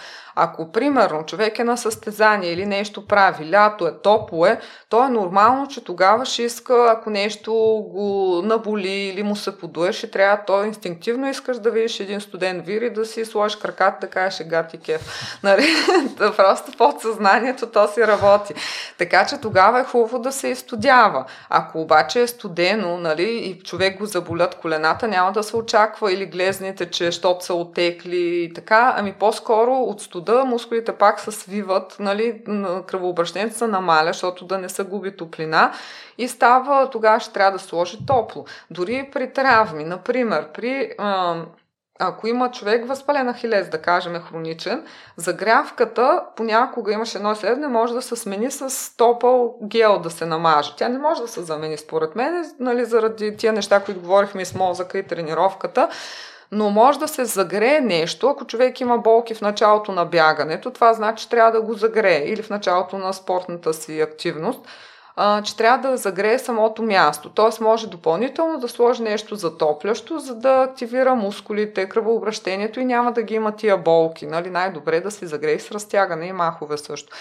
Ако, 0.43 0.73
примерно, 0.73 1.27
човек 1.27 1.59
е 1.59 1.65
на 1.65 1.77
състезание 1.77 2.53
или 2.53 2.67
нещо 2.67 3.07
прави, 3.07 3.51
лято 3.51 3.87
е, 3.87 3.93
топло 4.03 4.47
е, 4.47 4.61
то 4.89 5.05
е 5.05 5.09
нормално, 5.09 5.69
че 5.69 5.85
тогава 5.85 6.25
ще 6.27 6.43
иска, 6.43 6.87
ако 6.97 7.11
нещо 7.11 7.53
го 7.89 8.41
наболи 8.45 8.91
или 8.91 9.23
му 9.23 9.37
се 9.37 9.59
подуе, 9.59 9.93
ще 9.93 10.11
трябва, 10.11 10.45
то 10.47 10.65
инстинктивно 10.65 11.29
искаш 11.29 11.59
да 11.59 11.71
видиш 11.71 12.01
един 12.01 12.21
студент 12.21 12.67
вир 12.67 12.83
и 12.83 12.91
да 12.91 13.07
си 13.07 13.25
сложиш 13.25 13.57
краката, 13.57 14.07
да 14.07 14.11
кажеш 14.11 14.41
ега 14.41 14.63
ти 14.63 14.79
кеф. 14.79 15.37
Нали? 15.43 15.67
Просто 16.19 16.73
подсъзнанието 16.79 17.67
то 17.67 17.89
си 17.89 18.07
работи. 18.07 18.55
Така 18.99 19.27
че 19.27 19.41
тогава 19.41 19.81
е 19.81 19.85
хубаво 19.85 20.19
да 20.19 20.33
се 20.33 20.49
изстудява. 20.49 21.25
Ако 21.49 21.81
обаче 21.81 22.21
е 22.21 22.27
студено 22.27 22.99
нали, 22.99 23.25
и 23.25 23.63
човек 23.63 23.99
го 23.99 24.07
заболят 24.07 24.55
колената, 24.55 25.09
няма 25.09 25.33
да 25.33 25.43
се 25.43 25.57
очаква 25.57 26.13
или 26.13 26.27
глезните, 26.27 26.91
че 26.91 27.11
щото 27.11 27.45
са 27.45 27.55
отекли 27.55 28.45
и 28.45 28.53
така, 28.55 28.95
ами 28.97 29.13
по-скоро 29.13 29.73
от 29.73 30.01
студено 30.01 30.30
студа, 30.31 30.45
мускулите 30.45 30.93
пак 30.93 31.21
се 31.21 31.33
свиват, 31.33 31.97
нали, 32.01 32.43
кръвообращението 32.87 33.57
се 33.57 33.67
намаля, 33.67 34.07
защото 34.07 34.45
да 34.45 34.59
не 34.59 34.69
се 34.69 34.85
губи 34.85 35.17
топлина 35.17 35.73
и 36.19 36.29
става, 36.29 36.91
тогава 36.91 37.21
ще 37.21 37.33
трябва 37.33 37.53
да 37.53 37.59
сложи 37.59 38.07
топло. 38.07 38.45
Дори 38.71 39.09
при 39.13 39.33
травми, 39.33 39.85
например, 39.85 40.49
при 40.55 40.93
ако 42.03 42.27
има 42.27 42.51
човек 42.51 42.89
възпален 42.89 43.35
хилез, 43.35 43.69
да 43.69 43.83
кажем 43.83 44.15
хроничен, 44.15 44.87
загрявката 45.17 46.23
понякога 46.37 46.93
имаше 46.93 47.19
едно 47.19 47.33
изследване, 47.33 47.69
може 47.69 47.95
да 47.95 48.03
се 48.03 48.17
смени 48.17 48.51
с 48.51 48.97
топъл 48.97 49.59
гел 49.63 49.99
да 49.99 50.11
се 50.11 50.27
намаже. 50.27 50.73
Тя 50.77 50.89
не 50.89 50.99
може 50.99 51.23
да 51.23 51.29
се 51.29 51.43
замени 51.43 51.77
според 51.77 52.17
мен, 52.17 52.53
нали, 52.61 52.85
заради 52.85 53.37
тия 53.37 53.53
неща, 53.53 53.81
които 53.81 54.01
говорихме 54.01 54.45
с 54.45 54.55
мозъка 54.55 54.99
и 54.99 55.07
тренировката 55.07 55.89
но 56.53 56.71
може 56.71 56.99
да 56.99 57.09
се 57.09 57.25
загрее 57.25 57.81
нещо, 57.81 58.29
ако 58.29 58.47
човек 58.47 58.81
има 58.81 58.99
болки 58.99 59.35
в 59.35 59.41
началото 59.41 59.93
на 59.93 60.05
бягането, 60.05 60.71
това 60.71 60.95
значи, 60.95 61.23
че 61.23 61.29
трябва 61.29 61.53
да 61.53 61.63
го 61.63 61.75
загрее 61.75 62.25
или 62.27 62.43
в 62.43 62.51
началото 62.51 62.99
на 62.99 63.13
спортната 63.13 63.75
си 63.75 64.01
активност, 64.01 64.61
а, 65.17 65.43
че 65.43 65.57
трябва 65.57 65.91
да 65.91 65.97
загрее 65.97 66.39
самото 66.39 66.83
място. 66.83 67.31
Т.е. 67.31 67.65
може 67.65 67.87
допълнително 67.87 68.59
да 68.59 68.69
сложи 68.69 69.03
нещо 69.03 69.35
затоплящо, 69.35 70.19
за 70.19 70.35
да 70.35 70.63
активира 70.63 71.15
мускулите, 71.15 71.89
кръвообращението 71.89 72.81
и 72.81 72.85
няма 72.85 73.13
да 73.13 73.23
ги 73.23 73.35
има 73.35 73.57
тия 73.57 73.79
болки. 73.79 74.27
Нали? 74.27 74.51
Най-добре 74.51 75.01
да 75.01 75.11
си 75.11 75.27
загрее 75.27 75.59
с 75.59 75.71
разтягане 75.71 76.27
и 76.27 76.33
махове 76.33 76.79
също. 76.79 77.17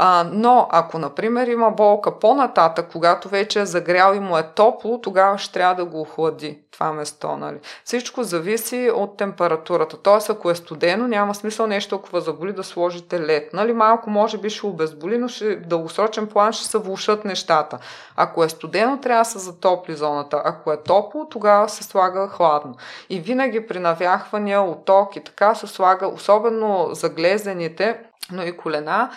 А, 0.00 0.26
но 0.32 0.68
ако, 0.70 0.98
например, 0.98 1.46
има 1.46 1.70
болка 1.70 2.18
по-нататък, 2.18 2.88
когато 2.92 3.28
вече 3.28 3.60
е 3.60 3.66
загрял 3.66 4.14
и 4.14 4.20
му 4.20 4.38
е 4.38 4.42
топло, 4.54 5.00
тогава 5.00 5.38
ще 5.38 5.52
трябва 5.52 5.74
да 5.74 5.84
го 5.84 6.00
охлади 6.00 6.58
това 6.70 6.92
место. 6.92 7.36
Нали? 7.36 7.58
Всичко 7.84 8.22
зависи 8.22 8.90
от 8.94 9.16
температурата. 9.16 9.96
Тоест, 9.96 10.30
ако 10.30 10.50
е 10.50 10.54
студено, 10.54 11.08
няма 11.08 11.34
смисъл 11.34 11.66
нещо 11.66 11.90
толкова 11.90 12.20
заболи 12.20 12.52
да 12.52 12.64
сложите 12.64 13.20
лед. 13.20 13.52
Нали? 13.52 13.72
Малко 13.72 14.10
може 14.10 14.38
би 14.38 14.50
ще 14.50 14.66
обезболи, 14.66 15.18
но 15.18 15.28
ще, 15.28 15.56
дългосрочен 15.56 16.26
план 16.26 16.52
ще 16.52 16.66
се 16.66 16.78
влушат 16.78 17.24
нещата. 17.24 17.78
Ако 18.16 18.44
е 18.44 18.48
студено, 18.48 19.00
трябва 19.00 19.20
да 19.20 19.30
се 19.30 19.38
затопли 19.38 19.94
зоната. 19.94 20.42
Ако 20.44 20.72
е 20.72 20.82
топло, 20.82 21.28
тогава 21.30 21.68
се 21.68 21.84
слага 21.84 22.28
хладно. 22.28 22.74
И 23.10 23.20
винаги 23.20 23.66
при 23.66 23.78
навяхвания, 23.78 24.62
оток 24.62 25.16
и 25.16 25.24
така 25.24 25.54
се 25.54 25.66
слага, 25.66 26.06
особено 26.08 26.88
заглезените, 26.92 28.00
но 28.32 28.42
и 28.42 28.56
колена, 28.56 29.10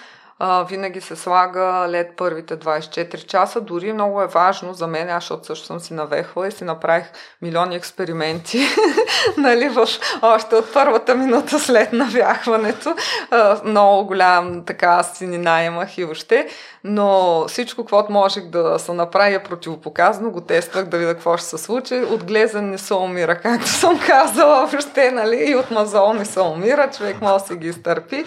а, 0.44 0.64
винаги 0.64 1.02
се 1.02 1.16
слага 1.16 1.86
лед 1.90 2.14
първите 2.18 2.58
24 2.58 3.26
часа. 3.26 3.62
Дори 3.62 3.94
много 3.94 4.22
е 4.22 4.28
важно 4.28 4.74
за 4.74 4.88
мен, 4.88 5.10
аз 5.10 5.24
защото 5.24 5.46
също 5.46 5.66
съм 5.66 5.80
си 5.80 5.94
навехвала 5.94 6.48
и 6.48 6.52
си 6.52 6.64
направих 6.64 7.06
милиони 7.42 7.76
експерименти, 7.76 8.60
нали, 9.38 9.70
в, 9.70 9.88
още 10.22 10.56
от 10.56 10.74
първата 10.74 11.16
минута 11.16 11.60
след 11.60 11.94
навяхването. 11.94 12.96
А, 13.32 13.62
много 13.64 14.08
голям 14.08 14.66
така 14.66 15.04
синина 15.04 15.64
имах 15.64 15.98
и 15.98 16.04
въобще, 16.04 16.48
но 16.84 17.44
всичко, 17.48 17.86
което 17.86 18.12
можех 18.12 18.46
да 18.46 18.80
се 18.80 18.94
направя 18.94 19.36
е 19.36 19.44
противопоказано, 19.44 20.32
го 20.32 20.42
тествах 20.42 20.86
да 20.86 20.98
видя 20.98 21.14
какво 21.14 21.38
ще 21.38 21.48
се 21.48 21.58
случи. 21.58 21.96
От 21.96 22.24
глезен 22.24 22.70
не 22.70 22.78
се 22.78 22.94
умира, 22.94 23.36
както 23.36 23.68
съм 23.68 24.00
казала 24.08 24.66
въобще, 24.66 25.12
нали, 25.12 25.44
и 25.48 25.56
от 25.56 25.72
мазол 25.72 26.14
не 26.14 26.26
се 26.26 26.42
умира, 26.42 26.90
човек 26.98 27.22
може 27.22 27.44
да 27.44 27.48
си 27.48 27.56
ги 27.56 27.68
изтърпи. 27.68 28.26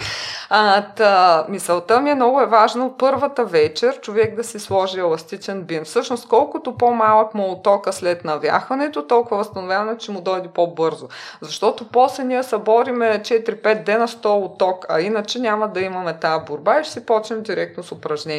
А, 0.51 0.83
та, 0.83 1.45
мисълта 1.49 2.01
ми 2.01 2.11
е 2.11 2.15
много 2.15 2.41
е 2.41 2.47
важно 2.47 2.95
първата 2.99 3.45
вечер 3.45 4.01
човек 4.01 4.37
да 4.37 4.45
си 4.45 4.59
сложи 4.59 4.99
еластичен 4.99 5.63
бин. 5.63 5.85
Всъщност, 5.85 6.29
колкото 6.29 6.77
по-малък 6.77 7.35
му 7.35 7.53
отока 7.53 7.93
след 7.93 8.25
навяхването, 8.25 9.07
толкова 9.07 9.37
възстановяване, 9.37 9.99
че 9.99 10.13
му 10.13 10.21
дойде 10.21 10.49
по-бързо. 10.49 11.09
Защото 11.41 11.89
после 11.93 12.25
ние 12.25 12.43
събориме 12.43 13.07
4-5 13.07 13.85
дена 13.85 14.09
100 14.09 14.45
оток, 14.45 14.87
а 14.89 15.01
иначе 15.01 15.39
няма 15.39 15.69
да 15.69 15.81
имаме 15.81 16.19
тази 16.19 16.45
борба 16.45 16.81
и 16.81 16.85
ще 16.85 16.93
си 16.93 17.07
почнем 17.07 17.43
директно 17.43 17.83
с 17.83 17.93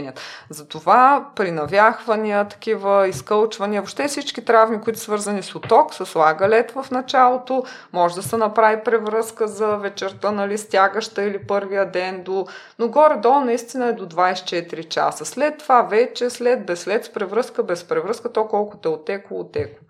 упражненията. 0.06 0.22
Затова 0.50 1.30
при 1.36 1.52
навяхвания, 1.52 2.48
такива 2.48 3.08
изкълчвания, 3.08 3.82
въобще 3.82 4.08
всички 4.08 4.46
травми, 4.46 4.82
които 4.82 5.00
са 5.00 5.06
свързани 5.06 5.44
с 5.44 5.56
оток, 5.56 5.94
с 5.94 6.16
лагалет 6.16 6.72
в 6.72 6.86
началото, 6.92 7.64
може 7.94 8.16
да 8.16 8.24
се 8.24 8.38
направи 8.38 8.84
превръзка 8.84 9.48
за 9.48 9.78
вечерта, 9.78 10.32
нали, 10.32 10.58
стягаща 10.58 11.24
или 11.24 11.48
първия 11.48 11.92
ден 11.92 12.24
до... 12.24 12.48
Но 12.80 12.88
горе-долу 12.88 13.40
наистина 13.40 13.88
е 13.88 13.94
до 13.94 14.06
24 14.06 14.88
часа. 14.88 15.26
След 15.26 15.58
това 15.58 15.82
вече, 15.82 16.30
след 16.30 16.66
без 16.66 16.80
след 16.82 17.06
с 17.06 17.14
превръзка, 17.14 17.64
без 17.64 17.84
превръзка, 17.84 18.34
то 18.34 18.48
колкото 18.48 18.90
е 18.90 18.92
отекло, 18.92 19.40
отекло. 19.40 19.86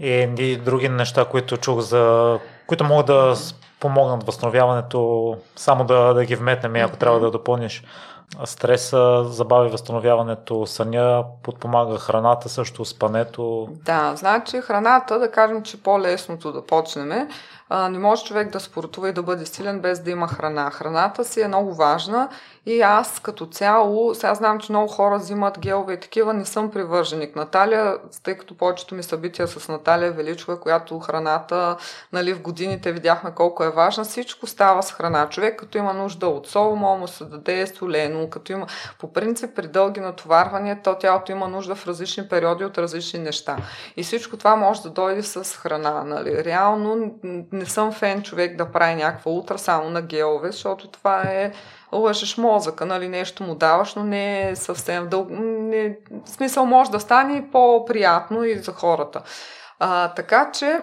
И, 0.00 0.28
и 0.38 0.56
други 0.56 0.88
неща, 0.88 1.24
които 1.24 1.56
чух 1.56 1.80
за... 1.80 2.38
които 2.66 2.84
могат 2.84 3.06
да 3.06 3.34
помогнат 3.80 4.26
възстановяването, 4.26 5.36
само 5.56 5.84
да, 5.84 6.14
да 6.14 6.24
ги 6.24 6.36
вметнем, 6.36 6.76
ако 6.76 6.96
трябва 6.96 7.20
да 7.20 7.30
допълниш. 7.30 7.84
Стреса 8.44 9.24
забави 9.24 9.70
възстановяването, 9.70 10.66
съня 10.66 11.24
подпомага 11.42 11.98
храната, 11.98 12.48
също 12.48 12.84
спането. 12.84 13.68
Да, 13.70 14.16
значи 14.16 14.60
храната, 14.60 15.18
да 15.18 15.30
кажем, 15.30 15.62
че 15.62 15.82
по-лесното 15.82 16.52
да 16.52 16.66
почнем 16.66 17.28
а, 17.68 17.88
не 17.88 17.98
може 17.98 18.24
човек 18.24 18.50
да 18.50 18.60
спортува 18.60 19.08
и 19.08 19.12
да 19.12 19.22
бъде 19.22 19.46
силен 19.46 19.80
без 19.80 20.00
да 20.00 20.10
има 20.10 20.28
храна. 20.28 20.70
Храната 20.70 21.24
си 21.24 21.40
е 21.40 21.48
много 21.48 21.74
важна 21.74 22.28
и 22.66 22.80
аз 22.80 23.20
като 23.20 23.46
цяло, 23.46 24.14
сега 24.14 24.34
знам, 24.34 24.58
че 24.58 24.72
много 24.72 24.88
хора 24.88 25.18
взимат 25.18 25.58
гелове 25.58 25.92
и 25.92 26.00
такива, 26.00 26.34
не 26.34 26.44
съм 26.44 26.70
привърженик. 26.70 27.36
Наталия, 27.36 27.96
тъй 28.22 28.34
като 28.34 28.56
повечето 28.56 28.94
ми 28.94 29.02
събития 29.02 29.48
с 29.48 29.68
Наталия 29.68 30.12
Величова, 30.12 30.60
която 30.60 30.98
храната, 30.98 31.76
нали, 32.12 32.34
в 32.34 32.42
годините 32.42 32.92
видяхме 32.92 33.30
колко 33.34 33.64
е 33.64 33.70
важна, 33.70 34.04
всичко 34.04 34.46
става 34.46 34.82
с 34.82 34.92
храна. 34.92 35.28
Човек 35.28 35.58
като 35.58 35.78
има 35.78 35.92
нужда 35.92 36.26
от 36.26 36.46
сол, 36.48 36.76
може 36.76 37.00
му 37.00 37.08
се 37.08 37.24
даде 37.24 37.66
солено, 37.66 38.30
като 38.30 38.52
има, 38.52 38.66
по 38.98 39.12
принцип 39.12 39.56
при 39.56 39.66
дълги 39.66 40.00
натоварвания, 40.00 40.80
то 40.84 40.94
тялото 40.94 41.32
има 41.32 41.48
нужда 41.48 41.74
в 41.74 41.86
различни 41.86 42.28
периоди 42.28 42.64
от 42.64 42.78
различни 42.78 43.18
неща. 43.18 43.56
И 43.96 44.02
всичко 44.02 44.36
това 44.36 44.56
може 44.56 44.82
да 44.82 44.90
дойде 44.90 45.22
с 45.22 45.56
храна. 45.56 46.04
Нали. 46.04 46.44
Реално 46.44 47.14
не 47.52 47.66
съм 47.66 47.92
фен 47.92 48.22
човек 48.22 48.56
да 48.56 48.72
прави 48.72 48.94
някаква 48.94 49.30
утра 49.32 49.58
само 49.58 49.90
на 49.90 50.02
гелове, 50.02 50.52
защото 50.52 50.88
това 50.88 51.22
е 51.22 51.52
лъжеш 51.98 52.36
мозъка, 52.36 52.86
нали, 52.86 53.08
нещо 53.08 53.42
му 53.42 53.54
даваш, 53.54 53.94
но 53.94 54.04
не 54.04 54.50
е 54.50 54.56
съвсем 54.56 55.08
дълго. 55.08 55.34
Не, 55.40 55.98
в 56.26 56.28
смисъл 56.28 56.66
може 56.66 56.90
да 56.90 57.00
стане 57.00 57.48
по-приятно 57.52 58.44
и 58.44 58.58
за 58.58 58.72
хората. 58.72 59.22
А, 59.78 60.08
така 60.08 60.50
че 60.52 60.80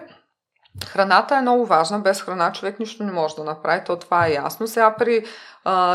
Храната 0.86 1.36
е 1.36 1.40
много 1.40 1.66
важна. 1.66 1.98
Без 1.98 2.22
храна 2.22 2.52
човек 2.52 2.78
нищо 2.80 3.04
не 3.04 3.12
може 3.12 3.34
да 3.34 3.44
направи. 3.44 3.84
То 3.86 3.96
това 3.96 4.26
е 4.26 4.32
ясно. 4.32 4.66
Сега 4.66 4.94
при 4.94 5.24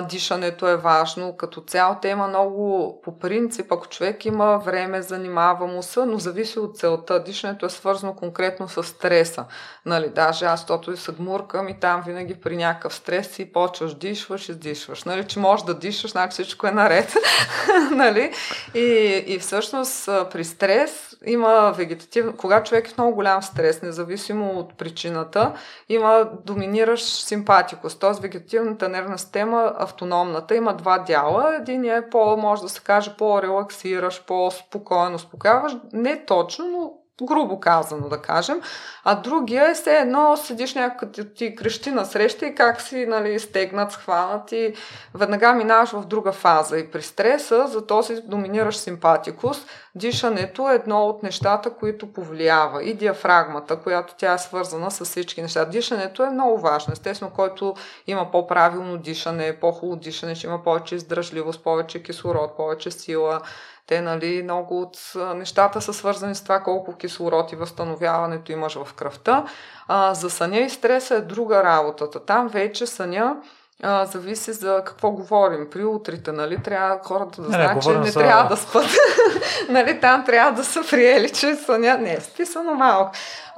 дишането 0.09 0.67
е 0.67 0.75
важно. 0.75 1.37
Като 1.37 1.61
цяло 1.61 1.95
те 2.01 2.07
има 2.07 2.27
много 2.27 3.01
по 3.03 3.19
принцип, 3.19 3.71
ако 3.71 3.87
човек 3.87 4.25
има 4.25 4.57
време, 4.57 5.01
занимава 5.01 5.67
му 5.67 5.83
се, 5.83 6.05
но 6.05 6.19
зависи 6.19 6.59
от 6.59 6.77
целта. 6.77 7.23
Дишането 7.23 7.65
е 7.65 7.69
свързано 7.69 8.13
конкретно 8.13 8.69
с 8.69 8.83
стреса. 8.83 9.45
Нали, 9.85 10.09
даже 10.09 10.45
аз 10.45 10.65
тото 10.65 10.91
и 10.91 10.97
се 10.97 11.11
гмуркам 11.11 11.69
и 11.69 11.79
там 11.79 12.03
винаги 12.05 12.35
при 12.35 12.57
някакъв 12.57 12.93
стрес 12.93 13.27
си 13.27 13.53
почваш, 13.53 13.93
дишваш, 13.93 14.49
издишваш. 14.49 15.03
Нали, 15.03 15.27
че 15.27 15.39
можеш 15.39 15.65
да 15.65 15.73
дишаш, 15.73 16.11
значи 16.11 16.33
всичко 16.33 16.67
е 16.67 16.71
наред. 16.71 17.13
нали? 17.91 18.31
и, 18.73 19.23
и 19.27 19.39
всъщност 19.39 20.05
при 20.05 20.43
стрес 20.43 21.15
има 21.25 21.73
вегетативно... 21.77 22.33
Когато 22.37 22.69
човек 22.69 22.87
е 22.87 22.89
в 22.89 22.97
много 22.97 23.15
голям 23.15 23.43
стрес, 23.43 23.81
независимо 23.81 24.49
от 24.49 24.77
причината, 24.77 25.53
има 25.89 26.29
доминиращ 26.45 27.05
симпатикус. 27.05 27.99
Т.е. 27.99 28.21
вегетативната 28.21 28.89
нервна 28.89 29.17
система, 29.17 29.58
автономната, 29.77 30.55
има 30.55 30.73
два 30.73 30.99
дяла. 30.99 31.55
Един 31.55 31.85
е 31.85 32.09
по, 32.09 32.37
може 32.37 32.61
да 32.61 32.69
се 32.69 32.81
каже, 32.81 33.15
по-релаксираш, 33.17 34.25
по-спокойно 34.25 35.15
успокояваш. 35.15 35.75
Не 35.93 36.25
точно, 36.25 36.67
но 36.67 36.93
грубо 37.25 37.59
казано 37.59 38.09
да 38.09 38.17
кажем, 38.17 38.61
а 39.03 39.15
другия 39.15 39.69
е 39.69 39.73
все 39.73 39.97
едно 39.97 40.37
седиш 40.37 40.75
някакъв 40.75 41.25
ти 41.35 41.55
крещи 41.55 41.91
на 41.91 42.05
среща 42.05 42.45
и 42.45 42.55
как 42.55 42.81
си 42.81 43.05
нали, 43.05 43.39
стегнат, 43.39 43.91
схванат 43.91 44.51
и 44.51 44.73
веднага 45.15 45.53
минаваш 45.53 45.91
в 45.91 46.05
друга 46.05 46.31
фаза. 46.31 46.77
И 46.77 46.91
при 46.91 47.01
стреса, 47.01 47.67
за 47.67 47.87
то 47.87 48.03
си 48.03 48.21
доминираш 48.25 48.77
симпатикус, 48.77 49.65
дишането 49.95 50.71
е 50.71 50.75
едно 50.75 51.05
от 51.05 51.23
нещата, 51.23 51.69
които 51.69 52.13
повлиява. 52.13 52.83
И 52.83 52.93
диафрагмата, 52.93 53.79
която 53.79 54.13
тя 54.17 54.33
е 54.33 54.37
свързана 54.37 54.91
с 54.91 55.05
всички 55.05 55.41
неща. 55.41 55.65
Дишането 55.65 56.23
е 56.23 56.29
много 56.29 56.57
важно. 56.57 56.93
Естествено, 56.93 57.31
който 57.35 57.75
има 58.07 58.31
по-правилно 58.31 58.97
дишане, 58.97 59.59
по-хубаво 59.59 59.99
дишане, 59.99 60.35
ще 60.35 60.47
има 60.47 60.63
повече 60.63 60.95
издръжливост, 60.95 61.63
повече 61.63 62.03
кислород, 62.03 62.57
повече 62.57 62.91
сила, 62.91 63.41
те, 63.89 64.01
нали, 64.01 64.43
много 64.43 64.81
от 64.81 64.97
нещата 65.35 65.81
са 65.81 65.93
свързани 65.93 66.35
с 66.35 66.43
това 66.43 66.59
колко 66.59 66.95
кислород 66.95 67.51
и 67.51 67.55
възстановяването 67.55 68.51
имаш 68.51 68.77
в 68.83 68.93
кръвта. 68.93 69.45
А, 69.87 70.13
за 70.13 70.29
съня 70.29 70.59
и 70.59 70.69
стреса 70.69 71.15
е 71.15 71.21
друга 71.21 71.63
работата. 71.63 72.25
Там 72.25 72.47
вече 72.47 72.87
съня 72.87 73.37
а, 73.83 74.05
зависи 74.05 74.53
за 74.53 74.81
какво 74.85 75.11
говорим. 75.11 75.67
При 75.71 75.85
утрите, 75.85 76.31
нали, 76.31 76.57
трябва 76.63 76.99
хората 77.03 77.41
да 77.41 77.47
знаят, 77.47 77.83
че 77.83 77.89
не 77.89 78.11
за... 78.11 78.19
трябва 78.19 78.49
да 78.49 78.57
спят. 78.57 78.85
нали, 79.69 79.99
там 79.99 80.25
трябва 80.25 80.51
да 80.51 80.63
са 80.63 80.81
приели, 80.89 81.29
че 81.29 81.55
съня 81.55 81.97
не 81.97 82.13
е 82.13 82.19
списано 82.19 82.73
малко. 82.73 83.11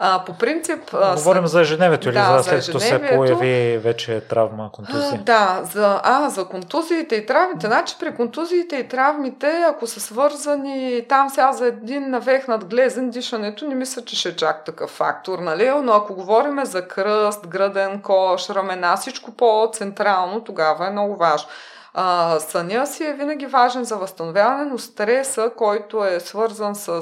А, 0.04 0.24
по 0.26 0.34
принцип... 0.34 0.80
Говорим 1.16 1.48
за 1.48 1.62
ежедневието 1.62 2.10
или 2.10 2.16
да, 2.16 2.38
за 2.38 2.44
след 2.44 2.66
като 2.66 2.80
се 2.80 3.10
появи 3.16 3.78
вече 3.78 4.22
травма, 4.22 4.70
контузия? 4.72 5.12
А, 5.14 5.18
да, 5.18 5.62
за, 5.64 6.02
а, 6.04 6.30
за 6.30 6.46
контузиите 6.46 7.16
и 7.16 7.26
травмите. 7.26 7.68
Значи 7.68 7.96
при 8.00 8.16
контузиите 8.16 8.76
и 8.76 8.88
травмите, 8.88 9.66
ако 9.70 9.88
са 9.88 10.00
свързани 10.00 11.06
там 11.10 11.30
сега 11.30 11.54
за 11.54 11.68
един 11.68 12.10
навехнат 12.10 12.66
глезен, 12.66 13.10
дишането 13.10 13.66
не 13.66 13.76
мисля, 13.76 14.02
че 14.02 14.16
ще 14.16 14.30
е 14.30 14.36
чак 14.36 14.66
такъв 14.66 14.90
фактор, 14.90 15.40
нали? 15.40 15.72
Но 15.84 15.94
ако 15.94 16.14
говорим 16.16 16.66
за 16.66 16.88
кръст, 16.88 17.48
граден 17.48 18.02
кош, 18.02 18.50
рамена, 18.50 18.98
всичко 18.98 19.32
по-централно, 19.32 20.11
тогава 20.46 20.88
е 20.88 20.92
много 20.92 21.16
важно. 21.16 21.50
А, 21.94 22.40
съня 22.40 22.88
си 22.88 23.04
е 23.04 23.14
винаги 23.14 23.46
важен 23.46 23.84
за 23.84 23.98
възстановяване, 23.98 24.66
но 24.66 24.78
стреса, 24.78 25.52
който 25.58 26.06
е 26.06 26.20
свързан 26.20 26.76
с 26.76 27.02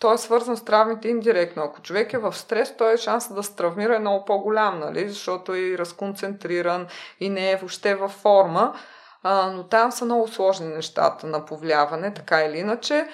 той 0.00 0.14
е 0.14 0.18
свързан 0.18 0.56
с 0.56 0.64
травмите 0.64 1.08
индиректно. 1.08 1.62
Ако 1.62 1.82
човек 1.82 2.12
е 2.12 2.18
в 2.18 2.32
стрес, 2.32 2.76
той 2.76 2.94
е 2.94 2.96
шанс 2.96 3.34
да 3.34 3.42
се 3.42 3.56
травмира 3.56 3.96
е 3.96 3.98
много 3.98 4.24
по-голям, 4.24 4.78
нали? 4.78 5.08
защото 5.08 5.54
е 5.54 5.78
разконцентриран 5.78 6.86
и 7.20 7.28
не 7.28 7.50
е 7.50 7.56
въобще 7.56 7.94
във 7.94 8.10
форма. 8.10 8.74
А, 9.22 9.50
но 9.50 9.62
там 9.62 9.92
са 9.92 10.04
много 10.04 10.28
сложни 10.28 10.66
нещата 10.66 11.26
на 11.26 11.44
повлияване, 11.44 12.14
така 12.14 12.44
или 12.44 12.58
иначе. 12.58 13.08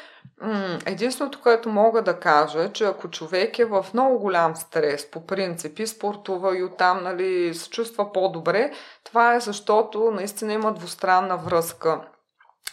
Единственото, 0.86 1.40
което 1.40 1.68
мога 1.68 2.02
да 2.02 2.20
кажа 2.20 2.64
е, 2.64 2.72
че 2.72 2.84
ако 2.84 3.10
човек 3.10 3.58
е 3.58 3.64
в 3.64 3.86
много 3.94 4.18
голям 4.18 4.56
стрес, 4.56 5.10
по 5.10 5.26
принцип 5.26 5.78
и 5.78 5.86
спортува 5.86 6.58
и 6.58 6.62
оттам 6.62 7.02
нали, 7.02 7.54
се 7.54 7.70
чувства 7.70 8.12
по-добре, 8.12 8.72
това 9.04 9.34
е 9.34 9.40
защото 9.40 10.10
наистина 10.10 10.52
има 10.52 10.74
двустранна 10.74 11.36
връзка 11.36 12.00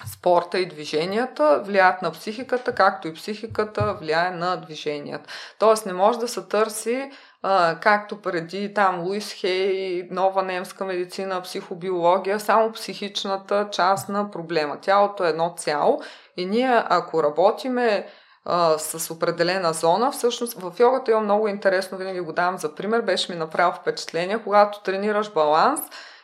спорта 0.05 0.59
и 0.59 0.65
движенията 0.65 1.61
влияят 1.65 2.01
на 2.01 2.11
психиката, 2.11 2.75
както 2.75 3.07
и 3.07 3.13
психиката 3.13 3.93
влияе 3.93 4.31
на 4.31 4.55
движенията. 4.55 5.29
Тоест 5.59 5.85
не 5.85 5.93
може 5.93 6.19
да 6.19 6.27
се 6.27 6.41
търси 6.41 7.11
а, 7.43 7.79
както 7.79 8.21
преди 8.21 8.73
там 8.73 9.01
Луис 9.01 9.33
Хей, 9.33 10.07
нова 10.11 10.43
немска 10.43 10.85
медицина, 10.85 11.41
психобиология, 11.41 12.39
само 12.39 12.71
психичната 12.71 13.69
част 13.71 14.09
на 14.09 14.31
проблема. 14.31 14.77
Тялото 14.81 15.25
е 15.25 15.29
едно 15.29 15.53
цяло 15.57 16.01
и 16.37 16.45
ние 16.45 16.83
ако 16.89 17.23
работиме 17.23 18.07
а, 18.45 18.77
с 18.77 19.11
определена 19.11 19.73
зона. 19.73 20.11
Всъщност 20.11 20.61
в 20.61 20.73
йогата 20.79 21.11
има 21.11 21.21
много 21.21 21.47
интересно, 21.47 21.97
винаги 21.97 22.19
го 22.19 22.33
давам 22.33 22.57
за 22.57 22.75
пример, 22.75 23.01
беше 23.01 23.31
ми 23.31 23.37
направил 23.37 23.73
впечатление, 23.73 24.43
когато 24.43 24.81
тренираш 24.83 25.33
баланс, 25.33 25.81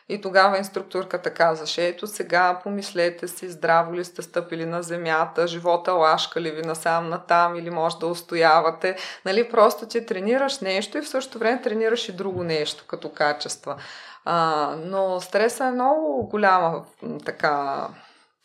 и 0.08 0.20
тогава 0.20 0.58
инструкторката 0.58 1.34
казаше, 1.34 1.86
ето 1.86 2.06
сега 2.06 2.60
помислете 2.62 3.28
си, 3.28 3.50
здраво 3.50 3.94
ли 3.94 4.04
сте 4.04 4.22
стъпили 4.22 4.66
на 4.66 4.82
земята, 4.82 5.46
живота 5.46 5.92
лашка 5.92 6.40
ли 6.40 6.50
ви 6.50 6.62
насам 6.62 7.08
натам 7.08 7.56
или 7.56 7.70
може 7.70 7.98
да 7.98 8.06
устоявате. 8.06 8.96
Нали, 9.24 9.50
просто 9.50 9.86
ти 9.86 10.06
тренираш 10.06 10.60
нещо 10.60 10.98
и 10.98 11.02
в 11.02 11.08
същото 11.08 11.38
време 11.38 11.62
тренираш 11.62 12.08
и 12.08 12.12
друго 12.12 12.44
нещо 12.44 12.84
като 12.86 13.12
качества. 13.12 13.76
А, 14.24 14.74
но 14.78 15.20
стреса 15.20 15.64
е 15.64 15.70
много 15.70 16.28
голяма 16.28 16.84
така 17.24 17.88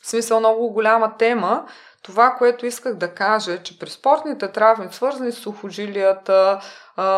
в 0.04 0.08
смисъл 0.08 0.40
много 0.40 0.70
голяма 0.70 1.18
тема. 1.18 1.66
Това, 2.02 2.36
което 2.38 2.66
исках 2.66 2.94
да 2.96 3.14
кажа 3.14 3.54
е, 3.54 3.64
че 3.64 3.80
при 3.80 3.90
спортните 3.90 4.52
травми, 4.52 4.88
свързани 4.92 5.32
с 5.32 5.36
сухожилията, 5.36 6.60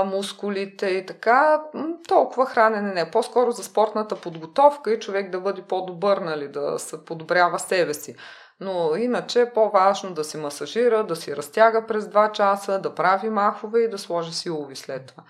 мускулите 0.06 0.88
и 0.88 1.06
така, 1.06 1.62
толкова 2.08 2.46
хранене 2.46 2.94
не. 2.94 3.12
По-скоро 3.12 3.52
за 3.52 3.64
спортната 3.64 4.16
подготовка 4.16 4.94
и 4.94 5.00
човек 5.00 5.30
да 5.30 5.40
бъде 5.40 5.62
по-добър, 5.62 6.18
нали, 6.18 6.48
да 6.48 6.80
се 6.80 7.06
подобрява 7.06 7.60
себе 7.60 7.94
си. 7.94 8.16
Но 8.60 8.96
иначе 8.96 9.42
е 9.42 9.54
по-важно 9.54 10.14
да 10.14 10.24
си 10.24 10.38
масажира, 10.38 11.04
да 11.04 11.16
си 11.16 11.36
разтяга 11.36 11.88
през 11.88 12.06
2 12.06 12.32
часа, 12.32 12.80
да 12.80 12.96
прави 12.96 13.30
махове 13.30 13.80
и 13.80 13.90
да 13.90 13.98
сложи 13.98 14.34
силови 14.34 14.76
след 14.76 15.06
това. 15.06 15.24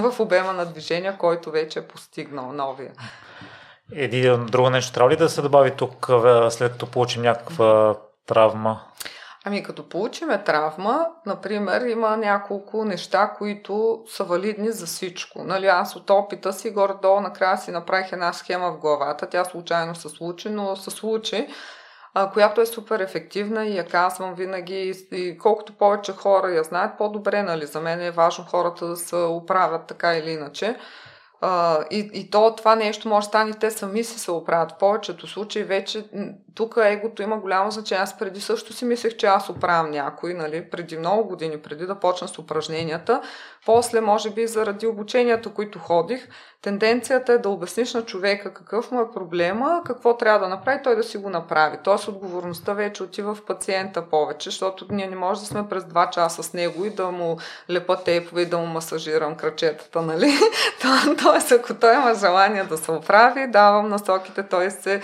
в 0.10 0.20
обема 0.20 0.52
на 0.52 0.66
движения, 0.66 1.18
който 1.18 1.50
вече 1.50 1.78
е 1.78 1.88
постигнал 1.88 2.52
новия. 2.52 2.92
Един 3.92 4.46
друго 4.46 4.70
нещо 4.70 4.92
трябва 4.92 5.10
ли 5.10 5.16
да 5.16 5.28
се 5.28 5.42
добави 5.42 5.70
тук, 5.70 6.10
след 6.50 6.72
като 6.72 6.86
получим 6.86 7.22
някаква 7.22 7.96
травма? 8.26 8.80
Ами 9.44 9.62
като 9.62 9.88
получиме 9.88 10.44
травма, 10.44 11.06
например, 11.26 11.80
има 11.80 12.16
няколко 12.16 12.84
неща, 12.84 13.34
които 13.38 14.04
са 14.06 14.24
валидни 14.24 14.72
за 14.72 14.86
всичко. 14.86 15.44
Нали, 15.44 15.66
аз 15.66 15.96
от 15.96 16.10
опита 16.10 16.52
си 16.52 16.70
горе-долу 16.70 17.20
накрая 17.20 17.58
си 17.58 17.70
направих 17.70 18.12
една 18.12 18.32
схема 18.32 18.72
в 18.72 18.78
главата. 18.78 19.26
Тя 19.26 19.44
случайно 19.44 19.94
се 19.94 20.08
случи, 20.08 20.50
но 20.50 20.76
се 20.76 20.90
случи 20.90 21.48
която 22.32 22.60
е 22.60 22.66
супер 22.66 23.00
ефективна 23.00 23.66
и 23.66 23.76
я 23.76 23.86
казвам 23.86 24.34
винаги. 24.34 24.94
И 25.12 25.38
колкото 25.38 25.72
повече 25.72 26.12
хора 26.12 26.50
я 26.50 26.62
знаят, 26.62 26.98
по-добре, 26.98 27.42
нали? 27.42 27.66
За 27.66 27.80
мен 27.80 28.00
е 28.00 28.10
важно 28.10 28.44
хората 28.44 28.86
да 28.86 28.96
се 28.96 29.16
оправят 29.16 29.86
така 29.86 30.16
или 30.16 30.30
иначе. 30.30 30.76
И, 31.90 32.10
и 32.12 32.30
то, 32.30 32.54
това 32.56 32.76
нещо 32.76 33.08
може 33.08 33.24
да 33.24 33.28
стане, 33.28 33.52
те 33.52 33.70
сами 33.70 34.04
си 34.04 34.18
се 34.18 34.30
оправят. 34.30 34.72
В 34.72 34.78
повечето 34.78 35.26
случаи 35.26 35.62
вече 35.62 36.04
тук 36.54 36.78
егото 36.84 37.22
има 37.22 37.38
голямо 37.38 37.70
значение. 37.70 38.02
Аз 38.02 38.18
преди 38.18 38.40
също 38.40 38.72
си 38.72 38.84
мислех, 38.84 39.16
че 39.16 39.26
аз 39.26 39.48
оправям 39.48 39.90
някой, 39.90 40.34
нали, 40.34 40.70
преди 40.70 40.98
много 40.98 41.28
години, 41.28 41.58
преди 41.58 41.86
да 41.86 41.94
почна 41.94 42.28
с 42.28 42.38
упражненията. 42.38 43.22
После, 43.66 44.00
може 44.00 44.30
би, 44.30 44.46
заради 44.46 44.86
обученията, 44.86 45.50
които 45.50 45.78
ходих, 45.78 46.28
тенденцията 46.62 47.32
е 47.32 47.38
да 47.38 47.48
обясниш 47.48 47.94
на 47.94 48.02
човека 48.02 48.54
какъв 48.54 48.90
му 48.90 49.00
е 49.00 49.10
проблема, 49.10 49.82
какво 49.84 50.16
трябва 50.16 50.38
да 50.38 50.48
направи, 50.48 50.80
той 50.84 50.96
да 50.96 51.02
си 51.02 51.18
го 51.18 51.30
направи. 51.30 51.78
Тоест, 51.84 52.08
отговорността 52.08 52.72
вече 52.72 53.02
отива 53.02 53.34
в 53.34 53.44
пациента 53.44 54.02
повече, 54.02 54.50
защото 54.50 54.86
ние 54.90 55.06
не 55.06 55.16
може 55.16 55.40
да 55.40 55.46
сме 55.46 55.68
през 55.68 55.84
два 55.84 56.10
часа 56.10 56.42
с 56.42 56.52
него 56.52 56.84
и 56.84 56.90
да 56.90 57.10
му 57.10 57.38
лепа 57.70 58.04
тейпове 58.04 58.42
и 58.42 58.46
да 58.46 58.58
му 58.58 58.66
масажирам 58.66 59.36
кръчетата, 59.36 60.02
нали? 60.02 60.32
Тоест, 61.32 61.52
ако 61.52 61.74
той 61.74 61.94
има 61.94 62.14
желание 62.14 62.64
да 62.64 62.76
се 62.78 62.90
оправи, 62.90 63.46
давам 63.46 63.88
насоките, 63.88 64.42
той 64.48 64.70
се 64.70 65.02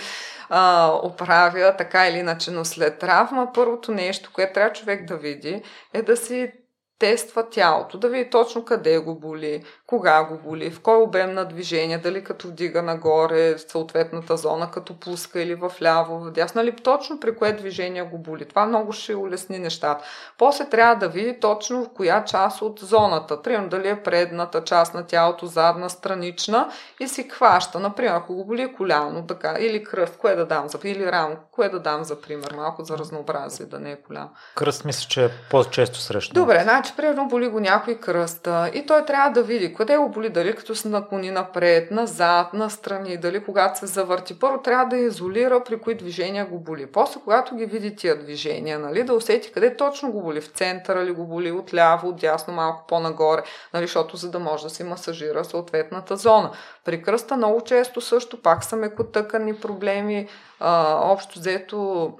а, 0.49 0.91
оправя 1.03 1.75
така 1.77 2.07
или 2.07 2.17
иначе, 2.17 2.51
но 2.51 2.65
след 2.65 2.99
травма 2.99 3.53
първото 3.53 3.91
нещо, 3.91 4.29
което 4.33 4.53
трябва 4.53 4.73
човек 4.73 5.05
да 5.05 5.17
види, 5.17 5.63
е 5.93 6.01
да 6.01 6.17
си 6.17 6.51
тества 6.99 7.49
тялото, 7.49 7.97
да 7.97 8.09
види 8.09 8.29
точно 8.29 8.65
къде 8.65 8.97
го 8.97 9.19
боли, 9.19 9.63
кога 9.89 10.23
го 10.23 10.37
боли, 10.37 10.71
в 10.71 10.81
кой 10.81 10.97
обем 10.97 11.33
на 11.33 11.45
движение, 11.45 11.97
дали 11.97 12.23
като 12.23 12.47
вдига 12.47 12.81
нагоре 12.81 13.57
съответната 13.57 14.37
зона, 14.37 14.71
като 14.71 14.99
пуска 14.99 15.41
или 15.41 15.55
в 15.55 15.71
ляво, 15.81 16.19
в 16.19 16.31
дясно, 16.31 16.61
нали 16.61 16.71
точно 16.71 17.19
при 17.19 17.35
кое 17.35 17.53
движение 17.53 18.01
го 18.01 18.17
боли. 18.17 18.45
Това 18.45 18.65
много 18.65 18.91
ще 18.91 19.15
улесни 19.15 19.59
нещата. 19.59 20.03
После 20.37 20.69
трябва 20.69 20.95
да 20.95 21.07
види 21.07 21.39
точно 21.39 21.83
в 21.83 21.89
коя 21.89 22.23
част 22.25 22.61
от 22.61 22.79
зоната. 22.79 23.41
Примерно 23.41 23.69
дали 23.69 23.89
е 23.89 24.03
предната 24.03 24.63
част 24.63 24.93
на 24.93 25.07
тялото, 25.07 25.45
задна, 25.45 25.89
странична 25.89 26.69
и 26.99 27.07
си 27.07 27.29
хваща. 27.29 27.79
Например, 27.79 28.13
ако 28.13 28.35
го 28.35 28.45
боли 28.45 28.73
коляно, 28.73 29.27
така, 29.27 29.55
или 29.59 29.83
кръст, 29.83 30.17
кое 30.17 30.35
да 30.35 30.45
дам 30.45 30.69
за, 30.69 30.79
или 30.83 31.11
рамо, 31.11 31.35
кое 31.51 31.69
да 31.69 31.79
дам 31.79 32.03
за 32.03 32.21
пример, 32.21 32.53
малко 32.55 32.83
за 32.83 32.97
разнообразие, 32.97 33.65
да 33.65 33.79
не 33.79 33.91
е 33.91 33.95
коляно. 33.95 34.29
Кръст 34.55 34.85
мисля, 34.85 35.07
че 35.09 35.25
е 35.25 35.29
по-често 35.51 35.99
срещу. 35.99 36.33
Добре, 36.33 36.59
значи, 36.63 36.93
примерно 36.97 37.27
боли 37.27 37.47
го 37.47 37.59
някой 37.59 37.95
кръста 37.95 38.71
и 38.73 38.85
той 38.85 39.05
трябва 39.05 39.29
да 39.29 39.43
види 39.43 39.73
къде 39.79 39.97
го 39.97 40.09
боли, 40.09 40.29
дали 40.29 40.55
като 40.55 40.75
се 40.75 40.89
наклони 40.89 41.31
напред, 41.31 41.91
назад, 41.91 42.53
настрани, 42.53 43.17
дали 43.17 43.43
когато 43.43 43.79
се 43.79 43.85
завърти. 43.85 44.39
Първо 44.39 44.61
трябва 44.61 44.85
да 44.85 44.97
изолира 44.97 45.63
при 45.63 45.79
кои 45.79 45.95
движения 45.95 46.45
го 46.45 46.59
боли. 46.59 46.85
После, 46.85 47.19
когато 47.23 47.55
ги 47.55 47.65
види 47.65 47.95
тия 47.95 48.19
движения, 48.19 48.79
нали, 48.79 49.03
да 49.03 49.13
усети 49.13 49.51
къде 49.51 49.77
точно 49.77 50.11
го 50.11 50.21
боли. 50.21 50.41
В 50.41 50.47
центъра 50.47 51.05
ли 51.05 51.11
го 51.11 51.25
боли, 51.25 51.51
отляво, 51.51 52.07
отдясно, 52.07 52.53
малко 52.53 52.87
по-нагоре, 52.87 53.41
нали, 53.73 53.83
защото 53.83 54.17
за 54.17 54.31
да 54.31 54.39
може 54.39 54.63
да 54.63 54.69
се 54.69 54.83
масажира 54.83 55.45
съответната 55.45 56.17
зона. 56.17 56.51
При 56.85 57.01
кръста 57.01 57.37
много 57.37 57.61
често 57.61 58.01
също 58.01 58.41
пак 58.41 58.63
са 58.63 58.75
мекотъкани 58.75 59.55
проблеми. 59.55 60.27
А, 60.59 60.99
общо 61.11 61.39
взето 61.39 62.13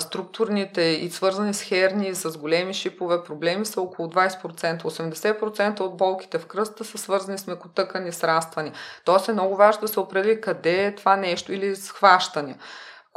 структурните 0.00 0.82
и 0.82 1.10
свързани 1.10 1.54
с 1.54 1.62
херни, 1.62 2.14
с 2.14 2.38
големи 2.38 2.74
шипове 2.74 3.24
проблеми 3.24 3.66
са 3.66 3.80
около 3.80 4.08
20%. 4.08 4.82
80% 4.82 5.80
от 5.80 5.96
болките 5.96 6.38
в 6.38 6.46
кръста 6.46 6.84
са 6.84 6.98
свързани 6.98 7.38
с 7.38 7.46
мекотъкани 7.46 8.12
сраствания. 8.12 8.72
Тоест 9.04 9.28
е 9.28 9.32
много 9.32 9.56
важно 9.56 9.80
да 9.80 9.88
се 9.88 10.00
определи 10.00 10.40
къде 10.40 10.84
е 10.84 10.94
това 10.94 11.16
нещо 11.16 11.52
или 11.52 11.76
схващане 11.76 12.56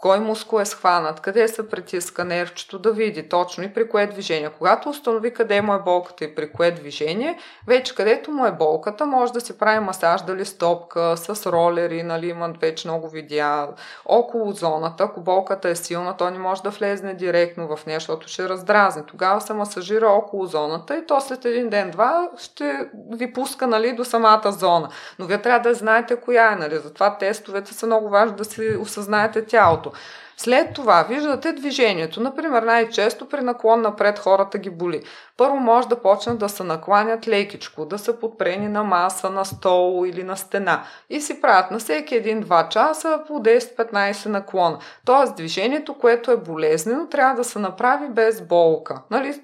кой 0.04 0.20
мускул 0.20 0.60
е 0.60 0.66
схванат, 0.66 1.20
къде 1.20 1.48
се 1.48 1.70
притиска 1.70 2.26
нервчето, 2.26 2.80
да 2.80 2.92
види 2.92 3.30
точно 3.30 3.64
и 3.64 3.74
при 3.74 3.90
кое 3.90 4.08
движение. 4.08 4.50
Когато 4.58 4.90
установи 4.90 5.34
къде 5.34 5.62
му 5.62 5.74
е 5.74 5.80
болката 5.80 6.26
и 6.26 6.36
при 6.36 6.52
кое 6.52 6.72
движение, 6.72 7.40
вече 7.68 7.96
където 7.96 8.32
му 8.32 8.46
е 8.46 8.52
болката, 8.52 9.06
може 9.06 9.34
да 9.34 9.42
си 9.42 9.58
прави 9.58 9.80
масаж, 9.80 10.22
дали 10.22 10.46
стопка, 10.46 11.18
с 11.18 11.52
ролери, 11.52 12.04
нали, 12.04 12.28
имат 12.28 12.58
вече 12.62 12.88
много 12.88 13.10
видеа, 13.10 13.68
около 14.06 14.52
зоната. 14.52 15.04
Ако 15.04 15.22
болката 15.22 15.70
е 15.70 15.76
силна, 15.76 16.18
то 16.18 16.30
не 16.30 16.40
може 16.40 16.64
да 16.64 16.70
влезне 16.70 17.14
директно 17.14 17.76
в 17.76 17.86
нея, 17.86 18.00
защото 18.00 18.28
ще 18.28 18.50
раздразни. 18.50 19.04
Тогава 19.06 19.42
се 19.42 19.54
масажира 19.54 20.08
около 20.08 20.46
зоната 20.46 20.98
и 20.98 21.06
то 21.06 21.22
след 21.22 21.46
един 21.46 21.70
ден-два 21.70 22.30
ще 22.38 22.90
ви 23.12 23.34
пуска 23.34 23.68
нали, 23.68 23.96
до 23.96 24.06
самата 24.06 24.52
зона. 24.52 24.90
Но 25.20 25.26
вие 25.26 25.42
трябва 25.42 25.70
да 25.70 25.74
знаете 25.74 26.16
коя 26.16 26.52
е. 26.52 26.56
Нали. 26.56 26.78
Затова 26.78 27.18
тестовете 27.18 27.74
са 27.74 27.86
много 27.86 28.10
важни 28.10 28.36
да 28.36 28.46
си 28.46 28.78
осъзнаете 28.82 29.46
тялото. 29.46 29.93
След 30.38 30.74
това 30.74 31.04
виждате 31.04 31.54
движението. 31.54 32.22
Например, 32.22 32.64
най-често 32.64 33.30
при 33.30 33.42
наклон 33.42 33.82
напред 33.82 34.20
хората 34.20 34.58
ги 34.58 34.70
боли. 34.70 35.04
Първо 35.38 35.56
може 35.56 35.88
да 35.88 36.02
почнат 36.02 36.40
да 36.40 36.50
се 36.50 36.64
накланят 36.64 37.28
лекичко, 37.28 37.86
да 37.86 38.00
са 38.00 38.20
подпрени 38.20 38.68
на 38.68 38.84
маса, 38.84 39.30
на 39.30 39.46
стол 39.46 40.06
или 40.08 40.24
на 40.24 40.38
стена 40.38 40.84
и 41.10 41.22
си 41.22 41.42
правят 41.42 41.72
на 41.72 41.80
всеки 41.80 42.16
един-два 42.16 42.70
часа 42.70 43.20
по 43.28 43.34
10-15 43.34 44.30
наклона. 44.30 44.78
Тоест 45.06 45.36
движението, 45.36 45.94
което 45.94 46.32
е 46.32 46.38
болезнено, 46.38 47.08
трябва 47.08 47.36
да 47.36 47.44
се 47.44 47.60
направи 47.60 48.10
без 48.10 48.42
болка. 48.42 49.02
Нали? 49.12 49.42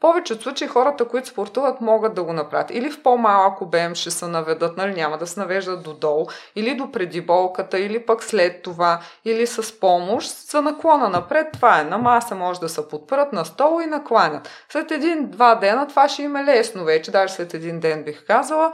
Повечето 0.00 0.42
случаи 0.42 0.68
хората, 0.68 1.04
които 1.04 1.28
спортуват, 1.28 1.80
могат 1.80 2.14
да 2.14 2.22
го 2.22 2.32
направят. 2.32 2.70
Или 2.70 2.90
в 2.90 3.02
по-малък 3.02 3.60
обем 3.60 3.94
ще 3.94 4.10
се 4.10 4.26
наведат, 4.26 4.76
нали? 4.76 4.94
няма 4.94 5.18
да 5.18 5.26
се 5.26 5.40
навеждат 5.40 5.82
додолу, 5.82 6.26
или 6.56 6.74
до 6.74 6.92
преди 6.92 7.20
болката, 7.20 7.78
или 7.78 8.06
пък 8.06 8.24
след 8.24 8.62
това, 8.62 9.00
или 9.24 9.46
с 9.46 9.80
помощ 9.80 10.30
за 10.30 10.62
наклона 10.62 11.08
напред. 11.08 11.46
Това 11.52 11.80
е 11.80 11.84
на 11.84 11.98
маса, 11.98 12.34
може 12.34 12.60
да 12.60 12.68
се 12.68 12.88
подпрат 12.88 13.32
на 13.32 13.44
стол 13.44 13.80
и 13.82 13.86
накланят. 13.86 14.48
След 14.68 14.90
един 14.90 15.10
един-два 15.10 15.54
дена 15.54 15.88
това 15.88 16.08
ще 16.08 16.22
им 16.22 16.36
е 16.36 16.44
лесно 16.44 16.84
вече, 16.84 17.10
даже 17.10 17.34
след 17.34 17.54
един 17.54 17.80
ден 17.80 18.04
бих 18.04 18.26
казала 18.26 18.72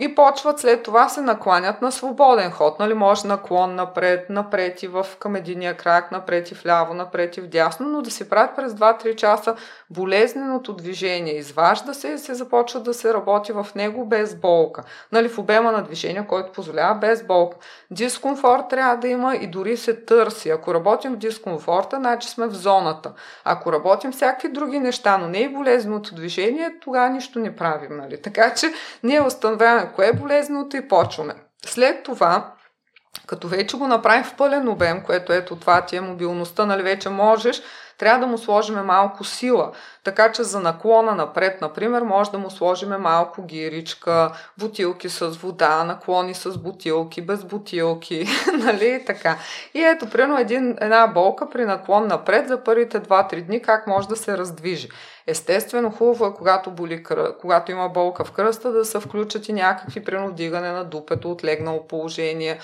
и 0.00 0.14
почват 0.14 0.58
след 0.60 0.82
това 0.82 1.08
се 1.08 1.20
накланят 1.20 1.82
на 1.82 1.92
свободен 1.92 2.50
ход. 2.50 2.78
Нали, 2.78 2.94
може 2.94 3.26
наклон 3.26 3.74
напред, 3.74 4.30
напред 4.30 4.82
и 4.82 4.88
в 4.88 5.06
към 5.18 5.36
единия 5.36 5.76
крак, 5.76 6.12
напред 6.12 6.50
и 6.50 6.54
вляво, 6.54 6.94
напред 6.94 7.36
и 7.36 7.40
вдясно, 7.40 7.88
но 7.88 8.02
да 8.02 8.10
си 8.10 8.28
правят 8.28 8.56
през 8.56 8.72
2-3 8.72 9.16
часа 9.16 9.56
болезненото 9.90 10.72
движение. 10.72 11.36
Изважда 11.36 11.94
се 11.94 12.08
и 12.08 12.18
се 12.18 12.34
започва 12.34 12.80
да 12.80 12.94
се 12.94 13.14
работи 13.14 13.52
в 13.52 13.66
него 13.74 14.06
без 14.06 14.34
болка. 14.34 14.82
Нали, 15.12 15.28
в 15.28 15.38
обема 15.38 15.72
на 15.72 15.82
движение, 15.82 16.26
който 16.28 16.52
позволява 16.52 16.94
без 16.94 17.26
болка. 17.26 17.56
Дискомфорт 17.90 18.68
трябва 18.70 18.96
да 18.96 19.08
има 19.08 19.36
и 19.36 19.46
дори 19.46 19.76
се 19.76 20.04
търси. 20.04 20.50
Ако 20.50 20.74
работим 20.74 21.12
в 21.12 21.16
дискомфорта, 21.16 21.96
значи 21.96 22.28
сме 22.28 22.46
в 22.46 22.54
зоната. 22.54 23.12
Ако 23.44 23.72
работим 23.72 24.12
всякакви 24.12 24.48
други 24.48 24.78
неща, 24.78 25.18
но 25.18 25.28
не 25.28 25.38
и 25.38 25.48
болезненото 25.48 26.14
движение, 26.14 26.74
тогава 26.80 27.10
нищо 27.10 27.38
не 27.38 27.56
правим. 27.56 27.96
Нали? 27.96 28.22
Така 28.22 28.54
че 28.54 28.72
ние 29.02 29.22
установяваме 29.22 29.83
кое 29.92 30.06
е 30.06 30.12
болезното 30.12 30.76
и 30.76 30.88
почваме. 30.88 31.34
След 31.66 32.02
това, 32.02 32.52
като 33.26 33.48
вече 33.48 33.76
го 33.76 33.86
направим 33.86 34.24
в 34.24 34.36
пълен 34.36 34.68
обем, 34.68 35.02
което 35.02 35.32
ето 35.32 35.56
това 35.56 35.80
ти 35.80 35.96
е 35.96 36.00
мобилността, 36.00 36.66
нали 36.66 36.82
вече 36.82 37.08
можеш, 37.08 37.62
трябва 37.98 38.20
да 38.20 38.26
му 38.26 38.38
сложим 38.38 38.74
малко 38.74 39.24
сила. 39.24 39.72
Така 40.04 40.32
че 40.32 40.42
за 40.42 40.60
наклона 40.60 41.14
напред, 41.14 41.60
например, 41.60 42.02
може 42.02 42.30
да 42.30 42.38
му 42.38 42.50
сложим 42.50 42.88
малко 42.88 43.42
гиричка, 43.42 44.32
бутилки 44.58 45.08
с 45.08 45.28
вода, 45.28 45.84
наклони 45.84 46.34
с 46.34 46.58
бутилки, 46.58 47.22
без 47.22 47.44
бутилки, 47.44 48.26
нали 48.58 49.02
така. 49.06 49.38
И 49.74 49.84
ето, 49.84 50.10
примерно 50.10 50.38
един, 50.38 50.76
една 50.80 51.06
болка 51.06 51.50
при 51.50 51.64
наклон 51.64 52.06
напред 52.06 52.48
за 52.48 52.64
първите 52.64 53.00
2-3 53.00 53.46
дни, 53.46 53.62
как 53.62 53.86
може 53.86 54.08
да 54.08 54.16
се 54.16 54.38
раздвижи. 54.38 54.88
Естествено, 55.26 55.90
хубаво 55.90 56.26
е, 56.26 56.34
когато, 56.34 56.70
боли, 56.70 57.04
когато 57.40 57.72
има 57.72 57.88
болка 57.88 58.24
в 58.24 58.32
кръста, 58.32 58.72
да 58.72 58.84
се 58.84 59.00
включат 59.00 59.48
и 59.48 59.52
някакви 59.52 60.04
принудигане 60.04 60.72
на 60.72 60.84
дупето, 60.84 61.30
отлегнало 61.30 61.86
положение, 61.86 62.58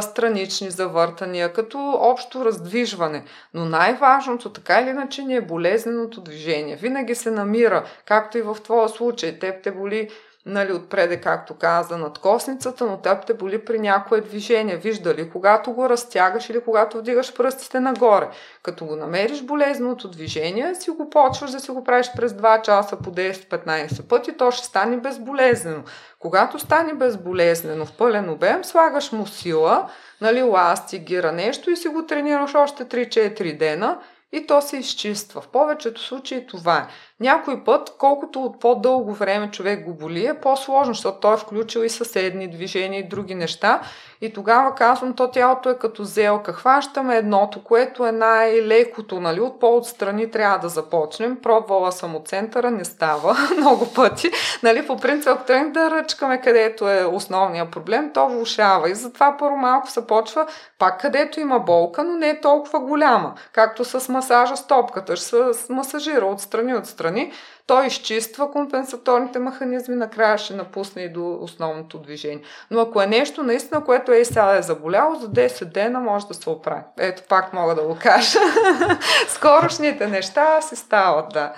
странични 0.00 0.70
завъртания, 0.70 1.52
като 1.52 1.98
общо 2.00 2.44
раздвижване. 2.44 3.24
Но 3.54 3.64
най-важното, 3.64 4.50
така 4.50 4.80
или 4.80 4.88
иначе 4.88 5.22
ни 5.22 5.36
е 5.36 5.40
болезненото 5.40 6.20
движение. 6.20 6.76
Винаги 6.84 7.14
се 7.14 7.30
намира, 7.30 7.84
както 8.06 8.38
и 8.38 8.42
в 8.42 8.56
твоя 8.64 8.88
случай. 8.88 9.38
Теб 9.38 9.62
те 9.62 9.70
боли 9.70 10.10
нали, 10.46 10.72
отпреде, 10.72 11.20
както 11.20 11.54
каза, 11.54 11.98
над 11.98 12.18
косницата, 12.18 12.84
но 12.84 12.96
теб 12.96 13.26
те 13.26 13.34
боли 13.34 13.64
при 13.64 13.78
някое 13.78 14.20
движение. 14.20 14.76
Вижда 14.76 15.14
ли, 15.14 15.30
когато 15.30 15.72
го 15.72 15.88
разтягаш 15.88 16.50
или 16.50 16.60
когато 16.60 16.98
вдигаш 16.98 17.34
пръстите 17.34 17.80
нагоре. 17.80 18.28
Като 18.62 18.84
го 18.84 18.96
намериш 18.96 19.42
болезното 19.42 20.08
движение, 20.08 20.74
си 20.74 20.90
го 20.90 21.10
почваш 21.10 21.50
да 21.50 21.60
си 21.60 21.70
го 21.70 21.84
правиш 21.84 22.10
през 22.16 22.32
2 22.32 22.62
часа 22.62 22.96
по 22.96 23.10
10-15 23.10 24.08
пъти, 24.08 24.36
то 24.36 24.50
ще 24.50 24.66
стане 24.66 24.96
безболезнено. 24.96 25.82
Когато 26.18 26.58
стане 26.58 26.94
безболезнено 26.94 27.86
в 27.86 27.96
пълен 27.96 28.30
обем, 28.30 28.64
слагаш 28.64 29.12
му 29.12 29.26
сила, 29.26 29.88
нали, 30.20 30.42
ласти, 30.42 30.98
гира 30.98 31.32
нещо 31.32 31.70
и 31.70 31.76
си 31.76 31.88
го 31.88 32.06
тренираш 32.06 32.54
още 32.54 32.84
3-4 32.84 33.58
дена 33.58 33.98
и 34.32 34.46
то 34.46 34.62
се 34.62 34.76
изчиства. 34.76 35.40
В 35.40 35.48
повечето 35.48 36.00
случаи 36.02 36.46
това 36.46 36.78
е. 36.78 36.88
Някой 37.20 37.64
път, 37.64 37.94
колкото 37.98 38.42
от 38.42 38.60
по-дълго 38.60 39.12
време 39.12 39.50
човек 39.50 39.84
го 39.84 39.94
боли, 39.94 40.26
е 40.26 40.40
по-сложно, 40.40 40.94
защото 40.94 41.20
той 41.20 41.34
е 41.34 41.36
включил 41.36 41.80
и 41.80 41.88
съседни 41.88 42.50
движения 42.50 43.00
и 43.00 43.08
други 43.08 43.34
неща. 43.34 43.80
И 44.20 44.32
тогава 44.32 44.74
казвам, 44.74 45.14
то 45.14 45.30
тялото 45.30 45.70
е 45.70 45.78
като 45.78 46.04
зелка. 46.04 46.52
Хващаме 46.52 47.16
едното, 47.16 47.64
което 47.64 48.06
е 48.06 48.12
най-лекото, 48.12 49.20
нали? 49.20 49.40
От 49.40 49.60
по-отстрани 49.60 50.30
трябва 50.30 50.58
да 50.58 50.68
започнем. 50.68 51.38
Пробвала 51.42 51.92
съм 51.92 52.14
от 52.14 52.28
центъра, 52.28 52.70
не 52.70 52.84
става 52.84 53.36
много 53.58 53.92
пъти. 53.94 54.30
Нали? 54.62 54.86
По 54.86 54.96
принцип, 54.96 55.28
ако 55.28 55.44
тръгнем 55.44 55.72
да 55.72 55.90
ръчкаме 55.90 56.40
където 56.40 56.90
е 56.90 57.04
основният 57.04 57.70
проблем, 57.70 58.10
то 58.14 58.28
влушава. 58.28 58.90
И 58.90 58.94
затова 58.94 59.36
първо 59.38 59.56
малко 59.56 59.90
се 59.90 60.06
почва 60.06 60.46
пак 60.78 61.00
където 61.00 61.40
има 61.40 61.60
болка, 61.60 62.04
но 62.04 62.14
не 62.14 62.28
е 62.28 62.40
толкова 62.40 62.80
голяма. 62.80 63.34
Както 63.52 63.84
с 63.84 64.08
масажа 64.08 64.56
с 64.56 64.66
топката. 64.66 65.16
Ще 65.16 65.26
се 65.52 65.72
масажира 65.72 66.26
отстрани, 66.26 66.74
отстрани 66.74 67.03
страни, 67.04 67.32
той 67.66 67.86
изчиства 67.86 68.50
компенсаторните 68.52 69.38
механизми, 69.38 69.94
накрая 69.94 70.38
ще 70.38 70.54
напусне 70.54 71.02
и 71.02 71.12
до 71.12 71.38
основното 71.40 71.98
движение. 71.98 72.42
Но 72.70 72.80
ако 72.80 73.02
е 73.02 73.06
нещо 73.06 73.42
наистина, 73.42 73.84
което 73.84 74.12
е 74.12 74.24
сега 74.24 74.56
е 74.56 74.62
заболяло, 74.62 75.14
за 75.14 75.28
10 75.28 75.64
дена 75.64 76.00
може 76.00 76.26
да 76.26 76.34
се 76.34 76.50
оправи. 76.50 76.82
Ето 76.98 77.22
пак 77.28 77.52
мога 77.52 77.74
да 77.74 77.82
го 77.82 77.96
кажа. 78.00 78.38
Скорошните 79.28 80.06
неща 80.06 80.60
си 80.60 80.76
стават, 80.76 81.28
да. 81.32 81.52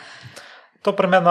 То 0.83 0.97
при 0.97 1.07
мен 1.07 1.25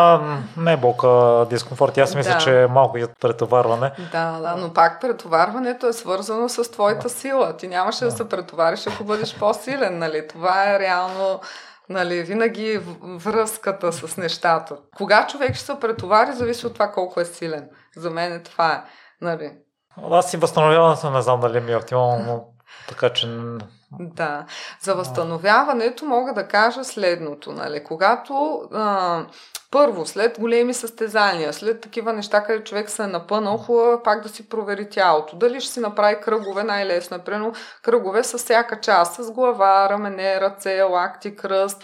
не 0.57 0.73
е 0.73 0.77
болка 0.77 1.45
дискомфорт. 1.49 1.97
Аз 1.97 2.15
мисля, 2.15 2.31
да. 2.31 2.37
че 2.37 2.61
е 2.61 2.67
малко 2.67 2.97
и 2.97 3.05
претоварване. 3.21 3.91
Да, 4.11 4.39
да, 4.41 4.55
но 4.57 4.73
пак 4.73 5.01
претоварването 5.01 5.87
е 5.87 5.93
свързано 5.93 6.49
с 6.49 6.71
твоята 6.71 7.03
да. 7.03 7.09
сила. 7.09 7.57
Ти 7.57 7.67
нямаше 7.67 7.99
да. 7.99 8.05
да 8.05 8.17
се 8.17 8.29
претовариш, 8.29 8.87
ако 8.87 9.03
бъдеш 9.03 9.35
по-силен. 9.39 9.99
Нали? 9.99 10.27
Това 10.27 10.73
е 10.73 10.79
реално 10.79 11.39
Нали, 11.89 12.23
винаги 12.23 12.81
връзката 13.03 13.93
с 13.93 14.17
нещата. 14.17 14.77
Кога 14.97 15.27
човек 15.27 15.55
ще 15.55 15.65
се 15.65 15.79
претовари, 15.79 16.33
зависи 16.33 16.67
от 16.67 16.73
това 16.73 16.91
колко 16.91 17.19
е 17.19 17.25
силен. 17.25 17.69
За 17.95 18.09
мен 18.09 18.33
е 18.33 18.43
това 18.43 18.73
е. 18.73 18.83
Нали. 19.21 19.51
Аз 20.11 20.31
си 20.31 20.37
възстановяването 20.37 21.11
не 21.11 21.21
знам 21.21 21.39
дали 21.39 21.59
ми 21.59 21.71
е 21.71 21.75
оптимално, 21.75 22.47
така 22.87 23.09
че... 23.09 23.27
Да. 23.99 24.45
За 24.81 24.95
възстановяването 24.95 26.05
мога 26.05 26.33
да 26.33 26.47
кажа 26.47 26.83
следното. 26.83 27.51
Нали. 27.51 27.83
Когато 27.83 28.61
а, 28.73 29.25
първо, 29.75 30.05
след 30.05 30.39
големи 30.39 30.73
състезания, 30.73 31.53
след 31.53 31.81
такива 31.81 32.13
неща, 32.13 32.43
където 32.43 32.69
човек 32.69 32.89
се 32.89 33.03
е 33.03 33.07
напънал, 33.07 33.57
хубаво 33.57 34.03
пак 34.03 34.23
да 34.23 34.29
си 34.29 34.49
провери 34.49 34.89
тялото. 34.89 35.35
Дали 35.35 35.61
ще 35.61 35.73
си 35.73 35.79
направи 35.79 36.15
кръгове 36.21 36.63
най-лесно, 36.63 37.17
например, 37.17 37.51
кръгове 37.81 38.23
с 38.23 38.37
всяка 38.37 38.81
част, 38.81 39.13
с 39.23 39.31
глава, 39.31 39.89
рамене, 39.89 40.41
ръце, 40.41 40.81
лакти, 40.81 41.35
кръст, 41.35 41.83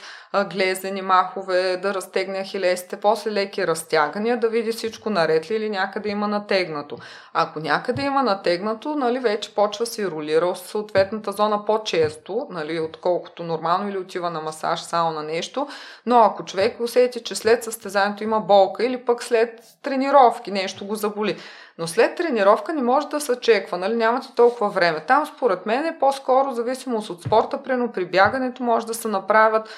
глезени 0.50 1.02
махове, 1.02 1.78
да 1.78 1.94
разтегне 1.94 2.44
хилесите, 2.44 2.98
после 2.98 3.32
леки 3.32 3.68
разтягания, 3.68 4.40
да 4.40 4.50
види 4.50 4.72
всичко 4.72 5.10
наред 5.10 5.52
ли 5.52 5.56
или 5.56 5.70
някъде 5.70 6.10
има 6.10 6.28
натегнато. 6.28 6.98
Ако 7.34 7.60
някъде 7.60 8.02
има 8.02 8.24
натегнато, 8.24 8.96
нали, 8.96 9.20
вече 9.20 9.56
почва 9.56 9.86
си 9.86 10.08
ролира 10.08 10.54
в 10.54 10.58
съответната 10.58 11.32
зона 11.32 11.66
по-често, 11.66 12.48
нали, 12.50 12.80
отколкото 12.80 13.44
нормално 13.44 13.90
или 13.90 13.98
отива 13.98 14.30
на 14.30 14.42
масаж 14.42 14.82
само 14.82 15.12
на 15.12 15.24
нещо, 15.24 15.68
но 16.06 16.20
ако 16.20 16.46
човек 16.46 16.80
усети, 16.80 17.24
че 17.24 17.36
след 17.36 17.64
състезанието 17.64 17.81
има 18.22 18.40
болка 18.40 18.86
или 18.86 19.06
пък 19.06 19.24
след 19.24 19.62
тренировки 19.84 20.52
нещо 20.52 20.86
го 20.86 20.96
заболи, 20.96 21.38
но 21.78 21.88
след 21.88 22.16
тренировка 22.16 22.74
не 22.74 22.82
може 22.82 23.08
да 23.08 23.20
се 23.20 23.40
чеква, 23.40 23.78
нали? 23.78 23.96
нямате 23.96 24.28
толкова 24.36 24.70
време. 24.70 25.06
Там 25.08 25.26
според 25.26 25.66
мен 25.66 25.86
е 25.86 26.00
по-скоро 26.00 26.52
зависимост 26.52 27.10
от 27.10 27.24
спорта, 27.24 27.64
прено 27.64 27.92
при 27.92 28.06
бягането 28.06 28.64
може 28.64 28.88
да 28.88 28.94
се 28.94 29.08
направят 29.08 29.70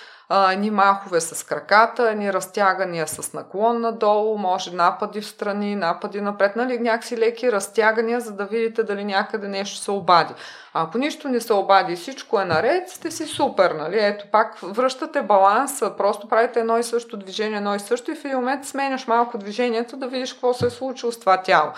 ни 0.57 0.71
махове 0.71 1.21
с 1.21 1.45
краката, 1.45 2.15
ни 2.15 2.33
разтягания 2.33 3.07
с 3.07 3.33
наклон 3.33 3.81
надолу, 3.81 4.37
може 4.37 4.75
напади 4.75 5.21
в 5.21 5.27
страни, 5.27 5.75
напади 5.75 6.21
напред, 6.21 6.55
нали, 6.55 6.79
някакси 6.79 7.17
леки 7.17 7.51
разтягания, 7.51 8.19
за 8.19 8.31
да 8.31 8.45
видите 8.45 8.83
дали 8.83 9.03
някъде 9.03 9.47
нещо 9.47 9.77
се 9.77 9.91
обади. 9.91 10.33
А 10.73 10.83
ако 10.83 10.97
нищо 10.97 11.27
не 11.27 11.41
се 11.41 11.53
обади 11.53 11.95
всичко 11.95 12.39
е 12.39 12.45
наред, 12.45 12.89
сте 12.89 13.11
си 13.11 13.25
супер, 13.25 13.71
нали? 13.71 13.97
Ето 13.99 14.25
пак 14.31 14.57
връщате 14.63 15.21
баланса, 15.21 15.93
просто 15.97 16.27
правите 16.27 16.59
едно 16.59 16.77
и 16.77 16.83
също 16.83 17.17
движение, 17.17 17.57
едно 17.57 17.75
и 17.75 17.79
също 17.79 18.11
и 18.11 18.15
в 18.15 18.25
един 18.25 18.37
момент 18.37 18.65
сменяш 18.65 19.07
малко 19.07 19.37
движението 19.37 19.97
да 19.97 20.07
видиш 20.07 20.33
какво 20.33 20.53
се 20.53 20.65
е 20.65 20.69
случило 20.69 21.11
с 21.11 21.19
това 21.19 21.41
тяло. 21.41 21.71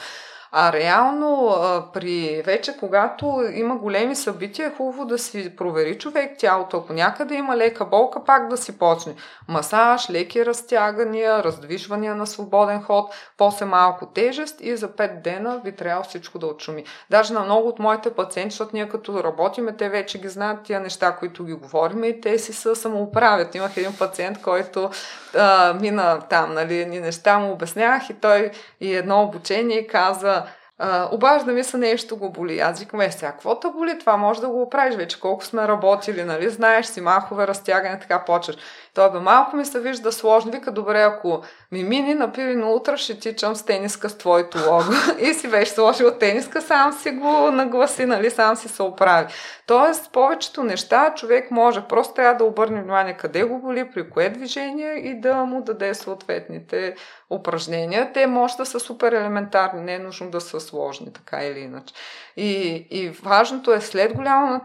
А 0.52 0.74
реално, 0.74 1.56
при 1.94 2.42
вече 2.46 2.78
когато 2.78 3.44
има 3.54 3.76
големи 3.76 4.16
събития, 4.16 4.68
е 4.68 4.76
хубаво 4.78 5.06
да 5.06 5.18
си 5.18 5.56
провери 5.56 5.98
човек 5.98 6.36
тялото. 6.40 6.78
Ако 6.78 6.94
някъде 6.94 7.36
има 7.36 7.58
лека 7.58 7.86
болка, 7.86 8.24
пак 8.24 8.48
да 8.48 8.58
си 8.58 8.80
почне. 8.80 9.16
Масаж, 9.48 10.10
леки 10.10 10.46
разтягания, 10.46 11.44
раздвижвания 11.44 12.16
на 12.16 12.28
свободен 12.28 12.82
ход, 12.82 13.14
после 13.38 13.66
малко 13.66 14.06
тежест 14.06 14.62
и 14.62 14.78
за 14.78 14.90
5 14.90 15.22
дена 15.22 15.62
ви 15.64 15.72
трябва 15.72 16.04
всичко 16.04 16.40
да 16.40 16.48
отшуми. 16.48 16.84
Даже 17.10 17.34
на 17.34 17.40
много 17.40 17.68
от 17.68 17.80
моите 17.80 18.14
пациенти, 18.14 18.52
защото 18.52 18.72
ние 18.74 18.90
като 18.90 19.24
работиме, 19.24 19.78
те 19.78 19.90
вече 19.90 20.22
ги 20.22 20.30
знаят 20.30 20.64
тия 20.64 20.80
неща, 20.80 21.16
които 21.16 21.44
ги 21.44 21.54
говорим 21.54 22.04
и 22.04 22.22
те 22.22 22.40
си 22.40 22.54
се 22.54 22.76
самоуправят. 22.76 23.56
Имах 23.56 23.78
един 23.78 23.98
пациент, 24.00 24.42
който 24.42 24.90
а, 25.38 25.74
мина 25.82 26.20
там, 26.30 26.54
нали, 26.54 26.86
ни 26.86 27.00
неща 27.00 27.40
му 27.40 27.52
обяснявах 27.52 28.10
и 28.10 28.14
той 28.14 28.52
и 28.82 28.96
едно 28.96 29.24
обучение 29.24 29.88
каза, 29.88 30.44
а, 30.80 31.10
обажда 31.12 31.52
ми 31.52 31.64
се 31.64 31.78
нещо 31.78 32.18
го 32.18 32.30
боли. 32.30 32.60
Аз 32.60 32.80
викам, 32.80 33.02
е, 33.02 33.12
сега, 33.12 33.32
какво 33.32 33.60
те 33.60 33.68
боли? 33.68 34.00
Това 34.00 34.18
може 34.18 34.42
да 34.42 34.50
го 34.50 34.62
оправиш 34.62 34.96
вече. 34.96 35.20
Колко 35.20 35.46
сме 35.46 35.68
работили, 35.68 36.24
нали? 36.24 36.50
Знаеш 36.50 36.86
си, 36.86 37.02
махове, 37.02 37.48
разтягане, 37.48 38.00
така 38.00 38.26
почваш. 38.26 38.56
Той 38.96 39.12
бе, 39.12 39.20
малко 39.20 39.56
ми 39.56 39.66
се 39.66 39.80
вижда 39.80 40.12
сложно. 40.12 40.52
Вика, 40.52 40.72
добре, 40.72 41.02
ако 41.02 41.42
ми 41.72 41.84
мини, 41.84 42.14
напили 42.14 42.56
на 42.56 42.70
утре 42.70 42.98
ще 42.98 43.20
тичам 43.20 43.56
с 43.56 43.66
тениска 43.66 44.10
с 44.10 44.18
твоето 44.18 44.58
лого. 44.70 44.92
и 45.20 45.34
си 45.34 45.48
беше 45.48 45.72
сложил 45.72 46.12
тениска, 46.12 46.62
сам 46.62 46.94
си 46.94 47.12
го 47.12 47.52
нагласи, 47.52 48.06
нали? 48.06 48.30
Сам 48.30 48.56
си 48.56 48.68
се 48.68 48.84
оправи. 48.84 49.28
Тоест, 49.68 50.12
повечето 50.12 50.64
неща 50.64 51.14
човек 51.16 51.52
може. 51.52 51.82
Просто 51.90 52.14
трябва 52.14 52.34
да 52.34 52.44
обърне 52.44 52.82
внимание 52.82 53.14
къде 53.14 53.44
го 53.44 53.60
боли, 53.60 53.92
при 53.94 54.10
кое 54.10 54.30
движение 54.30 54.94
и 54.94 55.20
да 55.22 55.36
му 55.36 55.62
даде 55.62 55.94
съответните 55.94 56.96
упражнения. 57.30 58.12
Те 58.14 58.28
може 58.28 58.58
да 58.58 58.66
са 58.66 58.80
супер 58.80 59.12
елементарни, 59.12 59.82
не 59.82 59.94
е 59.94 60.00
нужно 60.00 60.30
да 60.30 60.42
са 60.42 60.60
сложни, 60.60 61.14
така 61.14 61.44
или 61.44 61.60
иначе. 61.60 61.94
И, 62.38 62.88
и 62.92 63.10
важното 63.10 63.74
е 63.74 63.82
след 63.82 64.14
голямо 64.14 64.62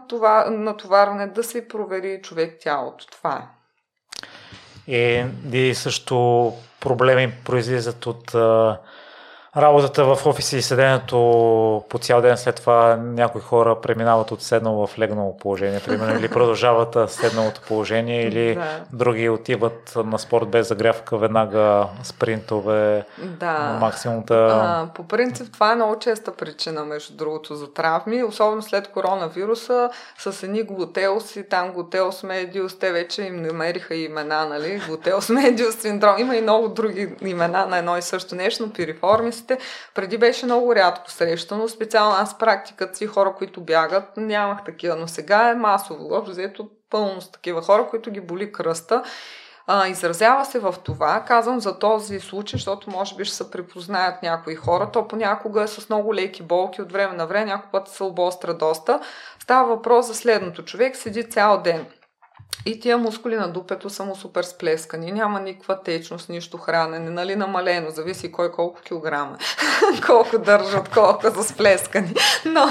натоварване 0.49 1.27
да 1.27 1.43
се 1.43 1.67
провери 1.67 2.21
човек 2.23 2.57
тялото. 2.61 3.07
Това 3.07 3.35
е. 3.35 3.60
И, 4.87 5.23
и 5.53 5.75
също 5.75 6.53
проблеми 6.79 7.33
произлизат 7.45 8.05
от 8.05 8.35
работата 9.57 10.05
в 10.05 10.25
офиса 10.25 10.57
и 10.57 10.61
седенето 10.61 11.17
по 11.89 11.97
цял 11.99 12.21
ден, 12.21 12.37
след 12.37 12.55
това 12.55 12.95
някои 12.95 13.41
хора 13.41 13.81
преминават 13.81 14.31
от 14.31 14.41
седнало 14.41 14.87
в 14.87 14.99
легнало 14.99 15.37
положение, 15.37 15.79
примерно, 15.79 16.19
или 16.19 16.29
продължават 16.29 16.97
седналото 17.11 17.61
положение, 17.67 18.27
или 18.27 18.55
да. 18.55 18.79
други 18.93 19.29
отиват 19.29 19.93
на 19.95 20.19
спорт 20.19 20.49
без 20.49 20.67
загрявка, 20.67 21.17
веднага 21.17 21.87
спринтове, 22.03 23.05
да. 23.17 23.77
максимум 23.81 24.23
да... 24.27 24.61
А, 24.63 24.93
по 24.93 25.07
принцип 25.07 25.53
това 25.53 25.71
е 25.71 25.75
много 25.75 25.99
честа 25.99 26.31
причина, 26.31 26.85
между 26.85 27.13
другото, 27.13 27.55
за 27.55 27.73
травми, 27.73 28.23
особено 28.23 28.61
след 28.61 28.87
коронавируса, 28.87 29.89
с 30.17 30.43
едни 30.43 30.63
глутеуси, 30.63 31.49
там 31.49 31.71
глутеус 31.71 32.23
медиус, 32.23 32.79
те 32.79 32.91
вече 32.91 33.23
им 33.23 33.41
намериха 33.41 33.95
имена, 33.95 34.45
нали, 34.45 34.81
глутеус 34.87 35.29
медиус 35.29 35.75
синдром, 35.75 36.15
има 36.19 36.35
и 36.35 36.41
много 36.41 36.67
други 36.67 37.15
имена 37.21 37.65
на 37.65 37.77
едно 37.77 37.97
и 37.97 38.01
също 38.01 38.35
нещо, 38.35 38.65
но 38.65 38.73
пириформис 38.73 39.40
болестите. 39.41 39.57
Преди 39.95 40.17
беше 40.17 40.45
много 40.45 40.75
рядко 40.75 41.11
срещано, 41.11 41.67
специално 41.67 42.15
аз 42.15 42.37
практиката 42.37 42.95
си 42.95 43.07
хора, 43.07 43.33
които 43.37 43.61
бягат, 43.61 44.17
нямах 44.17 44.63
такива, 44.65 44.95
но 44.95 45.07
сега 45.07 45.49
е 45.49 45.55
масово. 45.55 46.13
Общо 46.13 46.31
взето 46.31 46.69
пълно 46.89 47.21
с 47.21 47.31
такива 47.31 47.61
хора, 47.61 47.87
които 47.89 48.11
ги 48.11 48.21
боли 48.21 48.51
кръста. 48.51 49.03
А, 49.67 49.87
изразява 49.87 50.45
се 50.45 50.59
в 50.59 50.75
това, 50.83 51.23
казвам 51.27 51.59
за 51.59 51.79
този 51.79 52.19
случай, 52.19 52.57
защото 52.57 52.89
може 52.89 53.15
би 53.15 53.25
ще 53.25 53.35
се 53.35 53.51
припознаят 53.51 54.23
някои 54.23 54.55
хора. 54.55 54.89
То 54.93 55.07
понякога 55.07 55.63
е 55.63 55.67
с 55.67 55.89
много 55.89 56.15
леки 56.15 56.43
болки 56.43 56.81
от 56.81 56.91
време 56.91 57.13
на 57.13 57.27
време, 57.27 57.45
някой 57.45 57.71
път 57.71 57.87
се 57.87 58.03
обостра 58.03 58.53
доста. 58.53 58.99
Става 59.39 59.75
въпрос 59.75 60.07
за 60.07 60.15
следното. 60.15 60.65
Човек 60.65 60.95
седи 60.95 61.29
цял 61.29 61.61
ден 61.61 61.85
И 62.65 62.79
тия 62.79 62.97
мускули 62.97 63.35
на 63.35 63.47
дупето 63.47 63.89
са 63.89 64.03
му 64.03 64.15
супер 64.15 64.43
сплескани. 64.43 65.11
Няма 65.11 65.39
никаква 65.39 65.83
течност, 65.83 66.29
нищо 66.29 66.57
хранене, 66.57 67.09
нали, 67.09 67.35
намалено. 67.35 67.89
Зависи 67.89 68.31
кой 68.31 68.51
колко 68.51 68.81
килограма, 68.81 69.37
колко 70.05 70.37
държат, 70.37 70.89
колко 70.89 71.31
са 71.31 71.43
сплескани. 71.43 72.13
Но 72.45 72.67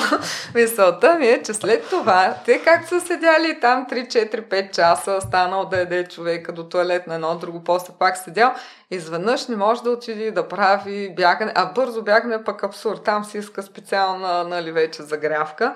мисълта 0.54 1.14
ми 1.14 1.26
е, 1.26 1.42
че 1.42 1.54
след 1.54 1.88
това, 1.88 2.34
те 2.44 2.62
как 2.62 2.88
са 2.88 3.00
седяли 3.00 3.60
там 3.60 3.86
3-4-5 3.90 4.74
часа, 4.74 5.20
станал 5.20 5.64
да 5.64 5.80
еде 5.80 6.04
човека 6.04 6.52
до 6.52 6.64
туалет 6.64 7.06
на 7.06 7.14
едно 7.14 7.34
друго, 7.34 7.64
после 7.64 7.94
пак 7.98 8.16
седял, 8.16 8.54
изведнъж 8.90 9.46
не 9.46 9.56
може 9.56 9.82
да 9.82 9.90
отиде 9.90 10.30
да 10.30 10.48
прави 10.48 11.14
бягане, 11.16 11.52
а 11.54 11.72
бързо 11.72 12.02
бягане 12.02 12.34
е 12.34 12.44
пък 12.44 12.64
абсурд. 12.64 13.04
Там 13.04 13.24
си 13.24 13.38
иска 13.38 13.62
специална, 13.62 14.44
нали, 14.44 14.72
вече 14.72 15.02
загрявка 15.02 15.74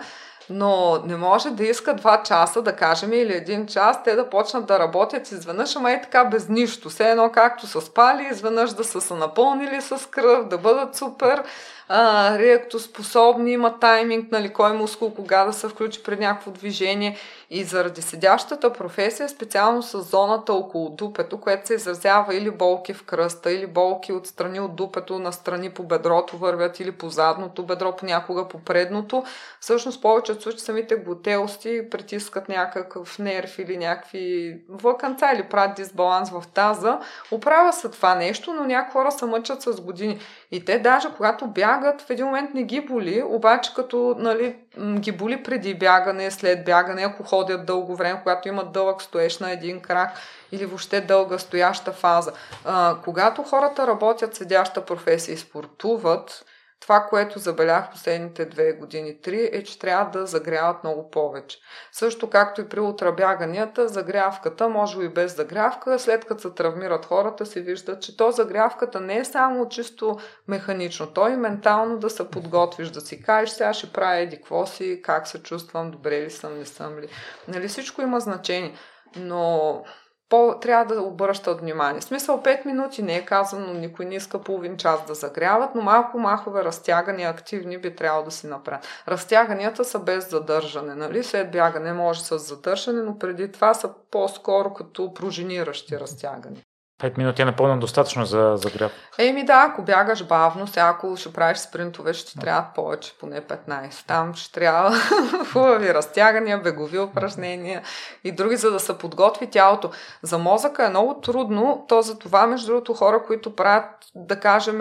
но 0.50 0.98
не 1.06 1.16
може 1.16 1.50
да 1.50 1.64
иска 1.64 1.94
два 1.94 2.22
часа, 2.22 2.62
да 2.62 2.76
кажем, 2.76 3.12
или 3.12 3.32
един 3.32 3.66
час, 3.66 4.02
те 4.02 4.14
да 4.14 4.30
почнат 4.30 4.66
да 4.66 4.78
работят 4.78 5.30
изведнъж, 5.30 5.76
ама 5.76 5.92
е 5.92 6.02
така 6.02 6.24
без 6.24 6.48
нищо. 6.48 6.88
Все 6.88 7.10
едно 7.10 7.30
както 7.32 7.66
са 7.66 7.80
спали, 7.80 8.28
изведнъж 8.32 8.72
да 8.72 8.84
са 8.84 9.00
се 9.00 9.14
напълнили 9.14 9.80
с 9.80 10.10
кръв, 10.10 10.48
да 10.48 10.58
бъдат 10.58 10.96
супер 10.96 11.42
реактоспособни, 11.90 13.52
има 13.52 13.78
тайминг, 13.78 14.32
нали, 14.32 14.52
кой 14.52 14.73
мускул 14.73 15.15
кога 15.15 15.44
да 15.44 15.52
се 15.52 15.69
включи 15.69 16.02
при 16.02 16.16
някакво 16.16 16.51
движение. 16.51 17.19
И 17.51 17.65
заради 17.65 18.02
седящата 18.02 18.73
професия, 18.73 19.28
специално 19.28 19.82
с 19.82 20.02
зоната 20.02 20.52
около 20.52 20.90
дупето, 20.90 21.40
което 21.40 21.66
се 21.66 21.74
изразява 21.74 22.35
или 22.35 22.51
болки 22.51 22.94
в 22.94 23.05
кръста, 23.05 23.52
или 23.52 23.66
болки 23.66 24.12
от 24.12 24.27
страни 24.27 24.61
от 24.61 24.77
дупето, 24.77 25.19
на 25.19 25.32
страни 25.32 25.70
по 25.70 25.82
бедрото 25.82 26.36
вървят, 26.36 26.81
или 26.81 26.93
по 26.93 27.09
задното 27.09 27.62
бедро, 27.62 27.97
понякога 27.97 28.48
по 28.48 28.59
предното, 28.59 29.24
всъщност 29.61 30.02
повечето 30.02 30.43
случаи 30.43 30.61
самите 30.61 30.97
глутеости 30.97 31.90
притискат 31.90 32.48
някакъв 32.48 33.19
нерв 33.19 33.59
или 33.59 33.77
някакви 33.77 34.56
влаканца 34.69 35.32
или 35.35 35.43
правят 35.43 35.77
дисбаланс 35.77 36.31
в 36.31 36.44
таза. 36.55 36.98
Оправя 37.31 37.73
се 37.73 37.89
това 37.89 38.15
нещо, 38.15 38.52
но 38.52 38.65
някои 38.65 38.93
хора 38.93 39.12
се 39.12 39.27
мъчат 39.27 39.62
с 39.62 39.81
години. 39.81 40.20
И 40.55 40.64
те 40.64 40.78
даже 40.78 41.09
когато 41.16 41.47
бягат, 41.47 42.02
в 42.02 42.10
един 42.10 42.26
момент 42.26 42.55
не 42.55 42.62
ги 42.62 42.81
боли, 42.81 43.22
обаче 43.26 43.74
като 43.74 44.14
нали, 44.18 44.56
ги 44.98 45.12
боли 45.12 45.43
преди 45.43 45.74
бягане, 45.74 46.31
след 46.31 46.64
бягане, 46.64 47.02
ако 47.02 47.22
ходят 47.22 47.66
дълго 47.66 47.97
време, 47.97 48.20
когато 48.22 48.48
имат 48.48 48.72
дълъг 48.72 49.02
стоеш 49.02 49.39
на 49.39 49.52
един 49.52 49.81
крак 49.81 50.10
или 50.52 50.66
въобще 50.66 51.01
дълга 51.01 51.39
стояща 51.39 51.93
фаза. 51.93 52.32
А, 52.64 52.97
когато 53.05 53.43
хората 53.43 53.86
работят 53.86 54.35
седяща 54.35 54.85
професия 54.85 55.32
и 55.32 55.39
спортуват, 55.39 56.44
това, 56.85 57.01
което 57.01 57.39
забелях 57.39 57.90
последните 57.90 58.44
две 58.44 58.73
години, 58.73 59.20
три, 59.20 59.51
е, 59.52 59.65
че 59.65 59.78
трябва 59.78 60.11
да 60.11 60.27
загряват 60.27 60.85
много 60.85 61.11
повече. 61.11 61.59
Също 61.93 62.31
както 62.31 62.61
и 62.61 62.69
при 62.69 62.81
утрабяганията, 62.81 63.89
загрявката, 63.89 64.69
може 64.69 65.01
и 65.01 65.09
без 65.09 65.36
загрявка, 65.36 65.98
след 65.98 66.24
като 66.24 66.40
се 66.40 66.51
травмират 66.51 67.06
хората, 67.06 67.47
се 67.47 67.61
вижда, 67.61 67.98
че 67.98 68.16
то 68.16 68.31
загрявката 68.31 69.01
не 69.01 69.19
е 69.19 69.24
само 69.24 69.69
чисто 69.69 70.19
механично, 70.48 71.06
то 71.06 71.28
и 71.28 71.36
ментално 71.36 71.98
да 71.98 72.11
се 72.11 72.31
подготвиш, 72.31 72.89
да 72.89 73.01
си 73.01 73.23
кажеш, 73.23 73.51
сега 73.51 73.73
ще 73.73 73.93
правя 73.93 74.16
еди 74.16 74.36
какво 74.36 74.66
си, 74.66 75.01
как 75.05 75.28
се 75.28 75.43
чувствам, 75.43 75.90
добре 75.90 76.20
ли 76.20 76.31
съм, 76.31 76.59
не 76.59 76.66
съм 76.66 76.98
ли. 76.98 77.09
Нали, 77.48 77.69
всичко 77.69 78.02
има 78.02 78.20
значение. 78.20 78.74
Но 79.16 79.82
по, 80.28 80.59
трябва 80.60 80.94
да 80.94 81.02
обръщат 81.02 81.60
внимание. 81.60 82.01
В 82.01 82.05
смисъл 82.05 82.42
5 82.42 82.66
минути 82.66 83.02
не 83.02 83.16
е 83.16 83.24
казано, 83.24 83.72
никой 83.72 84.05
не 84.05 84.14
иска 84.14 84.40
половин 84.40 84.76
час 84.76 85.06
да 85.06 85.14
загряват, 85.14 85.74
но 85.74 85.82
малко 85.82 86.18
махове 86.18 86.64
разтягания 86.64 87.30
активни 87.30 87.78
би 87.78 87.96
трябвало 87.96 88.24
да 88.24 88.30
си 88.30 88.46
направят. 88.46 88.86
Разтяганията 89.09 89.84
са 89.84 89.98
без 89.98 90.30
задържане, 90.30 90.94
нали? 90.94 91.24
След 91.24 91.51
бягане 91.51 91.92
може 91.92 92.24
с 92.24 92.38
задържане, 92.38 93.02
но 93.02 93.18
преди 93.18 93.52
това 93.52 93.74
са 93.74 93.94
по-скоро 94.10 94.74
като 94.74 95.14
пружиниращи 95.14 96.01
разтягания. 96.01 96.62
5 97.02 97.18
минути 97.18 97.42
е 97.42 97.44
напълно 97.44 97.80
достатъчно 97.80 98.24
за 98.24 98.52
загряв. 98.56 98.92
Еми 99.18 99.44
да, 99.44 99.66
ако 99.70 99.82
бягаш 99.82 100.26
бавно, 100.26 100.66
сега 100.66 100.88
ако 100.88 101.16
ще 101.16 101.32
правиш 101.32 101.58
спринтове, 101.58 102.12
ще 102.12 102.32
ти 102.32 102.38
трябва 102.38 102.66
повече, 102.74 103.14
поне 103.20 103.40
15. 103.40 104.06
Там 104.06 104.34
ще 104.34 104.52
трябва 104.52 104.92
хубави 105.52 105.94
разтягания, 105.94 106.58
бегови 106.58 106.98
упражнения 106.98 107.82
и 108.24 108.32
други, 108.32 108.56
за 108.56 108.70
да 108.70 108.80
се 108.80 108.98
подготви 108.98 109.46
тялото. 109.46 109.90
За 110.22 110.38
мозъка 110.38 110.86
е 110.86 110.88
много 110.88 111.14
трудно, 111.14 111.84
то 111.88 112.02
за 112.02 112.18
това, 112.18 112.46
между 112.46 112.66
другото, 112.66 112.94
хора, 112.94 113.22
които 113.26 113.56
правят, 113.56 113.84
да 114.14 114.40
кажем, 114.40 114.80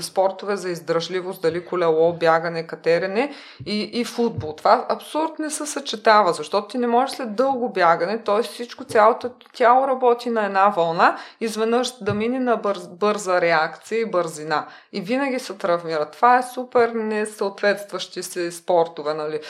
спортове 0.00 0.56
за 0.56 0.70
издръжливост, 0.70 1.42
дали 1.42 1.64
колело, 1.64 2.12
бягане, 2.12 2.66
катерене 2.66 3.32
и, 3.66 3.82
и 3.82 4.04
футбол. 4.04 4.54
Това 4.56 4.86
абсурд 4.88 5.38
не 5.38 5.50
се 5.50 5.66
съчетава, 5.66 6.32
защото 6.32 6.68
ти 6.68 6.78
не 6.78 6.86
можеш 6.86 7.16
след 7.16 7.34
дълго 7.34 7.68
бягане, 7.68 8.22
т.е. 8.22 8.42
всичко, 8.42 8.84
цялото 8.84 9.30
тяло 9.54 9.88
работи 9.88 10.30
на 10.30 10.44
една 10.44 10.68
вълна 10.68 11.16
и 11.40 11.49
изведнъж 11.50 11.92
да 12.00 12.14
мине 12.14 12.40
на 12.40 12.56
бърз, 12.56 12.88
бърза 12.88 13.40
реакция 13.40 14.00
и 14.00 14.10
бързина. 14.10 14.66
И 14.92 15.00
винаги 15.00 15.38
се 15.38 15.54
травмира. 15.54 16.10
Това 16.10 16.38
е 16.38 16.42
супер 16.42 16.88
несъответстващи 16.88 18.22
се 18.22 18.52
спортове, 18.52 19.14
нали? 19.14 19.40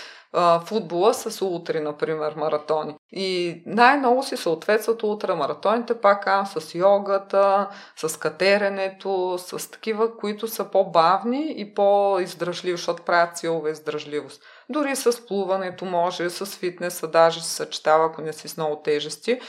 футбола 0.65 1.15
с 1.15 1.45
утри, 1.45 1.81
например, 1.81 2.35
маратони. 2.37 2.95
И 3.13 3.63
най-много 3.67 4.23
си 4.23 4.37
съответстват 4.37 5.03
ултрамаратоните, 5.03 6.01
пак 6.01 6.25
казвам, 6.25 6.63
с 6.63 6.75
йогата, 6.75 7.69
с 7.97 8.19
катеренето, 8.19 9.39
с 9.39 9.71
такива, 9.71 10.17
които 10.17 10.49
са 10.49 10.65
по-бавни 10.65 11.55
и 11.57 11.75
по-издръжливи, 11.75 12.77
защото 12.77 13.03
правят 13.03 13.39
силова 13.39 13.71
издръжливост. 13.71 14.43
Дори 14.69 14.97
с 14.97 15.27
плуването 15.27 15.85
може, 15.85 16.31
с 16.31 16.47
фитнеса 16.47 17.09
даже 17.09 17.43
се 17.43 17.51
съчетава, 17.51 18.07
ако 18.07 18.23
не 18.23 18.33
си 18.33 18.49
с 18.49 18.57
много 18.57 18.77
тежести. 18.77 19.41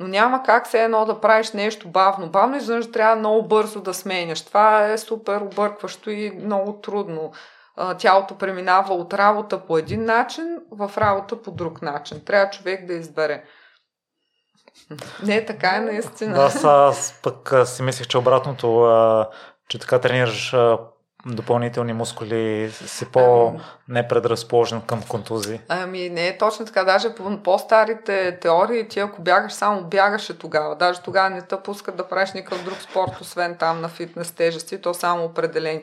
Но 0.00 0.08
няма 0.08 0.42
как 0.42 0.66
се 0.66 0.82
едно 0.82 1.04
да 1.04 1.20
правиш 1.20 1.52
нещо 1.52 1.88
бавно. 1.88 2.28
Бавно 2.30 2.56
изведнъж 2.56 2.92
трябва 2.92 3.16
много 3.16 3.48
бързо 3.48 3.80
да 3.80 3.94
сменяш. 3.94 4.44
Това 4.44 4.88
е 4.88 4.98
супер 4.98 5.40
объркващо 5.40 6.10
и 6.10 6.30
много 6.30 6.72
трудно. 6.72 7.32
Тялото 7.98 8.38
преминава 8.38 8.94
от 8.94 9.14
работа 9.14 9.66
по 9.66 9.78
един 9.78 10.04
начин 10.04 10.58
в 10.70 10.92
работа 10.98 11.42
по 11.42 11.50
друг 11.50 11.82
начин. 11.82 12.24
Трябва 12.24 12.50
човек 12.50 12.86
да 12.86 12.92
избере. 12.92 13.44
Не, 15.22 15.44
така 15.46 15.76
е 15.76 15.80
наистина. 15.80 16.34
Да, 16.34 16.42
аз, 16.42 16.64
аз 16.64 17.20
пък 17.22 17.52
си 17.64 17.82
мислех, 17.82 18.06
че 18.06 18.18
обратното, 18.18 18.88
че 19.68 19.78
така 19.78 19.98
тренираш 19.98 20.54
допълнителни 21.26 21.92
мускули 21.92 22.70
си 22.70 23.06
по-непредразположен 23.06 24.80
към 24.80 25.02
контузии? 25.02 25.60
Ами 25.68 26.10
не 26.10 26.28
е 26.28 26.38
точно 26.38 26.66
така. 26.66 26.84
Даже 26.84 27.14
по 27.14 27.42
по-старите 27.42 28.38
теории 28.40 28.88
ти 28.88 29.00
ако 29.00 29.22
бягаш, 29.22 29.52
само 29.52 29.84
бягаше 29.84 30.38
тогава. 30.38 30.76
Даже 30.76 31.00
тогава 31.00 31.30
не 31.30 31.42
те 31.42 31.56
пускат 31.64 31.96
да 31.96 32.08
правиш 32.08 32.32
никакъв 32.32 32.64
друг 32.64 32.78
спорт, 32.78 33.20
освен 33.20 33.56
там 33.56 33.80
на 33.80 33.88
фитнес 33.88 34.32
тежести, 34.32 34.80
то 34.80 34.94
само 34.94 35.24
определени. 35.24 35.82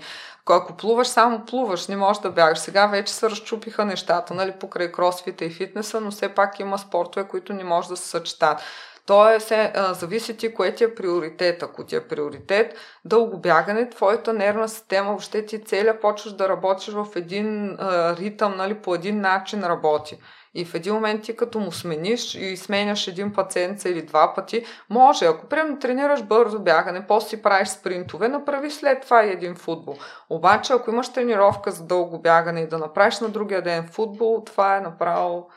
Ако 0.50 0.74
плуваш, 0.74 1.08
само 1.08 1.46
плуваш, 1.46 1.88
не 1.88 1.96
можеш 1.96 2.22
да 2.22 2.30
бягаш. 2.30 2.60
Сега 2.60 2.88
вече 2.88 3.14
се 3.14 3.30
разчупиха 3.30 3.86
нещата, 3.86 4.34
нали, 4.34 4.52
покрай 4.52 4.92
кросфита 4.92 5.46
и 5.46 5.50
фитнеса, 5.50 6.02
но 6.02 6.12
все 6.12 6.30
пак 6.30 6.60
има 6.60 6.78
спортове, 6.78 7.28
които 7.28 7.54
не 7.54 7.64
може 7.64 7.88
да 7.90 7.98
се 7.98 8.08
съчетат. 8.08 8.62
То 9.08 9.30
е, 9.30 9.40
а, 9.52 9.94
зависи 9.94 10.38
ти 10.38 10.54
кое 10.54 10.76
ти 10.76 10.84
е 10.84 10.96
приоритет. 10.96 11.64
Ако 11.64 11.86
ти 11.86 11.96
е 11.96 12.08
приоритет 12.08 12.76
дълго 13.06 13.38
бягане, 13.38 13.90
твоята 13.90 14.34
нервна 14.34 14.70
система, 14.70 15.08
въобще 15.08 15.46
ти 15.46 15.64
целя 15.64 16.00
почваш 16.00 16.34
да 16.34 16.50
работиш 16.50 16.94
в 16.94 17.08
един 17.16 17.78
а, 17.80 18.16
ритъм, 18.16 18.58
нали, 18.58 18.74
по 18.74 18.96
един 18.96 19.22
начин 19.22 19.64
работи. 19.64 20.20
И 20.54 20.66
в 20.66 20.76
един 20.76 20.94
момент 20.94 21.24
ти 21.24 21.36
като 21.36 21.60
му 21.60 21.72
смениш 21.72 22.36
и 22.36 22.58
сменяш 22.58 23.08
един 23.08 23.34
пациент 23.34 23.86
или 23.86 24.02
два 24.02 24.34
пъти, 24.36 24.66
може, 24.90 25.26
ако 25.26 25.46
примерно 25.46 25.80
тренираш 25.80 26.24
бързо 26.24 26.60
бягане, 26.60 27.08
после 27.08 27.30
си 27.30 27.42
правиш 27.42 27.68
спринтове, 27.68 28.28
направи 28.28 28.72
след 28.72 29.02
това 29.02 29.24
и 29.24 29.32
един 29.32 29.56
футбол. 29.56 29.96
Обаче, 30.30 30.74
ако 30.74 30.92
имаш 30.92 31.14
тренировка 31.14 31.72
за 31.72 31.84
дълго 31.84 32.20
бягане 32.20 32.62
и 32.62 32.68
да 32.68 32.78
направиш 32.78 33.20
на 33.20 33.30
другия 33.30 33.62
ден 33.62 33.88
футбол, 33.92 34.44
това 34.46 34.78
е 34.78 34.82
направо 34.82 35.50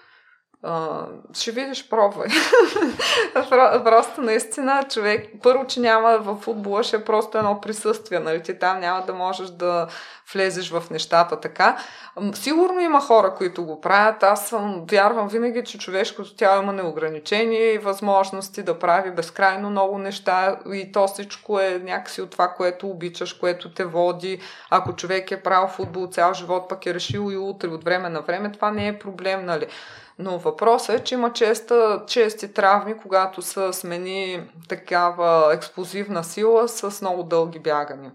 Uh, 0.64 1.06
ще 1.32 1.50
видиш, 1.50 1.88
пробвай. 1.88 2.28
просто 3.84 4.20
наистина 4.20 4.84
човек, 4.90 5.28
първо, 5.42 5.66
че 5.66 5.80
няма 5.80 6.18
в 6.18 6.36
футбола, 6.36 6.82
ще 6.82 6.96
е 6.96 7.04
просто 7.04 7.38
едно 7.38 7.60
присъствие, 7.60 8.18
нали? 8.18 8.42
Ти 8.42 8.58
там 8.58 8.80
няма 8.80 9.06
да 9.06 9.14
можеш 9.14 9.50
да 9.50 9.86
влезеш 10.32 10.70
в 10.70 10.90
нещата 10.90 11.40
така. 11.40 11.78
Сигурно 12.34 12.80
има 12.80 13.00
хора, 13.00 13.34
които 13.34 13.64
го 13.64 13.80
правят. 13.80 14.22
Аз 14.22 14.48
съм, 14.48 14.84
вярвам 14.90 15.28
винаги, 15.28 15.64
че 15.64 15.78
човешкото 15.78 16.36
тяло 16.36 16.62
има 16.62 16.72
неограничения 16.72 17.74
и 17.74 17.78
възможности 17.78 18.62
да 18.62 18.78
прави 18.78 19.10
безкрайно 19.10 19.70
много 19.70 19.98
неща 19.98 20.56
и 20.72 20.92
то 20.92 21.06
всичко 21.06 21.60
е 21.60 21.80
някакси 21.84 22.22
от 22.22 22.30
това, 22.30 22.48
което 22.48 22.88
обичаш, 22.88 23.32
което 23.32 23.70
те 23.70 23.84
води. 23.84 24.40
Ако 24.70 24.96
човек 24.96 25.30
е 25.30 25.42
правил 25.42 25.68
футбол 25.68 26.06
цял 26.06 26.34
живот, 26.34 26.68
пък 26.68 26.86
е 26.86 26.94
решил 26.94 27.32
и 27.32 27.36
утре 27.36 27.68
от 27.68 27.84
време 27.84 28.08
на 28.08 28.20
време, 28.20 28.52
това 28.52 28.70
не 28.70 28.88
е 28.88 28.98
проблем, 28.98 29.44
нали? 29.44 29.66
Но 30.22 30.38
въпросът 30.38 31.00
е, 31.00 31.04
че 31.04 31.14
има 31.14 31.32
честа, 31.32 32.02
чести 32.06 32.52
травми, 32.52 32.94
когато 32.96 33.42
са 33.42 33.72
смени 33.72 34.40
такава 34.68 35.54
експлозивна 35.54 36.24
сила 36.24 36.68
с 36.68 37.00
много 37.00 37.22
дълги 37.22 37.58
бягания. 37.58 38.12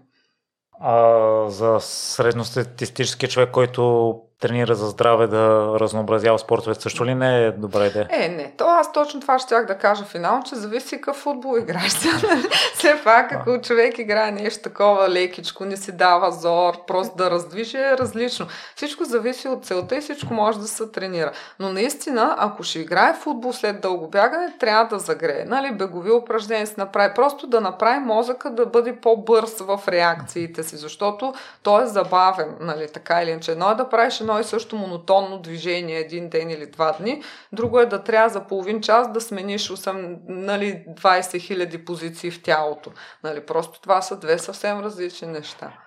А 0.80 1.48
за 1.48 1.80
средностатистически 1.80 3.28
човек, 3.28 3.50
който 3.50 4.14
тренира 4.40 4.74
за 4.74 4.86
здраве, 4.86 5.26
да 5.26 5.72
разнообразява 5.80 6.38
спортове, 6.38 6.74
също 6.74 7.06
ли 7.06 7.14
не 7.14 7.44
е 7.44 7.52
добра 7.52 7.86
идея? 7.86 8.08
Е, 8.10 8.28
не. 8.28 8.52
То 8.56 8.64
аз 8.64 8.92
точно 8.92 9.20
това 9.20 9.38
ще 9.38 9.54
да 9.54 9.78
кажа 9.78 10.04
финал, 10.04 10.42
че 10.48 10.54
зависи 10.54 10.96
какъв 10.96 11.16
футбол 11.16 11.58
играеш. 11.58 11.92
Все 12.74 13.00
пак, 13.04 13.32
ако 13.32 13.60
човек 13.60 13.98
играе 13.98 14.30
нещо 14.30 14.62
такова 14.62 15.08
лекичко, 15.08 15.64
не 15.64 15.76
си 15.76 15.92
дава 15.92 16.32
зор, 16.32 16.74
просто 16.86 17.16
да 17.16 17.30
раздвижи, 17.30 17.76
е 17.76 17.98
различно. 17.98 18.46
Всичко 18.76 19.04
зависи 19.04 19.48
от 19.48 19.64
целта 19.64 19.96
и 19.96 20.00
всичко 20.00 20.34
може 20.34 20.58
да 20.58 20.68
се 20.68 20.86
тренира. 20.86 21.32
Но 21.58 21.72
наистина, 21.72 22.34
ако 22.38 22.62
ще 22.62 22.78
играе 22.78 23.14
футбол 23.14 23.52
след 23.52 23.80
дълго 23.80 24.08
бягане, 24.08 24.54
трябва 24.60 24.84
да 24.84 24.98
загрее. 24.98 25.44
Нали, 25.46 25.72
бегови 25.72 26.10
упражнения 26.10 26.66
си 26.66 26.74
направи. 26.78 27.14
Просто 27.14 27.46
да 27.46 27.60
направи 27.60 27.98
мозъка 27.98 28.50
да 28.50 28.66
бъде 28.66 28.96
по-бърз 28.96 29.60
в 29.60 29.80
реакциите 29.88 30.62
си, 30.62 30.76
защото 30.76 31.34
той 31.62 31.82
е 31.82 31.86
забавен, 31.86 32.56
нали, 32.60 32.88
така 32.94 33.22
или 33.22 33.30
иначе. 33.30 33.52
Едно 33.52 33.70
е 33.70 33.74
да 33.74 33.88
правиш 33.88 34.20
едно 34.26 34.40
и 34.40 34.44
също 34.44 34.76
монотонно 34.76 35.38
движение 35.38 35.98
един 35.98 36.28
ден 36.28 36.50
или 36.50 36.66
два 36.66 36.92
дни, 36.92 37.22
друго 37.52 37.80
е 37.80 37.86
да 37.86 38.04
трябва 38.04 38.28
за 38.28 38.46
половин 38.46 38.80
час 38.80 39.12
да 39.12 39.20
смениш 39.20 39.68
8, 39.68 40.18
нали, 40.28 40.84
20 40.88 41.40
хиляди 41.40 41.84
позиции 41.84 42.30
в 42.30 42.42
тялото. 42.42 42.90
Нали, 43.24 43.46
просто 43.46 43.80
това 43.80 44.02
са 44.02 44.16
две 44.16 44.38
съвсем 44.38 44.80
различни 44.80 45.28
неща. 45.28 45.85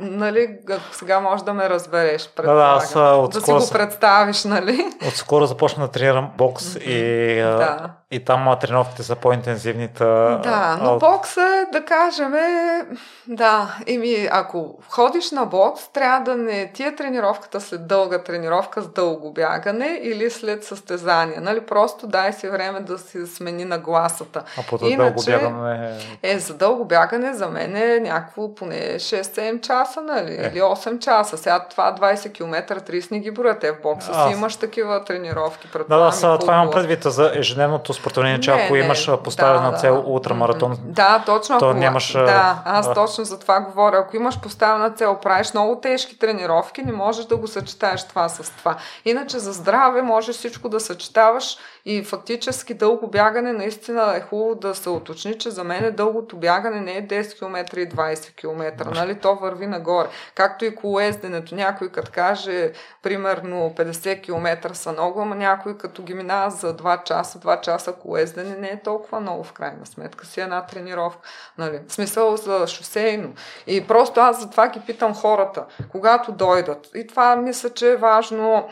Нали, 0.00 0.58
сега 0.92 1.20
може 1.20 1.44
да 1.44 1.54
ме 1.54 1.68
разбереш. 1.70 2.30
Да, 2.36 2.54
да, 2.54 2.74
аз 2.76 2.96
от 2.96 3.32
да 3.32 3.40
си 3.40 3.52
го 3.52 3.68
представиш, 3.72 4.44
нали? 4.44 4.84
Отскоро 5.08 5.46
започна 5.46 5.86
да 5.86 5.92
тренирам 5.92 6.30
бокс 6.38 6.74
и, 6.74 7.36
да. 7.40 7.90
и 8.10 8.24
там 8.24 8.56
тренировките 8.60 9.02
са 9.02 9.16
по-интензивни. 9.16 9.88
Да, 9.98 10.78
но 10.82 10.98
бокс 10.98 11.36
е, 11.36 11.66
да 11.72 11.84
кажем, 11.84 12.34
е, 12.34 12.86
да, 13.26 13.76
еми, 13.86 14.28
ако 14.30 14.78
ходиш 14.88 15.30
на 15.30 15.44
бокс, 15.44 15.88
трябва 15.92 16.20
да 16.20 16.36
не 16.36 16.72
ти 16.72 16.82
е 16.82 16.96
тренировката 16.96 17.60
след 17.60 17.86
дълга 17.86 18.22
тренировка 18.22 18.82
с 18.82 18.88
дълго 18.88 19.32
бягане 19.32 20.00
или 20.02 20.30
след 20.30 20.64
състезание. 20.64 21.36
Нали? 21.40 21.60
Просто 21.60 22.06
дай 22.06 22.32
си 22.32 22.48
време 22.48 22.80
да 22.80 22.98
си 22.98 23.26
смени 23.26 23.64
на 23.64 23.78
гласата. 23.78 24.42
А 24.58 24.62
по 24.62 24.78
дълго 24.78 25.22
бягане... 25.26 25.98
Е, 26.22 26.38
за 26.38 26.54
дълго 26.54 26.84
бягане 26.84 27.34
за 27.34 27.48
мен 27.48 27.76
е 27.76 28.00
някакво 28.00 28.54
поне 28.54 28.94
6-7 28.94 29.55
часа, 29.60 30.00
нали? 30.00 30.32
Е. 30.32 30.50
Или 30.52 30.60
8 30.60 30.98
часа. 30.98 31.38
Сега 31.38 31.64
това 31.70 31.94
20 32.00 32.32
км, 32.32 32.80
30 32.80 33.12
не 33.12 33.20
ги 33.20 33.30
броят. 33.30 33.60
Те 33.60 33.72
в 33.72 33.76
бокса 33.82 34.12
а, 34.14 34.26
си 34.26 34.32
имаш 34.32 34.56
такива 34.56 35.04
тренировки. 35.04 35.68
Да, 35.88 35.98
да, 35.98 36.12
са, 36.12 36.38
това 36.40 36.54
имам 36.54 36.70
предвид 36.70 37.02
за 37.02 37.32
ежедневното 37.34 37.94
спортование, 37.94 38.40
че 38.40 38.50
ако 38.50 38.74
не, 38.74 38.80
имаш 38.80 39.10
поставена 39.24 39.70
да, 39.70 39.76
цел 39.76 40.02
ултрамаратон, 40.06 40.78
да, 40.84 41.22
точно, 41.26 41.58
то 41.58 41.70
ако, 41.70 41.78
нямаш... 41.78 42.12
Да, 42.12 42.62
аз 42.64 42.94
точно 42.94 43.24
за 43.24 43.38
това 43.38 43.60
говоря. 43.60 43.98
Ако 43.98 44.16
имаш 44.16 44.40
поставена 44.40 44.90
цел, 44.90 45.18
правиш 45.22 45.54
много 45.54 45.80
тежки 45.80 46.18
тренировки, 46.18 46.82
не 46.82 46.92
можеш 46.92 47.24
да 47.24 47.36
го 47.36 47.46
съчетаеш 47.46 48.08
това 48.08 48.28
с 48.28 48.50
това. 48.50 48.76
Иначе 49.04 49.38
за 49.38 49.52
здраве 49.52 50.02
можеш 50.02 50.36
всичко 50.36 50.68
да 50.68 50.80
съчетаваш 50.80 51.56
и 51.88 52.04
фактически 52.04 52.74
дълго 52.74 53.06
бягане 53.06 53.52
наистина 53.52 54.16
е 54.16 54.20
хубаво 54.20 54.54
да 54.54 54.74
се 54.74 54.90
уточни, 54.90 55.38
че 55.38 55.50
за 55.50 55.64
мен 55.64 55.84
е 55.84 55.90
дългото 55.90 56.36
бягане 56.36 56.80
не 56.80 56.92
е 56.92 57.08
10 57.08 57.38
км 57.38 57.80
и 57.80 57.88
20 57.88 58.34
км. 58.34 58.90
Нали? 58.94 59.18
То 59.18 59.34
върви 59.34 59.66
нагоре. 59.66 60.08
Както 60.34 60.64
и 60.64 60.74
колоезденето. 60.74 61.54
Някой 61.54 61.88
като 61.88 62.10
каже, 62.14 62.72
примерно 63.02 63.74
50 63.76 64.22
км 64.22 64.74
са 64.74 64.92
много, 64.92 65.20
ама 65.20 65.34
някой 65.34 65.78
като 65.78 66.02
ги 66.02 66.14
минава 66.14 66.50
за 66.50 66.76
2 66.76 67.04
часа, 67.04 67.38
2 67.38 67.60
часа 67.60 67.92
колоездене 67.92 68.56
не 68.56 68.68
е 68.68 68.82
толкова 68.82 69.20
много 69.20 69.44
в 69.44 69.52
крайна 69.52 69.86
сметка. 69.86 70.26
Си 70.26 70.40
една 70.40 70.66
тренировка. 70.66 71.28
Нали? 71.58 71.80
В 71.88 71.92
смисъл 71.92 72.36
за 72.36 72.66
шосейно. 72.66 73.34
И 73.66 73.86
просто 73.86 74.20
аз 74.20 74.40
затова 74.40 74.68
ги 74.68 74.80
питам 74.80 75.14
хората, 75.14 75.64
когато 75.92 76.32
дойдат. 76.32 76.88
И 76.94 77.06
това 77.06 77.36
мисля, 77.36 77.70
че 77.70 77.92
е 77.92 77.96
важно 77.96 78.68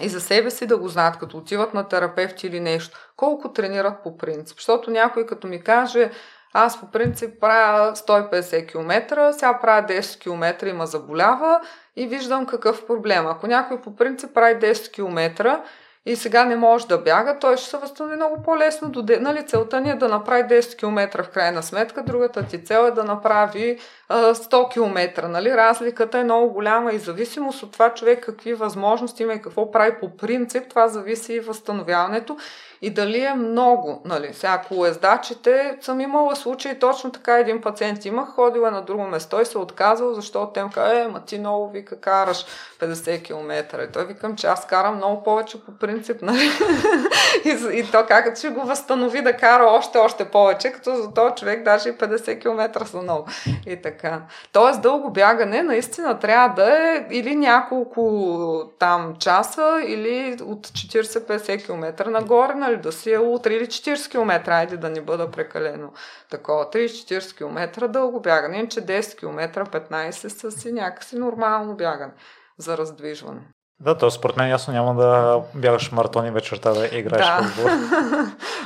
и 0.00 0.08
за 0.08 0.20
себе 0.20 0.50
си 0.50 0.66
да 0.66 0.76
го 0.76 0.88
знаят, 0.88 1.18
като 1.18 1.36
отиват 1.36 1.74
на 1.74 1.88
терапевт 1.88 2.44
или 2.44 2.60
нещо, 2.60 2.98
колко 3.16 3.52
тренират 3.52 4.02
по 4.02 4.18
принцип. 4.18 4.56
Защото 4.58 4.90
някой 4.90 5.26
като 5.26 5.46
ми 5.46 5.60
каже, 5.62 6.10
аз 6.52 6.80
по 6.80 6.90
принцип 6.90 7.40
правя 7.40 7.92
150 7.96 8.68
км, 8.68 9.32
сега 9.32 9.58
правя 9.60 9.86
10 9.86 10.20
км 10.20 10.66
и 10.68 10.72
ма 10.72 10.86
заболява 10.86 11.60
и 11.96 12.06
виждам 12.06 12.46
какъв 12.46 12.86
проблем. 12.86 13.26
Ако 13.26 13.46
някой 13.46 13.80
по 13.80 13.96
принцип 13.96 14.34
прави 14.34 14.54
10 14.54 14.92
км 14.92 15.60
и 16.06 16.16
сега 16.16 16.44
не 16.44 16.56
може 16.56 16.86
да 16.86 16.98
бяга, 16.98 17.38
той 17.38 17.56
ще 17.56 17.70
се 17.70 17.76
възстанови 17.76 18.16
много 18.16 18.42
по-лесно. 18.42 18.88
До, 18.88 19.20
нали, 19.20 19.46
целта 19.46 19.80
ни 19.80 19.90
е 19.90 19.94
да 19.94 20.08
направи 20.08 20.42
10 20.42 20.78
км 20.78 21.22
в 21.22 21.30
крайна 21.30 21.62
сметка, 21.62 22.02
другата 22.02 22.42
ти 22.42 22.64
цел 22.64 22.86
е 22.86 22.90
да 22.90 23.04
направи 23.04 23.78
100 24.10 24.72
км. 24.72 25.28
Нали? 25.28 25.50
Разликата 25.50 26.18
е 26.18 26.24
много 26.24 26.52
голяма 26.52 26.92
и 26.92 26.98
зависимост 26.98 27.62
от 27.62 27.72
това 27.72 27.94
човек 27.94 28.24
какви 28.24 28.54
възможности 28.54 29.22
има 29.22 29.32
и 29.32 29.42
какво 29.42 29.70
прави 29.70 29.92
по 30.00 30.16
принцип, 30.16 30.68
това 30.68 30.88
зависи 30.88 31.32
и 31.32 31.40
възстановяването 31.40 32.36
и 32.82 32.90
дали 32.90 33.20
е 33.24 33.34
много. 33.34 34.02
Нали? 34.04 34.34
Сега 34.34 34.62
колездачите 34.68 35.76
съм 35.80 36.00
имала 36.00 36.36
случаи, 36.36 36.78
точно 36.78 37.10
така 37.10 37.38
един 37.38 37.60
пациент 37.60 38.04
имах, 38.04 38.28
ходила 38.28 38.70
на 38.70 38.82
друго 38.82 39.06
место 39.06 39.40
и 39.40 39.46
се 39.46 39.58
отказал, 39.58 40.14
защото 40.14 40.52
те 40.52 40.64
каза, 40.74 41.00
е, 41.00 41.08
ма 41.08 41.20
ти 41.20 41.38
много 41.38 41.70
вика 41.70 42.00
караш 42.00 42.46
50 42.80 43.22
км. 43.22 43.84
И 43.84 43.92
той 43.92 44.06
викам, 44.06 44.36
че 44.36 44.46
аз 44.46 44.66
карам 44.66 44.96
много 44.96 45.22
повече 45.22 45.64
по 45.64 45.72
принцип. 45.72 46.22
Нали? 46.22 46.50
и, 47.44 47.78
и 47.78 47.90
то 47.90 48.04
как 48.08 48.38
ще 48.38 48.48
го 48.48 48.60
възстанови 48.60 49.22
да 49.22 49.36
кара 49.36 49.64
още, 49.64 49.98
още 49.98 50.24
повече, 50.24 50.72
като 50.72 50.96
за 50.96 51.14
този 51.14 51.34
човек 51.34 51.64
даже 51.64 51.88
и 51.88 51.92
50 51.92 52.40
км 52.40 52.86
са 52.86 53.02
много. 53.02 53.26
И 53.66 53.82
така. 53.82 54.20
Тоест 54.52 54.82
дълго 54.82 55.10
бягане 55.10 55.62
наистина 55.62 56.18
трябва 56.18 56.54
да 56.54 56.72
е 56.72 57.06
или 57.10 57.36
няколко 57.36 58.70
там 58.78 59.14
часа, 59.18 59.80
или 59.86 60.36
от 60.42 60.66
40-50 60.66 61.66
км 61.66 62.10
нагоре, 62.10 62.54
нали? 62.54 62.69
Нали, 62.70 62.82
да 62.82 62.92
си 62.92 63.12
е 63.12 63.18
утре 63.18 63.54
или 63.54 63.66
40 63.66 64.10
км, 64.10 64.50
айде 64.52 64.76
да 64.76 64.90
не 64.90 65.00
бъда 65.00 65.30
прекалено 65.30 65.92
такова. 66.30 66.64
30-40 66.64 67.36
км 67.36 67.88
дълго 67.88 68.20
бягане, 68.20 68.68
че 68.68 68.80
10 68.80 69.18
км, 69.18 69.64
15 69.64 70.10
са 70.10 70.50
си 70.50 70.72
някакси 70.72 71.16
нормално 71.16 71.76
бягане 71.76 72.12
за 72.58 72.78
раздвижване. 72.78 73.40
Да, 73.80 73.98
то 73.98 74.10
според 74.10 74.36
мен 74.36 74.48
ясно 74.48 74.72
няма 74.72 74.94
да 74.94 75.40
бягаш 75.54 75.92
маратони 75.92 76.30
вечерта 76.30 76.72
да 76.72 76.86
играеш 76.86 77.26
да. 77.26 77.42
футбол. 77.42 77.70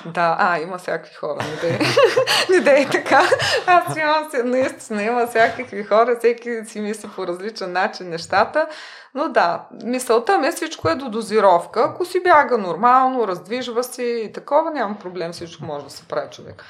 да, 0.12 0.36
а, 0.38 0.58
има 0.58 0.78
всякакви 0.78 1.14
хора. 1.14 1.38
Не 1.62 1.68
е, 1.68 1.78
не 2.60 2.80
е 2.80 2.88
така. 2.90 3.22
Аз 3.66 3.96
имам 3.96 4.30
си, 4.30 4.36
наистина 4.44 5.02
има 5.02 5.26
всякакви 5.26 5.84
хора, 5.84 6.16
всеки 6.18 6.50
си 6.66 6.80
мисли 6.80 7.08
по 7.16 7.26
различен 7.26 7.72
начин 7.72 8.08
нещата. 8.08 8.66
Но 9.14 9.28
да, 9.28 9.64
мисълта 9.84 10.38
ми 10.38 10.46
е 10.46 10.52
всичко 10.52 10.88
е 10.88 10.94
до 10.94 11.10
дозировка. 11.10 11.84
Ако 11.84 12.04
си 12.04 12.22
бяга 12.22 12.58
нормално, 12.58 13.28
раздвижва 13.28 13.84
си 13.84 14.22
и 14.26 14.32
такова, 14.32 14.70
няма 14.70 14.98
проблем, 14.98 15.32
всичко 15.32 15.64
може 15.64 15.84
да 15.84 15.90
се 15.90 16.08
прави 16.08 16.30
човек. 16.30 16.64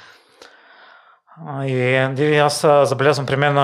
И 1.66 2.38
аз 2.38 2.60
забелязвам 2.60 3.26
при 3.26 3.36
мен 3.36 3.54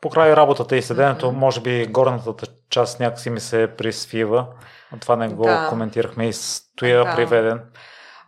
по 0.00 0.10
край 0.10 0.36
работата 0.36 0.76
и 0.76 0.82
седенето, 0.82 1.26
mm-hmm. 1.26 1.36
може 1.36 1.60
би 1.60 1.86
горната 1.86 2.46
част 2.70 3.00
някакси 3.00 3.30
ми 3.30 3.40
се 3.40 3.70
присвива. 3.78 4.46
Това 5.00 5.16
не 5.16 5.28
го 5.28 5.44
да. 5.44 5.66
коментирахме 5.68 6.28
и 6.28 6.32
стоя 6.32 7.04
да. 7.04 7.16
приведен. 7.16 7.60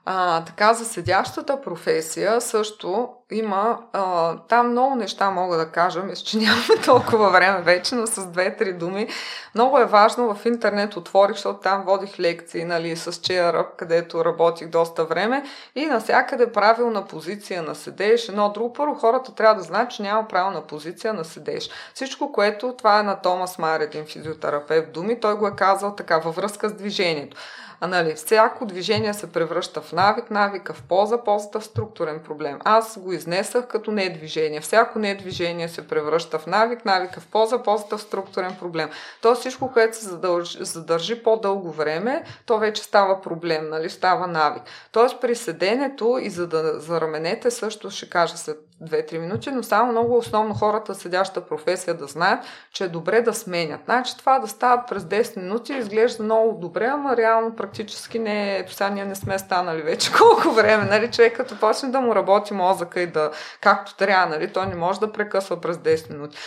А, 0.04 0.44
така, 0.44 0.74
за 0.74 0.84
седящата 0.84 1.60
професия 1.60 2.40
също 2.40 3.08
има, 3.30 3.78
а, 3.92 4.36
там 4.48 4.70
много 4.70 4.94
неща 4.94 5.30
мога 5.30 5.56
да 5.56 5.66
кажа, 5.66 6.02
мисля, 6.02 6.24
че 6.24 6.36
нямаме 6.36 6.76
толкова 6.84 7.30
време 7.30 7.62
вече, 7.62 7.94
но 7.94 8.06
с 8.06 8.26
две-три 8.26 8.72
думи. 8.72 9.08
Много 9.54 9.78
е 9.78 9.84
важно, 9.84 10.34
в 10.34 10.46
интернет 10.46 10.96
отворих, 10.96 11.36
защото 11.36 11.60
там 11.60 11.82
водих 11.86 12.20
лекции, 12.20 12.64
нали, 12.64 12.96
с 12.96 13.12
чея 13.20 13.66
където 13.76 14.24
работих 14.24 14.68
доста 14.68 15.04
време 15.04 15.44
и 15.74 15.86
навсякъде 15.86 16.52
правилна 16.52 17.06
позиция 17.06 17.62
на 17.62 17.74
седеш. 17.74 18.28
Едно 18.28 18.48
друго, 18.48 18.72
първо 18.72 18.94
хората 18.94 19.34
трябва 19.34 19.54
да 19.54 19.62
знаят, 19.62 19.90
че 19.90 20.02
няма 20.02 20.28
правилна 20.28 20.60
позиция 20.66 21.14
на 21.14 21.24
седеш. 21.24 21.70
Всичко, 21.94 22.32
което, 22.32 22.74
това 22.78 23.00
е 23.00 23.02
на 23.02 23.20
Томас 23.20 23.58
Майер, 23.58 23.80
един 23.80 24.06
физиотерапевт 24.06 24.92
думи, 24.92 25.20
той 25.20 25.34
го 25.34 25.46
е 25.46 25.56
казал 25.56 25.94
така, 25.94 26.18
във 26.18 26.36
връзка 26.36 26.68
с 26.68 26.72
движението. 26.72 27.36
А 27.84 27.86
нали, 27.86 28.14
всяко 28.14 28.66
движение 28.66 29.14
се 29.14 29.32
превръща 29.32 29.80
в 29.80 29.92
навик, 29.92 30.30
навика 30.30 30.72
в 30.72 30.82
полза, 30.82 31.18
ползата 31.24 31.60
в 31.60 31.64
структурен 31.64 32.20
проблем. 32.20 32.58
Аз 32.64 32.98
го 32.98 33.12
изнесах 33.12 33.66
като 33.66 33.90
не 33.90 34.10
движение. 34.10 34.60
Всяко 34.60 34.98
не 34.98 35.14
движение 35.14 35.68
се 35.68 35.88
превръща 35.88 36.38
в 36.38 36.46
навик, 36.46 36.84
навика 36.84 37.20
в 37.20 37.26
полза, 37.26 37.62
ползата 37.62 37.98
в 37.98 38.02
структурен 38.02 38.56
проблем. 38.60 38.90
То 39.22 39.34
всичко, 39.34 39.72
което 39.72 39.96
се 39.96 40.04
задължи, 40.04 40.64
задържи 40.64 41.22
по-дълго 41.22 41.70
време, 41.70 42.24
то 42.46 42.58
вече 42.58 42.82
става 42.82 43.20
проблем, 43.20 43.68
нали? 43.68 43.90
става 43.90 44.26
навик. 44.26 44.62
Тоест 44.92 45.20
при 45.20 45.34
седенето 45.34 46.18
и 46.22 46.30
за, 46.30 46.46
да, 46.46 46.80
за 46.80 47.00
раменете 47.00 47.50
също 47.50 47.90
ще 47.90 48.08
кажа 48.08 48.36
след 48.36 48.58
2-3 48.82 49.18
минути, 49.18 49.50
но 49.50 49.62
само 49.62 49.92
много 49.92 50.16
основно 50.16 50.54
хората, 50.54 50.94
седяща 50.94 51.40
професия, 51.40 51.94
да 51.94 52.06
знаят, 52.06 52.44
че 52.72 52.84
е 52.84 52.88
добре 52.88 53.20
да 53.22 53.34
сменят. 53.34 53.80
Значи 53.84 54.18
това 54.18 54.38
да 54.38 54.48
стават 54.48 54.88
през 54.88 55.02
10 55.02 55.36
минути 55.36 55.72
изглежда 55.72 56.22
много 56.22 56.60
добре, 56.60 56.86
ама 56.86 57.16
реално 57.16 57.56
практически 57.56 58.18
не, 58.18 58.58
ето 58.58 58.72
сега 58.72 58.90
ние 58.90 59.04
не 59.04 59.14
сме 59.14 59.38
станали 59.38 59.82
вече 59.82 60.12
колко 60.18 60.50
време, 60.50 60.84
нали, 60.84 61.10
човек 61.10 61.36
като 61.36 61.60
почне 61.60 61.88
да 61.88 62.00
му 62.00 62.14
работи 62.14 62.54
мозъка 62.54 63.00
и 63.00 63.06
да, 63.06 63.30
както 63.60 63.96
трябва, 63.96 64.26
нали, 64.26 64.52
той 64.52 64.66
не 64.66 64.74
може 64.74 65.00
да 65.00 65.12
прекъсва 65.12 65.60
през 65.60 65.76
10 65.76 66.10
минути. 66.10 66.38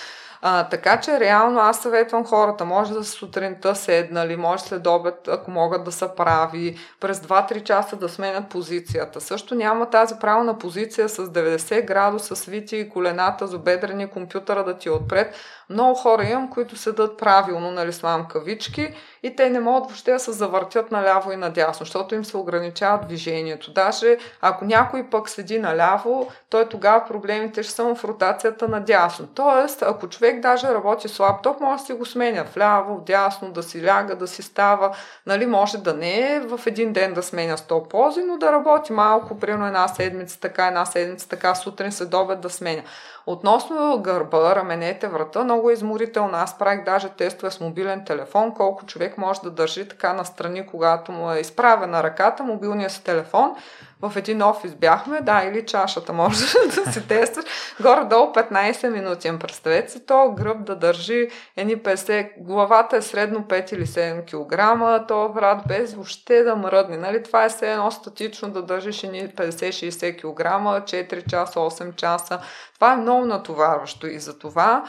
А, 0.48 0.70
така 0.70 1.00
че 1.00 1.20
реално 1.20 1.60
аз 1.60 1.82
съветвам 1.82 2.26
хората, 2.26 2.66
може 2.66 2.94
да 2.94 3.04
сутринта 3.04 3.76
седнали, 3.76 4.36
може 4.36 4.64
след 4.64 4.88
обед, 4.88 5.28
ако 5.28 5.52
могат 5.52 5.84
да 5.84 5.92
са 5.92 6.16
прави, 6.16 6.78
през 7.00 7.20
2-3 7.20 7.64
часа 7.64 7.96
да 7.96 8.10
сменят 8.10 8.50
позицията. 8.50 9.22
Също 9.22 9.56
няма 9.56 9.90
тази 9.90 10.16
правилна 10.22 10.58
позиция 10.58 11.10
с 11.10 11.26
90 11.26 11.86
градуса, 11.86 12.36
свити 12.36 12.90
колената, 12.90 13.48
забедрени, 13.48 14.08
компютъра 14.08 14.64
да 14.64 14.78
ти 14.78 14.88
е 14.88 14.92
отпред. 14.92 15.36
Много 15.70 15.96
хора 15.96 16.24
имам, 16.24 16.50
които 16.50 16.76
седат 16.76 17.18
правилно, 17.18 17.72
нали, 17.72 17.94
слагам 17.94 18.28
кавички 18.28 18.94
и 19.24 19.36
те 19.36 19.50
не 19.50 19.60
могат 19.60 19.84
въобще 19.84 20.12
да 20.12 20.20
се 20.20 20.32
завъртят 20.32 20.92
наляво 20.92 21.32
и 21.32 21.36
надясно, 21.36 21.86
защото 21.86 22.16
им 22.16 22.26
се 22.26 22.38
ограничава 22.38 23.00
движението. 23.06 23.72
Даже 23.72 24.18
ако 24.42 24.66
някой 24.66 25.10
пък 25.10 25.30
седи 25.30 25.60
наляво, 25.60 26.32
той 26.50 26.70
тогава 26.70 27.06
проблемите 27.06 27.64
ще 27.64 27.74
са 27.74 27.96
в 27.96 28.04
ротацията 28.04 28.68
надясно. 28.68 29.28
Тоест, 29.28 29.82
ако 29.82 30.10
човек 30.10 30.40
даже 30.40 30.74
работи 30.74 31.08
с 31.08 31.20
лаптоп, 31.20 31.60
може 31.60 31.82
да 31.82 31.86
си 31.86 31.94
го 31.94 32.06
сменя 32.06 32.46
вляво, 32.56 32.98
вдясно, 32.98 33.52
да 33.52 33.64
си 33.64 33.84
ляга, 33.84 34.16
да 34.16 34.28
си 34.28 34.42
става. 34.42 34.96
Нали, 35.26 35.46
може 35.46 35.78
да 35.78 35.94
не 35.94 36.36
е 36.36 36.40
в 36.40 36.60
един 36.66 36.94
ден 36.94 37.14
да 37.14 37.24
сменя 37.24 37.58
100 37.58 37.88
пози, 37.88 38.22
но 38.24 38.38
да 38.38 38.52
работи 38.52 38.94
малко, 38.94 39.40
примерно 39.40 39.68
една 39.68 39.88
седмица 39.88 40.40
така, 40.40 40.68
една 40.68 40.86
седмица 40.86 41.30
така, 41.30 41.56
сутрин 41.56 41.92
се 41.92 42.06
добед 42.06 42.42
да 42.42 42.50
сменя. 42.50 42.84
Относно 43.27 44.02
гърба, 44.02 44.56
раменете, 44.56 45.07
врата, 45.07 45.43
много 45.43 45.69
е 45.69 45.73
изморително. 45.73 46.38
Аз 46.38 46.57
правих 46.57 46.85
даже 46.85 47.10
тестове 47.10 47.52
с 47.52 47.60
мобилен 47.60 48.06
телефон, 48.06 48.53
колко 48.53 48.85
човек 48.85 49.18
може 49.18 49.41
да 49.41 49.52
държи 49.52 49.88
така 49.88 50.14
настрани, 50.14 50.68
когато 50.68 51.11
му 51.11 51.31
е 51.31 51.39
изправена 51.39 52.03
ръката, 52.03 52.43
мобилния 52.43 52.89
си 52.89 53.03
телефон. 53.03 53.56
В 54.02 54.14
един 54.16 54.42
офис 54.42 54.76
бяхме, 54.76 55.22
да, 55.22 55.44
или 55.44 55.66
чашата 55.66 56.14
може 56.14 56.46
да 56.76 56.92
си 56.92 57.08
тестваш. 57.08 57.46
Горе-долу 57.82 58.34
15 58.34 58.90
минути. 58.90 59.40
Представете 59.40 59.92
си 59.92 60.06
то 60.06 60.32
гръб 60.32 60.64
да 60.64 60.76
държи 60.76 61.30
едни 61.58 61.78
50, 61.78 62.30
главата 62.38 62.98
е 62.98 63.02
средно 63.02 63.40
5 63.40 63.74
или 63.74 63.86
7 63.86 64.26
кг, 64.26 65.08
то 65.08 65.30
брат 65.30 65.62
без 65.68 65.94
въобще 65.94 66.44
да 66.44 66.56
мръдне. 66.56 66.98
Нали? 66.98 67.24
Това 67.24 67.46
е 67.46 67.50
все 67.50 67.72
едно 67.72 67.92
статично 67.92 68.50
да 68.50 68.62
държиш 68.62 69.04
едни 69.04 69.30
50-60 69.30 70.18
кг, 70.18 70.44
4 70.90 71.30
часа, 71.30 71.60
8 71.60 71.96
часа. 71.96 72.40
Това 72.76 72.94
е 72.94 72.98
много 72.98 73.26
натоварващо 73.26 74.08
и 74.08 74.20
за 74.20 74.40
това 74.40 74.84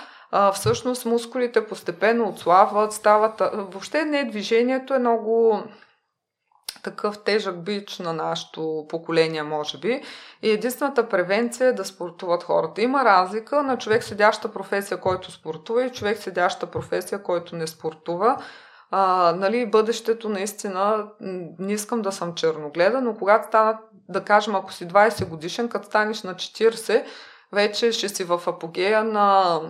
всъщност 0.53 1.05
мускулите 1.05 1.66
постепенно 1.66 2.28
отслабват, 2.28 2.93
стават... 2.93 3.43
Въобще 3.53 4.05
не 4.05 4.24
движението 4.24 4.95
е 4.95 4.99
много 4.99 5.62
такъв 6.86 7.18
тежък 7.18 7.64
бич 7.64 7.98
на 7.98 8.12
нашето 8.12 8.86
поколение, 8.88 9.42
може 9.42 9.78
би. 9.78 10.02
И 10.42 10.50
единствената 10.50 11.08
превенция 11.08 11.68
е 11.68 11.72
да 11.72 11.84
спортуват 11.84 12.42
хората. 12.42 12.82
Има 12.82 13.04
разлика 13.04 13.62
на 13.62 13.78
човек 13.78 14.04
седяща 14.04 14.52
професия, 14.52 15.00
който 15.00 15.32
спортува 15.32 15.84
и 15.84 15.92
човек 15.92 16.18
седяща 16.18 16.66
професия, 16.66 17.22
който 17.22 17.56
не 17.56 17.66
спортува. 17.66 18.36
А, 18.90 19.32
нали, 19.36 19.70
бъдещето 19.70 20.28
наистина, 20.28 21.06
не 21.58 21.72
искам 21.72 22.02
да 22.02 22.12
съм 22.12 22.34
черногледа, 22.34 23.00
но 23.00 23.14
когато 23.14 23.48
станат, 23.48 23.76
да 24.08 24.24
кажем, 24.24 24.54
ако 24.54 24.72
си 24.72 24.88
20 24.88 25.28
годишен, 25.28 25.68
като 25.68 25.86
станеш 25.86 26.22
на 26.22 26.34
40, 26.34 27.04
вече 27.57 27.93
ще 27.93 28.09
си 28.09 28.24
в 28.24 28.43
апогея 28.47 29.05
на... 29.05 29.61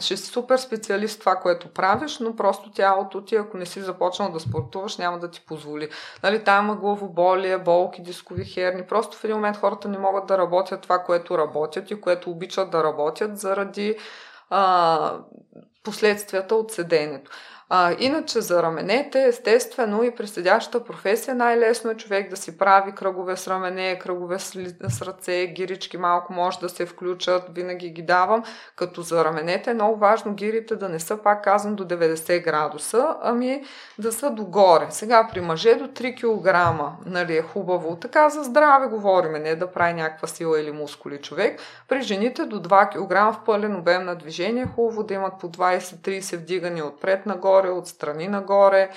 Ще 0.00 0.16
си 0.16 0.26
супер 0.26 0.58
специалист 0.58 1.20
това, 1.20 1.36
което 1.36 1.68
правиш, 1.68 2.18
но 2.18 2.36
просто 2.36 2.70
тялото 2.70 3.24
ти, 3.24 3.36
ако 3.36 3.56
не 3.56 3.66
си 3.66 3.80
започнал 3.80 4.32
да 4.32 4.40
спортуваш, 4.40 4.96
няма 4.96 5.18
да 5.18 5.30
ти 5.30 5.40
позволи. 5.46 5.88
Нали, 6.22 6.44
там 6.44 6.64
има 6.64 6.76
главоболие, 6.76 7.58
болки, 7.58 8.02
дискови 8.02 8.44
херни. 8.44 8.86
Просто 8.86 9.16
в 9.16 9.24
един 9.24 9.36
момент 9.36 9.56
хората 9.56 9.88
не 9.88 9.98
могат 9.98 10.26
да 10.26 10.38
работят 10.38 10.80
това, 10.80 10.98
което 10.98 11.38
работят 11.38 11.90
и 11.90 12.00
което 12.00 12.30
обичат 12.30 12.70
да 12.70 12.84
работят 12.84 13.38
заради 13.38 13.96
а, 14.50 15.18
последствията 15.82 16.54
от 16.54 16.70
седенето. 16.70 17.30
А, 17.72 17.96
иначе 17.98 18.40
за 18.40 18.62
раменете, 18.62 19.24
естествено 19.24 20.02
и 20.02 20.10
при 20.10 20.26
седящата 20.26 20.84
професия 20.84 21.34
най-лесно 21.34 21.90
е 21.90 21.96
човек 21.96 22.30
да 22.30 22.36
си 22.36 22.58
прави 22.58 22.92
кръгове 22.92 23.36
с 23.36 23.48
рамене, 23.48 23.98
кръгове 23.98 24.38
с, 24.38 24.74
с 24.88 25.02
ръце, 25.02 25.46
гирички 25.46 25.96
малко 25.96 26.32
може 26.32 26.58
да 26.58 26.68
се 26.68 26.86
включат, 26.86 27.42
винаги 27.54 27.90
ги 27.90 28.02
давам, 28.02 28.42
като 28.76 29.02
за 29.02 29.24
раменете 29.24 29.70
е 29.70 29.74
много 29.74 29.96
важно 29.96 30.34
гирите 30.34 30.76
да 30.76 30.88
не 30.88 31.00
са, 31.00 31.16
пак 31.16 31.44
казвам, 31.44 31.74
до 31.74 31.84
90 31.84 32.44
градуса, 32.44 33.16
ами 33.22 33.64
да 33.98 34.12
са 34.12 34.30
догоре. 34.30 34.86
Сега 34.90 35.28
при 35.32 35.40
мъже 35.40 35.74
до 35.74 35.86
3 35.86 36.16
кг, 36.16 36.82
нали 37.06 37.36
е 37.36 37.42
хубаво, 37.42 37.96
така 37.96 38.28
за 38.28 38.42
здраве 38.42 38.86
говориме, 38.86 39.38
не 39.38 39.56
да 39.56 39.72
прави 39.72 39.92
някаква 39.92 40.28
сила 40.28 40.60
или 40.60 40.72
мускули 40.72 41.18
човек. 41.18 41.60
При 41.88 42.02
жените 42.02 42.44
до 42.44 42.62
2 42.62 42.88
кг 42.88 43.34
в 43.34 43.44
пълен 43.46 43.76
обем 43.76 44.04
на 44.04 44.14
движение, 44.14 44.66
хубаво 44.74 45.02
да 45.02 45.14
имат 45.14 45.32
по 45.40 45.48
20-30 45.48 46.36
вдигани 46.36 46.82
отпред 46.82 47.26
нагоре, 47.26 47.59
нагоре, 47.62 47.80
отстрани 47.80 48.28
нагоре. 48.28 48.90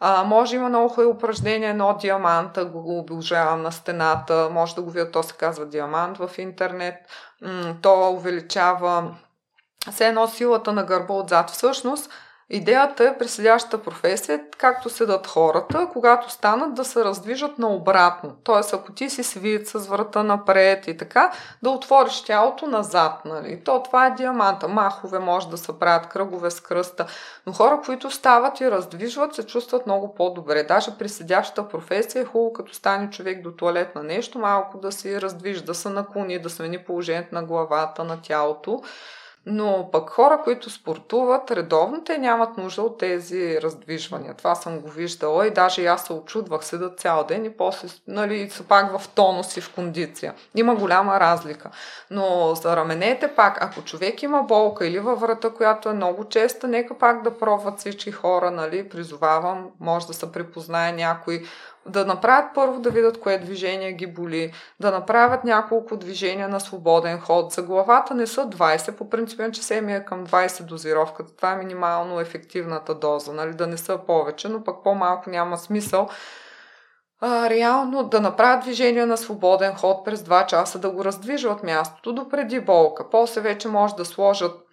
А, 0.00 0.24
може 0.24 0.56
има 0.56 0.68
много 0.68 0.88
хубаво 0.88 1.10
упражнение, 1.10 1.68
едно 1.68 1.96
диаманта, 2.00 2.64
го 2.64 2.98
обожавам 2.98 3.62
на 3.62 3.72
стената, 3.72 4.48
може 4.52 4.74
да 4.74 4.82
го 4.82 4.90
видя, 4.90 5.10
то 5.10 5.22
се 5.22 5.34
казва 5.34 5.66
диамант 5.66 6.18
в 6.18 6.30
интернет. 6.38 6.94
М- 7.42 7.76
то 7.82 8.10
увеличава 8.10 9.16
все 9.90 10.08
едно 10.08 10.28
силата 10.28 10.72
на 10.72 10.84
гърба 10.84 11.14
отзад. 11.14 11.50
Всъщност, 11.50 12.10
Идеята 12.50 13.04
е 13.04 13.18
при 13.18 13.28
седящата 13.28 13.82
професия, 13.82 14.40
както 14.58 14.90
седат 14.90 15.26
хората, 15.26 15.88
когато 15.92 16.30
станат 16.30 16.74
да 16.74 16.84
се 16.84 17.04
раздвижат 17.04 17.58
наобратно. 17.58 18.36
Тоест, 18.44 18.74
ако 18.74 18.92
ти 18.92 19.10
си 19.10 19.22
свит 19.22 19.68
с 19.68 19.78
врата 19.78 20.22
напред 20.22 20.86
и 20.86 20.96
така, 20.96 21.32
да 21.62 21.70
отвориш 21.70 22.22
тялото 22.22 22.66
назад. 22.66 23.12
Нали? 23.24 23.64
То 23.64 23.82
това 23.82 24.06
е 24.06 24.10
диаманта. 24.10 24.68
Махове 24.68 25.18
може 25.18 25.48
да 25.48 25.56
се 25.56 25.78
правят, 25.78 26.08
кръгове 26.08 26.50
с 26.50 26.60
кръста. 26.60 27.06
Но 27.46 27.52
хора, 27.52 27.80
които 27.86 28.10
стават 28.10 28.60
и 28.60 28.70
раздвижват, 28.70 29.34
се 29.34 29.46
чувстват 29.46 29.86
много 29.86 30.14
по-добре. 30.14 30.62
Даже 30.62 30.98
при 30.98 31.08
седящата 31.08 31.68
професия 31.68 32.22
е 32.22 32.24
хубаво, 32.24 32.52
като 32.52 32.74
стане 32.74 33.10
човек 33.10 33.42
до 33.42 33.52
туалет 33.52 33.94
на 33.94 34.02
нещо, 34.02 34.38
малко 34.38 34.78
да 34.78 34.92
си 34.92 35.20
раздвижи, 35.20 35.64
да 35.64 35.74
се 35.74 35.88
наклони, 35.88 36.38
да 36.38 36.50
смени 36.50 36.78
положението 36.78 37.34
на 37.34 37.42
главата, 37.42 38.04
на 38.04 38.22
тялото. 38.22 38.82
Но 39.48 39.88
пък 39.92 40.10
хора, 40.10 40.40
които 40.44 40.70
спортуват 40.70 41.50
редовно, 41.50 42.04
те 42.04 42.18
нямат 42.18 42.56
нужда 42.56 42.82
от 42.82 42.98
тези 42.98 43.58
раздвижвания. 43.62 44.34
Това 44.34 44.54
съм 44.54 44.80
го 44.80 44.88
виждала 44.88 45.46
и 45.46 45.50
даже 45.50 45.86
аз 45.86 46.04
се 46.04 46.12
очудвах, 46.12 46.64
седа 46.64 46.90
цял 46.90 47.24
ден 47.24 47.44
и 47.44 47.50
после 47.50 47.88
нали, 48.08 48.50
са 48.50 48.64
пак 48.64 48.98
в 48.98 49.08
тонус 49.08 49.56
и 49.56 49.60
в 49.60 49.74
кондиция. 49.74 50.34
Има 50.54 50.74
голяма 50.74 51.20
разлика. 51.20 51.70
Но 52.10 52.54
за 52.54 52.76
раменете 52.76 53.28
пак, 53.28 53.64
ако 53.64 53.82
човек 53.82 54.22
има 54.22 54.42
болка 54.42 54.86
или 54.86 54.98
във 54.98 55.20
врата, 55.20 55.50
която 55.50 55.88
е 55.88 55.92
много 55.92 56.24
честа, 56.24 56.68
нека 56.68 56.98
пак 56.98 57.22
да 57.22 57.38
пробват 57.38 57.78
всички 57.78 58.12
хора, 58.12 58.50
нали, 58.50 58.88
призовавам, 58.88 59.66
може 59.80 60.06
да 60.06 60.14
се 60.14 60.32
припознае 60.32 60.92
някой 60.92 61.42
да 61.88 62.04
направят 62.04 62.50
първо 62.54 62.80
да 62.80 62.90
видят 62.90 63.20
кое 63.20 63.38
движение 63.38 63.92
ги 63.92 64.06
боли, 64.06 64.52
да 64.80 64.90
направят 64.90 65.44
няколко 65.44 65.96
движения 65.96 66.48
на 66.48 66.60
свободен 66.60 67.20
ход. 67.20 67.52
За 67.52 67.62
главата 67.62 68.14
не 68.14 68.26
са 68.26 68.46
20, 68.46 68.92
по 68.92 69.10
принцип 69.10 69.40
че 69.52 69.62
се 69.62 69.80
ми 69.80 69.94
е 69.94 70.04
към 70.04 70.26
20 70.26 70.62
дозировката. 70.62 71.36
Това 71.36 71.52
е 71.52 71.56
минимално 71.56 72.20
ефективната 72.20 72.94
доза, 72.94 73.32
нали? 73.32 73.54
да 73.54 73.66
не 73.66 73.76
са 73.76 73.98
повече, 74.06 74.48
но 74.48 74.64
пък 74.64 74.76
по-малко 74.84 75.30
няма 75.30 75.58
смисъл. 75.58 76.08
А, 77.20 77.50
реално 77.50 78.02
да 78.02 78.20
направят 78.20 78.64
движение 78.64 79.06
на 79.06 79.16
свободен 79.16 79.74
ход 79.74 80.04
през 80.04 80.20
2 80.20 80.46
часа, 80.46 80.78
да 80.78 80.90
го 80.90 81.04
раздвижат 81.04 81.62
мястото 81.62 82.12
до 82.12 82.28
преди 82.28 82.60
болка. 82.60 83.10
После 83.10 83.40
вече 83.40 83.68
може 83.68 83.94
да 83.94 84.04
сложат 84.04 84.65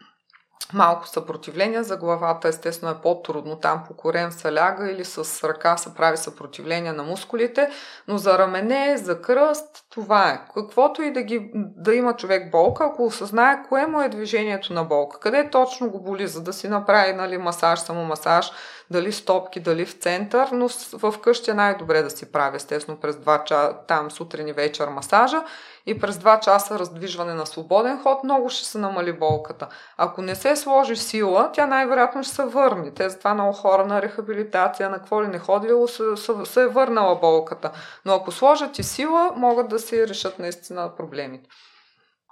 малко 0.73 1.07
съпротивление 1.07 1.83
за 1.83 1.97
главата, 1.97 2.47
естествено 2.47 2.91
е 2.91 3.01
по-трудно. 3.01 3.55
Там 3.55 3.83
по 3.87 3.93
корем 3.93 4.31
се 4.31 4.53
ляга 4.53 4.91
или 4.91 5.05
с 5.05 5.47
ръка 5.47 5.77
се 5.77 5.95
прави 5.95 6.17
съпротивление 6.17 6.93
на 6.93 7.03
мускулите, 7.03 7.69
но 8.07 8.17
за 8.17 8.37
рамене, 8.37 8.97
за 8.97 9.21
кръст, 9.21 9.82
това 9.93 10.29
е. 10.29 10.41
Каквото 10.53 11.01
и 11.01 11.13
да, 11.13 11.21
ги, 11.21 11.51
да 11.55 11.95
има 11.95 12.15
човек 12.15 12.51
болка, 12.51 12.85
ако 12.85 13.05
осъзнае 13.05 13.63
кое 13.69 13.87
му 13.87 14.01
е 14.01 14.09
движението 14.09 14.73
на 14.73 14.83
болка, 14.83 15.19
къде 15.19 15.49
точно 15.49 15.89
го 15.89 16.03
боли, 16.03 16.27
за 16.27 16.41
да 16.41 16.53
си 16.53 16.67
направи 16.67 17.13
нали, 17.13 17.37
масаж, 17.37 17.79
само 17.79 18.05
масаж, 18.05 18.51
дали 18.91 19.11
стопки, 19.11 19.59
дали 19.59 19.85
в 19.85 19.93
център, 19.93 20.47
но 20.51 20.69
в 20.93 21.13
къщи 21.21 21.51
е 21.51 21.53
най-добре 21.53 22.01
да 22.01 22.09
си 22.09 22.31
прави, 22.31 22.55
естествено, 22.55 22.99
през 22.99 23.15
2 23.15 23.43
часа, 23.43 23.75
там 23.87 24.11
сутрин 24.11 24.47
и 24.47 24.53
вечер 24.53 24.87
масажа 24.87 25.43
и 25.85 25.99
през 25.99 26.15
2 26.15 26.39
часа 26.39 26.79
раздвижване 26.79 27.33
на 27.33 27.45
свободен 27.45 28.03
ход, 28.03 28.23
много 28.23 28.49
ще 28.49 28.65
се 28.65 28.77
намали 28.77 29.13
болката. 29.13 29.67
Ако 29.97 30.21
не 30.21 30.35
се 30.35 30.55
сложи 30.55 30.95
сила, 30.95 31.49
тя 31.53 31.65
най-вероятно 31.65 32.23
ще 32.23 32.35
се 32.35 32.45
върне. 32.45 32.91
Те 32.91 33.09
затова 33.09 33.33
много 33.33 33.53
хора 33.53 33.85
на 33.85 34.01
рехабилитация, 34.01 34.89
на 34.89 34.97
какво 34.97 35.23
ли 35.23 35.27
не 35.27 35.39
ходило, 35.39 35.87
се, 35.87 36.03
се, 36.15 36.31
се 36.45 36.61
е 36.61 36.67
върнала 36.67 37.15
болката. 37.15 37.71
Но 38.05 38.13
ако 38.13 38.31
сложат 38.31 38.79
и 38.79 38.83
сила, 38.83 39.31
могат 39.35 39.69
да 39.69 39.79
си 39.83 40.07
решат 40.07 40.39
наистина 40.39 40.91
проблемите. 40.97 41.49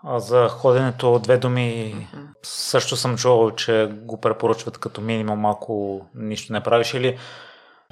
А 0.03 0.19
за 0.19 0.47
ходенето 0.49 1.19
две 1.19 1.37
думи 1.37 1.95
mm-hmm. 1.95 2.27
също 2.43 2.95
съм 2.95 3.17
чувал, 3.17 3.51
че 3.51 3.91
го 3.91 4.21
препоръчват 4.21 4.77
като 4.77 5.01
минимум, 5.01 5.45
ако 5.45 6.01
нищо 6.15 6.53
не 6.53 6.63
правиш 6.63 6.93
или 6.93 7.17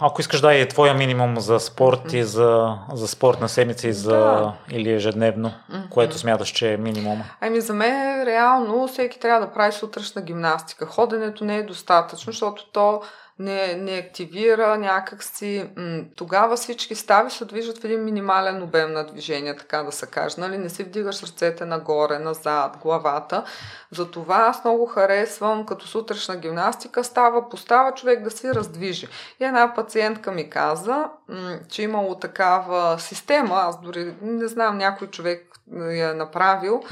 Ако 0.02 0.22
искаш 0.22 0.42
да 0.42 0.56
е 0.56 0.68
твоя 0.68 0.94
минимум 0.94 1.40
за 1.40 1.60
спорт 1.60 2.00
mm-hmm. 2.00 2.16
и 2.16 2.24
за, 2.24 2.78
за 2.94 3.08
спорт 3.08 3.42
на 3.42 3.50
седмица 3.50 3.88
и 3.88 3.94
за, 3.94 4.12
да. 4.12 4.54
или 4.72 4.94
ежедневно, 4.94 5.50
mm-hmm. 5.50 5.90
което 5.90 6.18
смяташ, 6.18 6.50
че 6.50 6.74
е 6.74 6.78
минимум? 6.78 7.24
Ами 7.42 7.62
за 7.62 7.74
мен 7.74 8.24
реално 8.24 8.88
всеки 8.88 9.20
трябва 9.20 9.48
да 9.48 9.54
прави 9.54 9.72
сутрешна 9.72 10.22
гимнастика. 10.22 10.86
Ходенето 10.86 11.46
не 11.46 11.58
е 11.58 11.64
достатъчно, 11.64 12.34
защото 12.34 12.72
то 12.72 13.02
не, 13.40 13.76
не 13.76 13.92
активира 13.92 14.78
някакси. 14.78 15.70
М- 15.78 16.04
тогава 16.16 16.56
всички 16.56 16.96
стави 16.96 17.32
се 17.32 17.46
движат 17.46 17.78
в 17.78 17.86
един 17.86 18.04
минимален 18.04 18.64
обем 18.64 18.94
на 18.94 19.04
движение, 19.04 19.56
така 19.56 19.84
да 19.84 19.92
се 19.92 20.06
каже. 20.06 20.36
Нали? 20.38 20.58
Не 20.58 20.70
си 20.70 20.84
вдигаш 20.84 21.24
ръцете 21.24 21.66
нагоре, 21.66 22.20
назад, 22.20 22.78
главата. 22.82 23.44
Затова 23.92 24.36
аз 24.36 24.64
много 24.64 24.86
харесвам, 24.86 25.66
като 25.66 25.88
сутрешна 25.88 26.36
гимнастика, 26.36 27.04
става, 27.04 27.50
постава 27.50 27.92
човек 27.92 28.24
да 28.24 28.32
си 28.32 28.54
раздвижи. 28.54 29.08
И 29.40 29.46
една 29.46 29.74
пациентка 29.76 30.32
ми 30.32 30.50
каза, 30.50 31.10
м- 31.30 31.60
че 31.70 31.82
имало 31.82 32.16
такава 32.16 33.00
система, 33.00 33.56
аз 33.56 33.82
дори 33.82 34.14
не 34.22 34.48
знам, 34.48 34.78
някой 34.78 35.08
човек 35.08 35.46
я 35.74 36.10
е 36.10 36.14
направил, 36.14 36.84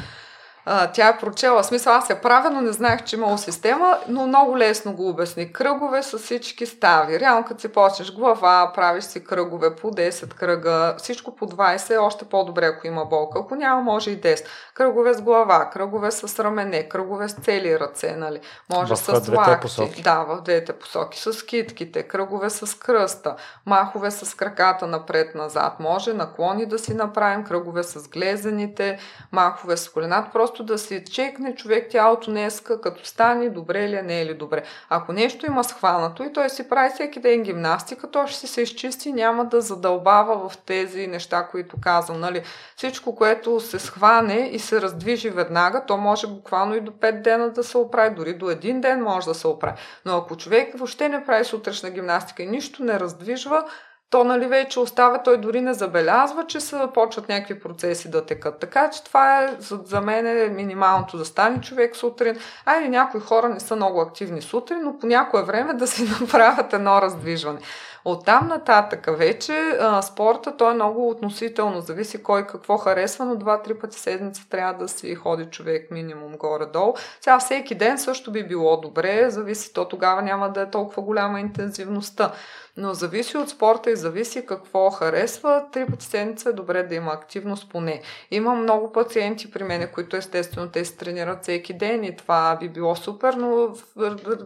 а, 0.69 0.87
тя 0.91 1.07
е 1.07 1.17
прочела. 1.17 1.63
Смисъл, 1.63 1.93
аз 1.93 2.09
я 2.09 2.21
правя, 2.21 2.49
но 2.49 2.61
не 2.61 2.71
знаех, 2.71 3.03
че 3.03 3.15
имало 3.15 3.37
система, 3.37 3.97
но 4.07 4.27
много 4.27 4.57
лесно 4.57 4.93
го 4.93 5.09
обясни. 5.09 5.53
Кръгове 5.53 6.03
с 6.03 6.17
всички 6.17 6.65
стави. 6.65 7.19
Реално, 7.19 7.45
като 7.45 7.61
си 7.61 7.67
почнеш 7.67 8.13
глава, 8.13 8.71
правиш 8.75 9.03
си 9.03 9.23
кръгове 9.23 9.75
по 9.75 9.91
10 9.91 10.33
кръга, 10.33 10.95
всичко 10.97 11.35
по 11.35 11.47
20 11.47 11.93
е 11.93 11.97
още 11.97 12.25
по-добре, 12.25 12.65
ако 12.65 12.87
има 12.87 13.05
болка. 13.05 13.39
Ако 13.39 13.55
няма, 13.55 13.81
може 13.81 14.11
и 14.11 14.21
10. 14.21 14.45
Кръгове 14.73 15.13
с 15.13 15.21
глава, 15.21 15.69
кръгове 15.73 16.11
с 16.11 16.43
рамене, 16.43 16.89
кръгове 16.89 17.29
с 17.29 17.33
цели 17.33 17.79
ръце, 17.79 18.15
нали? 18.15 18.39
Може 18.73 18.93
в 18.93 18.97
с 18.97 19.29
лакти. 19.29 20.01
Да, 20.01 20.23
в 20.23 20.41
двете 20.41 20.73
посоки. 20.73 21.19
С 21.19 21.45
китките, 21.45 22.03
кръгове 22.03 22.49
с 22.49 22.79
кръста, 22.79 23.35
махове 23.65 24.11
с 24.11 24.35
краката 24.35 24.87
напред-назад. 24.87 25.79
Може 25.79 26.13
наклони 26.13 26.65
да 26.65 26.79
си 26.79 26.93
направим, 26.93 27.43
кръгове 27.43 27.83
с 27.83 28.07
глезените, 28.07 28.99
махове 29.31 29.77
с 29.77 29.89
колената. 29.89 30.29
Просто 30.33 30.56
просто 30.57 30.73
да 30.73 30.77
се 30.77 31.03
чекне 31.03 31.55
човек 31.55 31.87
тялото 31.89 32.31
днеска, 32.31 32.81
като 32.81 33.05
стане 33.05 33.49
добре 33.49 33.89
ли 33.89 33.95
е, 33.95 34.01
не 34.01 34.21
е 34.21 34.25
ли 34.25 34.33
добре. 34.33 34.63
Ако 34.89 35.13
нещо 35.13 35.45
има 35.45 35.63
схванато 35.63 36.23
и 36.23 36.33
той 36.33 36.49
си 36.49 36.69
прави 36.69 36.89
всеки 36.93 37.19
ден 37.19 37.43
гимнастика, 37.43 38.11
то 38.11 38.27
ще 38.27 38.39
си 38.39 38.47
се 38.47 38.61
изчисти, 38.61 39.13
няма 39.13 39.45
да 39.45 39.61
задълбава 39.61 40.49
в 40.49 40.57
тези 40.57 41.07
неща, 41.07 41.47
които 41.51 41.75
казвам. 41.81 42.19
Нали? 42.19 42.43
Всичко, 42.75 43.15
което 43.15 43.59
се 43.59 43.79
схване 43.79 44.49
и 44.53 44.59
се 44.59 44.81
раздвижи 44.81 45.29
веднага, 45.29 45.85
то 45.85 45.97
може 45.97 46.27
буквално 46.27 46.75
и 46.75 46.81
до 46.81 46.91
5 46.91 47.21
дена 47.21 47.49
да 47.49 47.63
се 47.63 47.77
оправи, 47.77 48.15
дори 48.15 48.33
до 48.33 48.49
един 48.49 48.81
ден 48.81 49.03
може 49.03 49.27
да 49.27 49.35
се 49.35 49.47
оправи. 49.47 49.77
Но 50.05 50.17
ако 50.17 50.37
човек 50.37 50.77
въобще 50.77 51.09
не 51.09 51.25
прави 51.25 51.45
сутрешна 51.45 51.89
гимнастика 51.89 52.43
и 52.43 52.47
нищо 52.47 52.83
не 52.83 52.99
раздвижва, 52.99 53.63
то 54.09 54.23
нали 54.23 54.47
вече 54.47 54.79
остава, 54.79 55.23
той 55.23 55.37
дори 55.37 55.61
не 55.61 55.73
забелязва, 55.73 56.45
че 56.47 56.59
се 56.59 56.77
почват 56.93 57.29
някакви 57.29 57.59
процеси 57.59 58.11
да 58.11 58.25
текат. 58.25 58.59
Така 58.59 58.89
че 58.89 59.03
това 59.03 59.43
е 59.43 59.55
за, 59.59 60.01
мен 60.01 60.27
е 60.27 60.47
минималното 60.47 61.17
да 61.17 61.25
стане 61.25 61.61
човек 61.61 61.95
сутрин. 61.95 62.37
Айде 62.65 62.89
някои 62.89 63.19
хора 63.19 63.49
не 63.49 63.59
са 63.59 63.75
много 63.75 64.01
активни 64.01 64.41
сутрин, 64.41 64.79
но 64.83 64.97
по 64.97 65.07
някое 65.07 65.43
време 65.43 65.73
да 65.73 65.87
си 65.87 66.03
направят 66.21 66.73
едно 66.73 67.01
раздвижване. 67.01 67.59
От 68.05 68.25
там 68.25 68.47
нататък 68.47 69.17
вече 69.17 69.77
а, 69.79 70.01
спорта, 70.01 70.57
той 70.57 70.71
е 70.71 70.75
много 70.75 71.09
относително, 71.09 71.81
зависи 71.81 72.23
кой 72.23 72.47
какво 72.47 72.77
харесва, 72.77 73.25
но 73.25 73.35
два-три 73.35 73.79
пъти 73.79 73.99
седмица 73.99 74.49
трябва 74.49 74.73
да 74.73 74.87
си 74.87 75.15
ходи 75.15 75.45
човек 75.45 75.91
минимум 75.91 76.37
горе-долу. 76.37 76.93
Сега 77.21 77.39
всеки 77.39 77.75
ден 77.75 77.97
също 77.97 78.31
би 78.31 78.47
било 78.47 78.77
добре, 78.77 79.29
зависи, 79.29 79.73
то 79.73 79.87
тогава 79.87 80.21
няма 80.21 80.49
да 80.49 80.61
е 80.61 80.69
толкова 80.69 81.01
голяма 81.01 81.39
интензивността. 81.39 82.31
Но 82.79 82.93
зависи 82.93 83.37
от 83.37 83.49
спорта 83.49 83.91
и 83.91 83.95
зависи 83.95 84.45
какво 84.45 84.89
харесва. 84.89 85.63
Три 85.71 85.85
пъти 85.85 86.05
седмица 86.05 86.49
е 86.49 86.53
добре 86.53 86.83
да 86.83 86.95
има 86.95 87.11
активност 87.11 87.69
поне. 87.69 88.01
Има 88.31 88.55
много 88.55 88.91
пациенти 88.91 89.51
при 89.51 89.63
мен, 89.63 89.89
които 89.93 90.15
естествено 90.15 90.69
те 90.69 90.85
се 90.85 90.97
тренират 90.97 91.43
всеки 91.43 91.73
ден 91.73 92.03
и 92.03 92.15
това 92.15 92.57
би 92.59 92.69
било 92.69 92.95
супер, 92.95 93.33
но 93.33 93.69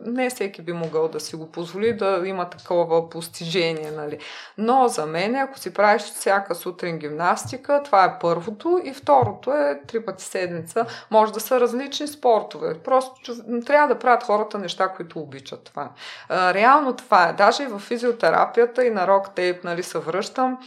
не 0.05 0.29
всеки 0.29 0.61
би 0.61 0.73
могъл 0.73 1.07
да 1.07 1.19
си 1.19 1.35
го 1.35 1.51
позволи 1.51 1.93
да 1.93 2.21
има 2.25 2.49
такова 2.49 3.09
постижение. 3.09 3.91
Нали. 3.91 4.19
Но 4.57 4.87
за 4.87 5.05
мен, 5.05 5.35
ако 5.35 5.59
си 5.59 5.73
правиш 5.73 6.01
всяка 6.01 6.55
сутрин 6.55 6.97
гимнастика, 6.97 7.81
това 7.85 8.05
е 8.05 8.19
първото 8.19 8.81
и 8.83 8.93
второто 8.93 9.51
е 9.51 9.81
три 9.87 10.05
пъти 10.05 10.23
седмица. 10.23 10.85
Може 11.11 11.33
да 11.33 11.39
са 11.39 11.59
различни 11.59 12.07
спортове. 12.07 12.79
Просто 12.79 13.35
трябва 13.65 13.93
да 13.93 13.99
правят 13.99 14.23
хората 14.23 14.57
неща, 14.57 14.87
които 14.87 15.19
обичат 15.19 15.63
това. 15.63 15.89
Реално 16.29 16.95
това 16.95 17.29
е. 17.29 17.33
Даже 17.33 17.63
и 17.63 17.67
в 17.67 17.79
физиотерапия 17.79 18.20
терапията 18.21 18.85
и 18.85 18.89
на 18.89 19.07
рок 19.07 19.35
тейп 19.35 19.63
нали, 19.63 19.83
се 19.83 19.99
връщам. 19.99 20.57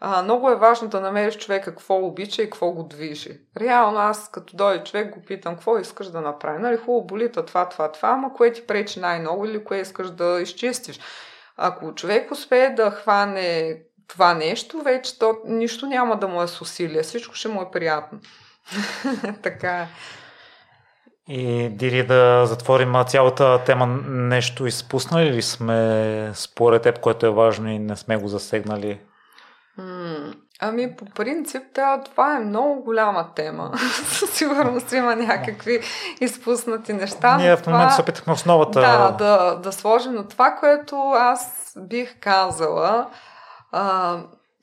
А, 0.00 0.22
много 0.22 0.50
е 0.50 0.56
важно 0.56 0.88
да 0.88 1.00
намериш 1.00 1.38
човека 1.38 1.70
какво 1.70 2.06
обича 2.06 2.42
и 2.42 2.44
какво 2.44 2.70
го 2.70 2.82
движи. 2.82 3.40
Реално 3.60 3.98
аз 3.98 4.30
като 4.30 4.56
дойде 4.56 4.84
човек 4.84 5.14
го 5.14 5.24
питам 5.26 5.54
какво 5.54 5.78
искаш 5.78 6.06
да 6.06 6.20
направи. 6.20 6.58
Нали, 6.58 6.76
хубаво 6.76 7.06
болита 7.06 7.44
това, 7.44 7.68
това, 7.68 7.92
това, 7.92 8.08
ама 8.08 8.32
кое 8.32 8.52
ти 8.52 8.66
пречи 8.66 9.00
най-много 9.00 9.44
или 9.44 9.64
кое 9.64 9.78
искаш 9.78 10.10
да 10.10 10.40
изчистиш. 10.40 11.00
Ако 11.56 11.94
човек 11.94 12.30
успее 12.30 12.70
да 12.70 12.90
хване 12.90 13.78
това 14.08 14.34
нещо, 14.34 14.82
вече 14.82 15.18
то 15.18 15.36
нищо 15.44 15.86
няма 15.86 16.18
да 16.18 16.28
му 16.28 16.42
е 16.42 16.48
с 16.48 16.60
усилие. 16.60 17.02
Всичко 17.02 17.34
ще 17.34 17.48
му 17.48 17.62
е 17.62 17.70
приятно. 17.72 18.20
така 19.42 19.70
е. 19.70 19.88
И 21.34 21.68
Дири 21.68 22.06
да 22.06 22.46
затворим 22.46 22.94
цялата 23.06 23.64
тема, 23.64 23.86
нещо 24.06 24.66
изпуснали 24.66 25.32
ли 25.32 25.42
сме 25.42 26.30
според 26.34 26.82
теб, 26.82 27.00
което 27.00 27.26
е 27.26 27.30
важно 27.30 27.68
и 27.70 27.78
не 27.78 27.96
сме 27.96 28.16
го 28.16 28.28
засегнали? 28.28 29.00
ами 30.60 30.96
по 30.96 31.04
принцип 31.04 31.62
да, 31.74 32.00
това 32.04 32.36
е 32.36 32.40
много 32.40 32.82
голяма 32.82 33.26
тема. 33.34 33.70
Със 34.04 34.30
сигурност 34.30 34.92
има 34.92 35.16
някакви 35.16 35.80
изпуснати 36.20 36.92
неща. 36.92 37.36
Ние 37.36 37.56
в 37.56 37.66
момента 37.66 37.86
това... 37.86 37.96
се 37.96 38.02
опитахме 38.02 38.32
основата. 38.32 38.80
Да, 38.80 39.10
да, 39.10 39.54
да 39.54 39.72
сложим. 39.72 40.12
Но 40.12 40.24
това, 40.24 40.50
което 40.60 40.96
аз 41.10 41.72
бих 41.78 42.20
казала, 42.20 43.06
а, 43.72 44.18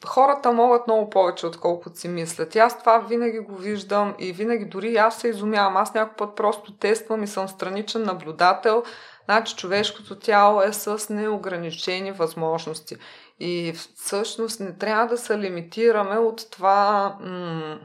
хората 0.05 0.51
могат 0.51 0.87
много 0.87 1.09
повече, 1.09 1.47
отколкото 1.47 1.99
си 1.99 2.07
мислят. 2.07 2.55
И 2.55 2.59
аз 2.59 2.79
това 2.79 2.97
винаги 2.99 3.39
го 3.39 3.55
виждам 3.55 4.15
и 4.19 4.31
винаги 4.31 4.65
дори 4.65 4.95
аз 4.95 5.19
се 5.19 5.27
изумявам. 5.27 5.77
Аз 5.77 5.93
някой 5.93 6.15
път 6.15 6.35
просто 6.35 6.73
тествам 6.73 7.23
и 7.23 7.27
съм 7.27 7.47
страничен 7.47 8.03
наблюдател. 8.03 8.83
Значи 9.25 9.55
човешкото 9.55 10.19
тяло 10.19 10.61
е 10.61 10.73
с 10.73 11.13
неограничени 11.13 12.11
възможности. 12.11 12.95
И 13.39 13.73
всъщност 13.95 14.59
не 14.59 14.77
трябва 14.77 15.07
да 15.07 15.17
се 15.17 15.37
лимитираме 15.37 16.17
от 16.17 16.51
това, 16.51 17.15
м- 17.21 17.79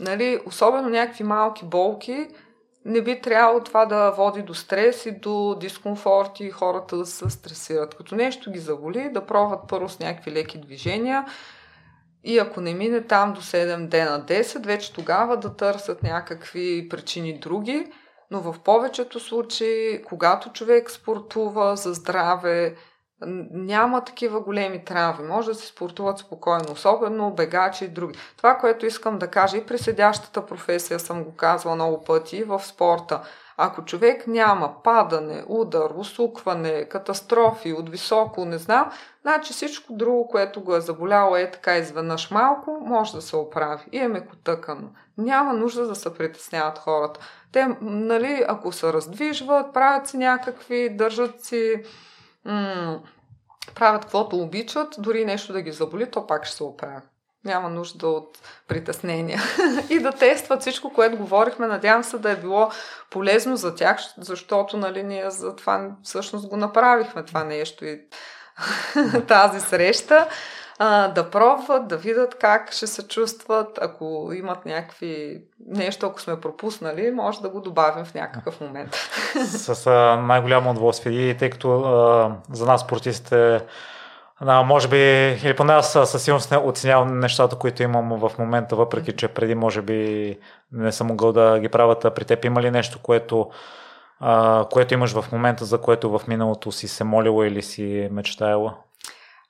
нали, 0.00 0.40
особено 0.46 0.88
някакви 0.88 1.24
малки 1.24 1.64
болки, 1.64 2.28
не 2.84 3.02
би 3.02 3.20
трябвало 3.20 3.60
това 3.60 3.86
да 3.86 4.10
води 4.10 4.42
до 4.42 4.54
стрес 4.54 5.06
и 5.06 5.12
до 5.12 5.56
дискомфорт 5.60 6.40
и 6.40 6.50
хората 6.50 6.96
да 6.96 7.06
се 7.06 7.30
стресират. 7.30 7.94
Като 7.94 8.14
нещо 8.14 8.50
ги 8.50 8.58
заболи, 8.58 9.10
да 9.12 9.26
пробват 9.26 9.60
първо 9.68 9.88
с 9.88 9.98
някакви 9.98 10.32
леки 10.32 10.58
движения 10.58 11.26
и 12.24 12.38
ако 12.38 12.60
не 12.60 12.74
мине 12.74 13.06
там 13.06 13.32
до 13.32 13.40
7 13.40 13.88
дена, 13.88 14.24
10, 14.28 14.66
вече 14.66 14.92
тогава 14.92 15.36
да 15.36 15.56
търсят 15.56 16.02
някакви 16.02 16.88
причини 16.88 17.38
други. 17.38 17.92
Но 18.30 18.40
в 18.40 18.56
повечето 18.64 19.20
случаи, 19.20 20.02
когато 20.02 20.52
човек 20.52 20.90
спортува 20.90 21.76
за 21.76 21.94
здраве, 21.94 22.76
няма 23.50 24.04
такива 24.04 24.40
големи 24.40 24.84
травми. 24.84 25.28
Може 25.28 25.48
да 25.48 25.54
се 25.54 25.66
спортуват 25.66 26.18
спокойно, 26.18 26.72
особено 26.72 27.30
бегачи 27.30 27.84
и 27.84 27.88
други. 27.88 28.18
Това, 28.36 28.54
което 28.54 28.86
искам 28.86 29.18
да 29.18 29.26
кажа 29.26 29.56
и 29.56 29.66
при 29.66 29.78
седящата 29.78 30.46
професия 30.46 31.00
съм 31.00 31.24
го 31.24 31.36
казвала 31.36 31.76
много 31.76 32.04
пъти 32.04 32.44
в 32.44 32.62
спорта. 32.64 33.20
Ако 33.56 33.84
човек 33.84 34.26
няма 34.26 34.82
падане, 34.84 35.44
удар, 35.48 35.90
усукване, 35.96 36.88
катастрофи 36.88 37.72
от 37.72 37.88
високо, 37.88 38.44
не 38.44 38.58
знам, 38.58 38.90
значи 39.22 39.52
всичко 39.52 39.92
друго, 39.92 40.28
което 40.28 40.60
го 40.60 40.76
е 40.76 40.80
заболяло 40.80 41.36
е 41.36 41.50
така 41.50 41.76
изведнъж 41.76 42.30
малко, 42.30 42.78
може 42.86 43.12
да 43.12 43.22
се 43.22 43.36
оправи 43.36 43.84
и 43.92 43.98
е 43.98 44.08
мекотъкано. 44.08 44.88
Няма 45.18 45.52
нужда 45.52 45.86
да 45.86 45.94
се 45.94 46.14
притесняват 46.14 46.78
хората. 46.78 47.20
Те, 47.52 47.76
нали, 47.80 48.44
ако 48.48 48.72
се 48.72 48.92
раздвижват, 48.92 49.72
правят 49.72 50.08
си 50.08 50.16
някакви, 50.16 50.96
държат 50.96 51.44
си 51.44 51.82
м- 52.44 53.00
правят 53.74 54.02
каквото 54.02 54.36
обичат, 54.36 54.94
дори 54.98 55.24
нещо 55.24 55.52
да 55.52 55.62
ги 55.62 55.72
заболи, 55.72 56.10
то 56.10 56.26
пак 56.26 56.46
ще 56.46 56.56
се 56.56 56.64
оправи. 56.64 57.02
Няма 57.44 57.70
нужда 57.70 58.08
от 58.08 58.38
притеснения. 58.68 59.42
и 59.90 59.98
да 60.00 60.12
тестват 60.12 60.60
всичко, 60.60 60.92
което 60.92 61.16
говорихме. 61.16 61.66
Надявам 61.66 62.04
се 62.04 62.18
да 62.18 62.30
е 62.30 62.36
било 62.36 62.70
полезно 63.10 63.56
за 63.56 63.74
тях, 63.74 64.00
защото 64.18 64.76
нали, 64.76 65.02
ние 65.02 65.30
за 65.30 65.56
това 65.56 65.90
всъщност 66.02 66.48
го 66.48 66.56
направихме 66.56 67.24
това 67.24 67.44
нещо 67.44 67.84
и 67.84 68.00
тази 69.28 69.60
среща 69.60 70.28
а, 70.84 71.08
да 71.08 71.30
пробват, 71.30 71.88
да 71.88 71.96
видят 71.96 72.38
как 72.38 72.72
ще 72.72 72.86
се 72.86 73.08
чувстват. 73.08 73.78
Ако 73.82 74.30
имат 74.34 74.66
някакви 74.66 75.42
нещо, 75.66 76.06
ако 76.06 76.20
сме 76.20 76.40
пропуснали, 76.40 77.10
може 77.10 77.40
да 77.40 77.48
го 77.48 77.60
добавим 77.60 78.04
в 78.04 78.14
някакъв 78.14 78.60
момент. 78.60 78.94
С 79.46 79.86
а, 79.86 80.16
най-голямо 80.16 80.70
удоволствие. 80.70 81.12
И 81.12 81.36
тъй 81.36 81.50
като 81.50 81.80
а, 81.80 82.36
за 82.52 82.66
нас 82.66 82.80
спортистите 82.80 83.60
Да, 84.40 84.62
може 84.62 84.88
би, 84.88 84.96
или 85.44 85.56
поне 85.56 85.72
аз 85.72 85.92
със 85.92 86.22
сигурност 86.22 86.50
не 86.50 86.56
оценявам 86.56 87.18
нещата, 87.18 87.56
които 87.56 87.82
имам 87.82 88.18
в 88.18 88.38
момента, 88.38 88.76
въпреки 88.76 89.12
че 89.12 89.28
преди 89.28 89.54
може 89.54 89.82
би 89.82 90.38
не 90.72 90.92
съм 90.92 91.06
могъл 91.06 91.32
да 91.32 91.58
ги 91.58 91.68
правят. 91.68 92.14
При 92.14 92.24
теб 92.24 92.44
има 92.44 92.62
ли 92.62 92.70
нещо, 92.70 92.98
което, 93.02 93.50
а, 94.20 94.64
което 94.70 94.94
имаш 94.94 95.12
в 95.12 95.32
момента, 95.32 95.64
за 95.64 95.78
което 95.78 96.18
в 96.18 96.20
миналото 96.28 96.72
си 96.72 96.88
се 96.88 97.04
молила 97.04 97.46
или 97.46 97.62
си 97.62 98.08
мечтаяла? 98.12 98.74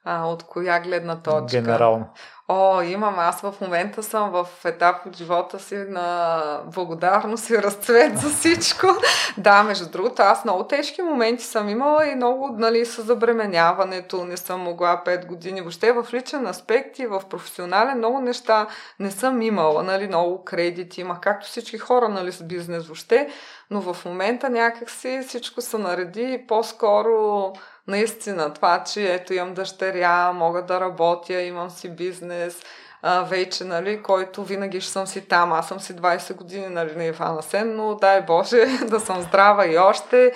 А, 0.04 0.24
от 0.26 0.42
коя 0.42 0.80
гледна 0.80 1.16
точка? 1.16 1.60
Генерално. 1.60 2.06
О, 2.48 2.82
имам. 2.82 3.18
Аз 3.18 3.40
в 3.40 3.54
момента 3.60 4.02
съм 4.02 4.30
в 4.30 4.46
етап 4.64 5.06
от 5.06 5.16
живота 5.16 5.58
си 5.58 5.74
на 5.74 6.60
благодарност 6.74 7.50
и 7.50 7.62
разцвет 7.62 8.18
за 8.18 8.28
всичко. 8.28 8.86
да, 9.38 9.62
между 9.62 9.90
другото, 9.90 10.22
аз 10.22 10.44
много 10.44 10.64
тежки 10.64 11.02
моменти 11.02 11.44
съм 11.44 11.68
имала 11.68 12.06
и 12.06 12.14
много, 12.14 12.48
нали, 12.58 12.86
с 12.86 13.02
забременяването. 13.02 14.24
Не 14.24 14.36
съм 14.36 14.60
могла 14.60 15.02
5 15.06 15.26
години. 15.26 15.60
Въобще 15.60 15.92
в 15.92 16.06
личен 16.14 16.46
аспект 16.46 16.98
и 16.98 17.06
в 17.06 17.22
професионален 17.30 17.98
много 17.98 18.20
неща 18.20 18.66
не 19.00 19.10
съм 19.10 19.42
имала. 19.42 19.82
Нали, 19.82 20.06
много 20.06 20.44
кредити 20.44 21.00
имах, 21.00 21.20
както 21.20 21.46
всички 21.46 21.78
хора, 21.78 22.08
нали, 22.08 22.32
с 22.32 22.42
бизнес 22.42 22.86
въобще. 22.86 23.28
Но 23.70 23.80
в 23.80 24.04
момента 24.04 24.50
някакси 24.50 25.22
всичко 25.28 25.60
се 25.60 25.78
нареди 25.78 26.44
по-скоро 26.48 27.52
наистина 27.86 28.54
това, 28.54 28.84
че 28.84 29.14
ето 29.14 29.34
имам 29.34 29.54
дъщеря, 29.54 30.32
мога 30.32 30.62
да 30.62 30.80
работя, 30.80 31.40
имам 31.40 31.70
си 31.70 31.90
бизнес, 31.90 32.62
а, 33.02 33.22
вече, 33.22 33.64
нали, 33.64 34.02
който 34.02 34.44
винаги 34.44 34.80
ще 34.80 34.92
съм 34.92 35.06
си 35.06 35.28
там. 35.28 35.52
Аз 35.52 35.68
съм 35.68 35.80
си 35.80 35.96
20 35.96 36.34
години, 36.34 36.66
нали, 36.66 36.96
на 36.96 37.04
Ивана 37.04 37.42
Сен, 37.42 37.76
но 37.76 37.94
дай 37.94 38.22
Боже 38.22 38.66
да 38.88 39.00
съм 39.00 39.22
здрава 39.22 39.66
и 39.66 39.78
още 39.78 40.32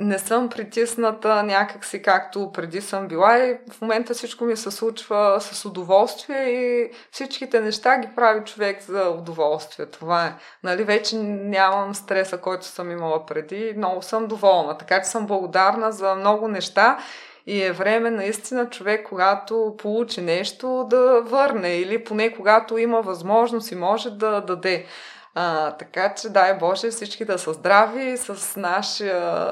не 0.00 0.18
съм 0.18 0.48
притисната 0.48 1.42
някакси 1.42 2.02
както 2.02 2.52
преди 2.52 2.80
съм 2.80 3.08
била 3.08 3.38
и 3.38 3.58
в 3.72 3.80
момента 3.80 4.14
всичко 4.14 4.44
ми 4.44 4.56
се 4.56 4.70
случва 4.70 5.38
с 5.40 5.64
удоволствие 5.64 6.48
и 6.48 6.90
всичките 7.10 7.60
неща 7.60 7.98
ги 7.98 8.08
прави 8.16 8.44
човек 8.44 8.82
за 8.82 9.02
удоволствие. 9.18 9.86
Това 9.86 10.26
е. 10.26 10.34
Нали, 10.62 10.84
вече 10.84 11.16
нямам 11.16 11.94
стреса, 11.94 12.38
който 12.38 12.66
съм 12.66 12.90
имала 12.90 13.26
преди. 13.26 13.74
Много 13.76 14.02
съм 14.02 14.26
доволна. 14.26 14.78
Така 14.78 15.02
че 15.02 15.08
съм 15.08 15.26
благодарна 15.26 15.92
за 15.92 16.14
много 16.14 16.48
неща 16.48 16.98
и 17.46 17.62
е 17.62 17.72
време 17.72 18.10
наистина 18.10 18.70
човек, 18.70 19.06
когато 19.08 19.74
получи 19.78 20.20
нещо, 20.20 20.86
да 20.90 21.20
върне 21.20 21.76
или 21.76 22.04
поне 22.04 22.32
когато 22.32 22.78
има 22.78 23.02
възможност 23.02 23.72
и 23.72 23.74
може 23.74 24.10
да 24.10 24.40
даде. 24.40 24.86
А, 25.34 25.70
така 25.70 26.14
че, 26.14 26.28
дай 26.28 26.54
Боже, 26.54 26.90
всички 26.90 27.24
да 27.24 27.38
са 27.38 27.52
здрави, 27.52 28.16
с, 28.16 28.56
нашия, 28.60 29.44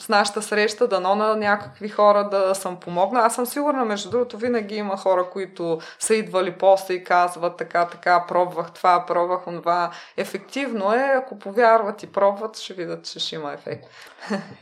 с 0.00 0.08
нашата 0.08 0.42
среща, 0.42 0.88
дано 0.88 1.14
на 1.14 1.36
някакви 1.36 1.88
хора 1.88 2.28
да 2.30 2.54
съм 2.54 2.76
помогна. 2.76 3.20
Аз 3.20 3.34
съм 3.34 3.46
сигурна, 3.46 3.84
между 3.84 4.10
другото, 4.10 4.38
винаги 4.38 4.74
има 4.74 4.96
хора, 4.96 5.24
които 5.32 5.78
са 5.98 6.14
идвали 6.14 6.52
после 6.52 6.94
и 6.94 7.04
казват 7.04 7.56
така, 7.56 7.86
така, 7.86 8.24
пробвах 8.28 8.70
това, 8.70 9.04
пробвах 9.06 9.40
това. 9.44 9.90
Ефективно 10.16 10.94
е, 10.94 11.12
ако 11.16 11.38
повярват 11.38 12.02
и 12.02 12.06
пробват, 12.06 12.58
ще 12.58 12.74
видят, 12.74 13.04
че 13.04 13.18
ще 13.18 13.34
има 13.34 13.52
ефект. 13.52 13.84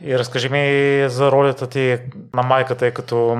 И 0.01 0.19
разкажи 0.19 0.49
ми 0.49 1.05
за 1.09 1.31
ролята 1.31 1.69
ти 1.69 1.99
на 2.33 2.43
майката, 2.43 2.79
тъй 2.79 2.91
като 2.91 3.37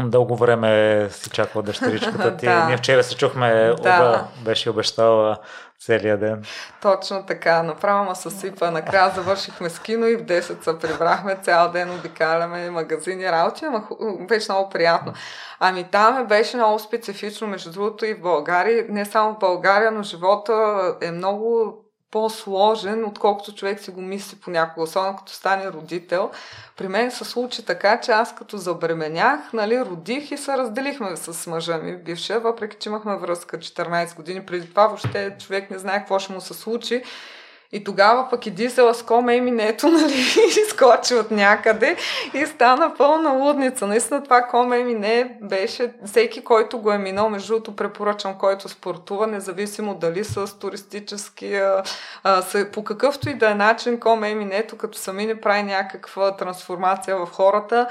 дълго 0.00 0.36
време 0.36 1.06
си 1.10 1.30
чакала 1.30 1.62
дъщеричката 1.62 2.36
ти. 2.36 2.46
да. 2.46 2.66
Ние 2.66 2.76
вчера 2.76 3.04
се 3.04 3.16
чухме, 3.16 3.54
да. 3.64 3.72
Оба 3.72 4.24
беше 4.44 4.70
обещала 4.70 5.38
целия 5.80 6.18
ден. 6.18 6.44
Точно 6.82 7.26
така. 7.26 7.62
Направо 7.62 8.04
ма 8.04 8.16
съсипа. 8.16 8.70
Накрая 8.70 9.10
завършихме 9.10 9.70
с 9.70 9.78
кино 9.78 10.06
и 10.06 10.16
в 10.16 10.22
10 10.22 10.40
се 10.40 10.78
прибрахме. 10.78 11.36
Цял 11.42 11.70
ден 11.70 11.90
обикаляме 11.90 12.70
магазини, 12.70 13.32
работи, 13.32 13.64
ама 13.64 13.82
беше 14.28 14.52
много 14.52 14.70
приятно. 14.70 15.12
Ами 15.60 15.84
там 15.84 16.26
беше 16.26 16.56
много 16.56 16.78
специфично, 16.78 17.46
между 17.46 17.72
другото 17.72 18.06
и 18.06 18.14
в 18.14 18.20
България. 18.20 18.86
Не 18.88 19.04
само 19.04 19.34
в 19.34 19.38
България, 19.38 19.90
но 19.90 20.02
живота 20.02 20.82
е 21.00 21.10
много 21.10 21.74
по-сложен, 22.10 23.04
отколкото 23.04 23.54
човек 23.54 23.80
си 23.80 23.90
го 23.90 24.00
мисли 24.00 24.36
понякога, 24.36 24.82
особено 24.82 25.16
като 25.16 25.32
стане 25.32 25.72
родител. 25.72 26.30
При 26.76 26.88
мен 26.88 27.10
се 27.10 27.24
случи 27.24 27.64
така, 27.64 28.00
че 28.00 28.10
аз 28.10 28.34
като 28.34 28.56
забременях, 28.56 29.52
нали, 29.52 29.80
родих 29.80 30.30
и 30.30 30.36
се 30.36 30.58
разделихме 30.58 31.16
с 31.16 31.50
мъжа 31.50 31.78
ми, 31.78 31.96
бивша, 31.96 32.40
въпреки 32.40 32.76
че 32.80 32.88
имахме 32.88 33.16
връзка 33.16 33.58
14 33.58 34.16
години. 34.16 34.46
Преди 34.46 34.70
това 34.70 34.86
въобще 34.86 35.36
човек 35.40 35.70
не 35.70 35.78
знае 35.78 35.98
какво 35.98 36.18
ще 36.18 36.32
му 36.32 36.40
се 36.40 36.54
случи. 36.54 37.02
И 37.72 37.84
тогава 37.84 38.28
пък 38.30 38.46
и 38.46 38.50
дизела 38.50 38.94
с 38.94 39.02
коме 39.02 39.40
минето, 39.40 39.88
нали, 39.92 40.26
изкочи 40.48 41.14
от 41.14 41.30
някъде 41.30 41.96
и 42.34 42.46
стана 42.46 42.94
пълна 42.98 43.30
лудница. 43.30 43.86
Наистина 43.86 44.24
това 44.24 44.42
коме 44.42 44.84
не 44.84 45.38
беше 45.42 45.92
всеки, 46.06 46.44
който 46.44 46.78
го 46.78 46.92
е 46.92 46.98
минал, 46.98 47.30
между 47.30 47.52
другото 47.52 47.76
препоръчам, 47.76 48.34
който 48.38 48.68
спортува, 48.68 49.26
независимо 49.26 49.94
дали 49.94 50.24
с 50.24 50.58
туристически, 50.58 51.54
а, 52.24 52.42
с, 52.42 52.70
по 52.72 52.84
какъвто 52.84 53.28
и 53.28 53.34
да 53.34 53.50
е 53.50 53.54
начин 53.54 54.00
коме 54.00 54.34
минето, 54.34 54.76
като 54.76 54.98
сами 54.98 55.26
не 55.26 55.40
прави 55.40 55.62
някаква 55.62 56.36
трансформация 56.36 57.16
в 57.16 57.26
хората, 57.26 57.88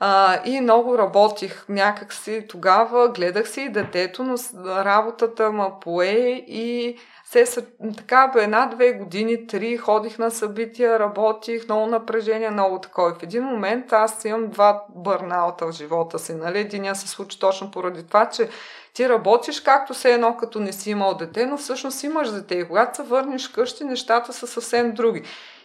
а, 0.00 0.40
и 0.44 0.60
много 0.60 0.98
работих 0.98 1.64
някакси 1.68 2.44
тогава, 2.48 3.08
гледах 3.08 3.48
си 3.48 3.60
и 3.60 3.68
детето, 3.68 4.24
но 4.24 4.36
работата 4.84 5.52
ма 5.52 5.80
пое 5.80 6.44
и 6.46 6.96
се 7.30 7.66
така 7.96 8.32
една-две 8.36 8.92
години, 8.92 9.46
три, 9.46 9.76
ходих 9.76 10.18
на 10.18 10.30
събития, 10.30 10.98
работих, 10.98 11.64
много 11.64 11.86
напрежение, 11.86 12.50
много 12.50 12.80
такова. 12.80 13.14
В 13.14 13.22
един 13.22 13.42
момент 13.42 13.92
аз 13.92 14.24
имам 14.24 14.48
два 14.50 14.84
бърнаута 14.88 15.66
в 15.66 15.72
живота 15.72 16.18
си. 16.18 16.34
Нали? 16.34 16.58
Единия 16.58 16.94
се 16.94 17.08
случи 17.08 17.38
точно 17.38 17.70
поради 17.70 18.06
това, 18.06 18.28
че 18.28 18.48
ти 18.94 19.08
работиш 19.08 19.60
както 19.60 19.94
се 19.94 20.12
едно, 20.12 20.36
като 20.36 20.60
не 20.60 20.72
си 20.72 20.90
имал 20.90 21.14
дете, 21.14 21.46
но 21.46 21.56
всъщност 21.56 22.02
имаш 22.02 22.30
дете. 22.30 22.54
И 22.54 22.68
когато 22.68 22.96
се 22.96 23.02
върнеш 23.02 23.48
къщи, 23.48 23.84
нещата 23.84 24.32
са 24.32 24.46
съвсем 24.46 24.92
други. 24.94 25.22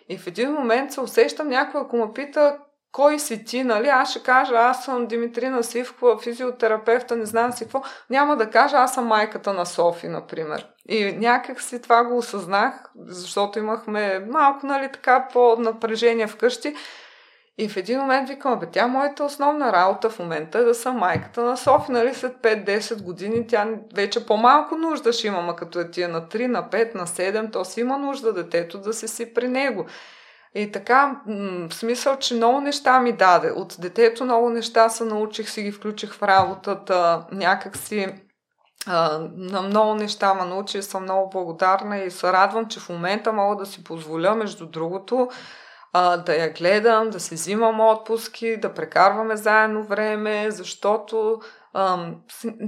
И 0.09 0.17
в 0.17 0.27
един 0.27 0.51
момент 0.51 0.91
се 0.91 1.01
усещам 1.01 1.47
някой, 1.47 1.81
ако 1.81 1.97
ме 1.97 2.13
пита 2.13 2.57
кой 2.91 3.19
си 3.19 3.45
ти, 3.45 3.63
нали? 3.63 3.87
Аз 3.87 4.09
ще 4.09 4.23
кажа, 4.23 4.55
аз 4.55 4.85
съм 4.85 5.07
Димитрина 5.07 5.63
Сивкова, 5.63 6.17
физиотерапевта, 6.19 7.15
не 7.15 7.25
знам 7.25 7.51
си 7.51 7.63
какво. 7.63 7.83
Няма 8.09 8.37
да 8.37 8.49
кажа, 8.49 8.77
аз 8.77 8.93
съм 8.93 9.05
майката 9.05 9.53
на 9.53 9.65
Софи, 9.65 10.07
например. 10.07 10.67
И 10.89 11.11
някак 11.11 11.61
си 11.61 11.81
това 11.81 12.03
го 12.03 12.17
осъзнах, 12.17 12.89
защото 13.07 13.59
имахме 13.59 14.19
малко, 14.29 14.65
нали, 14.65 14.89
така 14.93 15.27
по-напрежение 15.33 16.27
вкъщи. 16.27 16.75
И 17.57 17.69
в 17.69 17.77
един 17.77 17.99
момент 17.99 18.29
викам, 18.29 18.59
бе, 18.59 18.65
тя 18.71 18.87
моята 18.87 19.23
основна 19.23 19.73
работа 19.73 20.09
в 20.09 20.19
момента 20.19 20.59
е 20.59 20.63
да 20.63 20.75
съм 20.75 20.97
майката 20.97 21.41
на 21.41 21.57
Софи, 21.57 21.91
нали, 21.91 22.13
след 22.13 22.33
5-10 22.37 23.01
години 23.01 23.47
тя 23.47 23.67
вече 23.95 24.25
по-малко 24.25 24.75
нужда 24.75 25.13
ще 25.13 25.27
има, 25.27 25.55
като 25.55 25.79
е 25.79 25.91
тия 25.91 26.09
на 26.09 26.21
3, 26.21 26.47
на 26.47 26.69
5, 26.69 26.95
на 26.95 27.07
7, 27.07 27.51
то 27.51 27.65
си 27.65 27.79
има 27.79 27.97
нужда 27.97 28.33
детето 28.33 28.77
да 28.77 28.93
си 28.93 29.07
си 29.07 29.33
при 29.33 29.47
него. 29.47 29.85
И 30.55 30.71
така, 30.71 31.21
в 31.69 31.73
смисъл, 31.73 32.17
че 32.17 32.33
много 32.33 32.61
неща 32.61 32.99
ми 32.99 33.11
даде. 33.11 33.51
От 33.51 33.75
детето 33.79 34.23
много 34.23 34.49
неща 34.49 34.89
се 34.89 35.05
научих, 35.05 35.49
си 35.49 35.61
ги 35.61 35.71
включих 35.71 36.13
в 36.13 36.23
работата, 36.23 37.25
някак 37.31 37.77
си 37.77 38.15
на 38.87 39.61
много 39.61 39.95
неща 39.95 40.33
ме 40.33 40.45
научи 40.45 40.81
съм 40.81 41.03
много 41.03 41.29
благодарна 41.29 41.97
и 41.97 42.11
се 42.11 42.33
радвам, 42.33 42.67
че 42.67 42.79
в 42.79 42.89
момента 42.89 43.33
мога 43.33 43.55
да 43.55 43.65
си 43.65 43.83
позволя, 43.83 44.35
между 44.35 44.65
другото, 44.65 45.29
да 46.25 46.35
я 46.35 46.53
гледам, 46.53 47.09
да 47.09 47.19
си 47.19 47.35
взимам 47.35 47.79
отпуски, 47.79 48.57
да 48.57 48.73
прекарваме 48.73 49.35
заедно 49.35 49.83
време, 49.83 50.51
защото 50.51 51.41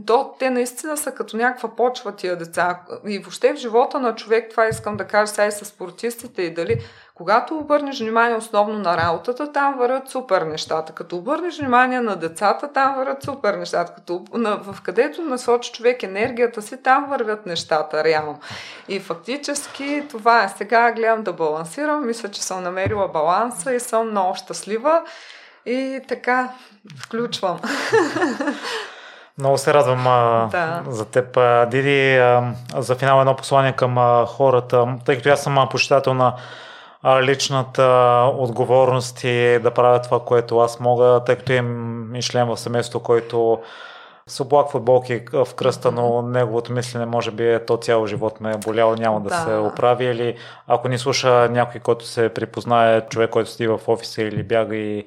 то, 0.05 0.33
те 0.39 0.49
наистина 0.49 0.97
са 0.97 1.11
като 1.11 1.37
някаква 1.37 1.75
почва 1.75 2.15
тия 2.15 2.37
деца. 2.37 2.81
И 3.07 3.19
въобще 3.19 3.53
в 3.53 3.57
живота 3.57 3.99
на 3.99 4.15
човек, 4.15 4.49
това 4.51 4.67
искам 4.67 4.97
да 4.97 5.07
кажа 5.07 5.27
сега 5.27 5.47
и 5.47 5.51
с 5.51 5.65
спортистите 5.65 6.41
и 6.41 6.53
дали 6.53 6.81
когато 7.23 7.57
обърнеш 7.57 7.99
внимание 7.99 8.35
основно 8.35 8.79
на 8.79 8.97
работата, 8.97 9.51
там 9.51 9.75
върват 9.77 10.09
супер 10.09 10.41
нещата. 10.41 10.93
Като 10.93 11.15
обърнеш 11.17 11.59
внимание 11.59 12.01
на 12.01 12.15
децата, 12.15 12.73
там 12.73 12.95
върват 12.95 13.23
супер 13.23 13.53
нещата. 13.53 13.93
Като 13.95 14.25
на, 14.33 14.57
в 14.57 14.81
където 14.81 15.21
насочи 15.21 15.71
човек 15.71 16.03
енергията 16.03 16.61
си, 16.61 16.83
там 16.83 17.05
вървят 17.09 17.45
нещата 17.45 18.03
реално. 18.03 18.39
И 18.87 18.99
фактически 18.99 20.03
това 20.09 20.43
е. 20.43 20.49
Сега 20.49 20.91
гледам 20.91 21.23
да 21.23 21.33
балансирам. 21.33 22.07
Мисля, 22.07 22.31
че 22.31 22.43
съм 22.43 22.63
намерила 22.63 23.07
баланса 23.07 23.73
и 23.73 23.79
съм 23.79 24.09
много 24.09 24.35
щастлива. 24.35 25.01
И 25.65 25.99
така, 26.07 26.49
включвам. 26.99 27.59
Много 29.37 29.57
се 29.57 29.73
радвам 29.73 30.07
а, 30.07 30.47
да. 30.51 30.81
за 30.87 31.05
теб. 31.05 31.37
Диди, 31.69 32.17
а, 32.17 32.53
за 32.77 32.95
финал 32.95 33.19
едно 33.19 33.35
послание 33.35 33.71
към 33.71 33.97
а, 33.97 34.25
хората, 34.25 34.87
тъй 35.05 35.15
като 35.15 35.29
аз 35.29 35.43
съм 35.43 35.67
почитател 35.71 36.13
на 36.13 36.35
личната 37.05 37.83
отговорност 38.37 39.23
и 39.23 39.59
да 39.63 39.71
правя 39.71 40.01
това, 40.01 40.19
което 40.19 40.59
аз 40.59 40.79
мога, 40.79 41.21
тъй 41.25 41.35
като 41.35 41.53
имам 41.53 42.15
и 42.15 42.21
член 42.21 42.47
в 42.47 42.57
семейство, 42.57 42.99
който 42.99 43.59
се 44.27 44.41
облаква 44.41 44.79
болки 44.79 45.21
в 45.33 45.47
кръста, 45.55 45.91
но 45.91 46.21
неговото 46.21 46.73
мислене 46.73 47.05
може 47.05 47.31
би 47.31 47.53
е 47.53 47.65
то 47.65 47.77
цял 47.77 48.07
живот 48.07 48.41
ме 48.41 48.51
е 48.51 48.57
боляло, 48.57 48.95
няма 48.95 49.21
да, 49.21 49.29
да. 49.29 49.35
се 49.35 49.55
оправи. 49.55 50.05
Или 50.05 50.35
ако 50.67 50.87
ни 50.87 50.97
слуша 50.97 51.49
някой, 51.49 51.81
който 51.81 52.05
се 52.05 52.29
припознае, 52.29 53.01
човек, 53.01 53.29
който 53.29 53.49
стои 53.49 53.67
в 53.67 53.79
офиса 53.87 54.21
или 54.21 54.43
бяга 54.43 54.75
и 54.75 55.05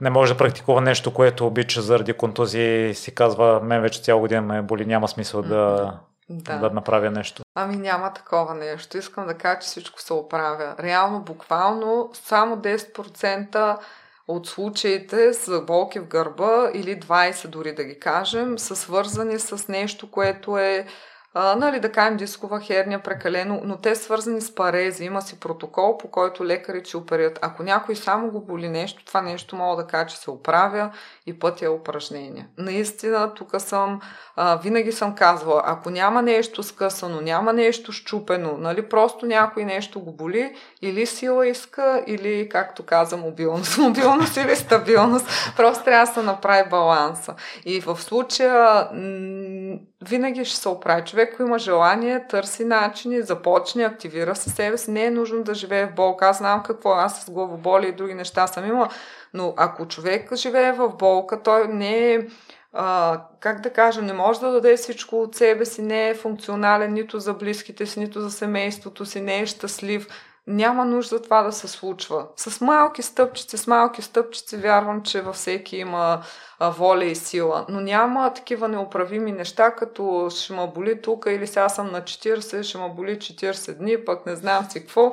не 0.00 0.10
може 0.10 0.32
да 0.32 0.38
практикува 0.38 0.80
нещо, 0.80 1.14
което 1.14 1.46
обича 1.46 1.82
заради 1.82 2.12
контузии, 2.12 2.94
си 2.94 3.14
казва, 3.14 3.60
мен 3.62 3.82
вече 3.82 4.02
цяла 4.02 4.20
година 4.20 4.42
ме 4.42 4.62
боли, 4.62 4.86
няма 4.86 5.08
смисъл 5.08 5.42
да, 5.42 5.92
да. 6.30 6.58
да 6.58 6.70
направя 6.70 7.10
нещо. 7.10 7.42
Ами 7.54 7.76
няма 7.76 8.12
такова 8.12 8.54
нещо. 8.54 8.98
Искам 8.98 9.26
да 9.26 9.34
кажа, 9.34 9.60
че 9.60 9.66
всичко 9.66 10.00
се 10.00 10.12
оправя. 10.12 10.74
Реално, 10.80 11.20
буквално, 11.20 12.10
само 12.14 12.56
10% 12.56 13.78
от 14.28 14.46
случаите 14.46 15.32
с 15.34 15.60
болки 15.60 15.98
в 15.98 16.06
гърба 16.06 16.70
или 16.74 17.00
20 17.00 17.46
дори 17.46 17.74
да 17.74 17.84
ги 17.84 18.00
кажем, 18.00 18.58
са 18.58 18.76
свързани 18.76 19.38
с 19.38 19.68
нещо, 19.68 20.10
което 20.10 20.58
е 20.58 20.86
а, 21.34 21.54
нали, 21.56 21.80
да 21.80 21.92
кажем 21.92 22.16
дискова 22.16 22.60
херния 22.60 23.02
прекалено, 23.02 23.60
но 23.64 23.76
те 23.76 23.94
свързани 23.94 24.40
с 24.40 24.54
парези. 24.54 25.04
Има 25.04 25.22
си 25.22 25.40
протокол, 25.40 25.98
по 25.98 26.10
който 26.10 26.46
лекарите 26.46 26.96
оперират. 26.96 27.38
Ако 27.42 27.62
някой 27.62 27.96
само 27.96 28.30
го 28.30 28.40
боли 28.40 28.68
нещо, 28.68 29.04
това 29.04 29.22
нещо 29.22 29.56
мога 29.56 29.82
да 29.82 29.88
кажа, 29.88 30.06
че 30.06 30.16
се 30.16 30.30
оправя 30.30 30.90
и 31.26 31.38
пътя 31.38 31.64
е 31.64 31.68
упражнение. 31.68 32.48
Наистина, 32.58 33.34
тук 33.34 33.50
съм, 33.58 34.00
а, 34.36 34.56
винаги 34.56 34.92
съм 34.92 35.14
казвала, 35.14 35.62
ако 35.64 35.90
няма 35.90 36.22
нещо 36.22 36.62
скъсано, 36.62 37.20
няма 37.20 37.52
нещо 37.52 37.92
щупено, 37.92 38.56
нали, 38.58 38.88
просто 38.88 39.26
някой 39.26 39.64
нещо 39.64 40.00
го 40.00 40.12
боли, 40.12 40.54
или 40.82 41.06
сила 41.06 41.46
иска, 41.46 42.04
или, 42.06 42.48
както 42.48 42.86
каза, 42.86 43.16
мобилност. 43.16 43.78
Мобилност 43.78 44.36
или 44.36 44.56
стабилност. 44.56 45.26
Просто 45.56 45.84
трябва 45.84 46.06
да 46.06 46.12
се 46.12 46.22
направи 46.22 46.68
баланса. 46.70 47.34
И 47.64 47.80
в 47.80 47.96
случая 47.96 48.88
винаги 50.02 50.44
ще 50.44 50.56
се 50.56 50.68
оправи. 50.68 51.04
Човек, 51.04 51.32
ако 51.32 51.42
има 51.42 51.58
желание, 51.58 52.26
търси 52.28 52.64
начини, 52.64 53.22
започне, 53.22 53.84
активира 53.84 54.36
се 54.36 54.50
себе 54.50 54.78
си. 54.78 54.90
Не 54.90 55.04
е 55.04 55.10
нужно 55.10 55.42
да 55.42 55.54
живее 55.54 55.86
в 55.86 55.94
болка. 55.94 56.26
Аз 56.26 56.38
знам 56.38 56.62
какво. 56.62 56.90
Аз 56.90 57.24
с 57.24 57.30
главоболи 57.30 57.88
и 57.88 57.92
други 57.92 58.14
неща 58.14 58.46
съм 58.46 58.66
имала. 58.66 58.88
Но 59.34 59.54
ако 59.56 59.88
човек 59.88 60.34
живее 60.34 60.72
в 60.72 60.88
болка, 60.88 61.42
той 61.42 61.68
не 61.68 62.14
е 62.14 62.26
а, 62.72 63.20
как 63.40 63.60
да 63.60 63.70
кажа, 63.70 64.02
не 64.02 64.12
може 64.12 64.40
да 64.40 64.50
даде 64.52 64.76
всичко 64.76 65.22
от 65.22 65.34
себе 65.34 65.64
си, 65.64 65.82
не 65.82 66.08
е 66.08 66.14
функционален 66.14 66.92
нито 66.92 67.20
за 67.20 67.34
близките 67.34 67.86
си, 67.86 68.00
нито 68.00 68.20
за 68.20 68.30
семейството 68.30 69.06
си, 69.06 69.20
не 69.20 69.40
е 69.40 69.46
щастлив. 69.46 70.06
Няма 70.50 70.84
нужда 70.84 71.22
това 71.22 71.42
да 71.42 71.52
се 71.52 71.68
случва. 71.68 72.26
С 72.36 72.60
малки 72.60 73.02
стъпчици, 73.02 73.58
с 73.58 73.66
малки 73.66 74.02
стъпчици 74.02 74.56
вярвам, 74.56 75.02
че 75.02 75.20
във 75.20 75.34
всеки 75.34 75.76
има 75.76 76.22
а, 76.58 76.70
воля 76.70 77.04
и 77.04 77.14
сила. 77.14 77.66
Но 77.68 77.80
няма 77.80 78.32
такива 78.34 78.68
неуправими 78.68 79.32
неща, 79.32 79.70
като 79.70 80.28
ще 80.30 80.52
ме 80.52 80.66
боли 80.74 81.02
тук 81.02 81.26
или 81.28 81.46
сега 81.46 81.68
съм 81.68 81.92
на 81.92 82.02
40, 82.02 82.62
ще 82.62 82.78
ме 82.78 82.88
боли 82.88 83.16
40 83.16 83.74
дни, 83.74 84.04
пък 84.04 84.26
не 84.26 84.36
знам 84.36 84.64
си 84.64 84.80
какво 84.80 85.12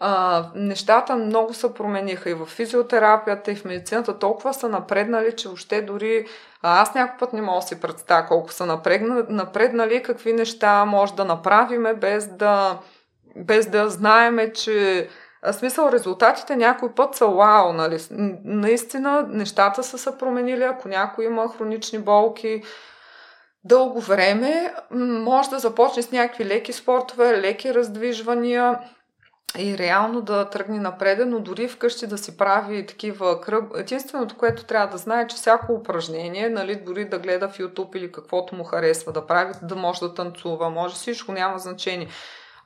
а, 0.00 0.44
нещата 0.54 1.16
много 1.16 1.54
се 1.54 1.74
промениха 1.74 2.30
и 2.30 2.34
в 2.34 2.46
физиотерапията, 2.46 3.52
и 3.52 3.56
в 3.56 3.64
медицината. 3.64 4.18
Толкова 4.18 4.54
са 4.54 4.68
напреднали, 4.68 5.36
че 5.36 5.48
въобще 5.48 5.82
дори 5.82 6.26
аз 6.62 6.94
някой 6.94 7.18
път 7.18 7.32
не 7.32 7.42
мога 7.42 7.60
да 7.60 7.66
си 7.66 7.80
представя 7.80 8.26
колко 8.28 8.52
са 8.52 8.66
напреднали, 9.28 10.02
какви 10.02 10.32
неща 10.32 10.84
може 10.84 11.14
да 11.14 11.24
направиме 11.24 11.94
без 11.94 12.28
да, 12.28 12.78
без 13.36 13.66
да 13.66 13.90
знаеме, 13.90 14.52
че 14.52 15.08
в 15.42 15.52
смисъл, 15.52 15.88
резултатите 15.92 16.56
някой 16.56 16.94
път 16.94 17.14
са 17.14 17.26
вау, 17.26 17.72
нали? 17.72 17.98
Наистина, 18.44 19.26
нещата 19.28 19.82
са 19.82 19.98
се 19.98 20.18
променили. 20.18 20.62
Ако 20.62 20.88
някой 20.88 21.24
има 21.24 21.48
хронични 21.48 21.98
болки, 21.98 22.62
дълго 23.64 24.00
време, 24.00 24.74
може 24.90 25.50
да 25.50 25.58
започне 25.58 26.02
с 26.02 26.12
някакви 26.12 26.44
леки 26.44 26.72
спортове, 26.72 27.40
леки 27.40 27.74
раздвижвания, 27.74 28.78
и 29.58 29.78
реално 29.78 30.20
да 30.20 30.50
тръгне 30.50 30.78
напред, 30.78 31.18
но 31.26 31.40
дори 31.40 31.68
вкъщи 31.68 32.06
да 32.06 32.18
си 32.18 32.36
прави 32.36 32.86
такива 32.86 33.40
кръг. 33.40 33.64
Единственото, 33.76 34.36
което 34.36 34.64
трябва 34.64 34.86
да 34.86 34.98
знае, 34.98 35.22
е, 35.22 35.26
че 35.26 35.36
всяко 35.36 35.72
упражнение, 35.72 36.48
нали, 36.48 36.76
дори 36.76 37.08
да 37.08 37.18
гледа 37.18 37.48
в 37.48 37.58
YouTube 37.58 37.96
или 37.96 38.12
каквото 38.12 38.54
му 38.54 38.64
харесва 38.64 39.12
да 39.12 39.26
прави, 39.26 39.52
да 39.62 39.76
може 39.76 40.00
да 40.00 40.14
танцува, 40.14 40.70
може 40.70 40.94
всичко, 40.94 41.32
няма 41.32 41.58
значение. 41.58 42.08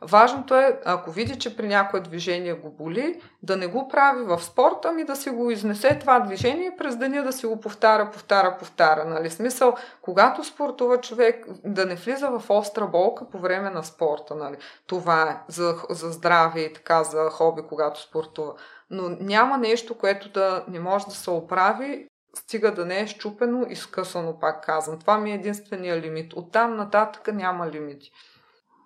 Важното 0.03 0.57
е, 0.57 0.81
ако 0.85 1.11
види, 1.11 1.39
че 1.39 1.57
при 1.57 1.69
някое 1.69 2.01
движение 2.01 2.53
го 2.53 2.71
боли, 2.71 3.21
да 3.43 3.57
не 3.57 3.67
го 3.67 3.89
прави 3.89 4.25
в 4.25 4.43
спорта, 4.43 4.93
ми 4.93 5.05
да 5.05 5.17
си 5.17 5.31
го 5.31 5.51
изнесе 5.51 5.99
това 5.99 6.21
движение 6.21 6.75
през 6.79 6.97
деня 6.97 7.23
да 7.23 7.33
си 7.33 7.47
го 7.47 7.61
повтаря, 7.61 8.11
повтаря, 8.11 8.57
повтаря. 8.59 9.05
Нали? 9.05 9.31
Смисъл, 9.31 9.75
когато 10.03 10.45
спортува 10.45 11.01
човек, 11.01 11.47
да 11.65 11.87
не 11.87 11.95
влиза 11.95 12.31
в 12.31 12.51
остра 12.51 12.87
болка 12.87 13.31
по 13.31 13.39
време 13.39 13.71
на 13.71 13.83
спорта. 13.83 14.35
Нали? 14.35 14.57
Това 14.87 15.23
е 15.23 15.41
за, 15.49 15.75
за 15.91 16.11
здраве 16.11 16.61
и 16.61 16.73
така, 16.73 17.05
за 17.05 17.31
хоби, 17.31 17.63
когато 17.69 18.03
спортува. 18.03 18.53
Но 18.91 19.09
няма 19.21 19.59
нещо, 19.59 19.99
което 19.99 20.29
да 20.29 20.65
не 20.69 20.81
може 20.81 21.05
да 21.05 21.15
се 21.15 21.31
оправи 21.31 22.07
стига 22.35 22.75
да 22.75 22.87
не 22.87 23.01
е 23.01 23.07
щупено 23.07 23.67
и 23.69 23.77
скъсано, 23.77 24.39
пак 24.39 24.65
казвам. 24.65 24.99
Това 24.99 25.19
ми 25.19 25.31
е 25.31 25.35
единствения 25.35 26.01
лимит. 26.01 26.33
Оттам 26.33 26.77
нататък 26.77 27.35
няма 27.35 27.71
лимити. 27.71 28.11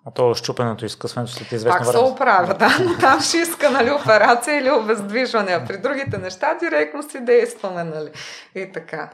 А 0.07 0.11
то 0.11 0.35
щупеното 0.35 0.85
изкъсването 0.85 1.33
след 1.33 1.51
известно 1.51 1.79
Пак 1.79 1.87
време. 1.87 2.07
се 2.07 2.13
оправя, 2.13 2.53
да, 2.53 2.77
но 2.85 2.97
там 2.99 3.21
ще 3.21 3.37
иска 3.37 3.71
нали, 3.71 3.91
операция 3.91 4.59
или 4.59 4.71
обездвижване, 4.71 5.51
а 5.51 5.65
при 5.65 5.77
другите 5.77 6.17
неща 6.17 6.53
директно 6.53 7.03
си 7.03 7.19
действаме, 7.19 7.83
нали, 7.83 8.11
и 8.55 8.71
така. 8.71 9.09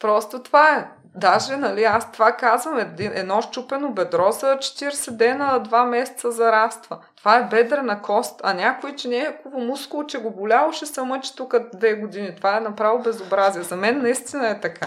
Просто 0.00 0.42
това 0.42 0.76
е. 0.76 0.88
Даже, 1.14 1.56
нали, 1.56 1.84
аз 1.84 2.12
това 2.12 2.32
казвам, 2.32 2.94
едно 2.98 3.42
щупено 3.42 3.90
бедро 3.90 4.32
за 4.32 4.46
40 4.46 5.10
дена, 5.10 5.62
2 5.70 5.84
месеца 5.84 6.30
зараства. 6.30 6.98
Това 7.26 7.38
е 7.38 7.44
бедрена 7.44 8.02
кост, 8.02 8.40
а 8.44 8.54
някой, 8.54 8.94
че 8.94 9.08
не 9.08 9.16
е 9.16 9.36
хубаво 9.42 9.64
мускул, 9.64 10.04
че 10.04 10.18
го 10.18 10.30
боляло, 10.30 10.72
ще 10.72 10.86
се 10.86 11.02
мъчи 11.02 11.36
тук 11.36 11.54
две 11.74 11.94
години. 11.94 12.36
Това 12.36 12.56
е 12.56 12.60
направо 12.60 12.98
безобразие. 12.98 13.62
За 13.62 13.76
мен 13.76 14.02
наистина 14.02 14.48
е 14.48 14.60
така. 14.60 14.86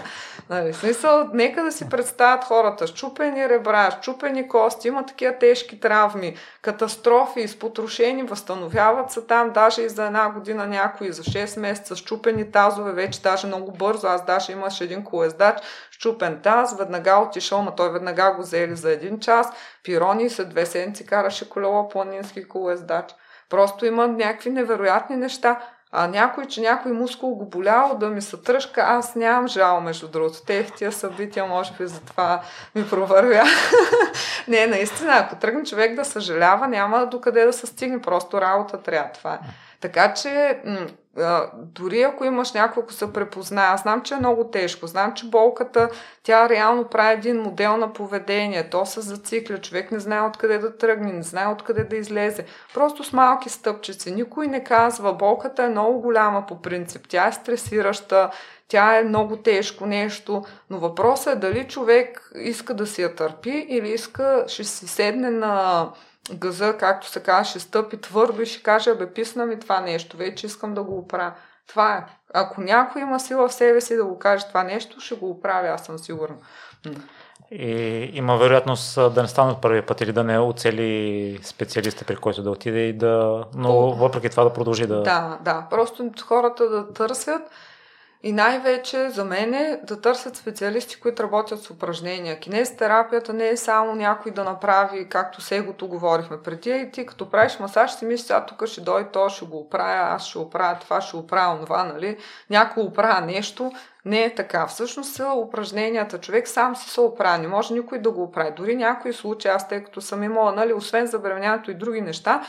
Нали, 0.50 0.72
смисъл, 0.72 1.28
нека 1.32 1.62
да 1.64 1.72
си 1.72 1.88
представят 1.88 2.44
хората. 2.44 2.86
Щупени 2.86 3.48
ребра, 3.48 3.90
щупени 3.90 4.48
кости, 4.48 4.88
има 4.88 5.06
такива 5.06 5.38
тежки 5.38 5.80
травми, 5.80 6.36
катастрофи, 6.62 7.40
изпотрошени, 7.40 8.22
възстановяват 8.22 9.10
се 9.10 9.20
там, 9.20 9.50
даже 9.50 9.82
и 9.82 9.88
за 9.88 10.06
една 10.06 10.30
година 10.30 10.66
някои, 10.66 11.12
за 11.12 11.22
6 11.22 11.60
месеца, 11.60 11.96
щупени 11.96 12.50
тазове, 12.50 12.92
вече 12.92 13.20
даже 13.20 13.46
много 13.46 13.72
бързо. 13.72 14.06
Аз 14.06 14.24
даже 14.24 14.52
имаш 14.52 14.80
един 14.80 15.04
колездач, 15.04 15.58
щупен 15.90 16.40
таз, 16.42 16.78
веднага 16.78 17.18
отишъл, 17.18 17.62
но 17.62 17.74
той 17.74 17.92
веднага 17.92 18.32
го 18.36 18.42
взели 18.42 18.76
за 18.76 18.90
един 18.90 19.20
час. 19.20 19.52
Пирони 19.84 20.30
след 20.30 20.48
две 20.48 20.66
седмици 20.66 21.06
караше 21.06 21.48
колело 21.48 21.88
планински 21.88 22.48
колездач. 22.48 23.14
Просто 23.50 23.86
има 23.86 24.08
някакви 24.08 24.50
невероятни 24.50 25.16
неща. 25.16 25.60
А 25.92 26.06
някой, 26.06 26.46
че 26.46 26.60
някой 26.60 26.92
мускул 26.92 27.34
го 27.34 27.46
болял 27.46 27.96
да 28.00 28.08
ми 28.08 28.22
се 28.22 28.36
тръжка, 28.36 28.82
аз 28.86 29.14
нямам 29.14 29.48
жал, 29.48 29.80
между 29.80 30.08
другото. 30.08 30.44
Те 30.46 30.64
тия 30.64 30.92
събития, 30.92 31.46
може 31.46 31.72
би, 31.78 31.86
за 31.86 32.00
това 32.00 32.40
ми 32.74 32.90
провървя. 32.90 33.42
не, 34.48 34.66
наистина, 34.66 35.12
ако 35.16 35.36
тръгне 35.36 35.64
човек 35.64 35.94
да 35.94 36.04
съжалява, 36.04 36.68
няма 36.68 37.06
докъде 37.06 37.44
да 37.44 37.52
се 37.52 37.66
стигне. 37.66 38.02
Просто 38.02 38.40
работа 38.40 38.82
трябва. 38.82 39.12
Това 39.12 39.34
е. 39.34 39.38
Така 39.80 40.14
че 40.14 40.58
дори 41.54 42.02
ако 42.02 42.24
имаш 42.24 42.52
някой, 42.52 42.82
ако 42.82 42.92
се 42.92 43.12
препознае, 43.12 43.66
аз 43.66 43.82
знам, 43.82 44.02
че 44.02 44.14
е 44.14 44.18
много 44.18 44.44
тежко, 44.44 44.86
знам, 44.86 45.14
че 45.14 45.26
болката, 45.26 45.88
тя 46.22 46.48
реално 46.48 46.84
прави 46.84 47.14
един 47.14 47.42
модел 47.42 47.76
на 47.76 47.92
поведение, 47.92 48.70
то 48.70 48.86
се 48.86 49.00
зацикля, 49.00 49.58
човек 49.58 49.92
не 49.92 49.98
знае 49.98 50.20
откъде 50.20 50.58
да 50.58 50.76
тръгне, 50.76 51.12
не 51.12 51.22
знае 51.22 51.46
откъде 51.46 51.84
да 51.84 51.96
излезе. 51.96 52.44
Просто 52.74 53.04
с 53.04 53.12
малки 53.12 53.48
стъпчици. 53.48 54.12
Никой 54.12 54.46
не 54.46 54.64
казва, 54.64 55.14
болката 55.14 55.62
е 55.64 55.68
много 55.68 56.00
голяма 56.00 56.46
по 56.46 56.62
принцип, 56.62 57.08
тя 57.08 57.26
е 57.26 57.32
стресираща, 57.32 58.30
тя 58.68 58.98
е 58.98 59.04
много 59.04 59.36
тежко 59.36 59.86
нещо, 59.86 60.44
но 60.70 60.78
въпросът 60.78 61.34
е 61.34 61.38
дали 61.38 61.68
човек 61.68 62.30
иска 62.34 62.74
да 62.74 62.86
си 62.86 63.02
я 63.02 63.14
търпи 63.14 63.66
или 63.68 63.88
иска, 63.88 64.44
ще 64.48 64.64
си 64.64 64.86
седне 64.86 65.30
на 65.30 65.86
газа, 66.34 66.76
както 66.78 67.08
се 67.08 67.22
казва, 67.22 67.44
ще 67.44 67.60
стъпи 67.60 68.00
твърдо 68.00 68.42
и 68.42 68.46
ще 68.46 68.62
каже, 68.62 68.94
бе, 68.94 69.12
писна 69.12 69.46
ми 69.46 69.60
това 69.60 69.80
нещо, 69.80 70.16
вече 70.16 70.46
искам 70.46 70.74
да 70.74 70.82
го 70.82 70.98
оправя. 70.98 71.32
Това 71.68 71.96
е. 71.96 72.04
Ако 72.34 72.60
някой 72.60 73.02
има 73.02 73.20
сила 73.20 73.48
в 73.48 73.54
себе 73.54 73.80
си 73.80 73.96
да 73.96 74.04
го 74.04 74.18
каже 74.18 74.48
това 74.48 74.62
нещо, 74.62 75.00
ще 75.00 75.14
го 75.14 75.30
оправя, 75.30 75.68
аз 75.68 75.86
съм 75.86 75.98
сигурна. 75.98 76.36
И 77.50 78.10
има 78.12 78.36
вероятност 78.36 78.94
да 78.94 79.22
не 79.22 79.28
стане 79.28 79.52
от 79.52 79.60
първия 79.60 79.86
път 79.86 80.00
или 80.00 80.12
да 80.12 80.24
не 80.24 80.38
оцели 80.38 81.40
специалиста, 81.42 82.04
при 82.04 82.16
който 82.16 82.42
да 82.42 82.50
отиде 82.50 82.80
и 82.80 82.92
да. 82.92 83.44
Но 83.54 83.90
въпреки 83.90 84.28
това 84.28 84.44
да 84.44 84.52
продължи 84.52 84.86
да. 84.86 85.02
Да, 85.02 85.38
да. 85.44 85.66
Просто 85.70 86.10
хората 86.26 86.68
да 86.68 86.92
търсят 86.92 87.42
и 88.22 88.32
най-вече 88.32 89.10
за 89.10 89.24
мен 89.24 89.54
е 89.54 89.80
да 89.84 90.00
търсят 90.00 90.36
специалисти, 90.36 91.00
които 91.00 91.22
работят 91.22 91.62
с 91.62 91.70
упражнения. 91.70 92.40
Кинезитерапията 92.40 93.32
не 93.32 93.48
е 93.48 93.56
само 93.56 93.94
някой 93.94 94.32
да 94.32 94.44
направи, 94.44 95.08
както 95.08 95.40
сегото 95.40 95.88
говорихме 95.88 96.42
преди, 96.42 96.70
и 96.70 96.90
ти 96.90 97.06
като 97.06 97.30
правиш 97.30 97.58
масаж, 97.58 97.92
си 97.92 98.04
мислиш, 98.04 98.30
а 98.30 98.46
тук 98.46 98.66
ще 98.66 98.80
дойде, 98.80 99.10
то 99.12 99.28
ще 99.28 99.44
го 99.44 99.58
оправя, 99.58 100.14
аз 100.14 100.26
ще 100.26 100.38
оправя 100.38 100.78
това, 100.80 101.00
ще 101.00 101.16
оправя 101.16 101.64
това, 101.64 101.84
нали? 101.84 102.16
Някой 102.50 102.82
оправя 102.82 103.26
нещо. 103.26 103.72
Не 104.04 104.24
е 104.24 104.34
така. 104.34 104.66
Всъщност 104.66 105.14
са 105.14 105.32
упражненията. 105.32 106.20
Човек 106.20 106.48
сам 106.48 106.76
си 106.76 106.90
се 106.90 107.00
оправя. 107.00 107.38
Не 107.38 107.48
може 107.48 107.74
никой 107.74 107.98
да 107.98 108.10
го 108.10 108.22
оправи. 108.22 108.52
Дори 108.56 108.76
някои 108.76 109.12
случаи, 109.12 109.50
аз 109.50 109.68
тъй 109.68 109.84
като 109.84 110.00
съм 110.00 110.22
имала, 110.22 110.52
нали, 110.52 110.72
освен 110.72 111.06
забременяването 111.06 111.70
и 111.70 111.74
други 111.74 112.00
неща, 112.00 112.42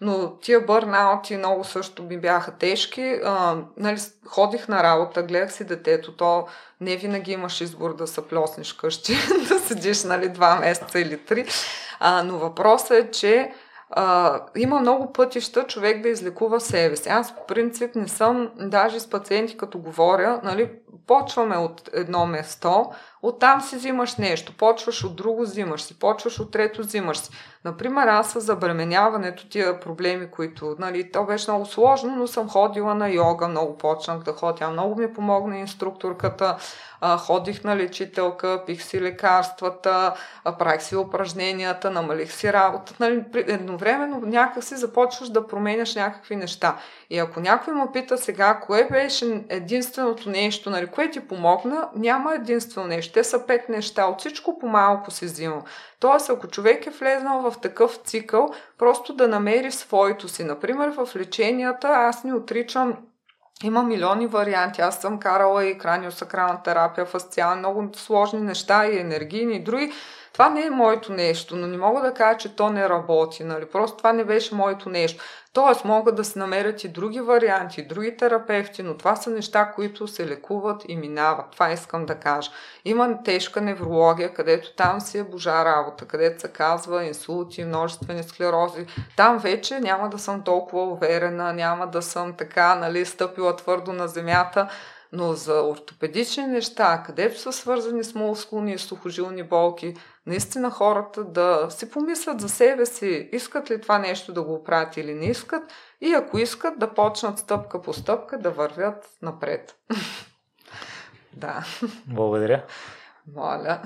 Но 0.00 0.36
тия 0.36 0.60
бърнаути 0.60 1.36
много 1.36 1.64
също 1.64 2.02
ми 2.02 2.18
бяха 2.20 2.52
тежки. 2.52 3.20
А, 3.24 3.56
нали, 3.76 4.00
ходих 4.26 4.68
на 4.68 4.82
работа, 4.82 5.22
гледах 5.22 5.52
си 5.52 5.64
детето, 5.64 6.16
то 6.16 6.46
не 6.80 6.96
винаги 6.96 7.32
имаш 7.32 7.60
избор 7.60 7.96
да 7.96 8.06
се 8.06 8.28
плеснеш 8.28 8.72
къщи, 8.72 9.16
да 9.48 9.58
седиш 9.58 10.04
нали, 10.04 10.28
два 10.28 10.56
месеца 10.56 11.00
или 11.00 11.24
три. 11.24 11.46
А, 12.00 12.22
но 12.22 12.38
въпросът 12.38 12.90
е, 12.90 13.10
че 13.10 13.52
а, 13.90 14.40
има 14.56 14.80
много 14.80 15.12
пътища 15.12 15.64
човек 15.64 16.02
да 16.02 16.08
излекува 16.08 16.60
себе 16.60 16.96
си. 16.96 17.08
Аз 17.08 17.36
по 17.36 17.46
принцип 17.46 17.94
не 17.94 18.08
съм, 18.08 18.50
даже 18.56 19.00
с 19.00 19.10
пациенти 19.10 19.56
като 19.56 19.78
говоря, 19.78 20.40
нали, 20.44 20.70
почваме 21.06 21.56
от 21.56 21.90
едно 21.92 22.26
место, 22.26 22.92
оттам 23.22 23.60
си 23.60 23.76
взимаш 23.76 24.16
нещо, 24.16 24.52
почваш 24.58 25.04
от 25.04 25.16
друго, 25.16 25.42
взимаш 25.42 25.82
си, 25.82 25.98
почваш 25.98 26.40
от 26.40 26.50
трето, 26.50 26.82
взимаш 26.82 27.18
си. 27.18 27.30
Например, 27.64 28.06
аз 28.06 28.32
с 28.32 28.40
забременяването, 28.40 29.48
тия 29.48 29.80
проблеми, 29.80 30.30
които, 30.30 30.76
нали, 30.78 31.12
то 31.12 31.24
беше 31.24 31.50
много 31.50 31.66
сложно, 31.66 32.16
но 32.16 32.26
съм 32.26 32.48
ходила 32.48 32.94
на 32.94 33.08
йога, 33.08 33.48
много 33.48 33.78
почнах 33.78 34.18
да 34.18 34.32
ходя, 34.32 34.70
много 34.70 35.00
ми 35.00 35.12
помогна 35.12 35.58
инструкторката, 35.58 36.56
ходих 37.18 37.64
на 37.64 37.76
лечителка, 37.76 38.62
пих 38.66 38.82
си 38.82 39.00
лекарствата, 39.00 40.14
правих 40.58 40.82
си 40.82 40.96
упражненията, 40.96 41.90
намалих 41.90 42.32
си 42.32 42.52
работа. 42.52 42.94
Нали, 43.00 43.24
едновременно 43.34 44.20
някакси 44.20 44.76
започваш 44.76 45.28
да 45.28 45.46
променяш 45.46 45.94
някакви 45.94 46.36
неща. 46.36 46.76
И 47.10 47.18
ако 47.18 47.40
някой 47.40 47.74
ме 47.74 47.86
пита 47.92 48.18
сега, 48.18 48.60
кое 48.60 48.88
беше 48.90 49.44
единственото 49.48 50.30
нещо, 50.30 50.70
нали, 50.70 50.86
кое 50.86 51.10
ти 51.10 51.20
помогна, 51.20 51.88
няма 51.96 52.34
единствено 52.34 52.86
нещо. 52.86 53.12
Те 53.12 53.24
са 53.24 53.46
пет 53.46 53.68
неща. 53.68 54.06
От 54.06 54.18
всичко 54.18 54.58
по-малко 54.58 55.10
си 55.10 55.24
взимам. 55.24 55.62
Тоест, 56.00 56.30
ако 56.30 56.48
човек 56.48 56.86
е 56.86 56.90
влезнал 56.90 57.50
в 57.50 57.60
такъв 57.60 57.98
цикъл, 58.04 58.48
просто 58.78 59.12
да 59.12 59.28
намери 59.28 59.72
своето 59.72 60.28
си. 60.28 60.44
Например, 60.44 60.88
в 60.88 61.16
леченията 61.16 61.88
аз 61.88 62.24
не 62.24 62.34
отричам 62.34 62.96
има 63.64 63.82
милиони 63.82 64.26
варианти. 64.26 64.80
Аз 64.80 65.00
съм 65.00 65.18
карала 65.18 65.64
и 65.64 65.78
краниосакрална 65.78 66.62
терапия, 66.62 67.06
фасциална, 67.06 67.56
много 67.56 67.88
сложни 67.94 68.40
неща 68.40 68.86
и 68.86 68.98
енергийни 68.98 69.56
и 69.56 69.62
други. 69.64 69.92
Това 70.38 70.50
не 70.50 70.66
е 70.66 70.70
моето 70.70 71.12
нещо, 71.12 71.56
но 71.56 71.66
не 71.66 71.76
мога 71.76 72.00
да 72.00 72.14
кажа, 72.14 72.38
че 72.38 72.56
то 72.56 72.70
не 72.70 72.88
работи. 72.88 73.44
Нали? 73.44 73.66
Просто 73.66 73.96
това 73.96 74.12
не 74.12 74.24
беше 74.24 74.54
моето 74.54 74.88
нещо. 74.88 75.24
Тоест, 75.52 75.84
могат 75.84 76.16
да 76.16 76.24
се 76.24 76.38
намерят 76.38 76.84
и 76.84 76.88
други 76.88 77.20
варианти, 77.20 77.86
други 77.86 78.16
терапевти, 78.16 78.82
но 78.82 78.96
това 78.96 79.16
са 79.16 79.30
неща, 79.30 79.72
които 79.74 80.08
се 80.08 80.26
лекуват 80.26 80.84
и 80.88 80.96
минават. 80.96 81.50
Това 81.50 81.72
искам 81.72 82.06
да 82.06 82.14
кажа. 82.14 82.50
Има 82.84 83.22
тежка 83.24 83.60
неврология, 83.60 84.34
където 84.34 84.74
там 84.76 85.00
си 85.00 85.18
е 85.18 85.24
божа 85.24 85.64
работа, 85.64 86.04
където 86.04 86.40
се 86.40 86.48
казва 86.48 87.04
инсулти, 87.04 87.64
множествени 87.64 88.22
склерози. 88.22 88.86
Там 89.16 89.38
вече 89.38 89.80
няма 89.80 90.08
да 90.08 90.18
съм 90.18 90.42
толкова 90.42 90.82
уверена, 90.82 91.52
няма 91.52 91.86
да 91.86 92.02
съм 92.02 92.32
така, 92.32 92.74
нали, 92.74 93.06
стъпила 93.06 93.56
твърдо 93.56 93.92
на 93.92 94.08
земята, 94.08 94.68
но 95.12 95.32
за 95.32 95.62
ортопедични 95.62 96.46
неща, 96.46 97.02
където 97.06 97.40
са 97.40 97.52
свързани 97.52 98.04
с 98.04 98.14
мускулни 98.14 98.72
и 98.72 98.78
сухожилни 98.78 99.42
болки, 99.42 99.94
наистина 100.28 100.70
хората 100.70 101.24
да 101.24 101.66
си 101.70 101.90
помислят 101.90 102.40
за 102.40 102.48
себе 102.48 102.86
си, 102.86 103.28
искат 103.32 103.70
ли 103.70 103.80
това 103.80 103.98
нещо 103.98 104.32
да 104.32 104.42
го 104.42 104.64
правят 104.64 104.96
или 104.96 105.14
не 105.14 105.26
искат 105.26 105.62
и 106.00 106.14
ако 106.14 106.38
искат 106.38 106.78
да 106.78 106.94
почнат 106.94 107.38
стъпка 107.38 107.82
по 107.82 107.92
стъпка 107.92 108.38
да 108.38 108.50
вървят 108.50 109.10
напред. 109.22 109.76
да. 111.32 111.64
Благодаря. 112.06 112.64
Моля. 113.34 113.82